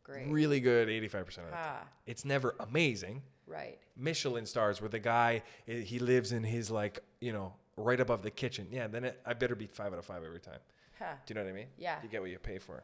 great. 0.03 0.29
really 0.29 0.61
good 0.61 0.87
85% 0.87 1.15
of 1.15 1.35
the 1.35 1.41
time. 1.51 1.75
It's 2.05 2.23
never 2.23 2.55
amazing. 2.59 3.21
right. 3.45 3.77
Michelin 3.97 4.45
stars 4.45 4.81
where 4.81 4.89
the 4.89 4.99
guy 4.99 5.43
eh, 5.67 5.81
he 5.81 5.99
lives 5.99 6.31
in 6.31 6.43
his 6.43 6.71
like 6.71 6.99
you 7.21 7.31
know 7.33 7.53
right 7.77 7.99
above 7.99 8.23
the 8.23 8.31
kitchen. 8.31 8.67
Yeah, 8.71 8.87
then 8.87 9.03
it, 9.03 9.19
I 9.25 9.33
better 9.33 9.55
be 9.55 9.67
five 9.67 9.91
out 9.93 9.99
of 9.99 10.05
five 10.05 10.23
every 10.23 10.39
time. 10.39 10.59
Huh. 10.97 11.05
Do 11.25 11.33
you 11.33 11.35
know 11.35 11.43
what 11.43 11.51
I 11.51 11.53
mean? 11.53 11.67
Yeah. 11.77 11.97
You 12.01 12.09
get 12.09 12.21
what 12.21 12.31
you 12.31 12.39
pay 12.39 12.57
for. 12.59 12.81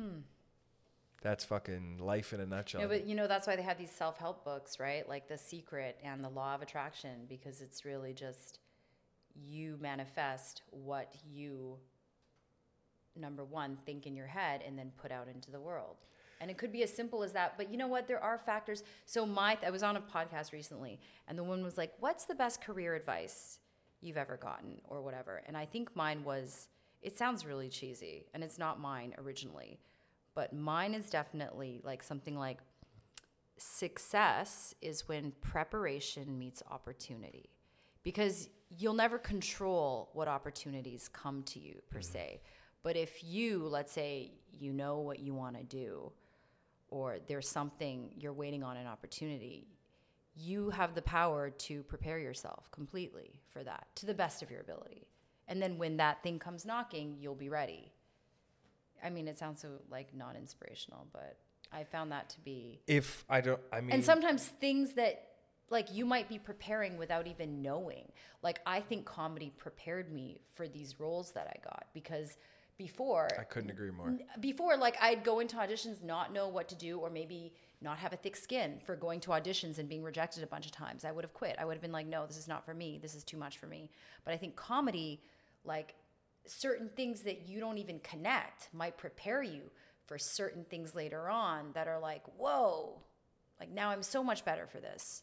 Hmm. 0.00 0.18
That's 1.26 1.44
fucking 1.44 1.98
life 1.98 2.32
in 2.32 2.38
a 2.38 2.46
nutshell. 2.46 2.82
No, 2.82 2.86
but 2.86 3.04
you 3.04 3.16
know 3.16 3.26
that's 3.26 3.48
why 3.48 3.56
they 3.56 3.62
have 3.62 3.78
these 3.78 3.90
self-help 3.90 4.44
books, 4.44 4.78
right? 4.78 5.08
Like 5.08 5.26
The 5.26 5.36
Secret 5.36 5.98
and 6.04 6.22
The 6.22 6.28
Law 6.28 6.54
of 6.54 6.62
Attraction, 6.62 7.26
because 7.28 7.60
it's 7.60 7.84
really 7.84 8.12
just 8.12 8.60
you 9.34 9.76
manifest 9.80 10.62
what 10.70 11.12
you 11.28 11.78
number 13.16 13.42
one 13.42 13.76
think 13.84 14.06
in 14.06 14.14
your 14.14 14.28
head 14.28 14.62
and 14.64 14.78
then 14.78 14.92
put 15.02 15.10
out 15.10 15.26
into 15.26 15.50
the 15.50 15.58
world. 15.58 15.96
And 16.40 16.48
it 16.48 16.58
could 16.58 16.70
be 16.70 16.84
as 16.84 16.94
simple 16.94 17.24
as 17.24 17.32
that. 17.32 17.54
But 17.56 17.72
you 17.72 17.76
know 17.76 17.88
what? 17.88 18.06
There 18.06 18.22
are 18.22 18.38
factors. 18.38 18.84
So 19.04 19.26
my 19.26 19.58
I 19.66 19.70
was 19.70 19.82
on 19.82 19.96
a 19.96 20.00
podcast 20.00 20.52
recently, 20.52 21.00
and 21.26 21.36
the 21.36 21.42
woman 21.42 21.64
was 21.64 21.76
like, 21.76 21.92
"What's 21.98 22.26
the 22.26 22.36
best 22.36 22.62
career 22.62 22.94
advice 22.94 23.58
you've 24.00 24.16
ever 24.16 24.36
gotten, 24.36 24.80
or 24.84 25.02
whatever?" 25.02 25.42
And 25.48 25.56
I 25.56 25.64
think 25.64 25.96
mine 25.96 26.22
was. 26.22 26.68
It 27.02 27.18
sounds 27.18 27.44
really 27.44 27.68
cheesy, 27.68 28.26
and 28.32 28.44
it's 28.44 28.58
not 28.58 28.78
mine 28.78 29.12
originally, 29.18 29.80
but 30.36 30.52
mine 30.52 30.92
is 30.94 31.08
definitely 31.08 31.80
like 31.82 32.02
something 32.02 32.38
like 32.38 32.58
success 33.56 34.74
is 34.82 35.08
when 35.08 35.32
preparation 35.40 36.38
meets 36.38 36.62
opportunity. 36.70 37.48
Because 38.04 38.50
you'll 38.68 38.94
never 38.94 39.18
control 39.18 40.10
what 40.12 40.28
opportunities 40.28 41.08
come 41.08 41.42
to 41.44 41.58
you 41.58 41.80
per 41.90 41.98
mm-hmm. 41.98 42.12
se. 42.12 42.40
But 42.82 42.96
if 42.96 43.24
you 43.24 43.66
let's 43.66 43.90
say 43.90 44.32
you 44.52 44.72
know 44.72 44.98
what 44.98 45.18
you 45.20 45.34
want 45.34 45.56
to 45.56 45.64
do 45.64 46.12
or 46.88 47.16
there's 47.26 47.48
something 47.48 48.10
you're 48.16 48.32
waiting 48.32 48.62
on 48.62 48.76
an 48.76 48.86
opportunity 48.86 49.66
you 50.38 50.68
have 50.68 50.94
the 50.94 51.00
power 51.00 51.48
to 51.48 51.82
prepare 51.84 52.18
yourself 52.18 52.70
completely 52.70 53.40
for 53.46 53.64
that 53.64 53.86
to 53.94 54.04
the 54.04 54.12
best 54.12 54.42
of 54.42 54.50
your 54.50 54.60
ability. 54.60 55.08
And 55.48 55.62
then 55.62 55.78
when 55.78 55.96
that 55.96 56.22
thing 56.22 56.38
comes 56.38 56.66
knocking 56.66 57.16
you'll 57.18 57.34
be 57.34 57.48
ready 57.48 57.92
i 59.04 59.10
mean 59.10 59.28
it 59.28 59.38
sounds 59.38 59.60
so 59.60 59.68
like 59.90 60.14
non-inspirational 60.14 61.06
but 61.12 61.36
i 61.72 61.84
found 61.84 62.12
that 62.12 62.28
to 62.28 62.40
be 62.40 62.80
if 62.86 63.24
I 63.28 63.40
don't, 63.40 63.60
I 63.72 63.80
mean, 63.80 63.92
and 63.92 64.04
sometimes 64.04 64.44
things 64.44 64.94
that 64.94 65.22
like 65.70 65.92
you 65.92 66.04
might 66.04 66.28
be 66.28 66.38
preparing 66.38 66.96
without 66.96 67.26
even 67.26 67.62
knowing. 67.62 68.10
Like 68.42 68.60
I 68.66 68.80
think 68.80 69.04
comedy 69.04 69.52
prepared 69.56 70.12
me 70.12 70.40
for 70.54 70.68
these 70.68 71.00
roles 71.00 71.32
that 71.32 71.48
I 71.48 71.58
got 71.64 71.86
because 71.92 72.36
before 72.78 73.28
I 73.38 73.44
couldn't 73.44 73.70
agree 73.70 73.90
more. 73.90 74.16
before 74.40 74.76
like 74.76 74.96
I'd 75.00 75.24
go 75.24 75.40
into 75.40 75.56
auditions 75.56 76.02
not 76.02 76.32
know 76.32 76.48
what 76.48 76.68
to 76.68 76.74
do 76.74 76.98
or 76.98 77.10
maybe 77.10 77.52
not 77.80 77.98
have 77.98 78.12
a 78.12 78.16
thick 78.16 78.36
skin 78.36 78.78
for 78.84 78.96
going 78.96 79.20
to 79.20 79.30
auditions 79.30 79.78
and 79.78 79.88
being 79.88 80.02
rejected 80.02 80.42
a 80.42 80.46
bunch 80.46 80.66
of 80.66 80.72
times. 80.72 81.04
I 81.04 81.12
would 81.12 81.24
have 81.24 81.34
quit. 81.34 81.56
I 81.58 81.64
would 81.64 81.74
have 81.74 81.82
been 81.82 81.92
like, 81.92 82.06
no, 82.06 82.26
this 82.26 82.36
is 82.36 82.48
not 82.48 82.64
for 82.64 82.74
me. 82.74 82.98
This 83.00 83.14
is 83.14 83.24
too 83.24 83.36
much 83.36 83.58
for 83.58 83.66
me. 83.66 83.90
But 84.24 84.34
I 84.34 84.36
think 84.36 84.56
comedy, 84.56 85.20
like 85.64 85.94
certain 86.46 86.90
things 86.94 87.22
that 87.22 87.46
you 87.48 87.60
don't 87.60 87.78
even 87.78 87.98
connect 88.00 88.68
might 88.72 88.96
prepare 88.96 89.42
you 89.42 89.70
for 90.06 90.18
certain 90.18 90.64
things 90.64 90.94
later 90.94 91.28
on 91.28 91.72
that 91.74 91.88
are 91.88 91.98
like, 91.98 92.22
whoa, 92.36 93.00
like 93.58 93.70
now 93.70 93.90
I'm 93.90 94.02
so 94.02 94.22
much 94.22 94.44
better 94.44 94.66
for 94.66 94.78
this. 94.78 95.22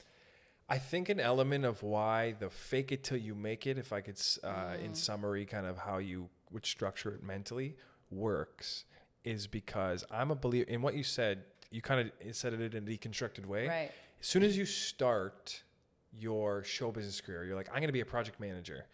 I 0.69 0.77
think 0.77 1.09
an 1.09 1.19
element 1.19 1.65
of 1.65 1.83
why 1.83 2.35
the 2.39 2.49
fake 2.49 2.91
it 2.91 3.03
till 3.03 3.17
you 3.17 3.35
make 3.35 3.67
it, 3.67 3.77
if 3.77 3.91
I 3.91 4.01
could, 4.01 4.19
uh, 4.43 4.75
in 4.83 4.95
summary, 4.95 5.45
kind 5.45 5.65
of 5.65 5.77
how 5.77 5.97
you 5.97 6.29
would 6.51 6.65
structure 6.65 7.11
it 7.11 7.21
mentally 7.21 7.75
works, 8.09 8.85
is 9.23 9.45
because 9.47 10.05
I'm 10.09 10.31
a 10.31 10.35
believer 10.35 10.69
in 10.69 10.81
what 10.81 10.95
you 10.95 11.03
said. 11.03 11.43
You 11.69 11.81
kind 11.81 12.11
of 12.21 12.35
said 12.35 12.53
it 12.53 12.73
in 12.73 12.83
a 12.83 12.85
deconstructed 12.85 13.45
way. 13.45 13.67
Right. 13.67 13.91
As 14.19 14.27
soon 14.27 14.43
as 14.43 14.57
you 14.57 14.65
start 14.65 15.63
your 16.17 16.63
show 16.63 16.91
business 16.91 17.19
career, 17.19 17.43
you're 17.43 17.55
like, 17.55 17.69
I'm 17.69 17.77
going 17.77 17.87
to 17.87 17.93
be 17.93 18.01
a 18.01 18.05
project 18.05 18.39
manager. 18.39 18.85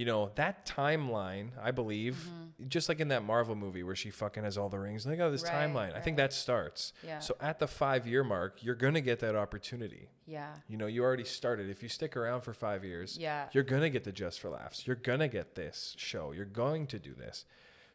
You 0.00 0.06
know, 0.06 0.30
that 0.36 0.64
timeline, 0.64 1.50
I 1.62 1.72
believe, 1.72 2.14
Mm-hmm. 2.14 2.68
just 2.68 2.88
like 2.88 3.00
in 3.00 3.08
that 3.08 3.22
Marvel 3.22 3.54
movie 3.54 3.82
where 3.82 3.94
she 3.94 4.08
fucking 4.10 4.44
has 4.44 4.56
all 4.56 4.70
the 4.70 4.78
rings, 4.78 5.04
they 5.04 5.14
got 5.16 5.28
this 5.30 5.42
Right, 5.42 5.52
timeline. 5.68 5.94
I 5.94 6.00
think 6.00 6.16
that 6.16 6.32
starts. 6.32 6.94
Yeah. 7.06 7.18
So 7.18 7.36
at 7.40 7.58
the 7.58 7.66
five 7.66 8.06
year 8.06 8.24
mark, 8.24 8.62
you're 8.64 8.74
going 8.74 8.94
to 8.94 9.00
get 9.02 9.18
that 9.20 9.36
opportunity. 9.36 10.08
Yeah. 10.26 10.54
You 10.68 10.78
know, 10.78 10.86
you 10.86 11.02
already 11.02 11.24
started. 11.24 11.68
If 11.68 11.82
you 11.82 11.90
stick 11.90 12.16
around 12.16 12.40
for 12.42 12.54
five 12.54 12.82
years, 12.82 13.18
Yeah. 13.18 13.48
you're 13.52 13.64
gonna 13.74 13.90
get 13.90 14.04
the 14.04 14.12
Just 14.12 14.40
for 14.40 14.48
Laughs. 14.48 14.86
You're 14.86 14.96
gonna 14.96 15.28
get 15.28 15.54
this 15.54 15.94
show. 15.98 16.32
You're 16.32 16.44
going 16.64 16.86
to 16.88 16.98
do 16.98 17.12
this. 17.14 17.44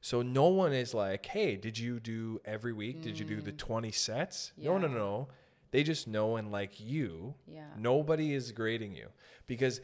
So 0.02 0.22
no 0.22 0.48
one 0.50 0.74
is 0.74 0.94
like, 0.94 1.26
"Hey, 1.26 1.56
did 1.56 1.80
you 1.80 2.00
do 2.00 2.40
every 2.46 2.74
week? 2.74 3.02
Did 3.02 3.18
you 3.18 3.26
do 3.26 3.42
the 3.42 3.52
20 3.52 3.92
sets?" 3.92 4.52
No, 4.58 4.78
no, 4.78 4.88
Mm. 4.90 4.94
No. 4.94 5.28
They 5.72 5.82
just 5.84 6.08
know 6.08 6.36
and 6.38 6.52
like 6.52 6.80
you. 6.80 7.34
Yeah. 7.48 7.66
Nobody 7.78 8.34
is 8.34 8.52
grading 8.52 8.94
you 8.96 9.10
because 9.48 9.82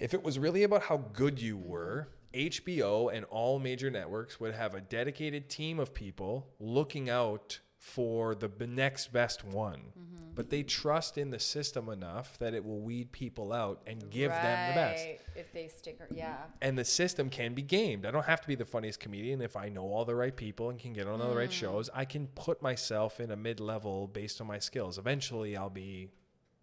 if 0.00 0.14
it 0.14 0.22
was 0.22 0.38
really 0.38 0.62
about 0.62 0.82
how 0.84 0.96
good 1.12 1.40
you 1.40 1.56
were, 1.56 2.08
HBO 2.34 3.12
and 3.12 3.24
all 3.26 3.58
major 3.58 3.90
networks 3.90 4.40
would 4.40 4.54
have 4.54 4.74
a 4.74 4.80
dedicated 4.80 5.48
team 5.48 5.78
of 5.78 5.92
people 5.92 6.48
looking 6.58 7.10
out 7.10 7.60
for 7.76 8.34
the 8.34 8.48
b- 8.48 8.66
next 8.66 9.12
best 9.12 9.44
one. 9.44 9.80
Mm-hmm. 9.98 10.16
But 10.34 10.50
they 10.50 10.62
trust 10.62 11.18
in 11.18 11.30
the 11.30 11.40
system 11.40 11.88
enough 11.88 12.38
that 12.38 12.54
it 12.54 12.64
will 12.64 12.80
weed 12.80 13.10
people 13.10 13.52
out 13.52 13.82
and 13.86 14.10
give 14.10 14.30
them 14.30 14.68
the 14.68 14.74
best. 14.74 15.06
If 15.34 15.52
they 15.52 15.68
stick, 15.68 15.98
yeah. 16.14 16.36
And 16.62 16.78
the 16.78 16.84
system 16.84 17.30
can 17.30 17.52
be 17.52 17.62
gamed. 17.62 18.06
I 18.06 18.10
don't 18.10 18.26
have 18.26 18.40
to 18.42 18.48
be 18.48 18.54
the 18.54 18.64
funniest 18.64 19.00
comedian 19.00 19.40
if 19.40 19.56
I 19.56 19.68
know 19.68 19.82
all 19.82 20.04
the 20.04 20.14
right 20.14 20.34
people 20.34 20.70
and 20.70 20.78
can 20.78 20.92
get 20.92 21.08
on 21.08 21.20
all 21.20 21.30
the 21.30 21.36
right 21.36 21.50
mm. 21.50 21.52
shows. 21.52 21.90
I 21.92 22.04
can 22.04 22.28
put 22.28 22.62
myself 22.62 23.18
in 23.18 23.30
a 23.30 23.36
mid 23.36 23.60
level 23.60 24.06
based 24.06 24.40
on 24.40 24.46
my 24.46 24.58
skills. 24.58 24.98
Eventually, 24.98 25.56
I'll 25.56 25.68
be 25.68 26.10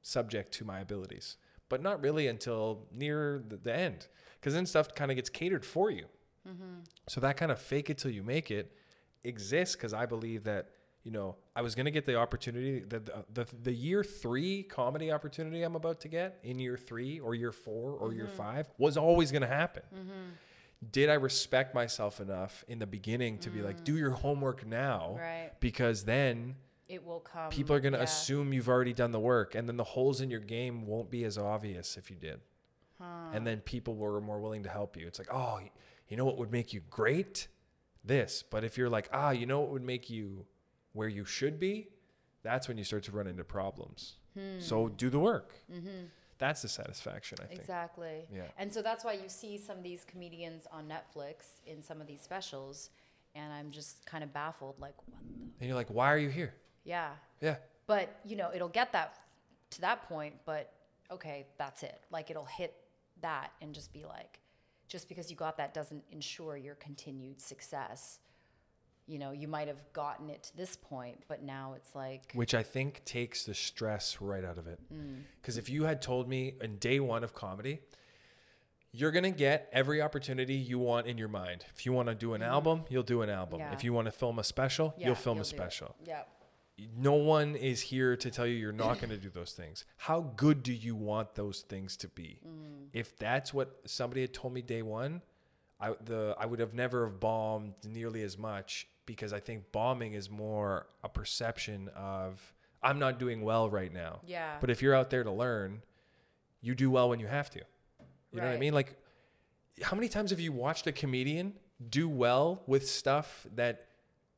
subject 0.02 0.54
to 0.54 0.66
my 0.66 0.80
abilities, 0.80 1.38
but 1.70 1.82
not 1.82 2.02
really 2.02 2.28
until 2.28 2.86
near 2.92 3.44
the, 3.48 3.58
the 3.58 3.76
end, 3.76 4.08
because 4.40 4.54
then 4.54 4.66
stuff 4.66 4.94
kind 4.96 5.12
of 5.12 5.16
gets 5.16 5.30
catered 5.30 5.66
for 5.66 5.92
you. 5.92 6.06
Mm-hmm. 6.48 6.82
So 7.08 7.22
that 7.22 7.38
kind 7.38 7.52
of 7.52 7.60
fake 7.60 7.90
it 7.90 7.98
till 7.98 8.12
you 8.12 8.24
make 8.24 8.52
it 8.52 8.72
exists 9.24 9.76
because 9.76 9.94
I 9.94 10.06
believe 10.06 10.44
that 10.46 10.70
you 11.04 11.12
know 11.12 11.36
I 11.56 11.62
was 11.62 11.76
gonna 11.76 11.92
get 11.92 12.06
the 12.06 12.16
opportunity 12.16 12.80
the, 12.80 13.00
the 13.00 13.26
the 13.34 13.48
the 13.64 13.74
year 13.74 14.04
three 14.04 14.64
comedy 14.64 15.12
opportunity 15.12 15.64
I'm 15.64 15.76
about 15.76 16.00
to 16.02 16.08
get 16.08 16.40
in 16.44 16.60
year 16.60 16.78
three 16.78 17.20
or 17.20 17.36
year 17.36 17.52
four 17.52 17.94
or 17.94 18.14
year 18.14 18.26
mm-hmm. 18.26 18.38
five 18.38 18.70
was 18.78 18.98
always 18.98 19.32
gonna 19.32 19.48
happen. 19.48 19.84
Mm-hmm. 19.94 20.90
Did 20.92 21.10
I 21.10 21.16
respect 21.16 21.74
myself 21.74 22.20
enough 22.20 22.64
in 22.68 22.78
the 22.78 22.86
beginning 22.86 23.40
to 23.40 23.50
be 23.50 23.64
like, 23.64 23.84
do 23.84 23.96
mm. 23.96 23.98
your 23.98 24.12
homework 24.12 24.64
now, 24.64 25.18
Right. 25.18 25.50
because 25.60 26.04
then 26.04 26.56
It 26.90 27.04
will 27.06 27.20
come. 27.20 27.50
people 27.50 27.76
are 27.76 27.80
gonna 27.80 27.98
yeah. 27.98 28.04
assume 28.04 28.54
you've 28.54 28.70
already 28.70 28.94
done 28.94 29.12
the 29.12 29.20
work, 29.20 29.56
and 29.56 29.68
then 29.68 29.78
the 29.78 29.84
holes 29.84 30.22
in 30.22 30.30
your 30.30 30.40
game 30.40 30.86
won't 30.86 31.10
be 31.12 31.24
as 31.26 31.38
obvious 31.38 31.98
if 31.98 32.10
you 32.10 32.18
did. 32.18 32.40
And 33.00 33.46
then 33.46 33.60
people 33.60 33.96
were 33.96 34.20
more 34.20 34.40
willing 34.40 34.64
to 34.64 34.70
help 34.70 34.98
you. 34.98 35.06
It's 35.06 35.20
like, 35.20 35.32
oh, 35.32 35.60
you 36.08 36.18
know 36.18 36.26
what 36.26 36.38
would 36.40 36.52
make 36.52 36.74
you 36.74 36.82
great? 36.90 37.48
This. 38.04 38.44
But 38.50 38.64
if 38.64 38.78
you're 38.78 38.90
like, 38.90 39.10
ah, 39.12 39.32
you 39.32 39.46
know 39.46 39.60
what 39.60 39.70
would 39.70 39.84
make 39.84 40.10
you 40.10 40.46
where 40.94 41.08
you 41.08 41.26
should 41.26 41.60
be? 41.60 41.90
That's 42.42 42.68
when 42.68 42.78
you 42.78 42.84
start 42.84 43.04
to 43.04 43.12
run 43.12 43.28
into 43.28 43.44
problems. 43.44 44.16
So 44.60 44.88
do 44.88 45.10
the 45.10 45.20
work. 45.20 45.54
That's 46.40 46.62
the 46.62 46.68
satisfaction, 46.70 47.40
I 47.42 47.46
think. 47.46 47.60
Exactly. 47.60 48.26
Yeah. 48.34 48.44
And 48.58 48.72
so 48.72 48.82
that's 48.82 49.04
why 49.04 49.14
you 49.14 49.28
see 49.28 49.58
some 49.58 49.78
of 49.78 49.84
these 49.84 50.06
comedians 50.06 50.68
on 50.72 50.88
Netflix 50.88 51.60
in 51.66 51.82
some 51.84 52.00
of 52.00 52.08
these 52.08 52.22
specials, 52.22 52.92
and 53.34 53.52
I'm 53.52 53.72
just 53.72 54.06
kind 54.06 54.24
of 54.24 54.32
baffled, 54.32 54.76
like, 54.80 54.94
what 55.08 55.18
the? 55.28 55.34
And 55.60 55.68
you're 55.68 55.76
like, 55.76 55.90
why 55.90 56.12
are 56.14 56.18
you 56.18 56.30
here? 56.30 56.54
Yeah. 56.88 57.10
Yeah. 57.42 57.58
But 57.86 58.20
you 58.26 58.36
know, 58.36 58.50
it'll 58.54 58.70
get 58.70 58.92
that 58.94 59.20
to 59.72 59.82
that 59.82 60.08
point, 60.08 60.36
but 60.46 60.74
okay, 61.12 61.46
that's 61.58 61.84
it. 61.84 62.00
Like 62.12 62.32
it'll 62.32 62.46
hit 62.46 62.74
that 63.22 63.52
and 63.62 63.74
just 63.74 63.94
be 63.94 64.06
like, 64.06 64.40
just 64.88 65.10
because 65.10 65.30
you 65.30 65.36
got 65.36 65.58
that 65.58 65.74
doesn't 65.74 66.04
ensure 66.12 66.58
your 66.58 66.76
continued 66.76 67.42
success. 67.42 68.20
You 69.06 69.20
know, 69.20 69.32
you 69.32 69.48
might 69.48 69.68
have 69.68 69.82
gotten 69.94 70.30
it 70.30 70.44
to 70.44 70.58
this 70.58 70.76
point, 70.76 71.24
but 71.30 71.42
now 71.42 71.74
it's 71.78 71.96
like, 71.96 72.32
Which 72.34 72.54
I 72.54 72.64
think 72.64 73.04
takes 73.06 73.46
the 73.46 73.54
stress 73.54 74.20
right 74.20 74.44
out 74.44 74.58
of 74.58 74.68
it. 74.68 74.80
Mm. 74.94 75.22
Because 75.42 75.58
if 75.58 75.70
you 75.70 75.84
had 75.84 76.02
told 76.02 76.28
me 76.28 76.56
in 76.62 76.78
day 76.78 77.00
one 77.00 77.24
of 77.24 77.34
comedy, 77.34 77.80
you're 78.92 79.12
going 79.12 79.24
to 79.24 79.32
get 79.32 79.70
every 79.72 80.02
opportunity 80.02 80.56
you 80.56 80.80
want 80.80 81.08
in 81.08 81.18
your 81.18 81.28
mind. 81.28 81.64
If 81.74 81.86
you 81.86 81.94
want 81.94 82.10
to 82.10 82.16
do 82.16 82.34
an 82.34 82.42
mm-hmm. 82.42 82.50
album, 82.50 82.84
you'll 82.90 83.04
do 83.04 83.22
an 83.22 83.30
album. 83.30 83.60
Yeah. 83.60 83.74
If 83.74 83.84
you 83.84 83.94
want 83.94 84.08
to 84.08 84.12
film 84.12 84.40
a 84.40 84.44
special, 84.44 84.94
yeah, 84.98 85.08
you'll 85.08 85.16
film 85.16 85.38
a 85.38 85.40
do 85.40 85.42
it. 85.44 85.46
special. 85.46 85.96
Yeah. 86.06 86.24
No 86.96 87.14
one 87.14 87.56
is 87.56 87.82
here 87.82 88.16
to 88.16 88.30
tell 88.30 88.46
you 88.46 88.54
you're 88.54 88.72
not 88.72 89.00
going 89.00 89.10
to 89.10 89.18
do 89.18 89.30
those 89.30 89.54
things. 89.54 89.84
How 89.98 90.22
good 90.36 90.62
do 90.62 90.74
you 90.74 90.96
want 90.96 91.36
those 91.36 91.62
things 91.62 91.98
to 91.98 92.08
be? 92.08 92.40
Mm. 92.48 92.90
If 92.94 93.18
that's 93.18 93.54
what 93.54 93.82
somebody 93.86 94.22
had 94.22 94.34
told 94.34 94.54
me 94.54 94.62
day 94.62 94.84
one, 94.84 95.22
I 95.80 95.94
the 96.04 96.36
I 96.40 96.46
would 96.46 96.60
have 96.60 96.74
never 96.74 97.06
have 97.06 97.20
bombed 97.20 97.74
nearly 97.84 98.22
as 98.22 98.38
much 98.38 98.88
because 99.06 99.34
I 99.34 99.40
think 99.40 99.72
bombing 99.72 100.14
is 100.14 100.30
more 100.30 100.88
a 101.04 101.10
perception 101.10 101.90
of 101.96 102.54
I'm 102.84 103.00
not 103.00 103.18
doing 103.18 103.42
well 103.42 103.70
right 103.70 103.92
now. 103.92 104.22
Yeah. 104.26 104.58
But 104.62 104.70
if 104.70 104.82
you're 104.82 104.96
out 104.96 105.10
there 105.10 105.24
to 105.24 105.32
learn, 105.32 105.82
you 106.62 106.76
do 106.76 106.92
well 106.92 107.10
when 107.10 107.20
you 107.20 107.28
have 107.28 107.50
to. 107.52 107.62
You 108.32 108.42
know 108.42 108.48
what 108.48 108.56
I 108.56 108.60
mean? 108.60 108.74
Like 108.74 108.98
how 109.82 109.96
many 109.96 110.10
times 110.10 110.32
have 110.32 110.40
you 110.40 110.52
watched 110.52 110.86
a 110.88 110.92
comedian 110.92 111.54
do 111.90 112.10
well 112.10 112.64
with 112.68 112.88
stuff 112.90 113.46
that 113.56 113.87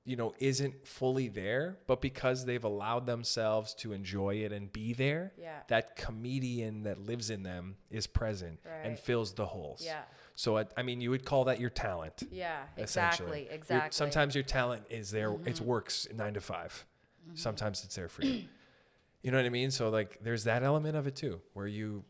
you 0.09 0.15
know 0.15 0.33
isn't 0.39 0.87
fully 0.87 1.27
there 1.27 1.77
but 1.85 2.01
because 2.01 2.45
they've 2.45 2.63
allowed 2.63 3.05
themselves 3.05 3.75
to 3.75 3.93
enjoy 3.93 4.33
it 4.45 4.51
and 4.51 4.73
be 4.73 4.91
there 4.93 5.33
Yeah. 5.37 5.59
that 5.67 5.95
comedian 5.95 6.83
that 6.83 6.97
lives 7.05 7.29
in 7.29 7.43
them 7.43 7.75
is 7.91 8.07
present 8.07 8.59
and 8.83 8.97
fills 8.97 9.33
the 9.33 9.45
holes 9.45 9.83
Yeah. 9.85 10.01
so 10.33 10.57
I, 10.57 10.65
I 10.75 10.81
mean 10.81 10.99
you 10.99 11.11
would 11.11 11.25
call 11.25 11.43
that 11.45 11.59
your 11.59 11.69
talent 11.69 12.23
Yeah. 12.31 12.63
Exactly. 12.75 13.43
Your- 13.43 13.53
Exactly. 13.53 13.75
Mm-hmm. 13.89 13.91
sometimes 14.03 14.33
your 14.33 14.43
talent 14.43 14.83
is 14.89 15.11
there 15.11 15.31
it 15.45 15.61
works 15.61 16.07
nine 16.13 16.33
to 16.33 16.41
5 16.41 16.85
sometimes 17.35 17.83
it's 17.83 17.95
there 17.95 18.09
for 18.09 18.23
you 18.25 18.45
you 19.21 19.29
know 19.31 19.37
what 19.37 19.45
i 19.45 19.49
mean 19.49 19.69
so 19.69 19.89
like 19.89 20.17
there's 20.23 20.45
that 20.45 20.63
element 20.63 20.95
of 20.97 21.05
it 21.05 21.15
too 21.15 21.39
where 21.53 21.67
you 21.67 22.03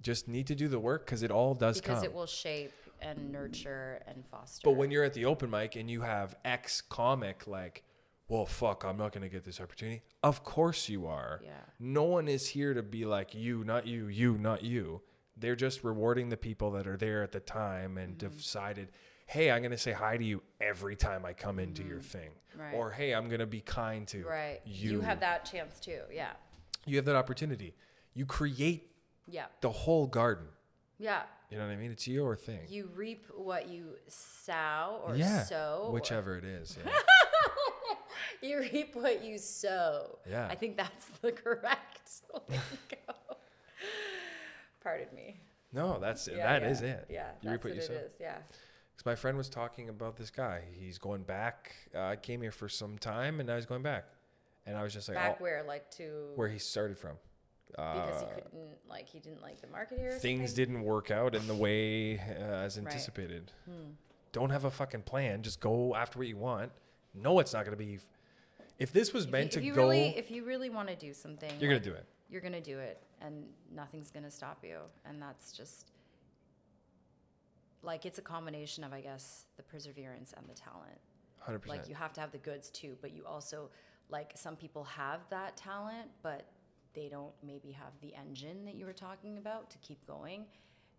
just 0.00 0.28
need 0.28 0.46
to 0.46 0.54
do 0.54 0.68
the 0.68 0.78
work 0.78 1.04
because 1.06 1.22
it 1.24 1.30
all 1.32 1.54
does 1.54 1.80
because 1.80 1.98
come 1.98 2.04
it 2.04 2.12
will 2.12 2.26
shape 2.26 2.72
and 3.02 3.30
nurture 3.32 4.02
and 4.06 4.24
foster. 4.26 4.60
but 4.64 4.72
when 4.76 4.90
you're 4.90 5.04
at 5.04 5.14
the 5.14 5.24
open 5.24 5.50
mic 5.50 5.76
and 5.76 5.90
you 5.90 6.00
have 6.02 6.34
ex 6.44 6.80
comic 6.80 7.46
like, 7.46 7.84
well, 8.28 8.46
fuck, 8.46 8.84
I'm 8.84 8.96
not 8.96 9.12
gonna 9.12 9.28
get 9.28 9.44
this 9.44 9.60
opportunity. 9.60 10.02
Of 10.22 10.44
course 10.44 10.88
you 10.88 11.06
are. 11.06 11.40
Yeah. 11.44 11.50
No 11.78 12.04
one 12.04 12.28
is 12.28 12.48
here 12.48 12.72
to 12.74 12.82
be 12.82 13.04
like 13.04 13.34
you, 13.34 13.64
not 13.64 13.86
you, 13.86 14.06
you, 14.06 14.38
not 14.38 14.62
you. 14.62 15.02
They're 15.36 15.56
just 15.56 15.82
rewarding 15.84 16.28
the 16.28 16.36
people 16.36 16.70
that 16.72 16.86
are 16.86 16.96
there 16.96 17.22
at 17.22 17.32
the 17.32 17.40
time 17.40 17.98
and 17.98 18.16
Mm-hmm. 18.18 18.36
decided, 18.36 18.88
hey, 19.26 19.50
I'm 19.50 19.62
gonna 19.62 19.76
say 19.78 19.92
hi 19.92 20.16
to 20.16 20.24
you 20.24 20.42
every 20.60 20.94
time 20.96 21.24
I 21.26 21.32
come 21.32 21.58
into 21.58 21.82
your 21.82 22.00
thing. 22.00 22.30
Mm-hmm. 22.52 22.60
Right. 22.60 22.74
Or 22.74 22.90
hey, 22.90 23.12
I'm 23.12 23.28
gonna 23.28 23.46
be 23.46 23.60
kind 23.60 24.06
to 24.08 24.24
right, 24.24 24.60
you. 24.64 24.92
you 24.92 25.00
have 25.00 25.20
that 25.20 25.44
chance 25.44 25.80
too. 25.80 26.00
Yeah. 26.12 26.30
you 26.86 26.96
have 26.96 27.04
that 27.06 27.16
opportunity. 27.16 27.74
You 28.14 28.26
create 28.26 28.90
Yeah. 29.26 29.46
the 29.62 29.70
whole 29.70 30.06
garden. 30.06 30.46
Yeah. 30.98 31.22
You 31.52 31.58
know 31.58 31.66
what 31.66 31.72
I 31.74 31.76
mean? 31.76 31.90
It's 31.90 32.08
your 32.08 32.34
thing. 32.34 32.60
You 32.70 32.88
reap 32.94 33.26
what 33.36 33.68
you 33.68 33.88
sow 34.08 35.02
or 35.04 35.14
yeah. 35.16 35.42
sow. 35.44 35.82
or- 35.88 35.92
Whichever 35.92 36.38
it 36.38 36.44
is. 36.46 36.78
Yeah. 36.82 36.92
you 38.48 38.60
reap 38.60 38.96
what 38.96 39.22
you 39.22 39.36
sow. 39.36 40.18
Yeah. 40.26 40.48
I 40.50 40.54
think 40.54 40.78
that's 40.78 41.04
the 41.20 41.30
correct. 41.30 42.10
Pardon 44.82 45.08
me. 45.14 45.40
no, 45.74 45.98
that's 46.00 46.26
it. 46.26 46.36
Yeah, 46.38 46.52
That 46.58 46.62
yeah. 46.62 46.70
is 46.70 46.80
it. 46.80 47.06
Yeah, 47.10 47.26
You 47.42 47.50
reap 47.50 47.64
what 47.64 47.70
what 47.72 47.76
you 47.76 47.82
sow. 47.82 47.92
is. 47.92 48.12
Yeah. 48.18 48.38
Because 48.96 49.04
my 49.04 49.14
friend 49.14 49.36
was 49.36 49.50
talking 49.50 49.90
about 49.90 50.16
this 50.16 50.30
guy. 50.30 50.62
He's 50.72 50.96
going 50.96 51.22
back. 51.22 51.74
Uh, 51.94 52.00
I 52.00 52.16
came 52.16 52.40
here 52.40 52.50
for 52.50 52.68
some 52.70 52.96
time, 52.96 53.40
and 53.40 53.46
now 53.46 53.56
he's 53.56 53.66
going 53.66 53.82
back. 53.82 54.06
And 54.64 54.74
I 54.74 54.82
was 54.82 54.94
just 54.94 55.06
like, 55.06 55.16
Back 55.18 55.36
oh, 55.38 55.42
where, 55.42 55.62
like 55.64 55.90
to 55.92 56.30
where 56.34 56.48
he 56.48 56.58
started 56.58 56.98
from, 56.98 57.16
because 57.72 58.20
he 58.20 58.26
Uh, 58.26 58.34
couldn't 58.34 58.88
like 58.88 59.08
he 59.08 59.18
didn't 59.18 59.42
like 59.42 59.60
the 59.60 59.66
market 59.68 59.98
here. 59.98 60.12
things 60.12 60.50
something? 60.50 60.54
didn't 60.74 60.82
work 60.84 61.10
out 61.10 61.34
in 61.34 61.46
the 61.48 61.54
way 61.54 62.18
uh, 62.18 62.22
as 62.66 62.78
anticipated. 62.78 63.52
Hmm. 63.64 63.92
Don't 64.32 64.50
have 64.50 64.64
a 64.64 64.70
fucking 64.70 65.02
plan. 65.02 65.42
Just 65.42 65.60
go 65.60 65.94
after 65.94 66.18
what 66.18 66.28
you 66.28 66.36
want. 66.36 66.72
No, 67.14 67.38
it's 67.40 67.52
not 67.52 67.64
going 67.66 67.76
to 67.76 67.84
be. 67.84 67.98
If 68.78 68.92
this 68.92 69.12
was 69.12 69.24
If 69.26 69.30
meant 69.30 69.44
you, 69.46 69.50
to 69.52 69.58
if 69.60 69.64
you 69.64 69.74
go, 69.74 69.82
really 69.82 70.16
if 70.16 70.30
you 70.30 70.44
really 70.44 70.70
want 70.70 70.88
to 70.88 70.96
do 70.96 71.12
something, 71.12 71.50
you're 71.60 71.70
going 71.70 71.82
to 71.82 71.88
do 71.90 71.94
it. 71.94 72.06
You're 72.30 72.40
gonna 72.40 72.62
do 72.62 72.78
it, 72.78 72.98
and 73.20 73.44
nothing's 73.70 74.10
gonna 74.10 74.30
stop 74.30 74.64
you. 74.64 74.78
And 75.04 75.20
that's 75.20 75.52
just 75.52 75.90
like 77.82 78.06
it's 78.06 78.18
a 78.18 78.22
combination 78.22 78.84
of 78.84 78.92
I 78.94 79.00
guess 79.02 79.44
the 79.56 79.62
perseverance 79.62 80.32
and 80.36 80.46
the 80.48 80.54
talent. 80.54 80.98
100%. 81.46 81.68
Like 81.68 81.88
you 81.88 81.94
have 81.94 82.12
to 82.14 82.20
have 82.22 82.32
the 82.32 82.38
goods 82.38 82.70
too, 82.70 82.96
but 83.02 83.12
you 83.12 83.26
also 83.26 83.68
like 84.08 84.32
some 84.36 84.56
people 84.56 84.84
have 84.84 85.20
that 85.30 85.56
talent, 85.56 86.08
but 86.22 86.46
they 86.94 87.08
don't 87.08 87.32
maybe 87.42 87.72
have 87.72 87.92
the 88.00 88.14
engine 88.14 88.64
that 88.66 88.74
you 88.74 88.84
were 88.86 88.92
talking 88.92 89.38
about 89.38 89.70
to 89.70 89.78
keep 89.78 90.06
going. 90.06 90.44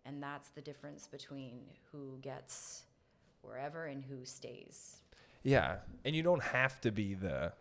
And 0.06 0.22
that's 0.22 0.50
the 0.50 0.60
difference 0.60 1.06
between 1.06 1.60
who 1.90 2.18
gets 2.20 2.82
wherever 3.42 3.86
and 3.86 4.02
who 4.04 4.24
stays. 4.24 4.96
yeah. 5.42 5.76
And 6.04 6.14
you 6.14 6.22
don't 6.22 6.42
have 6.42 6.80
to 6.82 6.90
be 6.90 7.14
the 7.14 7.52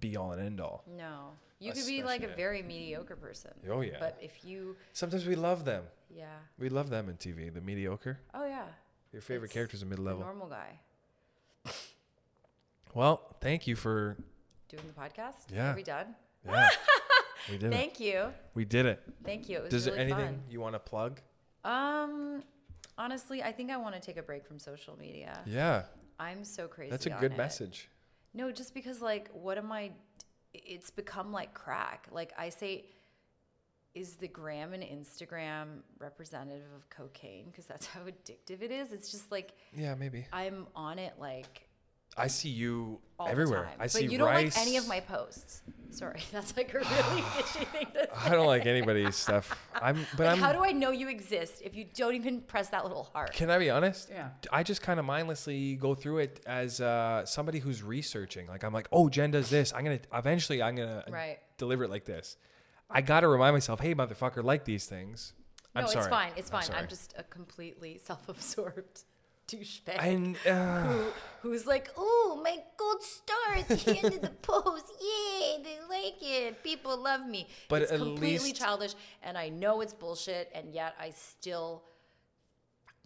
be 0.00 0.16
all 0.16 0.32
and 0.32 0.40
end 0.40 0.60
all. 0.60 0.84
No. 0.96 1.30
You 1.60 1.72
could 1.72 1.86
be 1.86 2.02
like 2.02 2.22
a 2.22 2.24
Especially- 2.24 2.42
very 2.42 2.62
mediocre 2.62 3.14
person. 3.14 3.52
Oh, 3.70 3.82
yeah. 3.82 3.98
But 4.00 4.16
if 4.20 4.44
you 4.44 4.74
Sometimes 4.92 5.26
we 5.26 5.36
love 5.36 5.64
them. 5.64 5.84
yeah. 6.10 6.26
We 6.58 6.68
love 6.70 6.90
them 6.90 7.08
in 7.08 7.16
TV, 7.16 7.52
the 7.54 7.60
mediocre. 7.60 8.18
Oh 8.34 8.44
yeah. 8.46 8.64
Your 9.12 9.22
favorite 9.22 9.46
It's 9.46 9.54
characters 9.54 9.82
are 9.82 9.86
mid 9.86 9.98
level. 10.00 10.22
normal 10.22 10.48
guy 10.48 10.80
Well, 12.94 13.36
thank 13.40 13.66
you 13.66 13.76
for. 13.76 14.16
doing 14.68 14.82
the 14.86 15.00
podcast. 15.00 15.52
Yeah. 15.54 15.72
Are 15.72 15.76
we 15.76 15.82
done? 15.82 16.14
Yeah. 16.46 16.68
we 17.50 17.58
did 17.58 17.72
it. 17.72 17.76
Thank 17.76 18.00
you. 18.00 18.26
We 18.54 18.64
did 18.64 18.86
it. 18.86 19.02
Thank 19.24 19.48
you. 19.48 19.58
It 19.58 19.62
was 19.64 19.70
Does 19.70 19.86
really 19.86 19.96
there 19.98 20.06
anything 20.06 20.34
fun. 20.36 20.42
you 20.50 20.60
want 20.60 20.74
to 20.74 20.78
plug? 20.78 21.20
Um, 21.64 22.42
honestly, 22.98 23.42
I 23.42 23.52
think 23.52 23.70
I 23.70 23.76
want 23.76 23.94
to 23.94 24.00
take 24.00 24.16
a 24.16 24.22
break 24.22 24.46
from 24.46 24.58
social 24.58 24.96
media. 24.98 25.38
Yeah. 25.46 25.84
I'm 26.18 26.44
so 26.44 26.68
crazy. 26.68 26.90
That's 26.90 27.06
a 27.06 27.10
good 27.10 27.32
it. 27.32 27.38
message. 27.38 27.88
No, 28.34 28.50
just 28.52 28.74
because 28.74 29.00
like, 29.00 29.30
what 29.32 29.58
am 29.58 29.72
I? 29.72 29.92
It's 30.54 30.90
become 30.90 31.32
like 31.32 31.54
crack. 31.54 32.08
Like 32.10 32.32
I 32.38 32.48
say, 32.50 32.84
is 33.94 34.14
the 34.14 34.28
gram 34.28 34.72
and 34.72 34.82
Instagram 34.82 35.80
representative 35.98 36.66
of 36.74 36.88
cocaine? 36.90 37.46
Because 37.46 37.66
that's 37.66 37.86
how 37.94 38.00
addictive 38.00 38.62
it 38.62 38.70
is. 38.70 38.92
It's 38.92 39.10
just 39.10 39.30
like 39.30 39.52
Yeah, 39.76 39.94
maybe. 39.94 40.26
I'm 40.32 40.66
on 40.74 40.98
it 40.98 41.14
like 41.18 41.68
I 42.16 42.26
see 42.26 42.50
you 42.50 43.00
all 43.18 43.28
everywhere. 43.28 43.60
the 43.62 43.66
time. 43.66 43.74
I 43.80 43.84
but 43.84 43.90
see 43.92 44.06
you 44.06 44.18
don't 44.18 44.28
rice. 44.28 44.56
like 44.56 44.66
any 44.66 44.76
of 44.76 44.86
my 44.86 45.00
posts. 45.00 45.62
Sorry, 45.90 46.20
that's 46.32 46.56
like 46.56 46.72
a 46.74 46.78
really 46.78 46.86
bitchy 46.90 47.66
thing 47.68 47.86
to 47.94 48.00
say. 48.04 48.08
I 48.16 48.30
don't 48.30 48.46
like 48.46 48.64
anybody's 48.66 49.16
stuff. 49.16 49.58
I'm, 49.74 50.06
but 50.16 50.24
Like, 50.26 50.32
I'm. 50.32 50.38
how 50.38 50.52
do 50.52 50.64
I 50.64 50.72
know 50.72 50.90
you 50.90 51.08
exist 51.08 51.60
if 51.64 51.74
you 51.74 51.84
don't 51.94 52.14
even 52.14 52.40
press 52.40 52.68
that 52.70 52.82
little 52.84 53.04
heart? 53.12 53.32
Can 53.32 53.50
I 53.50 53.58
be 53.58 53.68
honest? 53.70 54.08
Yeah. 54.10 54.28
I 54.50 54.62
just 54.62 54.80
kind 54.82 54.98
of 54.98 55.06
mindlessly 55.06 55.74
go 55.76 55.94
through 55.94 56.18
it 56.18 56.40
as 56.46 56.80
uh, 56.80 57.24
somebody 57.26 57.58
who's 57.58 57.82
researching. 57.82 58.46
Like 58.46 58.62
I'm 58.64 58.72
like, 58.72 58.88
oh, 58.92 59.08
Jen 59.10 59.30
does 59.30 59.50
this. 59.50 59.72
I'm 59.74 59.84
gonna 59.84 60.00
eventually 60.14 60.62
I'm 60.62 60.76
gonna 60.76 61.04
Right. 61.10 61.38
deliver 61.58 61.84
it 61.84 61.90
like 61.90 62.04
this. 62.04 62.36
I 62.90 63.00
gotta 63.00 63.28
remind 63.28 63.54
myself, 63.54 63.80
hey, 63.80 63.94
motherfucker, 63.94 64.42
like 64.44 64.64
these 64.64 64.86
things. 64.86 65.32
I'm 65.74 65.84
no, 65.84 65.88
sorry. 65.90 66.04
it's 66.04 66.10
fine. 66.10 66.32
It's 66.36 66.52
I'm 66.52 66.62
fine. 66.62 66.76
I'm, 66.76 66.88
just 66.88 67.14
a 67.16 67.22
completely 67.22 67.98
self-absorbed 68.02 69.04
douchebag. 69.56 69.98
And 69.98 70.36
uh, 70.48 70.82
who, 70.82 71.04
who's 71.42 71.66
like, 71.66 71.90
oh, 71.96 72.40
my 72.42 72.56
gold 72.76 73.02
star 73.02 73.54
at 73.58 73.68
the 73.68 73.96
end 73.96 74.14
of 74.14 74.22
the 74.22 74.28
post. 74.42 74.86
Yay, 75.00 75.62
they 75.62 75.78
like 75.88 76.16
it. 76.20 76.62
People 76.62 76.96
love 76.96 77.26
me. 77.26 77.46
But 77.68 77.82
it's 77.82 77.92
completely 77.92 78.48
least- 78.48 78.56
childish, 78.56 78.94
and 79.22 79.36
I 79.36 79.48
know 79.48 79.80
it's 79.80 79.94
bullshit, 79.94 80.50
and 80.54 80.72
yet 80.72 80.94
I 81.00 81.10
still 81.10 81.82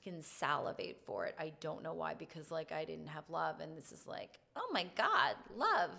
fucking 0.07 0.23
salivate 0.23 0.99
for 1.05 1.27
it. 1.27 1.35
I 1.39 1.53
don't 1.61 1.83
know 1.83 1.95
why, 1.95 2.15
because 2.15 2.51
like 2.51 2.73
I 2.73 2.85
didn't 2.85 3.09
have 3.09 3.25
love, 3.29 3.61
and 3.61 3.77
this 3.77 3.93
is 3.93 4.07
like, 4.07 4.39
oh 4.55 4.69
my 4.73 4.87
god, 4.97 5.35
love 5.57 5.91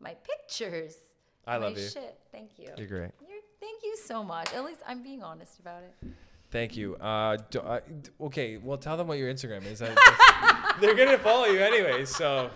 my 0.00 0.14
pictures. 0.14 0.96
I 1.46 1.56
love 1.56 1.76
you. 1.76 1.88
Shit. 1.88 2.18
Thank 2.30 2.50
you. 2.58 2.70
you're 2.76 2.86
great. 2.86 3.10
You're, 3.20 3.40
thank 3.60 3.82
you 3.82 3.96
so 3.96 4.22
much. 4.22 4.52
At 4.54 4.64
least 4.64 4.80
I'm 4.86 5.02
being 5.02 5.22
honest 5.22 5.58
about 5.58 5.82
it. 5.82 6.08
Thank 6.52 6.76
you. 6.76 6.94
Uh, 6.96 7.38
do, 7.50 7.60
uh, 7.60 7.80
okay, 8.20 8.58
well, 8.58 8.76
tell 8.78 8.96
them 8.96 9.08
what 9.08 9.16
your 9.18 9.32
Instagram 9.32 9.64
is. 9.66 9.82
I- 9.82 10.76
they're 10.80 10.94
gonna 10.94 11.18
follow 11.18 11.46
you 11.46 11.58
anyway, 11.60 12.04
so 12.04 12.50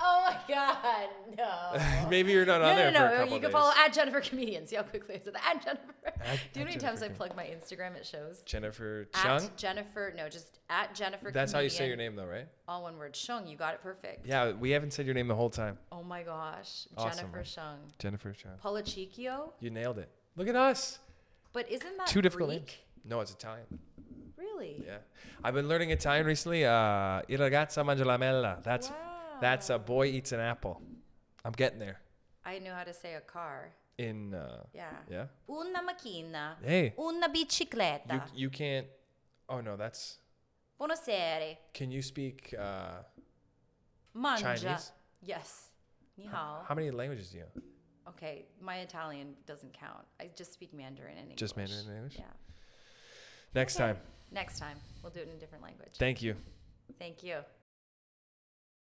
Oh 0.00 0.24
my 0.26 0.36
god, 0.54 1.08
no. 1.36 2.08
maybe 2.10 2.30
you're 2.32 2.46
not 2.46 2.62
on 2.62 2.68
no, 2.70 2.76
there 2.76 2.92
no, 2.92 2.98
for 3.00 3.06
a 3.06 3.10
no. 3.10 3.16
couple 3.18 3.34
You 3.34 3.40
can 3.40 3.50
days. 3.50 3.52
follow 3.52 3.72
at 3.76 3.92
Jennifer 3.92 4.20
Comedian. 4.20 4.66
See 4.68 4.76
how 4.76 4.82
quickly 4.84 5.16
I 5.16 5.18
said 5.18 5.34
that. 5.34 5.42
At 5.56 5.64
Jennifer. 5.64 5.94
At- 6.06 6.38
Do 6.52 6.60
you 6.60 6.64
know 6.64 6.70
how 6.70 6.76
many 6.76 6.76
times 6.80 7.02
I 7.02 7.08
plug 7.08 7.34
my 7.36 7.44
Instagram 7.44 7.96
at 7.96 8.06
shows? 8.06 8.42
Jennifer 8.46 9.08
Hsiung. 9.12 9.44
At 9.46 9.56
Jennifer, 9.56 10.14
no, 10.16 10.28
just 10.28 10.60
at 10.70 10.94
Jennifer. 10.94 11.30
That's 11.32 11.52
how 11.52 11.58
you 11.58 11.70
say 11.70 11.88
your 11.88 11.96
name, 11.96 12.14
though, 12.14 12.26
right? 12.26 12.46
All 12.68 12.82
one 12.84 12.96
word. 12.98 13.14
Hsiung, 13.14 13.50
you 13.50 13.56
got 13.56 13.74
it 13.74 13.82
perfect. 13.82 14.26
Yeah, 14.26 14.52
we 14.52 14.70
haven't 14.70 14.92
said 14.92 15.06
your 15.06 15.14
name 15.16 15.26
the 15.26 15.34
whole 15.34 15.50
time. 15.50 15.76
Oh 15.90 16.04
my 16.04 16.22
gosh, 16.22 16.86
Awesome, 16.96 17.18
Jennifer 17.18 17.36
man. 17.36 17.44
Hsiung. 17.44 17.98
Jennifer 17.98 18.32
Hsiung. 18.32 18.60
Polachicchio, 18.62 19.50
You 19.58 19.70
nailed 19.70 19.98
it. 19.98 20.08
Look 20.36 20.46
at 20.46 20.54
us. 20.56 21.00
but 21.52 21.68
isn't 21.68 21.96
that 21.98 22.06
Two 22.06 22.22
difficult 22.22 22.50
Greek? 22.50 22.78
No, 23.10 23.20
it's 23.20 23.32
Italian. 23.32 23.66
Really? 24.38 24.82
Yeah, 24.86 24.98
I've 25.42 25.54
been 25.54 25.68
learning 25.68 25.90
Italian 25.90 26.26
recently. 26.26 26.64
Uh, 26.64 27.22
Il 27.28 27.38
ragazzo 27.38 27.82
mangia 27.84 28.04
la 28.06 28.16
mela. 28.16 28.60
That's 28.62 28.90
that's 29.40 29.68
a 29.70 29.78
boy 29.78 30.06
eats 30.06 30.32
an 30.32 30.40
apple. 30.40 30.80
I'm 31.44 31.52
getting 31.52 31.80
there. 31.80 31.98
I 32.44 32.58
know 32.60 32.72
how 32.72 32.84
to 32.84 32.94
say 32.94 33.14
a 33.14 33.20
car. 33.20 33.72
In 33.98 34.32
uh, 34.34 34.62
Yeah. 34.72 34.90
yeah. 35.10 35.26
Una 35.48 35.82
macchina. 35.82 36.54
Hey, 36.62 36.94
Una 36.98 37.28
bicicletta. 37.28 38.12
you 38.14 38.44
you 38.44 38.50
can't. 38.50 38.86
Oh 39.48 39.60
no, 39.60 39.76
that's. 39.76 40.18
Buonasera. 40.80 41.56
Can 41.74 41.90
you 41.90 42.00
speak 42.02 42.54
uh, 42.58 43.02
Mangia. 44.14 44.40
Chinese? 44.62 44.92
Yes. 45.22 45.72
Ni 46.16 46.26
hao. 46.26 46.62
How 46.68 46.74
many 46.74 46.90
languages 46.90 47.30
do 47.30 47.38
you? 47.38 47.44
Okay, 48.08 48.46
my 48.62 48.76
Italian 48.78 49.34
doesn't 49.46 49.72
count. 49.72 50.04
I 50.20 50.30
just 50.36 50.52
speak 50.52 50.72
Mandarin 50.72 51.16
and 51.18 51.30
English. 51.30 51.38
Just 51.38 51.56
Mandarin 51.56 51.86
and 51.88 51.96
English? 51.96 52.16
Yeah. 52.18 52.32
Next 53.54 53.76
Okay. 53.76 53.92
time. 53.92 53.98
Next 54.30 54.58
time, 54.58 54.76
we'll 55.02 55.12
do 55.12 55.20
it 55.20 55.28
in 55.28 55.34
a 55.34 55.38
different 55.38 55.64
language. 55.64 55.92
Thank 55.98 56.22
you. 56.22 56.36
Thank 56.98 57.22
you. 57.22 57.38